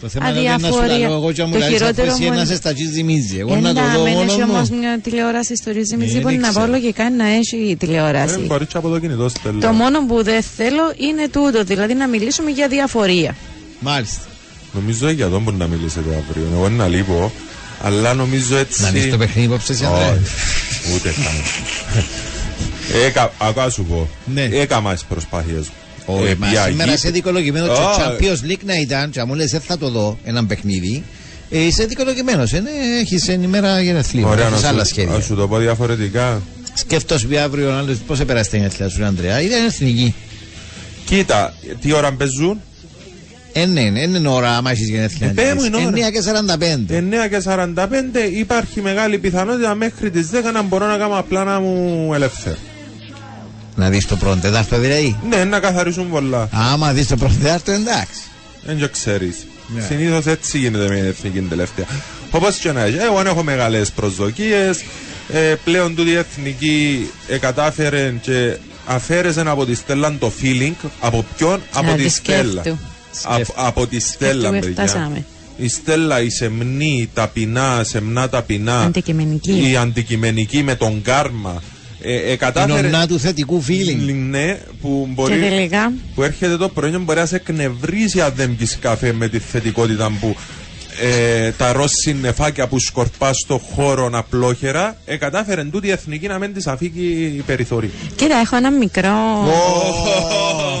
Το 0.00 0.08
θέμα 0.08 0.28
είναι 0.28 0.38
ότι 0.38 0.48
να 0.48 0.58
σου 0.58 0.64
αδιαφορία. 0.66 0.98
λέω 1.08 1.12
εγώ 1.16 1.32
και 1.32 1.44
μου 1.44 1.52
Το 1.52 1.58
λέει 1.58 1.68
χειρότερο 1.68 2.10
εσύ 2.10 2.22
μου 2.22 2.28
να 2.28 2.34
είναι- 2.34 2.44
σε 2.44 2.54
στα 2.54 2.72
τζιζιμίζει. 2.72 3.38
Εγώ 3.38 3.56
να 3.56 3.72
το 3.74 3.80
Ένα, 3.80 3.94
δω 3.96 4.02
μένει 4.02 4.14
μόνο 4.16 4.32
όμω 4.32 4.58
μου. 4.70 4.78
μια 4.78 4.98
τηλεόραση 5.02 5.56
στο 5.56 5.70
Ρίζιμιζί 5.70 6.16
Ε, 6.16 6.20
που 6.20 6.28
δεν 6.28 6.40
να 6.40 6.48
ξέρω. 6.48 6.64
πω 6.64 6.70
λογικά 6.70 7.10
να 7.10 7.26
έχει 7.28 7.76
τηλεόραση. 7.78 8.38
Μπορεί 8.38 8.66
και 8.66 8.76
από 8.76 8.88
το 8.88 8.98
κινητό 8.98 9.28
στέλνω. 9.28 9.60
Το 9.60 9.72
μόνο 9.72 10.06
που 10.06 10.22
δεν 10.22 10.42
θέλω 10.56 10.82
είναι 10.96 11.28
τούτο, 11.28 11.64
δηλαδή 11.64 11.94
να 11.94 12.06
μιλήσουμε 12.08 12.50
για 12.50 12.68
διαφορία. 12.68 13.34
Μάλιστα. 13.80 14.20
Νομίζω 14.72 15.10
για 15.10 15.28
τον 15.28 15.42
μπορεί 15.42 15.56
να 15.56 15.66
μιλήσετε 15.66 16.08
αύριο. 16.28 16.46
Εγώ 16.54 16.66
είναι 16.66 16.76
να 16.76 16.88
λείπω. 16.88 17.32
Αλλά 17.82 18.14
νομίζω 18.14 18.56
έτσι. 18.56 18.82
Να 18.82 18.90
δεις 18.90 19.10
το 19.10 19.16
παιχνίδι 19.16 19.46
υπόψε 19.46 19.72
εσύ, 19.72 19.84
Ανδρέα. 19.84 20.10
Όχι, 20.12 20.94
Ούτε 20.94 21.08
καν. 21.08 21.34
Έκα, 23.06 23.32
ακά 23.38 23.70
σου 23.70 23.84
πω. 23.84 24.08
Ναι. 24.34 24.48
Έκαμα 24.52 24.92
τις 24.92 25.04
προσπάθειες 25.04 25.66
μου. 25.66 26.14
Όχι, 26.16 26.24
Ε, 26.26 26.34
μα 26.38 26.46
πια 26.46 26.60
σήμερα 26.62 26.70
γήπεδο. 26.70 26.92
είσαι 26.92 27.10
δικαιολογημένο. 27.10 27.66
Το 27.66 27.72
Α, 27.72 27.94
Champions 27.98 28.50
League 28.50 28.64
να 28.64 28.74
ήταν, 28.80 29.10
και 29.10 29.22
μου 29.24 29.34
λες 29.34 29.50
δεν 29.50 29.60
θα 29.60 29.78
το 29.78 29.90
δω 29.90 30.18
έναν 30.24 30.46
παιχνίδι. 30.46 31.02
Ε, 31.50 31.58
είσαι 31.58 31.84
δικαιολογημένο. 31.84 32.42
Έχεις 33.00 33.28
ενημέρα 33.28 33.80
γενεθλίων. 33.80 34.28
Ωραία, 34.30 34.46
Έχεις 34.46 34.62
να 34.62 34.68
άλλα 34.68 34.84
σου, 34.84 34.90
σχέδια. 34.90 35.12
να 35.16 35.20
σου 35.20 35.34
το 35.34 35.48
πω 35.48 35.56
διαφορετικά. 35.58 36.42
Σκέφτομαι 36.74 37.20
ότι 37.24 37.36
αύριο 37.38 37.72
άλλο 37.72 37.96
πώς 38.06 38.20
έπερασε 38.20 38.50
τα 38.50 38.56
γενέθλια 38.56 38.88
σου, 38.88 39.04
Ανδρέα. 39.04 39.40
Ήταν 39.42 39.64
εθνική. 39.66 40.14
Κοίτα, 41.04 41.54
τι 41.80 41.92
ώρα 41.92 42.12
παίζουν; 42.12 42.60
Ε, 43.52 43.66
ναι, 43.66 43.82
ναι, 43.82 44.00
είναι 44.00 44.28
ώρα 44.28 44.56
άμα 44.56 44.70
έχεις 44.70 44.88
γενέθλια. 44.88 45.28
Ε, 45.28 45.30
πέ 45.30 45.54
μου 45.54 45.62
είναι 45.64 45.76
ώρα. 45.76 45.90
9 45.90 46.12
και 46.12 46.22
45. 46.88 47.26
9 47.26 47.28
και 47.28 47.42
45 47.44 47.76
υπάρχει 48.36 48.80
μεγάλη 48.80 49.18
πιθανότητα 49.18 49.74
μέχρι 49.74 50.10
τις 50.10 50.28
10 50.32 50.52
να 50.52 50.62
μπορώ 50.62 50.86
να 50.86 50.96
κάνω 50.96 51.18
απλά 51.18 51.44
να 51.44 51.60
μου 51.60 52.14
ελεύθερο. 52.14 52.56
Να 53.74 53.90
δεις 53.90 54.06
το 54.06 54.16
πρώτο 54.16 54.40
τετάρτο 54.40 54.78
δηλαδή. 54.78 55.16
Ναι, 55.28 55.44
να 55.44 55.60
καθαρίσουν 55.60 56.10
πολλά. 56.10 56.48
Άμα 56.52 56.92
δεις 56.92 57.06
το 57.06 57.16
πρώτο 57.16 57.34
τετάρτο, 57.42 57.72
εντάξει. 57.72 58.20
Δεν 58.64 58.78
το 58.78 58.88
ξέρεις. 58.88 59.46
Ναι. 59.74 59.82
Συνήθως 59.82 60.26
έτσι 60.26 60.58
γίνεται 60.58 60.88
με 60.88 60.94
την 60.94 61.04
εθνική 61.04 61.40
τελευταία. 61.40 61.86
Όπως 62.30 62.56
και 62.56 62.72
να 62.72 62.80
έχει, 62.80 62.96
εγώ 62.96 63.16
δεν 63.16 63.26
έχω 63.26 63.42
μεγάλες 63.42 63.90
προσδοκίες. 63.90 64.84
Ε, 65.32 65.54
πλέον 65.64 65.94
τούτη 65.94 66.10
η 66.10 66.14
εθνική 66.16 67.10
ε, 67.28 67.38
κατάφερε 67.38 68.14
και 68.20 68.56
αφαίρεσε 68.86 69.42
από 69.46 69.66
τη 69.66 69.74
Στέλλα 69.74 70.16
το 70.18 70.32
feeling. 70.42 70.88
Από 71.00 71.24
ποιον; 71.36 71.60
Από 71.72 71.90
Να 71.90 71.96
τη 71.96 72.02
τη 72.02 72.08
Στέλλα. 72.08 72.62
Σκέφτου. 73.12 73.52
Από, 73.56 73.66
από 73.66 73.86
τη 73.86 74.00
Στέλλα, 74.00 74.48
που 74.50 74.58
παιδιά. 74.58 74.70
φτάσαμε. 74.72 75.24
Η 75.56 75.68
Στέλλα, 75.68 76.20
η 76.22 76.30
σεμνή, 76.30 76.98
η 77.00 77.08
ταπεινά, 77.14 77.84
σεμνά 77.84 78.28
ταπεινά. 78.28 78.80
Αντικειμενική. 78.80 79.70
Η 79.70 79.76
αντικειμενική 79.76 80.62
με 80.62 80.74
τον 80.74 81.02
κάρμα. 81.02 81.62
Ε, 82.04 82.14
ε, 82.14 82.28
Την 82.28 82.38
κατάφερε. 82.38 82.86
ονά 82.86 83.06
του 83.06 83.18
θετικού 83.18 83.64
feeling. 83.68 84.14
Ναι, 84.30 84.58
που 84.80 85.08
μπορεί. 85.10 85.34
Και 85.34 85.40
τελικά. 85.40 85.92
Που 86.14 86.22
έρχεται 86.22 86.56
το 86.56 86.68
πρωί 86.68 86.90
και 86.90 86.98
μπορεί 86.98 87.18
να 87.18 87.26
σε 87.26 87.36
εκνευρίζει 87.36 88.20
αν 88.20 88.32
δεν 88.36 88.56
πεις 88.56 88.78
καφέ 88.80 89.12
με 89.12 89.28
τη 89.28 89.38
θετικότητα 89.38 90.12
που 90.20 90.36
ε, 91.00 91.50
τα 91.50 91.72
ροζ 91.72 91.90
συννεφάκια 92.02 92.66
που 92.66 92.78
σκορπά 92.78 93.32
στο 93.32 93.60
χώρο 93.74 94.10
απλόχερα. 94.12 94.96
Ε, 95.04 95.16
κατάφερε 95.16 95.64
τούτη 95.64 95.86
η 95.86 95.90
εθνική 95.90 96.26
να 96.26 96.38
μην 96.38 96.54
της 96.54 96.66
αφήκει 96.66 97.42
περιθωρή. 97.46 97.90
Κοίτα, 98.16 98.36
έχω 98.36 98.56
ένα 98.56 98.70
μικρό. 98.70 99.10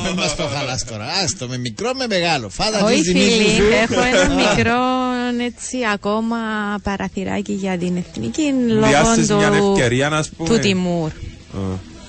Δεν 0.04 0.12
μας 0.16 0.36
το 0.36 0.42
χαλάς 0.54 0.84
τώρα. 0.84 1.04
Άστο 1.24 1.46
με 1.46 1.58
μικρό 1.58 1.90
με 1.98 2.06
μεγάλο. 2.08 2.48
Φάτα 2.48 2.84
Όχι 2.84 2.96
τη 2.96 3.02
ζημί 3.02 3.20
φίλοι, 3.20 3.48
σου. 3.56 3.62
έχω 3.82 4.02
ένα 4.02 4.34
μικρό 4.34 4.80
έτσι 5.46 5.76
ακόμα 5.92 6.36
παραθυράκι 6.82 7.52
για 7.52 7.78
την 7.78 7.96
εθνική 7.96 8.52
Διάσεις 8.88 9.28
λόγω 9.28 9.40
μια 9.40 9.50
του, 9.60 9.72
ευκαιρία 9.76 10.08
να 10.08 10.24
πούμε. 10.36 10.48
του 10.48 10.58
Τιμούρ. 10.58 11.10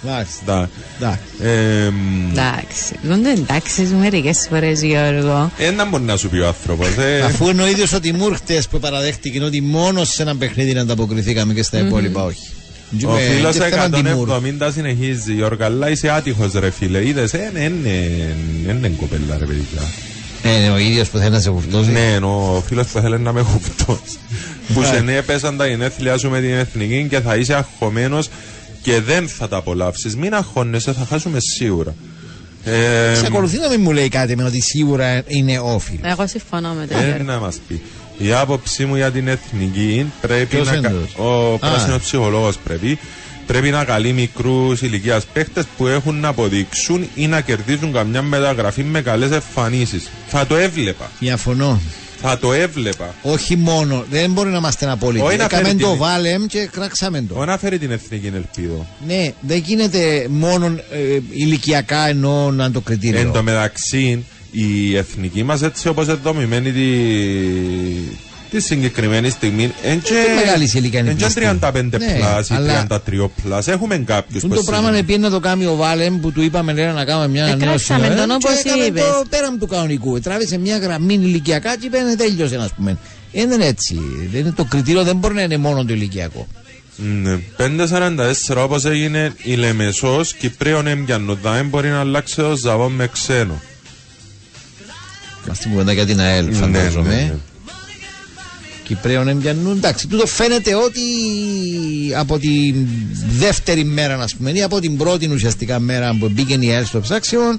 Εντάξει. 0.05 0.33
Da. 0.47 0.65
εντάξει. 0.99 1.21
Ε, 1.41 1.89
Εντάξει, 2.31 2.95
δεν 3.01 3.23
το 3.23 3.29
εντάξει 3.29 3.83
μερικέ 3.83 4.31
φορές 4.49 4.81
Γιώργο. 4.83 5.51
Ένα 5.57 5.85
μπορεί 5.85 6.03
να 6.03 6.17
σου 6.17 6.29
πει 6.29 6.37
ο 6.37 6.47
άνθρωπος. 6.47 6.87
Ε, 6.97 7.21
Αφού 7.25 7.49
είναι 7.49 7.61
ο 7.61 7.67
ίδιος 7.67 7.93
ο 7.93 7.99
Τιμούρ 7.99 8.35
χτε 8.35 8.63
που 8.69 8.79
παραδέχτηκε 8.79 9.43
ότι 9.43 9.61
μόνος 9.61 10.09
σε 10.09 10.21
ένα 10.21 10.35
παιχνίδι 10.35 10.73
να 10.73 10.81
ανταποκριθήκαμε 10.81 11.53
και 11.53 11.63
στα 11.63 11.79
υπόλοιπα 11.79 12.23
όχι. 12.23 12.47
ο 13.05 13.11
Με- 13.11 13.19
φίλος 13.19 13.57
και 13.57 13.63
θέμα 13.63 13.89
Τιμούρ. 13.89 14.29
170 14.29 14.71
συνεχίζει. 14.73 15.33
Γιώργα, 15.33 15.65
αλλά 15.65 15.89
είσαι 15.89 16.09
άτυχος, 16.09 16.53
ρε 16.53 16.69
φίλε. 16.69 17.07
Είδες, 17.07 17.31
δεν 17.31 17.73
είναι 18.69 18.87
κοπέλα, 18.97 19.37
ρε 19.39 19.45
παιδιά. 19.45 19.81
Ε, 20.43 20.49
είναι 20.59 20.69
ο 20.71 20.77
ίδιος 20.77 21.09
που 21.09 21.17
θέλει 21.17 21.29
να 21.29 21.39
σε 21.39 21.49
γουφτώσει. 21.49 21.89
Ναι, 21.91 22.17
ο 22.25 22.63
φίλος 22.67 22.87
που 22.87 22.99
θέλει 22.99 23.19
να 23.19 23.31
με 23.33 23.41
χουπτώσει. 23.41 24.17
που 24.73 24.83
σε 24.83 24.99
ναι, 24.99 25.21
πέσαν 25.21 25.57
τα 25.57 25.67
γενέθλιά 25.67 26.17
σου 26.17 26.29
με 26.29 26.39
την 26.39 26.53
εθνική 26.53 27.07
και 27.09 27.19
θα 27.19 27.35
είσαι 27.35 27.53
αγχωμένος 27.55 28.29
και 28.83 29.01
δεν 29.01 29.27
θα 29.27 29.47
τα 29.47 29.57
απολαύσεις. 29.57 30.15
Μην 30.15 30.33
αγχώνεσαι, 30.35 30.93
θα 30.93 31.05
χάσουμε 31.09 31.39
σίγουρα. 31.39 31.95
Ε, 32.65 33.09
Εξακολουθεί 33.11 33.57
να 33.57 33.69
μην 33.69 33.81
μου 33.81 33.91
λέει 33.91 34.07
κάτι 34.09 34.35
με 34.35 34.43
ότι 34.43 34.61
σίγουρα 34.61 35.23
είναι 35.27 35.59
όφιλος. 35.59 36.01
Εγώ 36.11 36.27
συμφωνώ 36.27 36.73
με 36.73 36.87
τον 36.87 36.97
ε, 36.97 37.03
Γιώργο. 37.05 37.23
να 37.23 37.39
μας 37.39 37.55
πει. 37.67 37.81
Η 38.17 38.33
άποψή 38.33 38.85
μου 38.85 38.95
για 38.95 39.11
την 39.11 39.27
εθνική 39.27 40.05
πρέπει 40.21 40.45
Ποιος 40.45 40.67
να. 40.67 40.73
είναι 40.75 40.87
κα- 40.87 40.93
αυτός; 41.03 41.25
Ο 41.25 41.53
Α. 41.53 41.57
πράσινος 41.57 42.01
ψυχολόγος 42.01 42.57
πρέπει. 42.57 42.99
Πρέπει 43.47 43.69
να 43.69 43.83
καλεί 43.83 44.11
μικρούς 44.13 44.81
ηλικίας 44.81 45.25
παίχτες 45.25 45.65
που 45.77 45.87
έχουν 45.87 46.19
να 46.19 46.27
αποδείξουν 46.27 47.07
ή 47.15 47.27
να 47.27 47.41
κερδίζουν 47.41 47.93
καμιά 47.93 48.21
μεταγραφή 48.21 48.83
με 48.83 49.01
καλές 49.01 49.31
εμφανίσεις. 49.31 50.09
Θα 50.27 50.45
το 50.47 50.55
έβλεπα. 50.55 51.09
Διαφωνώ. 51.19 51.81
Θα 52.25 52.37
το 52.37 52.53
έβλεπα. 52.53 53.15
Όχι 53.21 53.55
μόνο, 53.55 54.05
δεν 54.09 54.31
μπορεί 54.31 54.49
να 54.49 54.57
είμαστε 54.57 54.91
απόλυτοι. 54.91 55.23
Όχι 55.25 55.37
να 55.37 55.43
Έκαμε 55.43 55.63
φέρει 55.63 55.77
το 55.77 55.89
την- 55.89 55.97
βάλεμ 55.97 56.45
και 56.45 56.69
κράξαμε 56.71 57.21
το. 57.21 57.35
Ο 57.39 57.45
να 57.45 57.57
φέρει 57.57 57.77
την 57.77 57.91
εθνική 57.91 58.31
ελπίδο. 58.35 58.87
Ναι, 59.07 59.33
δεν 59.41 59.57
γίνεται 59.57 60.27
μόνο 60.29 60.65
ε, 60.65 61.19
ηλικιακά 61.29 62.07
εννοώ 62.07 62.51
να 62.51 62.63
είναι 62.63 62.73
το 62.73 62.81
κριτήριο. 62.81 63.19
Εν 63.19 63.31
τω 63.31 63.43
μεταξύ, 63.43 64.25
η 64.51 64.97
εθνική 64.97 65.43
μας 65.43 65.61
έτσι 65.61 65.87
όπως 65.87 66.05
είναι 66.05 66.19
δομημένη 66.23 66.71
τη, 66.71 66.87
τη 68.53 68.61
συγκεκριμένη 68.61 69.29
στιγμή. 69.29 69.73
Εν 69.83 70.01
και, 70.01 70.09
τι 70.13 70.45
μεγάλη 70.45 70.67
σε 70.67 70.77
ηλικία 70.77 70.99
είναι 70.99 71.09
εν 71.09 71.15
και 71.17 71.23
πλήστη. 71.23 71.57
35 71.61 71.71
Ναι, 71.99 72.15
πλάς 72.17 72.49
ή 72.49 72.53
αλλά- 72.53 72.87
33 72.89 73.31
πλάς. 73.43 73.67
Έχουμε 73.67 73.97
κάποιους 73.97 74.35
Αυτό 74.43 74.47
που 74.47 74.55
το 74.55 74.63
πράγμα 74.63 74.97
είναι 74.97 75.17
να 75.17 75.29
το 75.29 75.39
κάνει 75.39 75.65
ο 75.65 75.75
Βάλεμ 75.75 76.19
που 76.19 76.31
του 76.31 76.41
είπαμε 76.41 76.73
λέει, 76.73 76.85
να 76.85 77.05
κάνουμε 77.05 77.27
μια 77.27 77.43
νέα 77.43 77.53
Εκράξαμε 77.53 78.03
συνολέα 78.03 78.25
τον, 78.25 78.31
όπως 78.35 78.51
και 78.63 78.69
έκαμε 78.69 78.83
είπες. 78.83 79.01
το 79.03 79.23
πέραν 79.29 79.59
του 79.59 79.67
κανονικού. 79.67 80.19
Τράβησε 80.19 80.57
μια 80.57 80.77
γραμμή 80.77 81.13
ηλικιακά 81.13 81.77
και 81.77 81.85
είπε 81.85 81.97
«Ναι, 82.01 82.15
τέλειωσε 82.15 82.55
να 82.55 82.69
πούμε. 82.75 82.97
Ε, 83.31 83.45
δεν 83.45 83.51
είναι 83.51 83.65
έτσι. 83.65 83.99
Δεν 84.31 84.39
είναι, 84.41 84.51
το 84.51 84.63
κριτήριο 84.63 85.03
δεν 85.03 85.15
μπορεί 85.15 85.33
να 85.33 85.41
είναι 85.41 85.57
μόνο 85.57 85.85
το 85.85 85.93
ηλικιακό. 85.93 86.47
Ναι. 86.95 87.39
5.44 87.57 88.63
όπως 88.63 88.85
έγινε 88.85 89.33
η 89.43 89.53
Λεμεσός, 89.55 90.33
Κυπρίων 90.33 90.87
έμπιανο. 90.87 91.37
Δεν 91.41 91.67
μπορεί 91.67 91.89
να 91.89 91.99
αλλάξει 91.99 92.35
το 92.35 92.55
ζαβό 92.55 92.89
με 92.89 93.07
ξένο. 93.07 93.61
Αυτή 95.49 95.63
που 95.63 95.69
κουβέντα 95.71 95.91
για 95.93 96.05
την 96.05 96.19
ΑΕΛ, 96.19 96.45
Ναι, 96.45 96.51
φαντάζομαι. 96.51 97.39
Ναι, 98.89 98.89
ναι. 98.89 99.01
Κυπρέων 99.01 99.27
εμπιανούν. 99.27 99.77
Εντάξει, 99.77 100.07
τούτο 100.07 100.25
φαίνεται 100.25 100.75
ότι 100.75 101.01
από 102.15 102.39
τη 102.39 102.73
δεύτερη 103.37 103.83
μέρα, 103.83 104.15
να 104.17 104.25
πούμε, 104.37 104.51
ή 104.51 104.61
από 104.63 104.79
την 104.79 104.97
πρώτη 104.97 105.27
ουσιαστικά 105.33 105.79
μέρα 105.79 106.15
που 106.19 106.29
μπήκε 106.29 106.53
η 106.53 106.69
ΑΕΛ 106.71 106.85
στο 106.85 106.99
ψάξιμο, 106.99 107.57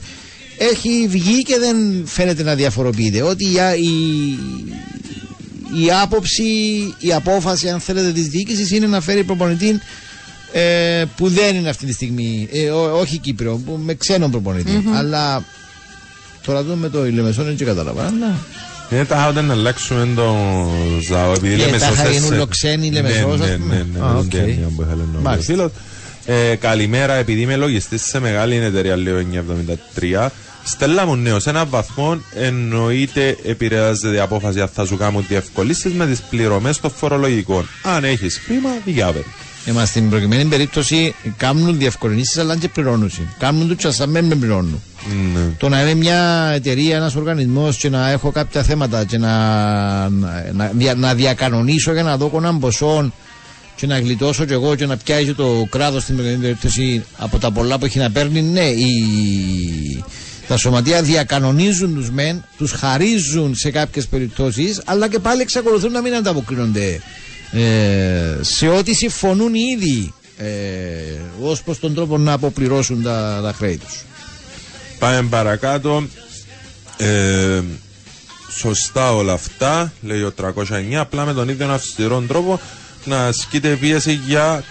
έχει 0.59 1.06
βγει 1.09 1.42
και 1.42 1.59
δεν 1.59 1.76
φαίνεται 2.06 2.42
να 2.42 2.55
διαφοροποιείται. 2.55 3.22
Ότι 3.22 3.52
η, 3.52 3.59
α- 3.59 3.74
η, 3.76 3.88
η 5.84 5.90
άποψη, 6.02 6.42
η 6.98 7.12
απόφαση, 7.12 7.68
αν 7.68 7.80
θέλετε, 7.80 8.12
της 8.12 8.28
διοίκησης 8.28 8.70
είναι 8.70 8.86
να 8.86 9.01
φέρει 9.01 9.24
προπονητή 9.24 9.80
ε, 10.52 11.05
που 11.16 11.28
δεν 11.28 11.56
είναι 11.56 11.68
αυτή 11.68 11.86
τη 11.86 11.92
στιγμή, 11.92 12.48
ε, 12.52 12.70
ό- 12.70 12.98
όχι 13.01 13.18
Κύπριο, 13.18 13.62
που, 13.66 13.80
με 13.84 13.94
ξένον 13.94 14.30
προπονητή. 14.30 14.70
Αλλά 14.94 15.44
τώρα 16.46 16.62
το 16.64 16.74
με 16.76 16.88
το 16.88 17.06
Ηλεμεσόν 17.06 17.44
δεν 17.44 17.56
και 17.56 17.64
καταλαβαίνω. 17.64 18.09
Αλλά- 18.94 18.98
Είναι 18.98 19.04
τα 19.04 19.28
όταν 19.28 19.44
να 19.44 19.52
αλλάξουμε 19.52 20.08
το 20.16 20.36
ζαβό. 21.08 21.32
Επειδή 21.32 21.52
Ε, 21.54 21.56
Λεμεσός 21.56 21.80
τα 21.80 21.92
είχα 21.92 22.02
έσαι- 22.08 22.12
γίνουν 22.22 22.48
ξένοι 22.48 22.90
Λεμεσός, 22.90 23.38
Ναι, 23.38 23.44
ας 23.44 23.50
ναι, 23.50 23.56
πούμε. 23.56 23.74
ναι, 23.74 23.98
ναι, 23.98 24.04
Α, 24.06 24.12
ναι, 24.12 24.18
οκ. 24.18 24.34
ναι, 24.34 24.40
ναι, 24.40 24.66
που 24.76 24.82
ήθελε 24.82 25.02
να 25.02 25.10
πει 25.12 25.16
ο 25.16 25.20
Μάλιστα. 25.22 25.52
φίλος. 25.52 25.70
Ε, 26.26 26.54
καλημέρα, 26.54 27.14
επειδή 27.14 27.40
είμαι 27.40 27.56
λογιστής 27.56 28.02
σε 28.02 28.20
μεγάλη 28.20 28.56
εταιρεία, 28.56 28.96
λέω 28.96 29.18
973. 29.18 30.30
Στέλλα 30.64 31.06
μου 31.06 31.16
νέο, 31.16 31.40
σε 31.40 31.50
έναν 31.50 31.66
βαθμό 31.70 32.18
εννοείται 32.34 33.36
επηρεάζεται 33.44 34.14
η 34.16 34.18
απόφαση 34.18 34.60
αν 34.60 34.68
θα 34.74 34.86
σου 34.86 34.96
κάνουν 34.96 35.24
διευκολύσει 35.28 35.88
με 35.88 36.06
τις 36.06 36.20
πληρωμές 36.20 36.80
των 36.80 36.90
φορολογικών. 36.96 37.68
Αν 37.82 38.04
έχεις 38.04 38.40
χρήμα, 38.44 38.68
διάβερ. 38.84 39.22
Είμαστε 39.66 39.86
στην 39.98 40.10
προκειμένη 40.10 40.44
περίπτωση 40.44 41.14
κάνουν 41.36 41.78
διευκολυνήσεις 41.78 42.38
αλλά 42.38 42.56
και 42.56 42.68
πληρώνουν. 42.68 43.10
Κάνουν 43.38 43.68
του 43.68 43.76
τσασά 43.76 44.06
με 44.06 44.22
με 44.22 44.34
πληρώνουν. 44.34 44.82
Ναι. 45.34 45.40
Το 45.58 45.68
να 45.68 45.80
είμαι 45.80 45.94
μια 45.94 46.50
εταιρεία, 46.54 46.96
ένας 46.96 47.14
οργανισμός 47.14 47.76
και 47.76 47.88
να 47.88 48.10
έχω 48.10 48.30
κάποια 48.30 48.62
θέματα 48.62 49.04
και 49.04 49.18
να, 49.18 49.28
να, 50.08 50.50
να, 50.52 50.70
δια- 50.74 50.94
να 50.94 51.14
διακανονίσω 51.14 51.92
για 51.92 52.02
να 52.02 52.16
δω 52.16 52.30
έναν 52.36 52.58
ποσό 52.58 53.12
και 53.76 53.86
να 53.86 53.98
γλιτώσω 53.98 54.44
κι 54.44 54.52
εγώ 54.52 54.74
και 54.74 54.86
να 54.86 54.96
πιάσει 54.96 55.34
το 55.34 55.66
κράτος 55.70 56.02
στην 56.02 56.14
προκειμένη 56.14 56.42
περίπτωση 56.42 57.04
από 57.16 57.38
τα 57.38 57.50
πολλά 57.50 57.78
που 57.78 57.84
έχει 57.84 57.98
να 57.98 58.10
παίρνει, 58.10 58.42
ναι, 58.42 58.64
οι, 58.64 58.94
τα 60.48 60.56
σωματεία 60.56 61.02
διακανονίζουν 61.02 61.94
τους 61.94 62.10
μεν, 62.10 62.44
τους 62.56 62.72
χαρίζουν 62.72 63.54
σε 63.54 63.70
κάποιες 63.70 64.06
περιπτώσεις, 64.06 64.82
αλλά 64.84 65.08
και 65.08 65.18
πάλι 65.18 65.40
εξακολουθούν 65.40 65.92
να 65.92 66.00
μην 66.00 66.14
ανταποκρίνονται 66.14 67.00
ε, 67.55 68.39
σε 68.40 68.68
ό,τι 68.68 68.94
συμφωνούν 68.94 69.55
οι 69.55 69.60
ίδιοι 69.76 70.12
ε, 70.36 70.48
ως 71.43 71.62
προς 71.62 71.78
τον 71.78 71.94
τρόπο 71.94 72.18
να 72.18 72.32
αποπληρώσουν 72.32 73.02
τα, 73.02 73.40
τα 73.43 73.52
χρέη 73.52 73.76
τους. 73.76 74.05
Πάμε 74.98 75.28
παρακάτω. 75.28 76.06
Ε, 76.97 77.60
σωστά 78.51 79.12
όλα 79.14 79.32
αυτά, 79.32 79.93
λέει 80.02 80.22
ο 80.22 80.32
309, 80.43 80.94
απλά 80.94 81.24
με 81.24 81.32
τον 81.32 81.48
ίδιο 81.48 81.72
αυστηρό 81.72 82.20
τρόπο 82.20 82.60
να 83.05 83.26
ασκείται 83.26 83.76
πίεση 83.76 84.12
για 84.26 84.64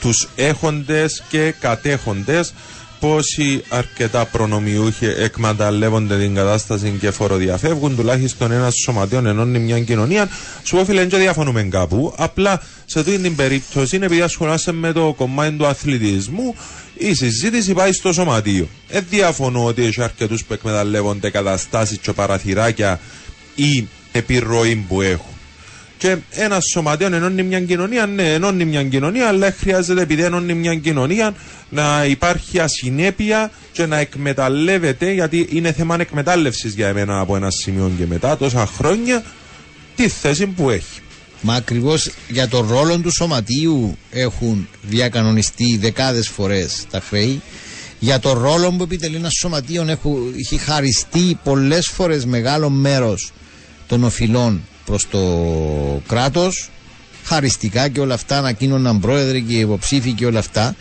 τους 0.00 0.28
έχοντες 0.36 1.22
και 1.28 1.54
κατέχοντες 1.60 2.52
πόσοι 3.00 3.62
αρκετά 3.68 4.24
προνομιούχοι 4.24 5.06
εκμεταλλεύονται 5.06 6.18
την 6.18 6.34
κατάσταση 6.34 6.96
και 7.00 7.10
φοροδιαφεύγουν 7.10 7.96
τουλάχιστον 7.96 8.52
ένας 8.52 8.74
σωματείο 8.84 9.18
ενώνει 9.18 9.58
μια 9.58 9.80
κοινωνία. 9.80 10.28
Σου 10.62 10.76
πω 10.76 10.84
φίλε 10.84 11.04
δεν 11.06 11.18
διαφωνούμε 11.20 11.62
κάπου. 11.62 12.14
Απλά 12.16 12.62
σε 12.84 12.98
αυτή 12.98 13.18
την 13.18 13.36
περίπτωση 13.36 13.96
είναι 13.96 14.04
επειδή 14.04 14.20
ασχολάσαι 14.20 14.72
με 14.72 14.92
το 14.92 15.14
κομμάτι 15.16 15.56
του 15.56 15.66
αθλητισμού 15.66 16.54
η 16.98 17.14
συζήτηση 17.14 17.72
πάει 17.72 17.92
στο 17.92 18.12
σωματείο. 18.12 18.68
Δεν 18.88 19.04
διαφωνώ 19.10 19.64
ότι 19.64 19.84
έχει 19.84 20.02
αρκετούς 20.02 20.44
που 20.44 20.52
εκμεταλλεύονται 20.52 21.30
καταστάσεις 21.30 21.98
και 21.98 22.12
παραθυράκια 22.12 23.00
ή 23.54 23.88
επιρροή 24.12 24.84
που 24.88 25.00
έχουν 25.00 25.39
και 26.00 26.16
ένα 26.30 26.58
σωματείο 26.72 27.06
ενώνει 27.06 27.42
μια 27.42 27.60
κοινωνία, 27.60 28.06
ναι, 28.06 28.32
ενώνει 28.32 28.64
μια 28.64 28.84
κοινωνία, 28.84 29.28
αλλά 29.28 29.52
χρειάζεται 29.58 30.00
επειδή 30.02 30.22
ενώνει 30.22 30.54
μια 30.54 30.74
κοινωνία 30.74 31.34
να 31.68 32.04
υπάρχει 32.04 32.58
ασυνέπεια 32.58 33.50
και 33.72 33.86
να 33.86 33.98
εκμεταλλεύεται, 33.98 35.12
γιατί 35.12 35.48
είναι 35.52 35.72
θέμα 35.72 35.96
εκμετάλλευσης 36.00 36.74
για 36.74 36.88
εμένα 36.88 37.20
από 37.20 37.36
ένα 37.36 37.50
σημείο 37.50 37.92
και 37.98 38.06
μετά, 38.06 38.36
τόσα 38.36 38.66
χρόνια, 38.66 39.22
τη 39.96 40.08
θέση 40.08 40.46
που 40.46 40.70
έχει. 40.70 41.00
Μα 41.40 41.54
ακριβώς 41.54 42.10
για 42.28 42.48
τον 42.48 42.68
ρόλο 42.68 42.98
του 42.98 43.10
σωματείου 43.12 43.96
έχουν 44.10 44.68
διακανονιστεί 44.82 45.76
δεκάδες 45.80 46.28
φορές 46.28 46.84
τα 46.90 47.00
χρέη. 47.08 47.40
Για 47.98 48.18
τον 48.18 48.38
ρόλο 48.38 48.70
που 48.72 48.82
επιτελεί 48.82 49.16
ένα 49.16 49.30
σωματείο 49.40 49.84
έχουν- 49.88 50.34
έχει 50.38 50.56
χαριστεί 50.56 51.38
πολλές 51.44 51.86
φορές 51.86 52.24
μεγάλο 52.24 52.70
μέρος 52.70 53.32
των 53.86 54.04
οφειλών 54.04 54.62
προς 54.90 55.08
το 55.10 55.20
κράτος 56.08 56.70
χαριστικά 57.24 57.88
και 57.88 58.00
όλα 58.00 58.14
αυτά 58.14 58.38
ανακοίνωναν 58.38 59.00
πρόεδροι 59.00 59.42
και 59.42 59.54
υποψήφοι 59.58 60.12
και 60.12 60.26
όλα 60.26 60.38
αυτά. 60.38 60.76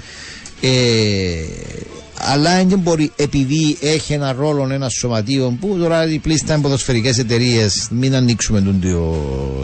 Ε, 0.62 0.70
αλλά 2.18 2.64
δεν 2.64 2.80
μπορεί 2.80 3.12
επειδή 3.16 3.78
έχει 3.82 4.14
ένα 4.14 4.34
ρόλο 4.34 4.70
ένας 4.72 4.94
σωματείο 4.94 5.58
που 5.60 5.78
τώρα 5.80 6.12
οι 6.12 6.20
πλήστα 6.20 6.54
είναι 6.54 6.62
ποδοσφαιρικές 6.62 7.18
εταιρείες, 7.18 7.88
μην 7.92 8.16
ανοίξουμε 8.16 8.62
τον 8.62 8.82
το 8.82 9.16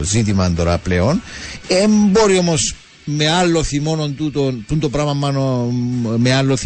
ζήτημα 0.04 0.52
τώρα 0.52 0.78
πλέον. 0.78 1.22
Ε, 1.68 1.88
μπορεί 1.88 2.38
όμως 2.38 2.76
με 3.04 3.30
άλλο 3.30 3.64
μόνο 3.82 4.08
τούτο, 4.08 4.52
τούτο 4.68 4.80
το 4.80 4.90
πράγμα 4.90 5.14
μάνο, 5.14 5.74
με 6.18 6.34
άλλο 6.34 6.58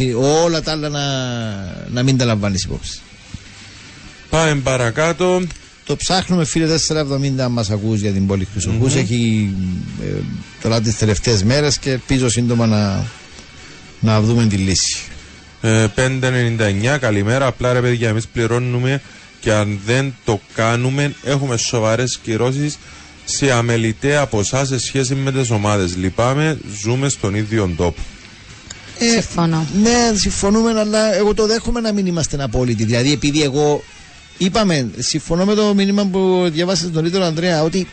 όλα 0.44 0.62
τα 0.62 0.72
άλλα 0.72 0.90
να, 0.90 1.02
να 1.92 2.04
μην 2.04 2.18
τα 2.18 2.26
λαμβάνεις 2.26 2.64
υπόψη. 2.64 3.00
Πάμε 4.30 4.56
παρακάτω. 4.56 5.42
Το 5.90 5.96
ψάχνουμε 5.96 6.46
φίλε 6.46 6.66
470 6.88 7.40
αν 7.40 7.52
μας 7.52 7.70
ακούς 7.70 8.00
για 8.00 8.12
την 8.12 8.28
πόλη 8.28 8.48
Χρυσοχούς. 8.52 8.96
Έχει 8.96 9.54
ε, 10.02 10.22
τώρα 10.62 10.82
τις 10.82 10.98
τελευταίες 10.98 11.44
μέρες 11.44 11.78
και 11.78 11.92
ελπίζω 11.92 12.30
σύντομα 12.30 12.66
να, 12.66 13.06
να 14.00 14.22
δούμε 14.22 14.46
τη 14.46 14.56
λύση. 14.56 15.00
Ε, 15.62 15.88
599, 15.96 16.98
καλημέρα. 17.00 17.46
Απλά 17.46 17.74
ρε 17.74 17.82
παιδιά, 17.82 18.10
εμείς 18.10 18.28
πληρώνουμε 18.28 19.02
και 19.40 19.54
αν 19.54 19.80
δεν 19.86 20.14
το 20.26 20.40
κάνουμε, 20.56 21.14
έχουμε 21.24 21.58
σοβαρές 21.58 22.20
κυρώσεις 22.24 22.78
σε 23.26 23.52
αμεληταία 23.52 24.26
ποσά 24.26 24.66
σε 24.66 24.80
σχέση 24.80 25.16
με 25.16 25.32
τις 25.32 25.50
ομάδες. 25.50 25.96
Λυπάμαι, 25.96 26.58
ζούμε 26.82 27.10
στον 27.10 27.36
ίδιο 27.36 27.74
τόπο. 27.78 28.02
Ε, 29.00 29.12
Συμφωνώ. 29.12 29.68
Ναι, 29.82 30.18
συμφωνούμε, 30.18 30.80
αλλά 30.80 31.16
εγώ 31.16 31.34
το 31.34 31.48
δέχομαι 31.48 31.80
να 31.80 31.92
μην 31.94 32.06
είμαστε 32.06 32.44
απόλυτοι. 32.44 32.84
Δηλαδή, 32.84 33.12
επειδή 33.12 33.42
εγώ 33.42 33.84
είπαμε, 34.40 34.90
συμφωνώ 34.98 35.46
με 35.46 35.54
το 35.54 35.74
μήνυμα 35.74 36.06
που 36.06 36.50
διαβάσατε 36.52 36.92
νωρίτερα, 36.94 37.26
Ανδρέα, 37.26 37.64
ότι 37.64 37.88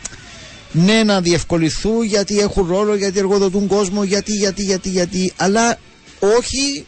ναι, 0.71 1.03
να 1.03 1.21
διευκολυθούν 1.21 2.03
γιατί 2.03 2.39
έχουν 2.39 2.67
ρόλο, 2.67 2.95
γιατί 2.95 3.19
εργοδοτούν 3.19 3.67
κόσμο, 3.67 4.03
γιατί, 4.03 4.31
γιατί, 4.31 4.63
γιατί, 4.63 4.89
γιατί, 4.89 5.33
αλλά 5.37 5.77
όχι 6.19 6.85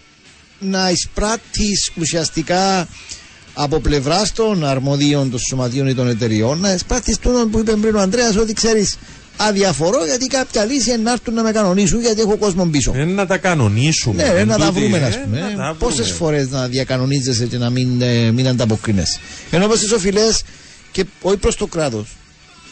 να 0.60 0.90
εισπράττεις 0.90 1.92
ουσιαστικά 2.00 2.88
από 3.54 3.80
πλευράς 3.80 4.34
των 4.34 4.66
αρμοδίων 4.66 5.32
των 5.32 5.40
σωματείων 5.40 5.88
ή 5.88 5.94
των 5.94 6.08
εταιριών, 6.10 6.60
να 6.60 6.74
εισπράττεις 6.74 7.18
τούτο 7.18 7.48
που 7.52 7.60
είπε 7.60 7.72
πριν 7.72 7.96
ο 7.96 8.00
Ανδρέας, 8.00 8.36
ότι 8.36 8.54
ξέρεις, 8.54 8.98
αδιαφορώ 9.42 10.06
γιατί 10.06 10.28
κάποια 10.28 10.66
λύση 10.66 10.90
είναι 10.92 11.02
να 11.02 11.12
έρθουν 11.12 11.34
να 11.34 11.44
με 11.44 11.52
κανονίσουν 11.52 12.02
γιατί 12.02 12.22
έχω 12.22 12.38
κόσμο 12.38 12.66
πίσω. 12.66 12.92
Ε, 12.96 13.06
να 13.06 13.26
τα 13.26 13.38
κανονίσουμε. 13.38 14.24
Ναι, 14.24 14.32
ρε, 14.32 14.40
Εν 14.40 14.48
να 14.48 14.58
τα 14.58 14.66
τούτη, 14.68 14.80
βρούμε, 14.80 14.98
ε, 14.98 15.04
ας 15.04 15.20
πούμε. 15.24 15.40
να 15.58 15.64
τα 15.64 15.76
Πόσες 15.80 15.98
βρούμε. 16.00 16.14
φορές 16.14 16.50
να 16.50 16.68
διακανονίζεσαι 16.68 17.46
και 17.46 17.58
να 17.58 17.70
μην, 17.70 18.02
ε, 18.02 18.32
μην 18.32 18.48
ανταποκρίνεσαι. 18.48 19.20
Ενώ 19.52 19.66
όπως 19.66 19.80
τι 19.80 19.94
οφειλέ 19.94 20.22
και 20.92 21.06
όχι 21.22 21.38
προς 21.38 21.56
το 21.56 21.68
κράτος. 21.68 22.08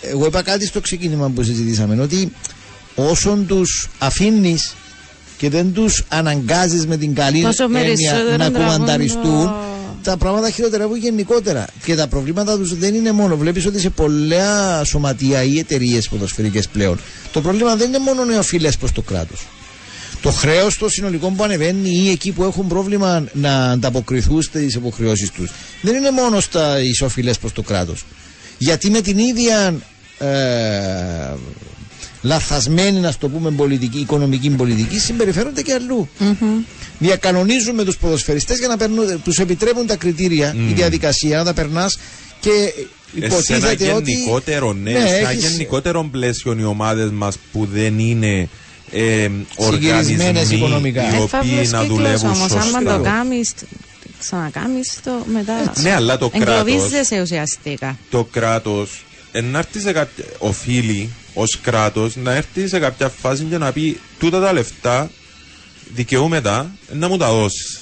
Εγώ 0.02 0.26
είπα 0.26 0.42
κάτι 0.42 0.66
στο 0.66 0.82
ξεκίνημα 0.82 1.30
που 1.30 1.44
συζητήσαμε, 1.44 2.02
ότι 2.02 2.32
όσον 2.96 3.46
τους 3.48 3.90
αφήνεις 4.00 4.74
και 5.38 5.50
δεν 5.50 5.74
τους 5.74 6.04
αναγκάζεις 6.10 6.86
με 6.88 6.98
την 6.98 7.16
καλή 7.16 7.42
Τόσο 7.42 7.64
έννοια 7.64 7.82
περισσότερο 7.84 8.38
να 8.38 8.52
τραβούν 8.52 8.74
κουμανταριστούν, 8.74 9.24
το- 9.46 9.56
τα 10.08 10.18
πράγματα 10.18 10.50
χειροτερεύουν 10.50 10.98
γενικότερα. 10.98 11.66
Και 11.86 11.96
τα 11.96 12.08
προβλήματα 12.08 12.58
τους 12.58 12.78
δεν 12.78 12.94
είναι 12.96 13.12
μόνο. 13.12 13.38
Βλέπεις 13.38 13.66
ότι 13.66 13.80
σε 13.80 13.90
πολλά 13.90 14.84
σωματεία 14.84 15.44
ή 15.44 15.60
εταιρείες 15.60 16.08
ποδοσφαιρικές 16.10 16.68
πλέον 16.68 17.00
το 17.32 17.42
πρόβλημα 17.42 17.76
δεν 17.76 17.88
είναι 17.88 18.00
μόνο 18.00 18.34
οι 18.34 18.36
οφειλέ 18.38 18.70
προς 18.80 18.92
το 18.92 19.02
κράτος. 19.02 19.48
Το 20.22 20.32
χρέος 20.32 20.78
των 20.78 20.90
συνολικών 20.90 21.36
που 21.36 21.44
ανεβαίνει 21.44 21.90
ή 21.90 22.10
εκεί 22.10 22.32
που 22.32 22.44
έχουν 22.44 22.68
πρόβλημα 22.68 23.24
να 23.34 23.72
ανταποκριθούν 23.72 24.42
στις 24.42 24.76
υποχρεώσεις 24.76 25.32
τους 25.32 25.52
δεν 25.82 25.96
είναι 25.96 26.12
μόνο 26.12 26.40
στα 26.40 26.80
ισοφιλέ 26.80 27.34
προς 27.34 27.52
το 27.54 27.62
κράτος. 27.62 28.06
Γιατί 28.58 28.90
με 28.90 29.02
την 29.02 29.18
ίδια 29.18 29.76
ε, 30.20 31.34
λαθασμένη, 32.22 33.00
να 33.00 33.14
το 33.20 33.30
πούμε, 33.30 33.52
πολιτική, 33.52 34.00
οικονομική 34.00 34.50
πολιτική, 34.50 35.00
συμπεριφέρονται 35.00 35.62
και 35.62 35.74
αλλού. 35.74 36.10
Διακανονίζουν 36.18 36.66
με 37.74 37.84
τους 37.84 37.98
ποδοσφαιριστές 37.98 38.58
για 38.58 38.68
να 38.68 38.78
τους 39.24 39.40
επιτρέπουν 39.40 39.86
τα 39.88 39.96
κριτήρια, 39.96 40.56
η 40.70 40.74
διαδικασία, 40.74 41.38
να 41.38 41.44
τα 41.44 41.54
περνάς 41.54 41.98
και 42.40 42.50
σε 42.50 43.26
ένα 43.26 43.26
υποτίθεται 43.26 43.92
ότι. 43.92 44.12
γενικότερο, 44.12 44.74
ναι, 44.74 44.92
Ναι, 44.92 45.00
σε 45.08 45.16
ένα 45.16 45.30
έχεις- 45.30 45.50
γενικότερο 45.50 46.08
πλαίσιο 46.12 46.56
οι 46.60 46.64
ομάδες 46.64 47.10
μας 47.12 47.38
που 47.52 47.68
δεν 47.74 48.00
είναι 48.00 48.50
ε, 48.92 49.30
Συγκυρισμένες 49.58 50.26
οργανισμοί 50.26 50.58
οικονομικά. 50.58 51.02
οι 51.04 51.06
Ε, 51.06 51.10
οποίοι 51.18 51.28
φαύλος 51.28 51.70
να 51.72 51.80
κύκλος 51.80 51.98
δουλεύουν 51.98 52.30
όμως, 52.30 52.52
άμα 52.52 52.62
σωστά. 52.64 52.98
το 52.98 53.04
κάνεις, 53.04 53.54
ξανακάμεις 54.20 55.00
το 55.04 55.12
μετά. 55.34 55.74
Ναι, 55.82 55.94
αλλά 55.94 56.18
το 56.18 56.30
κράτος- 56.30 56.68
Εγκλωβίζεσαι 56.68 57.22
ουσιαστικά. 57.22 57.98
Το 58.10 58.24
κράτος 58.32 59.06
να 59.52 59.58
έρθει 59.58 59.80
σε 59.80 59.92
κάποια. 59.92 60.24
οφείλει 60.38 61.10
ως 61.34 61.60
κράτος 61.62 62.16
να 62.16 62.36
έρθει 62.36 62.68
σε 62.68 62.80
κάποια 62.80 63.10
φάση 63.22 63.44
και 63.50 63.58
να 63.58 63.72
πει 63.72 64.00
τούτα 64.20 64.40
τα 64.40 64.54
λεφτά 64.54 65.10
δικαιούμαι 65.94 66.42
τα 66.42 66.72
να 66.92 67.08
μου 67.08 67.18
τα 67.18 67.32
δώσεις. 67.32 67.82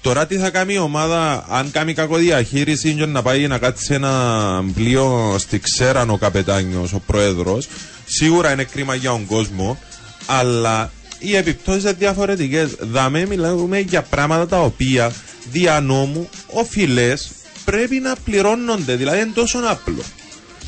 Τώρα 0.00 0.26
τι 0.26 0.36
θα 0.36 0.50
κάνει 0.50 0.72
η 0.74 0.78
ομάδα 0.78 1.46
αν 1.48 1.70
κάνει 1.70 1.94
κακοδιαχείριση 1.94 2.94
και 2.94 3.06
να 3.06 3.22
πάει 3.22 3.46
να 3.46 3.58
κάτσει 3.58 3.84
σε 3.84 3.94
ένα 3.94 4.64
πλοίο 4.74 5.36
στη 5.38 5.58
Ξέραν 5.58 6.10
ο 6.10 6.16
καπετάνιος, 6.16 6.92
ο 6.92 7.02
πρόεδρος 7.06 7.68
σίγουρα 8.04 8.52
είναι 8.52 8.64
κρίμα 8.64 8.94
για 8.94 9.10
τον 9.10 9.26
κόσμο 9.26 9.78
αλλά 10.26 10.92
οι 11.18 11.36
επιπτώσεις 11.36 11.82
είναι 11.82 11.92
διαφορετικές. 11.92 12.76
Δαμε 12.80 13.26
μιλάμε 13.26 13.78
για 13.78 14.02
πράγματα 14.02 14.46
τα 14.46 14.60
οποία 14.60 15.12
δια 15.50 15.80
νόμου 15.80 16.28
οφειλές 16.46 17.30
πρέπει 17.64 17.98
να 17.98 18.14
πληρώνονται 18.24 18.94
δηλαδή 18.94 19.20
είναι 19.20 19.30
τόσο 19.34 19.58
απλό. 19.68 20.02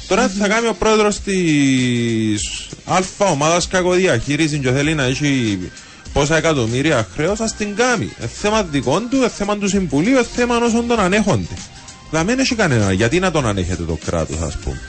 Τώρα 0.09 0.29
τι 0.29 0.39
θα 0.39 0.49
κάνει 0.49 0.67
ο 0.67 0.75
πρόεδρος 0.75 1.21
της 1.21 2.69
αλφα 2.85 3.25
ομάδας 3.25 3.69
κακοδιαχείρισης 3.69 4.59
και 4.59 4.71
θέλει 4.71 4.95
να 4.95 5.03
έχει 5.03 5.59
πόσα 6.13 6.37
εκατομμύρια 6.37 7.09
χρέος, 7.15 7.41
α 7.41 7.51
την 7.59 7.77
κάνει. 7.77 8.13
Ε, 8.21 8.27
θέμα 8.27 8.63
δικών 8.63 9.09
του, 9.11 9.23
ε, 9.23 9.29
θέμα 9.29 9.57
του 9.57 9.69
Συμβουλίου, 9.69 10.19
ε, 10.19 10.25
θέμα 10.35 10.57
όσων 10.57 10.87
τον 10.87 11.01
ανέχονται. 11.01 11.55
Δηλαδή 12.11 12.29
δεν 12.29 12.39
έχει 12.39 12.55
κανένα. 12.55 12.93
Γιατί 12.93 13.19
να 13.19 13.31
τον 13.31 13.47
ανέχεται 13.47 13.83
το 13.83 13.99
κράτος, 14.05 14.41
ας 14.41 14.57
πούμε. 14.57 14.81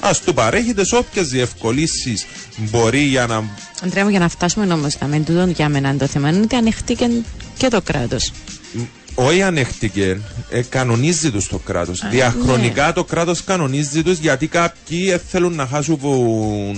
Α 0.00 0.10
του 0.24 0.34
παρέχετε 0.34 0.84
σε 0.84 0.96
όποιες 0.96 1.28
διευκολύνσεις 1.28 2.26
μπορεί 2.56 3.00
για 3.00 3.26
να. 3.26 3.42
Αντρέα 3.84 4.04
μου, 4.04 4.10
για 4.10 4.18
να 4.18 4.28
φτάσουμε 4.28 4.74
όμως 4.74 4.96
με 5.06 5.18
τούτο 5.18 5.46
για 5.46 5.68
μένα 5.68 5.96
το 5.96 6.06
θέμα 6.06 6.28
είναι 6.28 6.40
ότι 6.40 6.56
ανοιχτήκε 6.56 7.10
και 7.56 7.68
το 7.68 7.80
κράτος. 7.80 8.32
Όχι 9.18 9.42
ανέχτηκε, 9.42 10.20
ε, 10.50 10.62
κανονίζει 10.62 11.30
τους 11.30 11.48
το 11.48 11.58
κράτος. 11.58 12.02
Διαχρονικά 12.10 12.92
το 12.92 13.04
κράτος 13.04 13.44
κανονίζει 13.44 14.02
τους 14.02 14.18
γιατί 14.18 14.46
κάποιοι 14.46 15.08
ε, 15.12 15.18
θέλουν 15.28 15.54
να 15.54 15.66
χάσουν 15.66 15.98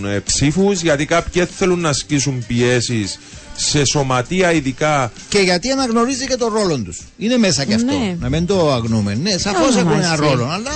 ε, 0.05 0.20
ψήφους, 0.20 0.81
γιατί 0.81 1.05
κάποιοι 1.05 1.43
ε, 1.45 1.49
θέλουν 1.57 1.81
να 1.81 1.89
ασκήσουν 1.89 2.45
πιέσεις 2.47 3.19
σε 3.61 3.85
σωματεία 3.85 4.53
ειδικά 4.53 5.13
Και 5.29 5.39
γιατί 5.39 5.71
αναγνωρίζει 5.71 6.27
και 6.27 6.37
τον 6.37 6.53
ρόλο 6.53 6.79
τους. 6.79 7.01
Είναι 7.19 7.37
μέσα 7.37 7.65
και 7.65 7.75
αυτό. 7.75 7.99
Ναι. 7.99 8.17
Να 8.21 8.29
μην 8.29 8.47
το 8.47 8.73
αγνούμε. 8.73 9.15
Ναι, 9.15 9.39
σαφώς 9.39 9.69
Όλα 9.71 9.79
έχουν 9.81 9.93
ένα 9.93 10.09
μαζί. 10.09 10.23
ρόλο, 10.23 10.45
αλλά 10.49 10.71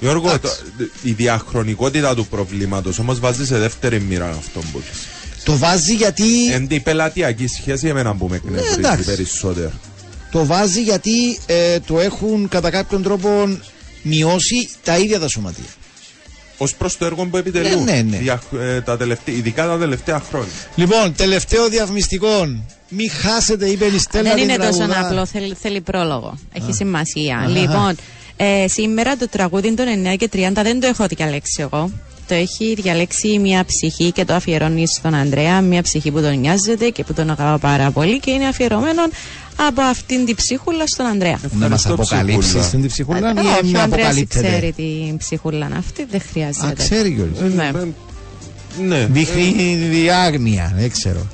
Γιώργο, 0.00 0.38
το, 0.38 0.48
η 1.02 1.12
διαχρονικότητα 1.12 2.14
του 2.14 2.26
προβλήματος 2.26 2.98
όμως 2.98 3.20
βάζει 3.20 3.46
σε 3.46 3.58
δεύτερη 3.58 4.00
μοίρα 4.00 4.28
αυτόν 4.28 4.62
που 4.72 4.80
έχεις. 4.86 4.98
το 5.44 5.56
βάζει 5.56 5.94
γιατί. 5.94 6.52
Εν 6.52 6.66
η 6.70 6.80
πελατειακή 6.80 7.46
σχέση 7.46 7.86
εμένα 7.88 8.14
που 8.14 8.26
με 8.28 8.36
εκνευρίζει 8.36 8.70
Ναι, 8.80 8.86
εντάξει. 8.86 9.04
περισσότερο. 9.04 9.70
Το 10.30 10.44
βάζει 10.46 10.82
γιατί 10.82 11.38
ε, 11.46 11.80
το 11.80 12.00
έχουν 12.00 12.48
κατά 12.48 12.70
κάποιον 12.70 13.02
τρόπο 13.02 13.58
μειώσει 14.02 14.68
τα 14.84 14.98
ίδια 14.98 15.18
τα 15.20 15.28
σωματεία. 15.28 15.64
Ω 16.58 16.64
προς 16.78 16.96
το 16.96 17.04
έργο 17.04 17.24
που 17.24 17.36
επιτελούν. 17.36 17.84
Ναι, 17.84 17.92
ναι, 17.92 18.02
ναι. 18.02 18.16
Δια- 18.16 18.42
ε, 18.60 18.80
τα 18.80 18.96
τελευταία, 18.96 19.34
ειδικά 19.34 19.66
τα 19.66 19.78
τελευταία 19.78 20.20
χρόνια. 20.30 20.48
Λοιπόν, 20.74 21.14
τελευταίο 21.16 21.68
διαφημιστικό. 21.68 22.56
Μη 22.88 23.08
χάσετε, 23.08 23.66
είπε 23.66 23.84
η 23.84 23.98
Στέλλα 23.98 24.22
Δεν 24.22 24.34
την 24.34 24.42
είναι 24.48 24.56
τόσο 24.56 24.76
τραγουδά. 24.78 25.06
απλό, 25.06 25.26
θέλει, 25.26 25.56
θέλει 25.60 25.80
πρόλογο. 25.80 26.38
Έχει 26.52 26.72
σημασία. 26.72 27.46
Λοιπόν, 27.48 27.96
ε, 28.36 28.68
σήμερα 28.68 29.16
το 29.16 29.28
τραγούδι 29.28 29.74
των 29.74 29.86
9 30.12 30.16
και 30.16 30.28
30 30.32 30.62
δεν 30.62 30.80
το 30.80 30.86
έχω 30.86 31.06
διαλέξει 31.06 31.62
εγώ. 31.62 31.90
Το 32.28 32.34
έχει 32.34 32.74
διαλέξει 32.74 33.38
μια 33.38 33.64
ψυχή 33.64 34.12
και 34.12 34.24
το 34.24 34.34
αφιερώνει 34.34 34.86
στον 34.86 35.14
Ανδρέα. 35.14 35.60
Μια 35.60 35.82
ψυχή 35.82 36.10
που 36.10 36.20
τον 36.20 36.38
νοιάζεται 36.38 36.88
και 36.88 37.04
που 37.04 37.12
τον 37.12 37.30
αγαπά 37.30 37.58
πάρα 37.58 37.90
πολύ 37.90 38.20
και 38.20 38.30
είναι 38.30 38.46
αφιερωμένο 38.46 39.02
από 39.56 39.80
αυτήν 39.82 40.24
την 40.24 40.34
ψυχούλα 40.36 40.86
στον 40.86 41.06
Ανδρέα. 41.06 41.38
Να 41.42 41.48
μα 41.58 41.64
Ευχαριστώ, 41.64 41.92
αποκαλύψει 41.92 42.38
ψυχούλα. 42.48 42.68
την 42.68 42.86
ψυχούλα 42.86 43.28
Ε, 43.28 43.32
ή 43.36 43.38
όχι, 43.62 43.72
με 43.72 43.78
ο 43.78 43.82
Ανδρέας 43.82 44.06
αποκαλύπτεται. 44.06 44.46
ξέρει 44.48 44.72
την 44.72 45.16
ψυχούλα 45.16 45.68
αυτή, 45.78 46.06
δεν 46.10 46.20
χρειάζεται. 46.32 46.66
Α, 46.66 46.72
ξέρει 46.72 47.10
κιόλας. 47.12 47.54
Ναι. 47.54 47.70
Ναι. 48.86 49.06
Δείχνει 49.10 49.74
διάγνοια, 49.90 50.72
δεν 50.76 50.90
ξέρω. 50.90 51.26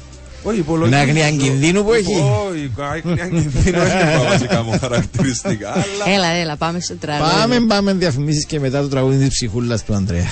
Όχι, 0.43 0.59
υπολογίζω- 0.59 1.01
Είναι 1.03 1.11
άγνοια 1.23 1.31
κινδύνου 1.31 1.85
που 1.85 1.93
έχει. 1.93 2.13
Όχι, 2.51 2.73
άγνοια 2.93 3.27
κινδύνου 3.29 3.79
είναι 3.79 4.13
τα 4.19 4.25
βασικά 4.29 4.63
μου 4.63 4.79
χαρακτηριστικά. 4.81 5.73
Αλλά 5.73 6.15
Έλα, 6.15 6.27
έλα, 6.33 6.57
πάμε 6.57 6.81
στο 6.81 6.95
τραγούδι. 6.95 7.31
Πάμε, 7.31 7.61
πάμε 7.61 7.93
διαφημίσει 7.93 8.47
και 8.47 8.61
μετά 8.61 8.81
το 8.83 8.89
τραγούδι 8.89 9.17
τη 9.25 9.29
ψυχούλα 9.29 9.79
του 9.79 9.95
Ανδρέα. 9.95 10.27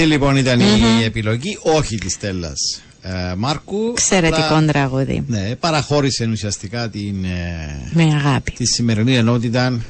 Αυτή 0.00 0.12
λοιπόν 0.12 0.36
ήταν 0.36 0.60
η 0.60 1.04
επιλογή, 1.04 1.58
όχι 1.62 1.96
της 1.98 2.12
Στέλλας 2.12 2.82
ε, 3.02 3.34
Μάρκου. 3.36 3.88
Εξαιρετικό 3.90 4.42
Απλά, 4.54 4.64
τραγούδι. 4.64 5.24
Ναι, 5.26 5.54
παραχώρησε 5.60 6.28
ουσιαστικά 6.32 6.88
την, 6.88 7.24
ε, 7.24 7.90
Με 7.92 8.02
αγάπη. 8.02 8.50
τη 8.52 8.64
σημερινή 8.66 9.16
ενότητα. 9.16 9.80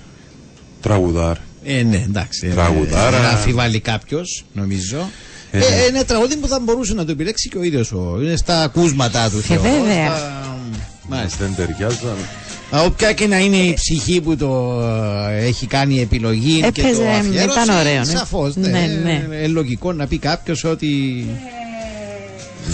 Τραγουδάρ. 0.80 1.36
Ε, 1.64 1.82
ναι, 1.82 1.96
εντάξει. 1.96 2.46
ε, 2.46 2.50
Τραγουδάρα. 2.50 3.16
ε, 3.16 3.20
Να 3.20 3.28
αφιβάλλει 3.28 3.80
κάποιος, 3.80 4.44
νομίζω. 4.52 5.10
Ε, 5.50 5.58
Ε, 5.58 5.60
ναι. 5.60 5.82
είναι 5.88 6.04
τραγούδι 6.04 6.36
που 6.36 6.48
θα 6.48 6.60
μπορούσε 6.60 6.94
να 6.94 7.04
το 7.04 7.12
επιλέξει 7.12 7.48
και 7.48 7.58
ο 7.58 7.62
ίδιος. 7.62 7.90
Είναι 8.22 8.36
στα 8.36 8.62
ακούσματά 8.62 9.30
του. 9.30 9.40
θεωρώ, 9.40 9.62
βέβαια. 9.62 10.16
στα- 10.16 10.58
Μάλιστα. 11.08 11.44
Δεν 11.44 11.54
ταιριάζαν. 11.54 12.16
Α, 12.70 12.82
Όποια 12.84 13.12
και 13.12 13.26
να 13.26 13.38
είναι 13.38 13.56
η 13.56 13.74
ψυχή 13.74 14.20
που 14.20 14.36
το 14.36 14.80
ε, 15.30 15.44
έχει 15.46 15.66
κάνει 15.66 15.94
η 15.94 16.00
επιλογή 16.00 16.60
και 16.72 16.80
το 16.80 16.86
Έπαιζε, 16.88 17.08
αφιέρωσε, 17.08 17.60
ήταν 17.60 17.78
ωραίο, 17.78 17.98
ναι. 17.98 18.04
Σαφώς, 18.04 18.56
ναι. 18.56 18.68
Ναι, 18.68 19.00
ναι. 19.02 19.22
Είναι 19.36 19.46
λογικό 19.46 19.92
να 19.92 20.06
πει 20.06 20.18
κάποιος 20.18 20.64
ότι... 20.64 21.26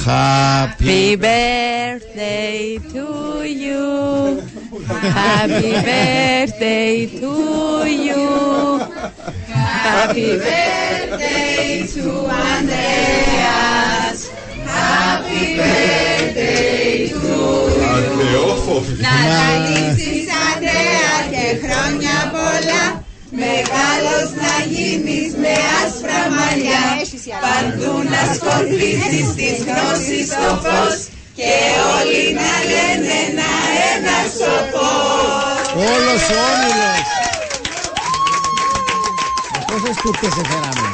Happy 0.07 0.85
Happy 0.87 1.17
birthday 1.17 2.79
to 2.93 3.07
you. 3.65 4.43
Happy 5.21 5.73
birthday 5.89 7.07
to 7.21 7.33
you. 8.07 8.25
Happy 9.87 10.29
birthday 10.45 11.87
to 11.95 12.05
Andreas. 12.53 14.19
Happy 14.65 15.57
birthday 15.57 16.11
to 16.11 16.16
Να 19.05 19.17
ταλίσεις 19.33 20.27
Ανδρέα 20.47 21.15
και 21.33 21.45
χρόνια 21.63 22.17
πολλά. 22.35 22.85
Μεγάλος 23.45 24.27
να 24.43 24.55
γίνεις 24.73 25.31
με 25.43 25.55
άσπρα 25.81 26.21
μαλλιά. 26.37 26.85
Παντού 27.45 27.93
να 28.13 28.23
σκορπίσεις 28.35 29.29
της 29.39 29.57
γνώσης 29.67 30.29
το 30.41 30.51
φως 30.65 30.97
Και 31.39 31.53
όλοι 31.95 32.23
να 32.41 32.53
λένε 32.71 33.19
να 33.39 33.51
ένας 33.91 34.29
σοφός 34.39 35.67
Όλος 35.93 36.23
ο 36.35 36.39
Όμιλος. 36.51 37.05
Με 39.53 39.61
Πόσες 39.67 39.97
τούρκες 40.03 40.35
έφεραμε. 40.43 40.89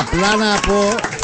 Απλά 0.00 0.36
να 0.36 0.60
πω 0.60 1.15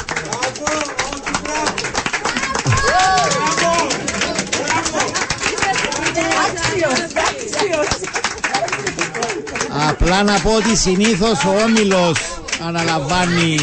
Απλά 9.88 10.22
να 10.22 10.40
πω 10.40 10.50
ότι 10.54 10.76
συνήθως 10.76 11.44
ο 11.44 11.62
Όμιλος 11.64 12.18
αναλαμβάνει. 12.66 13.58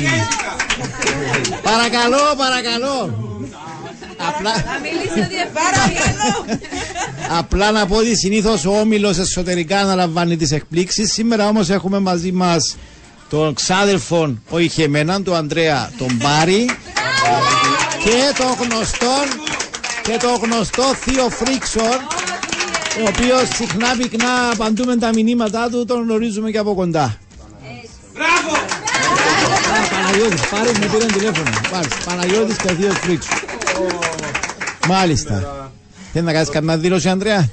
Παρακαλώ, 1.62 2.36
παρακαλώ. 2.38 3.28
Απλά... 4.28 4.52
Απλά 7.38 7.72
να 7.72 7.86
πω 7.86 7.96
ότι 7.96 8.18
συνήθως 8.18 8.66
ο 8.66 8.80
όμιλος 8.80 9.18
εσωτερικά 9.18 9.80
αναλαμβάνει 9.80 10.38
τις 10.38 10.52
εκπλήξεις. 10.52 11.12
Σήμερα 11.14 11.48
όμως 11.48 11.70
έχουμε 11.70 12.00
μαζί 12.00 12.32
μας 12.32 12.78
τον 13.30 13.54
ξάδελφο, 13.54 14.38
όχι 14.50 14.70
και 14.70 14.84
εμένα, 14.84 15.22
τον 15.22 15.36
Ανδρέα 15.36 15.92
τον 15.98 16.20
Μπάρι 16.22 16.70
και 18.04 18.34
το 18.38 18.44
γνωστό 18.44 19.24
και 20.02 20.18
το 20.20 20.40
γνωστό 20.42 20.84
Θείο 20.84 21.30
Φρίξον 21.30 22.19
ο 22.98 23.04
οποίος 23.08 23.48
συχνά 23.56 23.96
πυκνά 23.98 24.50
απαντούμε 24.54 24.96
τα 24.98 25.10
μηνύματά 25.14 25.70
του, 25.72 25.86
τον 25.86 26.02
γνωρίζουμε 26.04 26.52
και 26.52 26.58
από 26.58 26.74
κοντά. 26.74 27.18
Μπράβο! 28.14 28.58
Παναγιώτης, 29.92 30.42
πάρε 30.50 30.72
με 30.80 30.86
πήραν 30.92 31.08
τηλέφωνο. 31.14 31.50
Μάλιστα, 31.74 31.96
Παναγιώτης 32.06 32.56
και 32.58 32.68
ο 32.72 32.74
Θείος 32.76 32.98
Φρίξον. 32.98 33.38
Μάλιστα. 34.88 35.34
Θέλεις 36.14 36.28
να 36.28 36.34
κάνεις 36.34 36.50
καμιά 36.50 36.78
δήλωση, 36.78 37.10
Ανδρέα; 37.10 37.50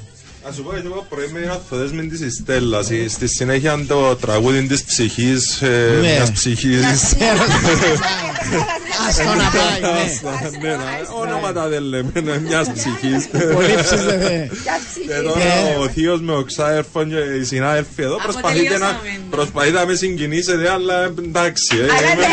Α 0.49 0.53
σου 0.55 0.63
πω, 0.63 0.75
έτσι 0.75 0.87
εγώ 0.93 1.07
πρωί 1.09 1.29
με 1.33 1.51
αθοδές 1.51 1.93
με 1.93 2.03
της 2.03 2.35
Στέλλας. 2.43 2.91
Ε, 2.91 3.09
Στη 3.09 3.29
συνέχεια 3.29 3.85
το 3.89 4.17
τραγούδι 4.17 4.67
της 4.67 4.85
ψυχής, 4.85 5.63
ε, 5.63 5.99
Ναι. 6.01 6.09
μιας 6.11 6.33
ψυχής. 6.33 6.81
Ας 9.09 9.17
το 9.17 9.23
να 9.25 9.49
πάει, 9.59 9.81
ναι. 9.81 10.01
Άστα, 10.05 10.51
ναι, 10.63 10.69
να- 10.71 10.85
Ονόματα 11.21 11.69
δεν 11.69 11.83
λέμε, 11.83 12.11
ναι, 12.25 12.39
μιας 12.39 12.67
ψυχής. 12.73 13.29
Πολύ 13.55 13.75
ψηφε. 13.83 14.51
Και 15.07 15.15
τώρα 15.25 15.39
Ναι. 15.39 15.77
ο 15.81 15.89
θείος 15.89 16.21
με 16.21 16.33
ο 16.33 16.43
ξάερφον 16.43 17.09
και 17.09 17.17
οι 17.41 17.45
συνάδελφοι 17.45 18.03
εδώ 18.03 18.17
προσπαθείτε 18.23 18.79
να, 18.79 19.01
προσπαθείτε 19.31 19.79
να 19.79 19.87
με 19.87 19.95
συγκινήσετε, 19.95 20.71
αλλά 20.71 21.03
εντάξει. 21.05 21.77
ε, 21.77 21.83
είμαι 22.13 22.27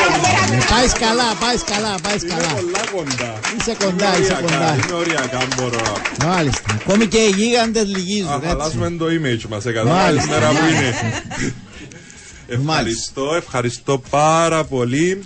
Πάεις 0.70 0.92
καλά, 0.94 1.28
πάεις 1.40 1.64
καλά, 1.72 1.96
πάεις 2.04 2.24
καλά. 2.26 2.48
πολλά 2.54 2.84
κοντά. 2.96 3.40
Είσαι 3.60 3.76
κοντά, 3.84 4.18
είσαι 4.20 4.32
Οριακά, 4.34 4.42
κοντά. 4.42 4.74
Είναι 4.84 4.94
οριακά 4.94 5.40
μπορώ 5.56 5.80
να 6.20 6.26
Μάλιστα. 6.28 6.62
Ακόμη 6.88 7.06
και 7.08 7.18
οι 7.18 7.34
γίγαντες 7.38 7.86
λυγίζουν. 7.86 8.30
Α, 8.32 8.36
έτσι. 8.36 8.48
χαλάσουμε 8.48 8.90
το 9.00 9.06
image 9.06 9.46
μας, 9.50 9.66
εκατάλαβες 9.66 10.04
Μάλιστα. 10.04 10.30
μέρα 10.32 10.48
που 10.50 10.66
είναι. 10.70 10.94
Ευχαριστώ, 12.48 13.36
ευχαριστώ 13.36 14.02
πάρα 14.10 14.64
πολύ. 14.64 15.24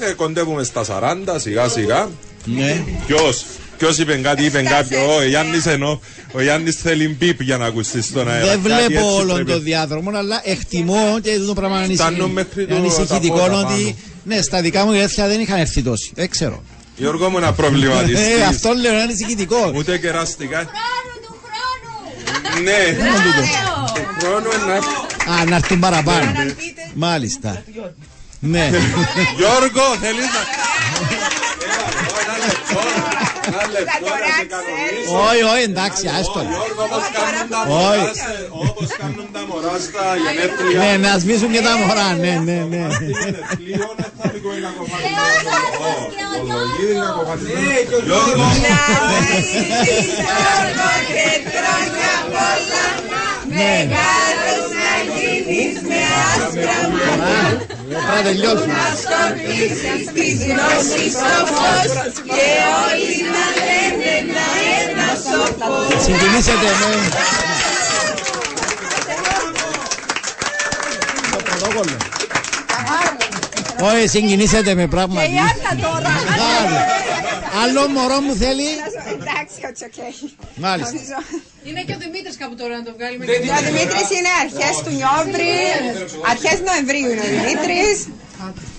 Ε, 0.00 0.12
κοντεύουμε 0.12 0.64
στα 0.64 0.84
40 0.84 1.40
σιγά 1.40 1.68
σιγά. 1.68 2.08
Ναι. 2.44 2.84
Ποιος, 3.06 3.44
ποιος 3.78 3.98
είπε 3.98 4.14
κάτι, 4.16 4.44
είπε 4.44 4.62
κάποιο. 4.62 5.14
Ο 5.16 5.22
Γιάννης 5.22 5.66
ενώ, 5.66 6.00
ο 6.32 6.40
Γιάννης 6.42 6.76
θέλει 6.76 7.08
μπίπ 7.18 7.42
για 7.42 7.56
να 7.56 7.64
ακουστείς 7.66 8.04
στον 8.04 8.30
αέρα. 8.30 8.44
Δεν 8.46 8.48
Κάτι 8.48 8.60
βλέπω 8.60 8.92
έτσι 9.06 9.20
όλον 9.20 9.34
πρέπει. 9.34 9.50
το 9.50 9.58
διάδρομο, 9.60 10.10
αλλά 10.18 10.40
εκτιμώ 10.44 11.18
και 11.22 11.38
το 11.46 11.52
πράγμα 11.54 11.84
είναι 11.84 11.94
Φτάνω 11.94 12.10
ανησυχη- 12.10 12.32
μέχρι 12.34 12.66
το- 12.66 12.74
ανησυχητικό 12.76 13.36
τα 13.36 13.42
πόδα 13.42 13.58
ότι. 13.58 13.82
πάνω. 13.82 13.94
Ναι, 14.24 14.42
στα 14.42 14.60
δικά 14.60 14.84
μου 14.84 14.92
γεύθια 14.92 15.26
δεν 15.26 15.40
είχαν 15.40 15.58
έρθει 15.58 15.82
τόσοι. 15.82 16.12
Δεν 16.14 16.30
ξέρω. 16.30 16.62
Γιώργο 16.96 17.28
μου 17.30 17.38
να 17.38 17.52
προβληματιστείς. 17.52 18.38
Ε, 18.40 18.44
αυτό 18.44 18.72
λέω 18.72 18.92
είναι 18.92 19.02
ανησυχητικό. 19.02 19.72
Ούτε 19.74 19.98
κεραστικά. 19.98 20.70
Ναι, 22.62 22.96
του 23.94 24.06
χρόνου 24.18 24.48
να... 24.66 24.74
Α, 25.34 25.44
να 25.44 25.56
έρθουν 25.56 25.78
παραπάνω. 25.78 26.32
Μάλιστα. 26.94 27.62
Ναι. 28.40 28.70
Γιώργο, 29.36 29.84
θέλεις 30.02 30.26
να... 30.34 30.40
Έλα, 31.10 31.88
ένα 32.22 32.34
λεπτό, 32.46 32.80
ένα 33.50 33.64
λεπτό 33.74 34.08
να 34.22 34.28
σε 34.38 34.44
κανονίσω. 34.52 35.10
Όχι, 35.28 35.42
όχι, 35.52 35.64
εντάξει, 35.72 36.04
άστο. 36.18 36.40
Γιώργο, 36.52 36.82
όπως 36.88 37.04
κάνουν 37.18 37.46
τα 37.54 37.60
Όχι. 37.60 38.00
μωρά 38.00 38.14
σε- 38.22 38.48
όπως 38.64 38.88
κάνουν 39.00 39.26
τα 39.34 39.42
μωρά 39.48 39.74
στα 39.86 40.04
γενέθλια. 40.22 40.78
Ναι, 40.82 40.90
να 41.06 41.12
σβήσουν 41.22 41.50
και 41.54 41.62
τα 41.68 41.72
μωρά, 41.82 42.08
ναι, 42.22 42.32
ναι, 42.48 42.58
ναι. 42.72 42.82
Πλοίο, 43.60 43.88
δεν 44.00 44.10
θα 44.18 44.24
πει 44.32 44.38
κολλή 44.44 44.60
κακοφανισμένο. 44.66 45.50
Ω, 45.86 45.90
ολογίδι 46.54 46.94
κακοφανισμένο. 47.06 47.60
Γιώργος, 48.08 48.56
και 51.14 51.26
χρόνια 51.52 52.12
πολλά 52.34 52.84
Μεγάλος 53.58 54.66
να 54.80 54.92
γίνεις 55.14 55.74
με 55.88 56.00
άσπρα 56.24 56.76
μαλλιά 56.92 57.42
Πρέπει 57.90 58.06
να 58.16 58.22
τελειώσουμε. 58.22 58.72
Να 58.72 58.88
σκορπίσεις 59.02 60.02
τη 60.14 60.26
γνώση 60.44 61.02
στο 61.16 61.34
φως 61.52 61.92
Και 62.36 62.48
όλοι 62.86 63.16
να 63.34 63.44
λένε 63.66 64.12
να 64.34 64.46
ένα 64.80 65.08
σοφός 65.26 66.02
Συγκινήσετε 66.04 66.68
με. 66.80 66.90
Το 71.32 71.38
πρωτόκολλο. 71.44 71.96
Όχι, 73.82 74.08
συγκινήσετε 74.08 74.74
με 74.74 74.86
πράγματι. 74.86 75.30
τώρα 75.80 76.10
Μεγάλο. 76.28 76.78
Άλλο 77.62 77.88
μωρό 77.88 78.20
μου 78.20 78.34
θέλει. 78.34 78.68
Εντάξει, 79.40 79.58
it's 79.70 79.82
okay. 79.88 80.12
Μάλιστα. 80.66 81.18
Είναι 81.68 81.82
και 81.86 81.94
ο 81.96 81.98
Δημήτρης 82.04 82.36
κάπου 82.42 82.56
τώρα 82.62 82.74
να 82.80 82.84
το 82.88 82.92
βγάλουμε. 82.96 83.22
Ο 83.58 83.62
Δημήτρης 83.70 84.08
είναι 84.16 84.30
αρχές 84.44 84.74
του 84.84 84.92
Νιόβρη, 84.98 85.52
αρχές 86.32 86.56
Νοεμβρίου 86.68 87.08
είναι 87.12 87.24
ο 87.28 87.30
Δημήτρης. 87.36 87.96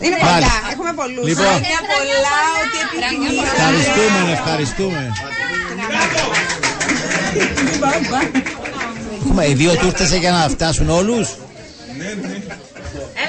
Είναι 0.05 0.17
Μάλιστα. 0.17 0.31
πολλά, 0.33 0.55
έχουμε 0.73 0.91
πολλούς. 1.01 1.25
Λοιπόν. 1.29 1.45
Χρόνια 1.53 1.79
πολλά, 1.93 2.37
ό,τι 2.61 2.77
επιθυμείς. 2.85 3.37
Ευχαριστούμε, 3.53 4.19
ευχαριστούμε. 4.37 5.01
Έχουμε 9.19 9.43
οι 9.49 9.53
δύο 9.61 9.73
τούρτες 9.81 10.09
για 10.23 10.31
να 10.31 10.41
φτάσουν 10.55 10.89
όλους. 10.89 11.27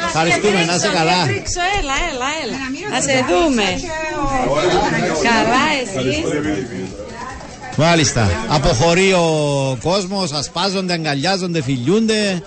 Ευχαριστούμε, 0.06 0.64
να 0.64 0.74
είσαι 0.74 0.90
καλά. 0.98 1.18
Ρίξω, 1.26 1.62
έλα, 1.78 1.96
έλα, 2.10 2.28
έλα. 2.42 2.56
Να 2.92 3.00
σε 3.00 3.24
δούμε. 3.30 3.66
Καλά, 5.28 5.64
εσύ. 5.82 6.24
Μάλιστα. 7.77 8.31
Αποχωρεί 8.49 9.12
ο 9.12 9.78
κόσμος, 9.82 10.32
ασπάζονται, 10.32 10.93
αγκαλιάζονται, 10.93 11.62
φιλιούνται. 11.62 12.43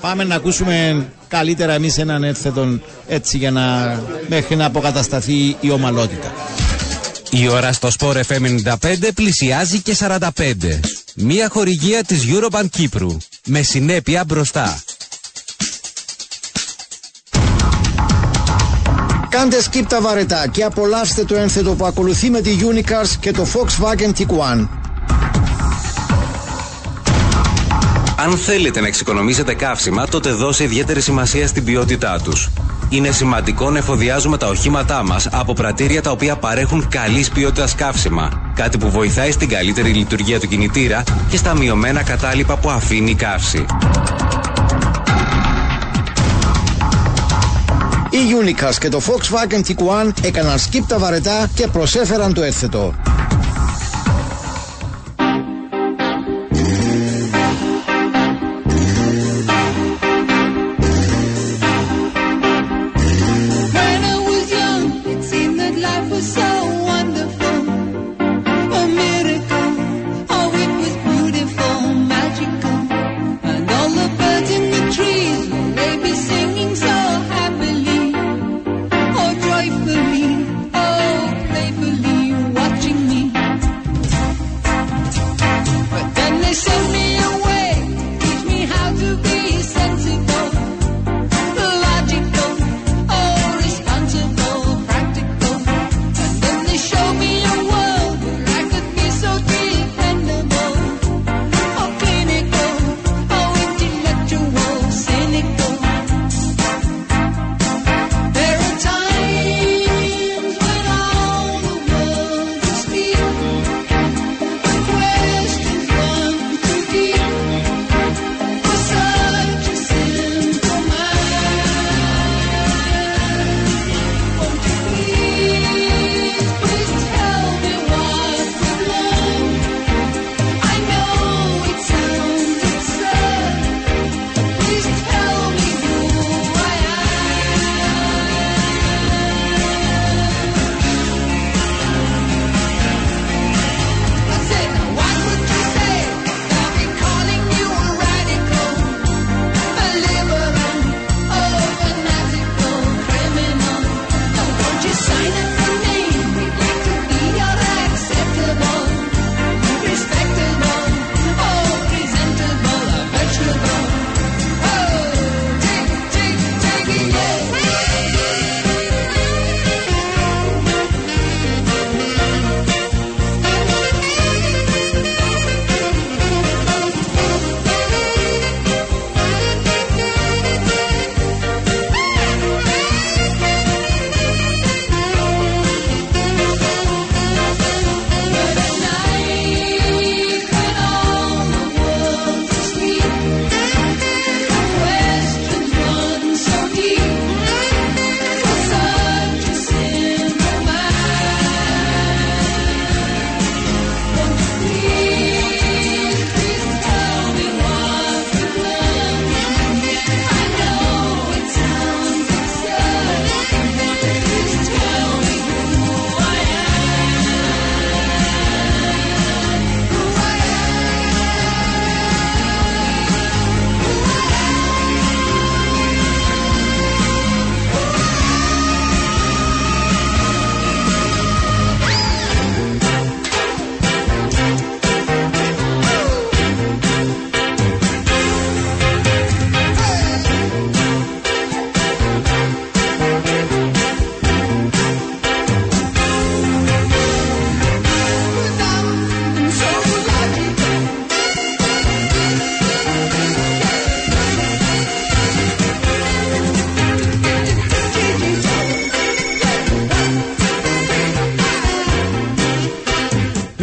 Πάμε 0.00 0.24
να 0.24 0.34
ακούσουμε 0.34 1.06
καλύτερα 1.28 1.72
εμείς 1.72 1.98
έναν 1.98 2.24
έρθετον 2.24 2.82
έτσι 3.08 3.36
για 3.38 3.50
να 3.50 3.98
μέχρι 4.28 4.56
να 4.56 4.64
αποκατασταθεί 4.64 5.56
η 5.60 5.70
ομαλότητα. 5.70 6.32
Η 7.30 7.48
ώρα 7.48 7.72
στο 7.72 7.88
Sport 7.98 8.20
FM 8.28 8.60
95 8.64 8.74
πλησιάζει 9.14 9.80
και 9.80 9.96
45. 9.98 10.20
Μία 11.14 11.48
χορηγία 11.48 12.04
της 12.04 12.24
Eurobank 12.28 12.66
Κύπρου. 12.70 13.16
Με 13.46 13.62
συνέπεια 13.62 14.24
μπροστά. 14.24 14.82
Κάντε 19.30 19.56
skip 19.70 19.84
τα 19.88 20.00
βαρετά 20.00 20.48
και 20.50 20.64
απολαύστε 20.64 21.24
το 21.24 21.36
ένθετο 21.36 21.74
που 21.74 21.86
ακολουθεί 21.86 22.30
με 22.30 22.40
τη 22.40 22.56
Unicars 22.60 23.16
και 23.20 23.30
το 23.30 23.46
Volkswagen 23.52 24.18
Tiguan. 24.18 24.68
Αν 28.16 28.36
θέλετε 28.36 28.80
να 28.80 28.86
εξοικονομήσετε 28.86 29.54
καύσιμα, 29.54 30.06
τότε 30.06 30.30
δώσε 30.30 30.64
ιδιαίτερη 30.64 31.00
σημασία 31.00 31.46
στην 31.46 31.64
ποιότητά 31.64 32.20
τους. 32.24 32.50
Είναι 32.88 33.10
σημαντικό 33.10 33.70
να 33.70 33.78
εφοδιάζουμε 33.78 34.36
τα 34.36 34.46
οχήματά 34.46 35.02
μας 35.04 35.28
από 35.32 35.52
πρατήρια 35.52 36.02
τα 36.02 36.10
οποία 36.10 36.36
παρέχουν 36.36 36.88
καλής 36.88 37.30
ποιότητας 37.30 37.74
καύσιμα. 37.74 38.52
Κάτι 38.54 38.78
που 38.78 38.90
βοηθάει 38.90 39.30
στην 39.30 39.48
καλύτερη 39.48 39.90
λειτουργία 39.90 40.40
του 40.40 40.48
κινητήρα 40.48 41.02
και 41.30 41.36
στα 41.36 41.54
μειωμένα 41.54 42.02
κατάλοιπα 42.02 42.56
που 42.56 42.70
αφήνει 42.70 43.10
η 43.10 43.14
καύση. 43.14 43.64
Η 48.10 48.18
Unicars 48.42 48.74
και 48.78 48.88
το 48.88 49.00
Volkswagen 49.06 49.60
Tiguan 49.68 50.10
έκαναν 50.22 50.58
skip 50.58 50.82
τα 50.86 50.98
βαρετά 50.98 51.50
και 51.54 51.66
προσέφεραν 51.66 52.34
το 52.34 52.42
ένθετο. 52.42 52.94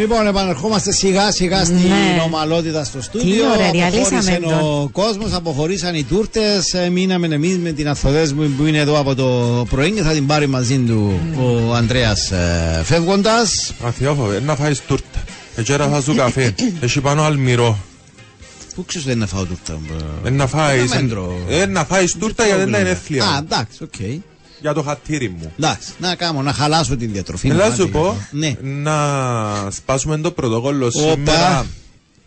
Λοιπόν, 0.10 0.28
επανερχόμαστε 0.28 0.92
σιγά 0.92 1.32
σιγά 1.32 1.66
στην 1.66 1.76
Ναι. 1.76 2.22
ομαλότητα 2.26 2.84
στο 2.84 3.02
στούντιο. 3.02 3.50
ωραία, 3.56 3.72
διαλύσαμε 3.72 4.18
Αποχώρησε 4.18 4.40
τον. 4.42 4.52
ο 4.54 4.90
κόσμος, 4.92 5.34
αποχωρήσαν 5.34 5.96
οι 5.96 6.04
τούρτες. 6.04 6.76
Μείναμε 6.92 7.28
εμείς 7.36 7.58
με 7.58 7.72
την 7.72 7.90
Αθοδέσμου 7.90 8.50
που 8.58 8.66
είναι 8.66 8.78
εδώ 8.78 9.00
από 9.00 9.16
το 9.16 9.66
πρωί 9.70 9.92
και 9.92 10.02
θα 10.02 10.12
την 10.12 10.26
πάρει 10.26 10.48
μαζί 10.48 10.78
του 10.78 11.20
ο 11.70 11.74
Ανδρέας 11.74 12.32
φεύγοντας. 12.84 13.74
Αθιόφοβε, 13.84 14.40
να 14.40 14.56
φάεις 14.56 14.82
τούρτα. 14.82 15.24
Ετσέρα 15.56 15.88
θα 15.88 16.02
σου 16.02 16.16
καφέ. 16.16 16.56
Έχει 16.82 17.02
πάνω 17.02 17.24
αλμυρό. 17.24 17.78
Πού 18.76 18.86
ξέρεις 18.86 19.08
δεν 19.08 19.16
είναι 19.16 19.26
να 19.32 19.38
φάω 19.38 19.46
τούρτα. 19.46 19.80
Ε, 20.26 20.30
να 20.30 20.48
φάεις, 20.48 20.92
Ένα 20.92 21.02
μέτρο. 21.02 21.38
ε, 21.50 21.66
να 21.66 21.86
φάεις 21.86 22.14
τούρτα 22.20 22.46
γιατί 22.46 22.62
είναι 22.62 22.78
Α, 22.78 22.80
ενέθλια. 22.80 23.42
εντάξει, 23.44 23.84
οκ. 23.84 24.22
Για 24.62 24.74
το 24.74 24.82
χατήρι 24.82 25.30
μου. 25.30 25.52
Εντάξει, 25.60 25.90
να 26.00 26.16
κάνω, 26.16 26.42
να 26.42 26.54
χαλάσω 26.54 26.96
την 26.98 27.12
διατροφή. 27.12 27.48
Έλα 27.50 27.70
μου, 27.70 27.76
σου 27.76 27.82
άντε. 27.84 27.92
πω, 27.92 28.28
Ναι. 28.32 28.56
να 28.62 28.96
σπάσουμε 29.72 30.18
το 30.18 30.32
πρωτοκόλλο 30.32 30.86
Όπα. 30.86 31.00
σήμερα. 31.12 31.66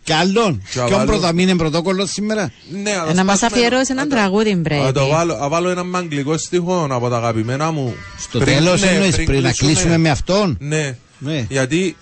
Κι 0.03 0.13
άλλον. 0.13 0.61
Και 0.73 0.79
να 0.79 0.85
Ποιον 0.85 0.97
βάλω- 0.97 1.11
πρώτα 1.11 1.33
μείνει 1.33 1.55
πρωτόκολλο 1.55 2.05
σήμερα; 2.05 2.51
Ναι, 2.83 2.89
Ε, 3.09 3.13
Να 3.13 3.23
μας 3.23 3.41
αφιερώσει 3.43 3.91
έναν 3.91 4.09
τραγούδι 4.09 4.55
Να 4.55 4.61
πρέπει. 4.61 4.91
το 4.91 5.07
βάλω, 5.07 5.37
να 5.37 5.47
βάλω 5.49 5.69
έναν 5.69 5.87
μαγγλικό 5.89 6.37
στίχο 6.37 6.87
από 6.89 7.09
τα 7.09 7.17
αγαπημένα 7.17 7.71
μου. 7.71 7.95
Στο 8.19 8.39
τέλος 8.39 8.81
ναι, 8.81 8.87
εννοείς 8.87 9.23
πριν 9.23 9.41
να 9.41 9.51
κλείσουμε 9.51 9.97
με 9.97 10.09
αυτόν; 10.09 10.57
Ναι. 10.59 10.97
Ναι. 11.17 11.45
Γιατί 11.49 11.95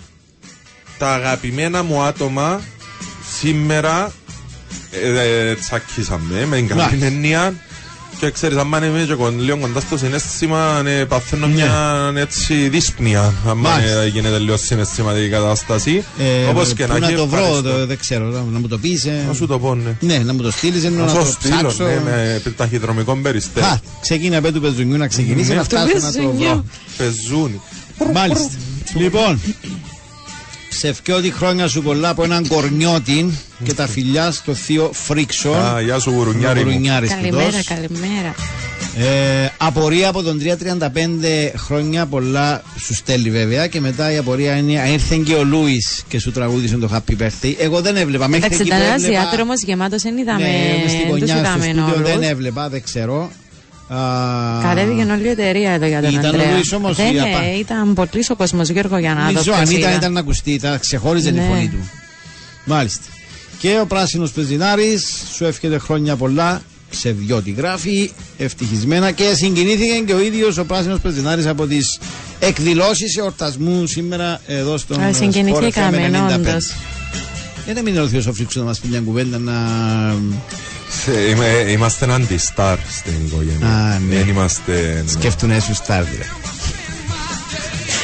τα 0.97 1.13
αγαπημένα 1.13 1.83
μου 1.83 2.01
άτομα 2.01 2.61
σήμερα 3.39 4.11
ε, 4.91 5.49
ε, 5.49 5.55
τσακίσαμε 5.55 6.45
με 6.45 6.55
την 6.55 6.67
καλή 6.67 6.97
Να. 6.97 7.05
έννοια 7.05 7.53
και 8.19 8.31
ξέρεις, 8.31 8.57
αν 8.57 8.83
είμαι 8.83 9.03
και 9.07 9.13
κον- 9.13 9.39
λίγο 9.41 9.57
κοντά 9.57 9.79
στο 9.79 9.97
συνέστημα, 9.97 10.81
ε, 10.85 11.03
παθαίνω 11.05 11.47
μια 11.47 11.71
έτσι 12.15 12.69
δύσπνοια, 12.69 13.21
αν 13.21 13.33
Ναι. 13.45 13.53
Μάλιστα. 13.53 14.01
ε, 14.01 14.07
γίνεται 14.07 14.37
λίγο 14.37 14.57
συναισθηματική 14.57 15.29
κατάσταση. 15.29 16.03
Ε, 16.19 16.49
Όπως 16.49 16.73
και 16.73 16.85
πού 16.85 16.93
να 16.93 16.99
να 16.99 17.07
έχει, 17.07 17.15
το 17.15 17.27
βρω, 17.27 17.39
ευχαριστώ. 17.39 17.69
το- 17.69 17.85
δεν 17.85 17.97
ξέρω. 17.99 18.25
Να 18.25 18.43
να 18.51 18.59
μου 18.59 18.67
το 18.67 18.77
πεις. 18.77 19.05
Να 19.27 19.33
σου 19.33 19.47
το 19.47 19.59
πω, 19.59 19.75
ναι. 19.75 19.95
Ναι, 19.99 20.17
να 20.17 20.33
μου 20.33 20.41
το 20.41 20.51
στείλεις, 20.51 20.83
να 20.83 20.89
Να 20.89 21.13
το 21.13 21.25
σου 21.25 21.31
στείλω, 21.31 21.55
ψάξω. 21.55 21.83
ναι, 21.83 22.01
με 22.03 22.41
ταχυδρομικό 22.57 23.15
περιστέρι. 23.21 23.65
Α, 23.65 23.79
ξεκίνα 24.01 24.41
πέ 24.41 24.51
του 24.51 24.61
πεζουνιού 24.61 24.97
να 24.97 25.07
ξεκινήσει 25.07 25.49
Ναι. 25.49 25.55
να 25.55 25.63
φτάσω 25.63 25.97
να 26.01 26.11
το 26.11 26.31
βρω. 26.37 26.65
Πεζούνι. 26.97 27.61
Μάλιστα. 28.13 28.49
Λοιπόν, 28.95 29.39
ψευκιώτη 30.69 31.31
χρόνια 31.31 31.67
σου 31.67 31.81
πολλά 31.81 32.09
από 32.09 32.23
έναν 32.23 32.47
κορνιώτη 32.47 33.29
και 33.63 33.73
τα 33.73 33.87
φιλιά 33.87 34.31
στο 34.31 34.53
θείο 34.53 34.89
Φρίξον. 34.93 35.55
Α, 35.65 35.81
γεια 35.81 35.99
σου, 35.99 36.09
γουρουνιάρη 36.11 36.59
μου. 36.59 36.65
Γουρουνιάρης 36.65 37.09
Καλημέρα, 37.09 37.45
τούτος. 37.49 37.63
καλημέρα. 37.65 38.35
Ε, 38.97 39.49
απορία 39.57 40.07
από 40.09 40.23
τον 40.23 40.39
335 40.39 41.51
χρόνια 41.57 42.05
πολλά 42.05 42.63
σου 42.79 42.93
στέλνει 42.93 43.29
βέβαια 43.29 43.67
και 43.67 43.79
μετά 43.79 44.11
η 44.11 44.17
απορία 44.17 44.55
είναι 44.57 44.79
αν 44.79 44.91
ήρθε 44.91 45.15
και 45.15 45.33
ο 45.33 45.43
Λούις 45.43 46.03
και 46.07 46.19
σου 46.19 46.31
τραγούδισε 46.31 46.77
το 46.77 46.89
Happy 46.93 47.21
Birthday. 47.23 47.53
Εγώ 47.59 47.81
δεν 47.81 47.95
έβλεπα. 47.95 48.27
Μέχρι 48.27 48.45
Εντάξει, 48.45 48.61
εκεί 48.61 48.67
ήταν 48.69 48.79
που 48.79 48.85
ένα 48.85 48.93
έβλεπα- 48.93 49.21
διάδρομο 49.21 49.53
γεμάτος, 49.65 50.01
δεν 50.01 50.17
είδαμε. 50.17 50.39
Ναι, 50.41 50.79
μες 50.83 50.91
στην 50.91 51.01
δεν 51.01 51.09
τους 51.09 51.19
γωνιά 51.19 51.27
στο 51.27 51.37
είδαμε 51.39 51.63
στούντιο 51.63 51.83
όλους. 51.95 52.09
δεν 52.09 52.21
έβλεπα, 52.23 52.69
δεν 52.69 52.83
ξέρω. 52.83 53.31
Α, 53.93 54.61
Κατέβηκε 54.61 55.11
όλη 55.11 55.23
η 55.25 55.29
εταιρεία 55.29 55.71
εδώ 55.71 55.85
για 55.85 56.01
τον 56.01 56.11
Ήταν 56.11 56.23
ο 56.25 56.27
Ανδρέα. 56.27 56.51
Λουίς 56.51 56.71
όμως, 56.73 56.95
Δεν, 56.95 57.13
η 57.13 57.17
ε, 57.17 57.21
απα- 57.21 57.57
ήταν 57.59 57.93
πολύ 57.93 58.25
ο 58.29 58.35
κόσμος 58.35 58.69
Γιώργο 58.69 58.97
για 58.97 59.13
να 59.13 59.23
Νομίζω 59.23 59.43
δω 59.43 59.53
αν 59.53 59.57
ποιος 59.63 59.69
ήταν, 59.77 59.89
είδα. 59.89 59.97
ήταν 59.99 60.13
να 60.13 60.19
ακουστεί, 60.19 60.51
ήταν, 60.51 60.79
ξεχώριζε 60.79 61.29
η 61.29 61.31
Ναι. 61.31 61.45
φωνή 61.49 61.67
του. 61.67 61.89
Μάλιστα. 62.65 63.03
Και 63.59 63.79
ο 63.81 63.85
πράσινος 63.85 64.31
Πεζινάρης 64.31 65.23
σου 65.35 65.45
εύχεται 65.45 65.77
χρόνια 65.77 66.15
πολλά. 66.15 66.61
Ψευδιώτη 66.89 67.51
γράφει, 67.51 68.11
ευτυχισμένα 68.37 69.11
και 69.11 69.33
συγκινήθηκε 69.35 70.03
και 70.05 70.13
ο 70.13 70.19
ίδιος 70.19 70.57
ο 70.57 70.65
πράσινος 70.65 70.99
Πεζινάρης 70.99 71.45
από 71.47 71.67
τις 71.67 71.99
εκδηλώσεις 72.39 73.17
εορτασμού 73.17 73.87
σήμερα 73.87 74.41
εδώ 74.47 74.77
στον 74.77 74.99
Α, 75.03 75.09
Sport 75.09 75.15
συγκινηθήκαμε, 75.15 76.09
FM 76.11 76.11
95. 76.11 76.75
Όντως. 77.59 77.65
Γιατί 77.65 77.81
μην 77.81 77.93
είναι 77.93 78.03
ο 78.03 78.07
Θεός 78.07 78.25
ο 78.27 78.33
Φρίξου 78.33 78.59
να 78.59 78.65
μας 78.65 78.79
πει 78.79 78.87
μια 78.87 78.99
κουβέντα 78.99 79.37
να... 79.37 79.53
Σε- 81.03 81.29
είμαι- 81.29 81.71
Είμαστε 81.71 82.05
αντι-star 82.09 82.75
στην 82.89 83.13
οικογένεια. 83.25 83.67
Α, 83.67 83.99
ναι. 83.99 84.15
Δεν 84.15 84.27
είμαστε. 84.27 85.03
Σκέφτουν 85.07 85.51
έσου 85.51 85.73
στάρ 85.73 86.03
δηλαδή. 86.03 86.29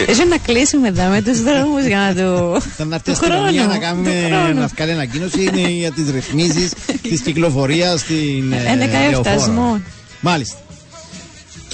Έτσι 0.07 0.27
να 0.27 0.37
κλείσουμε 0.37 0.87
εδώ 0.87 1.03
με 1.09 1.21
τους 1.21 1.41
δρόμους 1.41 1.85
για 1.85 1.97
να 1.97 2.15
το. 2.23 2.61
Ήταν 2.73 2.87
να 2.87 2.95
έρθει 2.95 3.11
η 3.11 3.13
του 3.13 3.19
χρόνου, 3.19 3.43
αστυνομία 3.43 3.67
να 3.67 3.73
του 3.73 3.79
κάνουμε 3.79 4.11
χρόνου. 4.29 4.59
να 4.59 4.67
βγάλει 4.67 4.91
ανακοίνωση 4.91 5.41
είναι 5.43 5.69
για 5.69 5.91
τις 5.91 6.09
ρυθμίσεις 6.09 6.71
της 7.09 7.21
κυκλοφορίας 7.21 7.99
στην 7.99 8.53
ε, 8.53 8.63
Ένα 8.65 8.75
Λεωφόρο. 8.85 9.21
καεφτασμό. 9.23 9.81
Μάλιστα. 10.19 10.55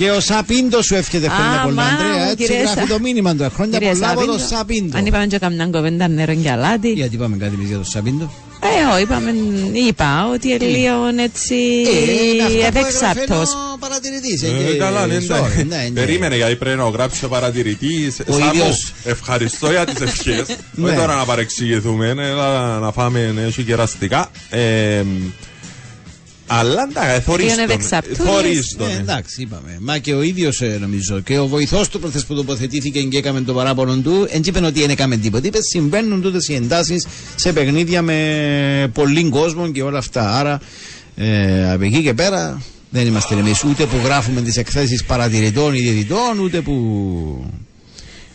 Και 0.02 0.10
ο 0.12 0.20
Σαπίντο 0.20 0.82
σου 0.82 0.96
εύχεται 0.96 1.28
χρόνια 1.30 1.60
Α, 1.60 1.64
πολλά, 1.64 1.82
μα, 1.82 1.88
Ανδρέα. 1.88 2.24
Έτσι 2.24 2.36
κυρία 2.36 2.62
γράφει 2.62 2.80
Σα- 2.80 2.88
το 2.88 3.00
μήνυμα 3.00 3.36
του. 3.36 3.52
Χρόνια 3.54 3.78
Κυρία 3.78 3.94
πολλά 3.94 4.10
από 4.10 4.26
το 4.26 4.32
Σαπίντο. 4.32 4.56
Σαπίντο. 4.56 4.98
Αν 4.98 5.06
είπαμε 5.06 5.26
και 5.26 5.38
καμιά 5.38 5.68
κοβέντα 5.68 6.08
νερό 6.08 6.34
και 6.36 6.50
αλάτι. 6.52 6.90
Γιατί 6.92 7.16
είπαμε 7.16 7.38
κάτι 7.38 7.54
εμείς 7.56 7.68
για 7.68 7.78
το 7.78 7.84
Σαπίντο; 7.84 8.32
Ε, 8.60 8.94
όχι, 8.94 9.02
είπαμε, 9.04 9.34
είπα 9.88 10.30
ότι 10.34 10.48
είναι 10.50 10.66
λίγο 10.66 10.96
έτσι 11.20 11.56
είναι 11.56 12.44
αυτά 12.44 12.58
που 12.58 12.62
έγραφε 12.66 12.68
ευεξάπτος. 12.68 13.50
ο 13.74 13.78
παρατηρητής. 13.80 14.44
Ε, 14.44 14.48
ε, 14.48 14.72
και- 14.72 14.78
καλά, 14.78 15.08
ναι, 15.08 15.16
sorry, 15.16 15.20
εντάξει. 15.20 15.64
ναι, 15.64 15.76
ναι. 15.76 15.90
Περίμενε 15.90 16.36
γιατί 16.36 16.56
πρέπει 16.56 16.78
να 16.78 16.90
γράψει 16.90 17.26
ο 17.26 17.28
παρατηρητής. 17.28 18.20
Ο 18.28 18.38
ίδιος. 18.38 18.94
ευχαριστώ 19.04 19.70
για 19.72 19.86
τις 19.86 20.02
ευχές. 20.02 20.58
Ναι. 20.72 20.88
Όχι 20.88 20.96
τώρα 20.96 21.16
να 21.16 21.26
παρεξηγηθούμε, 21.26 22.08
έλα 22.08 22.80
να 22.80 22.92
φάμε 22.92 23.34
έτσι 23.46 23.64
κεραστικά. 23.64 24.30
Ε, 26.52 26.58
αλλά 26.58 26.88
εντάξει, 26.90 27.22
θωρείς 27.22 27.46
Είναι 27.46 27.56
τον. 27.56 27.64
ευεξαπτούρες. 27.64 28.18
Θωρείς 28.18 28.76
τον, 28.78 28.88
Ε, 28.90 28.92
ε. 28.94 28.98
εντάξει, 28.98 29.42
είπαμε. 29.42 29.78
Μα 29.80 29.98
και 29.98 30.14
ο 30.14 30.22
ίδιος 30.22 30.62
νομίζω 30.80 31.20
και 31.20 31.40
ο 31.40 31.48
βοηθός 31.48 31.90
του 31.90 32.00
προχθές 32.00 32.26
που 32.26 32.36
τοποθετήθηκε 32.36 33.02
και 33.02 33.18
έκαμε 33.18 33.42
το 33.42 33.54
παράπονο 33.54 33.96
του, 33.96 34.28
δεν 34.32 34.42
είπε 34.46 34.66
ότι 34.66 34.80
δεν 34.80 34.90
έκαμε 34.90 35.18
τίποτα. 35.18 35.48
Είπε 35.48 35.58
συμβαίνουν 35.62 36.22
τούτες 36.22 36.48
οι 36.48 36.54
εντάσεις 36.56 37.08
σε 37.36 37.54
παιχνίδια 37.54 38.02
με 38.02 38.92
πολλοί 38.94 39.30
κόσμο 39.30 39.72
και 39.72 39.82
όλα 39.82 39.98
αυτά. 39.98 40.38
Άρα 40.38 40.60
ε, 41.16 41.72
από 41.72 41.84
εκεί 41.84 42.02
και 42.02 42.14
πέρα 42.14 42.62
δεν 42.90 43.08
είμαστε 43.08 43.36
εμείς 43.36 43.64
ούτε 43.64 43.86
που 43.86 43.96
γράφουμε 44.04 44.42
τις 44.42 44.58
εκθέσεις 44.58 45.04
παρατηρητών 45.04 45.74
ή 45.74 45.80
διαιτητών, 45.80 46.40
ούτε 46.40 46.62
που 46.62 46.76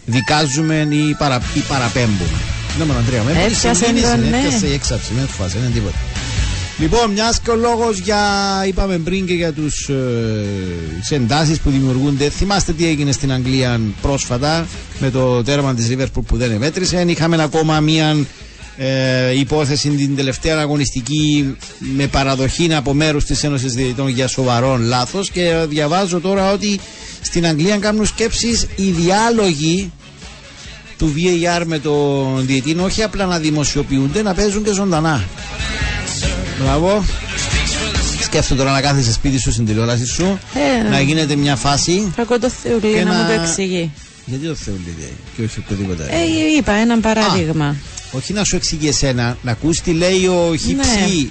δικάζουμε 0.05 0.89
ή, 0.91 1.15
παρα, 1.19 1.43
ή 1.55 1.59
παραπέμπουμε. 1.69 2.41
Ναι, 2.78 2.85
μόνο 2.85 2.99
Αντρέα, 2.99 3.23
με 3.23 3.31
έβαλες 3.31 3.53
Έφτιασε 3.53 3.85
συγκίνηση, 3.85 4.11
τον, 4.11 4.28
ναι. 4.28 4.36
έφτιασε 4.36 4.67
η 4.67 4.73
έξαψη, 4.73 5.12
με 5.12 5.27
φάση, 5.39 5.53
δεν 5.59 5.62
είναι 5.62 5.73
τίποτα. 5.75 5.97
Λοιπόν, 6.79 7.11
μιας 7.11 7.41
και 7.41 7.51
ο 7.51 7.57
λόγος 7.57 7.99
για. 7.99 8.19
είπαμε 8.67 8.99
πριν 8.99 9.27
και 9.27 9.35
για 9.35 9.53
τους 9.53 9.89
ε, 9.89 11.15
εντάσεις 11.15 11.59
που 11.59 11.71
δημιουργούνται. 11.71 12.31
Θυμάστε 12.31 12.73
τι 12.73 12.87
έγινε 12.87 13.13
στην 13.13 13.33
Αγγλία 13.33 13.81
πρόσφατα 14.03 14.67
με 14.99 15.11
το 15.11 15.43
τέρμα 15.43 15.75
της 15.75 15.89
Liverpool 15.91 16.23
που 16.27 16.37
δεν 16.37 16.51
εμέτρησε. 16.51 17.05
Είχαμε 17.07 17.43
ακόμα 17.43 17.81
μία 17.81 18.17
ε, 18.77 19.39
υπόθεση 19.39 19.89
την 19.89 20.17
τελευταία 20.17 20.59
αγωνιστική 20.59 21.57
με 21.79 22.07
παραδοχή 22.07 22.75
από 22.75 22.95
μέρους 22.95 23.25
της 23.25 23.45
Ένωσης 23.45 23.73
Διαιτητών 23.75 24.09
για 24.09 24.29
σοβαρό 24.29 24.77
λάθος. 24.77 25.31
Και 25.31 25.65
διαβάζω 25.69 26.21
τώρα 26.21 26.53
ότι 26.53 26.81
στην 27.21 27.47
Αγγλία 27.47 27.77
κάνουν 27.77 28.07
σκέψεις 28.07 28.67
οι 28.77 28.91
διάλογοι 28.91 29.93
του 30.99 31.15
VAR 31.17 31.63
με 31.67 31.79
τον 31.79 32.47
διαιτή 32.47 32.77
όχι 32.79 33.03
απλά 33.03 33.27
να 33.27 33.39
δημοσιοποιούνται, 33.39 34.23
να 34.23 34.35
παίζουν 34.35 34.65
και 34.65 34.73
ζωντανά. 34.73 35.25
Μπράβο. 36.62 37.05
Σκέφτομαι 38.23 38.60
τώρα 38.60 38.73
να 38.73 38.81
κάθεσαι 38.81 39.12
σπίτι 39.12 39.39
σου 39.39 39.52
στην 39.52 39.67
τηλεόραση 39.67 40.07
σου, 40.07 40.39
Ε, 40.86 40.89
να 40.91 41.01
γίνεται 41.01 41.36
μια 41.36 41.57
φάση. 41.57 42.12
Κακό 42.17 42.39
το 42.39 42.51
Θεούλη 42.51 42.94
Και 42.94 43.05
να 43.05 43.12
μου 43.12 43.23
να- 43.23 43.26
το 43.35 43.41
εξηγεί. 43.43 43.91
Γιατί 44.25 44.47
το 44.47 44.55
θέλει 44.55 44.97
και 45.36 45.43
όχι 45.43 45.59
οτιδήποτε. 45.65 46.02
Ε, 46.02 46.57
είπα 46.59 46.73
ένα 46.73 46.99
παράδειγμα. 47.01 47.76
Όχι 48.12 48.33
να 48.33 48.44
σου 48.44 48.57
εξηγεί 48.57 48.89
εσένα, 48.89 49.36
να 49.43 49.51
ακούς 49.51 49.81
τι 49.81 49.93
λέει 49.93 50.26
ο 50.26 50.55
Χιψή, 50.57 50.76
Ναι. 51.23 51.28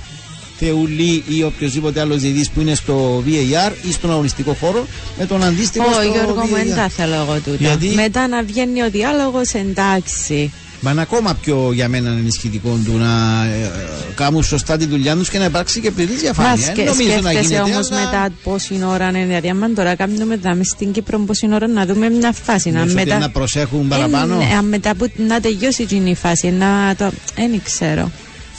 Θεουλή 0.60 1.24
ή 1.28 1.44
οποιοδήποτε 1.44 2.00
άλλος 2.00 2.22
διαιτητής 2.22 2.50
που 2.50 2.62
είναι 2.62 2.76
στο 2.76 3.24
VAR 3.28 3.72
ή 3.88 3.92
στον 3.92 4.12
αγωνιστικό 4.12 4.54
χώρο 4.60 4.88
με 5.18 5.26
τον 5.26 5.44
αντίστοιχο 5.44 5.86
Όχι, 5.86 5.94
στο 5.94 6.04
Γιώργο 6.12 6.42
μου, 6.46 6.56
δεν 6.56 6.68
VAR. 6.72 6.76
τα 6.76 6.90
θέλω 6.90 7.14
εγώ 7.16 7.34
τούτα. 7.46 7.56
Γιατί; 7.60 7.88
Μετά 7.88 8.28
να 8.28 8.44
βγαίνει 8.44 8.82
ο 8.82 8.90
διάλογος, 8.90 9.54
εντάξει. 9.54 10.52
Μα 10.86 10.92
είναι 10.92 11.02
ακόμα 11.02 11.34
πιο 11.42 11.70
για 11.74 11.90
μένα 11.90 12.10
ενισχυτικό 12.10 12.80
του 12.86 12.98
να 12.98 13.44
ε, 13.46 13.72
κάνουν 14.16 14.44
σωστά 14.44 14.78
τη 14.78 14.86
δουλειά 14.86 15.16
τους 15.16 15.30
και 15.30 15.38
να 15.38 15.46
υπάρξει 15.46 15.80
και 15.80 15.92
πλήρης 15.92 16.14
Μα 16.16 16.20
διαφάνεια. 16.22 16.66
σκε, 16.66 16.74
Δεν 16.74 16.86
νομίζω 16.86 17.10
να 17.10 17.30
σκέφτεσαι 17.30 17.54
γίνεται. 17.54 17.62
όμως 17.74 17.92
αλλά- 17.92 18.00
μετά 18.02 18.30
πόση 18.44 18.80
ώρα 18.88 19.10
είναι. 19.10 19.26
Δηλαδή, 19.26 19.50
αν 19.50 19.74
τώρα 19.76 19.96
κάνουμε 19.96 20.36
δάμε 20.38 20.64
στην 20.64 20.92
Κύπρο 20.92 21.20
πόση 21.20 21.50
ώρα 21.54 21.68
να 21.68 21.86
δούμε 21.86 22.10
μια 22.10 22.32
φάση. 22.44 22.70
Να, 22.72 22.78
Νομίζω 22.80 22.98
ότι 22.98 23.06
μετά, 23.08 23.20
να 23.20 23.30
προσέχουν 23.30 23.88
παραπάνω. 23.88 24.34
Ε, 24.34 24.38
ναι, 24.38 24.54
αν 24.58 24.66
μετά 24.68 24.96
που 24.96 25.12
να 25.28 25.40
τελειώσει 25.40 25.82
εκείνη 25.84 26.10
η 26.10 26.16
φάση, 26.16 26.50
να 26.52 26.96
το. 26.98 27.12
Δεν 27.36 27.62
ξέρω. 27.64 28.12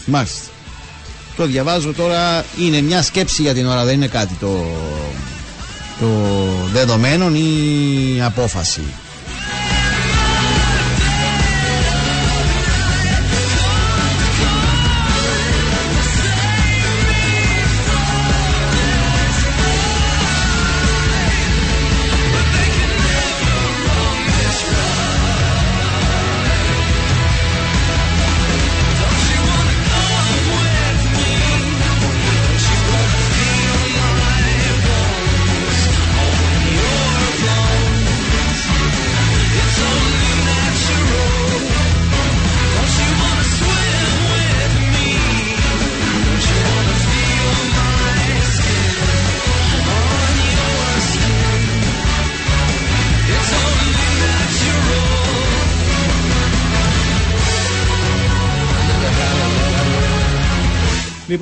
Μάλιστα. 0.07 0.41
Το 1.37 1.47
διαβάζω 1.47 1.93
τώρα. 1.93 2.45
Είναι 2.61 2.81
μια 2.81 3.03
σκέψη 3.03 3.43
για 3.43 3.55
την 3.55 3.67
ώρα, 3.67 3.85
δεν 3.85 3.95
είναι 3.95 4.07
κάτι 4.07 4.35
το, 4.41 4.67
το 6.01 6.07
δεδομένο 6.73 7.31
ή 7.35 8.21
απόφαση. 8.23 8.81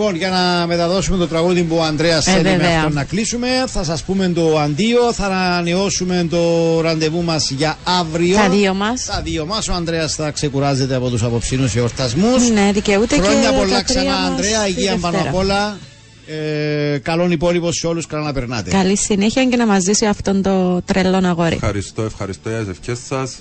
Λοιπόν, 0.04 0.18
για 0.18 0.30
να 0.30 0.66
μεταδώσουμε 0.66 1.16
το 1.16 1.26
τραγούδι 1.28 1.62
που 1.62 1.76
ο 1.76 1.82
Ανδρέας 1.82 2.24
θέλει 2.24 2.42
με 2.42 2.50
βέβαια. 2.50 2.76
αυτό 2.76 2.88
να 2.88 3.04
κλείσουμε, 3.04 3.48
θα 3.66 3.84
σας 3.84 4.02
πούμε 4.02 4.28
το 4.28 4.58
αντίο, 4.58 5.12
θα 5.12 5.26
ανανεώσουμε 5.26 6.26
το 6.30 6.80
ραντεβού 6.80 7.22
μας 7.22 7.50
για 7.50 7.76
αύριο. 7.84 8.36
Τα 8.36 8.48
δύο 8.48 8.74
μας. 8.74 9.04
Τα 9.04 9.20
δύο 9.24 9.46
μας. 9.46 9.68
Ο 9.68 9.72
Ανδρέας 9.74 10.14
θα 10.14 10.30
ξεκουράζεται 10.30 10.94
από 10.94 11.08
τους 11.08 11.22
απόψινου 11.22 11.72
εορτασμού. 11.76 12.28
Ναι, 12.52 12.70
δικαιούται 12.72 13.16
Χρόνια 13.20 13.50
και 13.50 13.56
πολλά 13.56 13.74
τα 13.76 13.82
ξανά, 13.82 14.00
τρία 14.02 14.12
μας 14.14 14.28
Ανδρέα. 14.30 14.62
τη 14.64 14.70
Υγεία 14.70 14.96
πάνω 14.96 15.16
Δευτέρα. 15.16 15.30
απ' 15.30 15.36
όλα. 15.36 15.78
Ε, 16.26 16.98
καλόν 16.98 17.30
υπόλοιπο 17.30 17.72
σε 17.72 17.86
όλους. 17.86 18.06
Καλά 18.06 18.24
να 18.24 18.32
περνάτε. 18.32 18.70
Καλή 18.70 18.96
συνέχεια 18.96 19.44
και 19.44 19.56
να 19.56 19.66
μας 19.66 19.82
ζήσει 19.82 20.06
αυτόν 20.06 20.42
το 20.42 20.82
τρελό 20.82 21.20
αγόρι. 21.26 21.54
Ευχαριστώ, 21.54 22.02
ευχαριστώ 22.02 22.48
για 22.48 22.58
τις 22.58 22.68
ευχές 22.78 22.98
σας. 23.08 23.34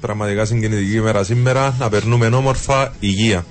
Πραγματικά 0.00 0.44
συγκινητική 0.44 0.96
ημέρα 0.96 1.24
σήμερα. 1.24 1.74
Να 1.78 1.88
περνούμε 1.88 2.26
όμορφα 2.26 2.94
υγεία. 3.00 3.44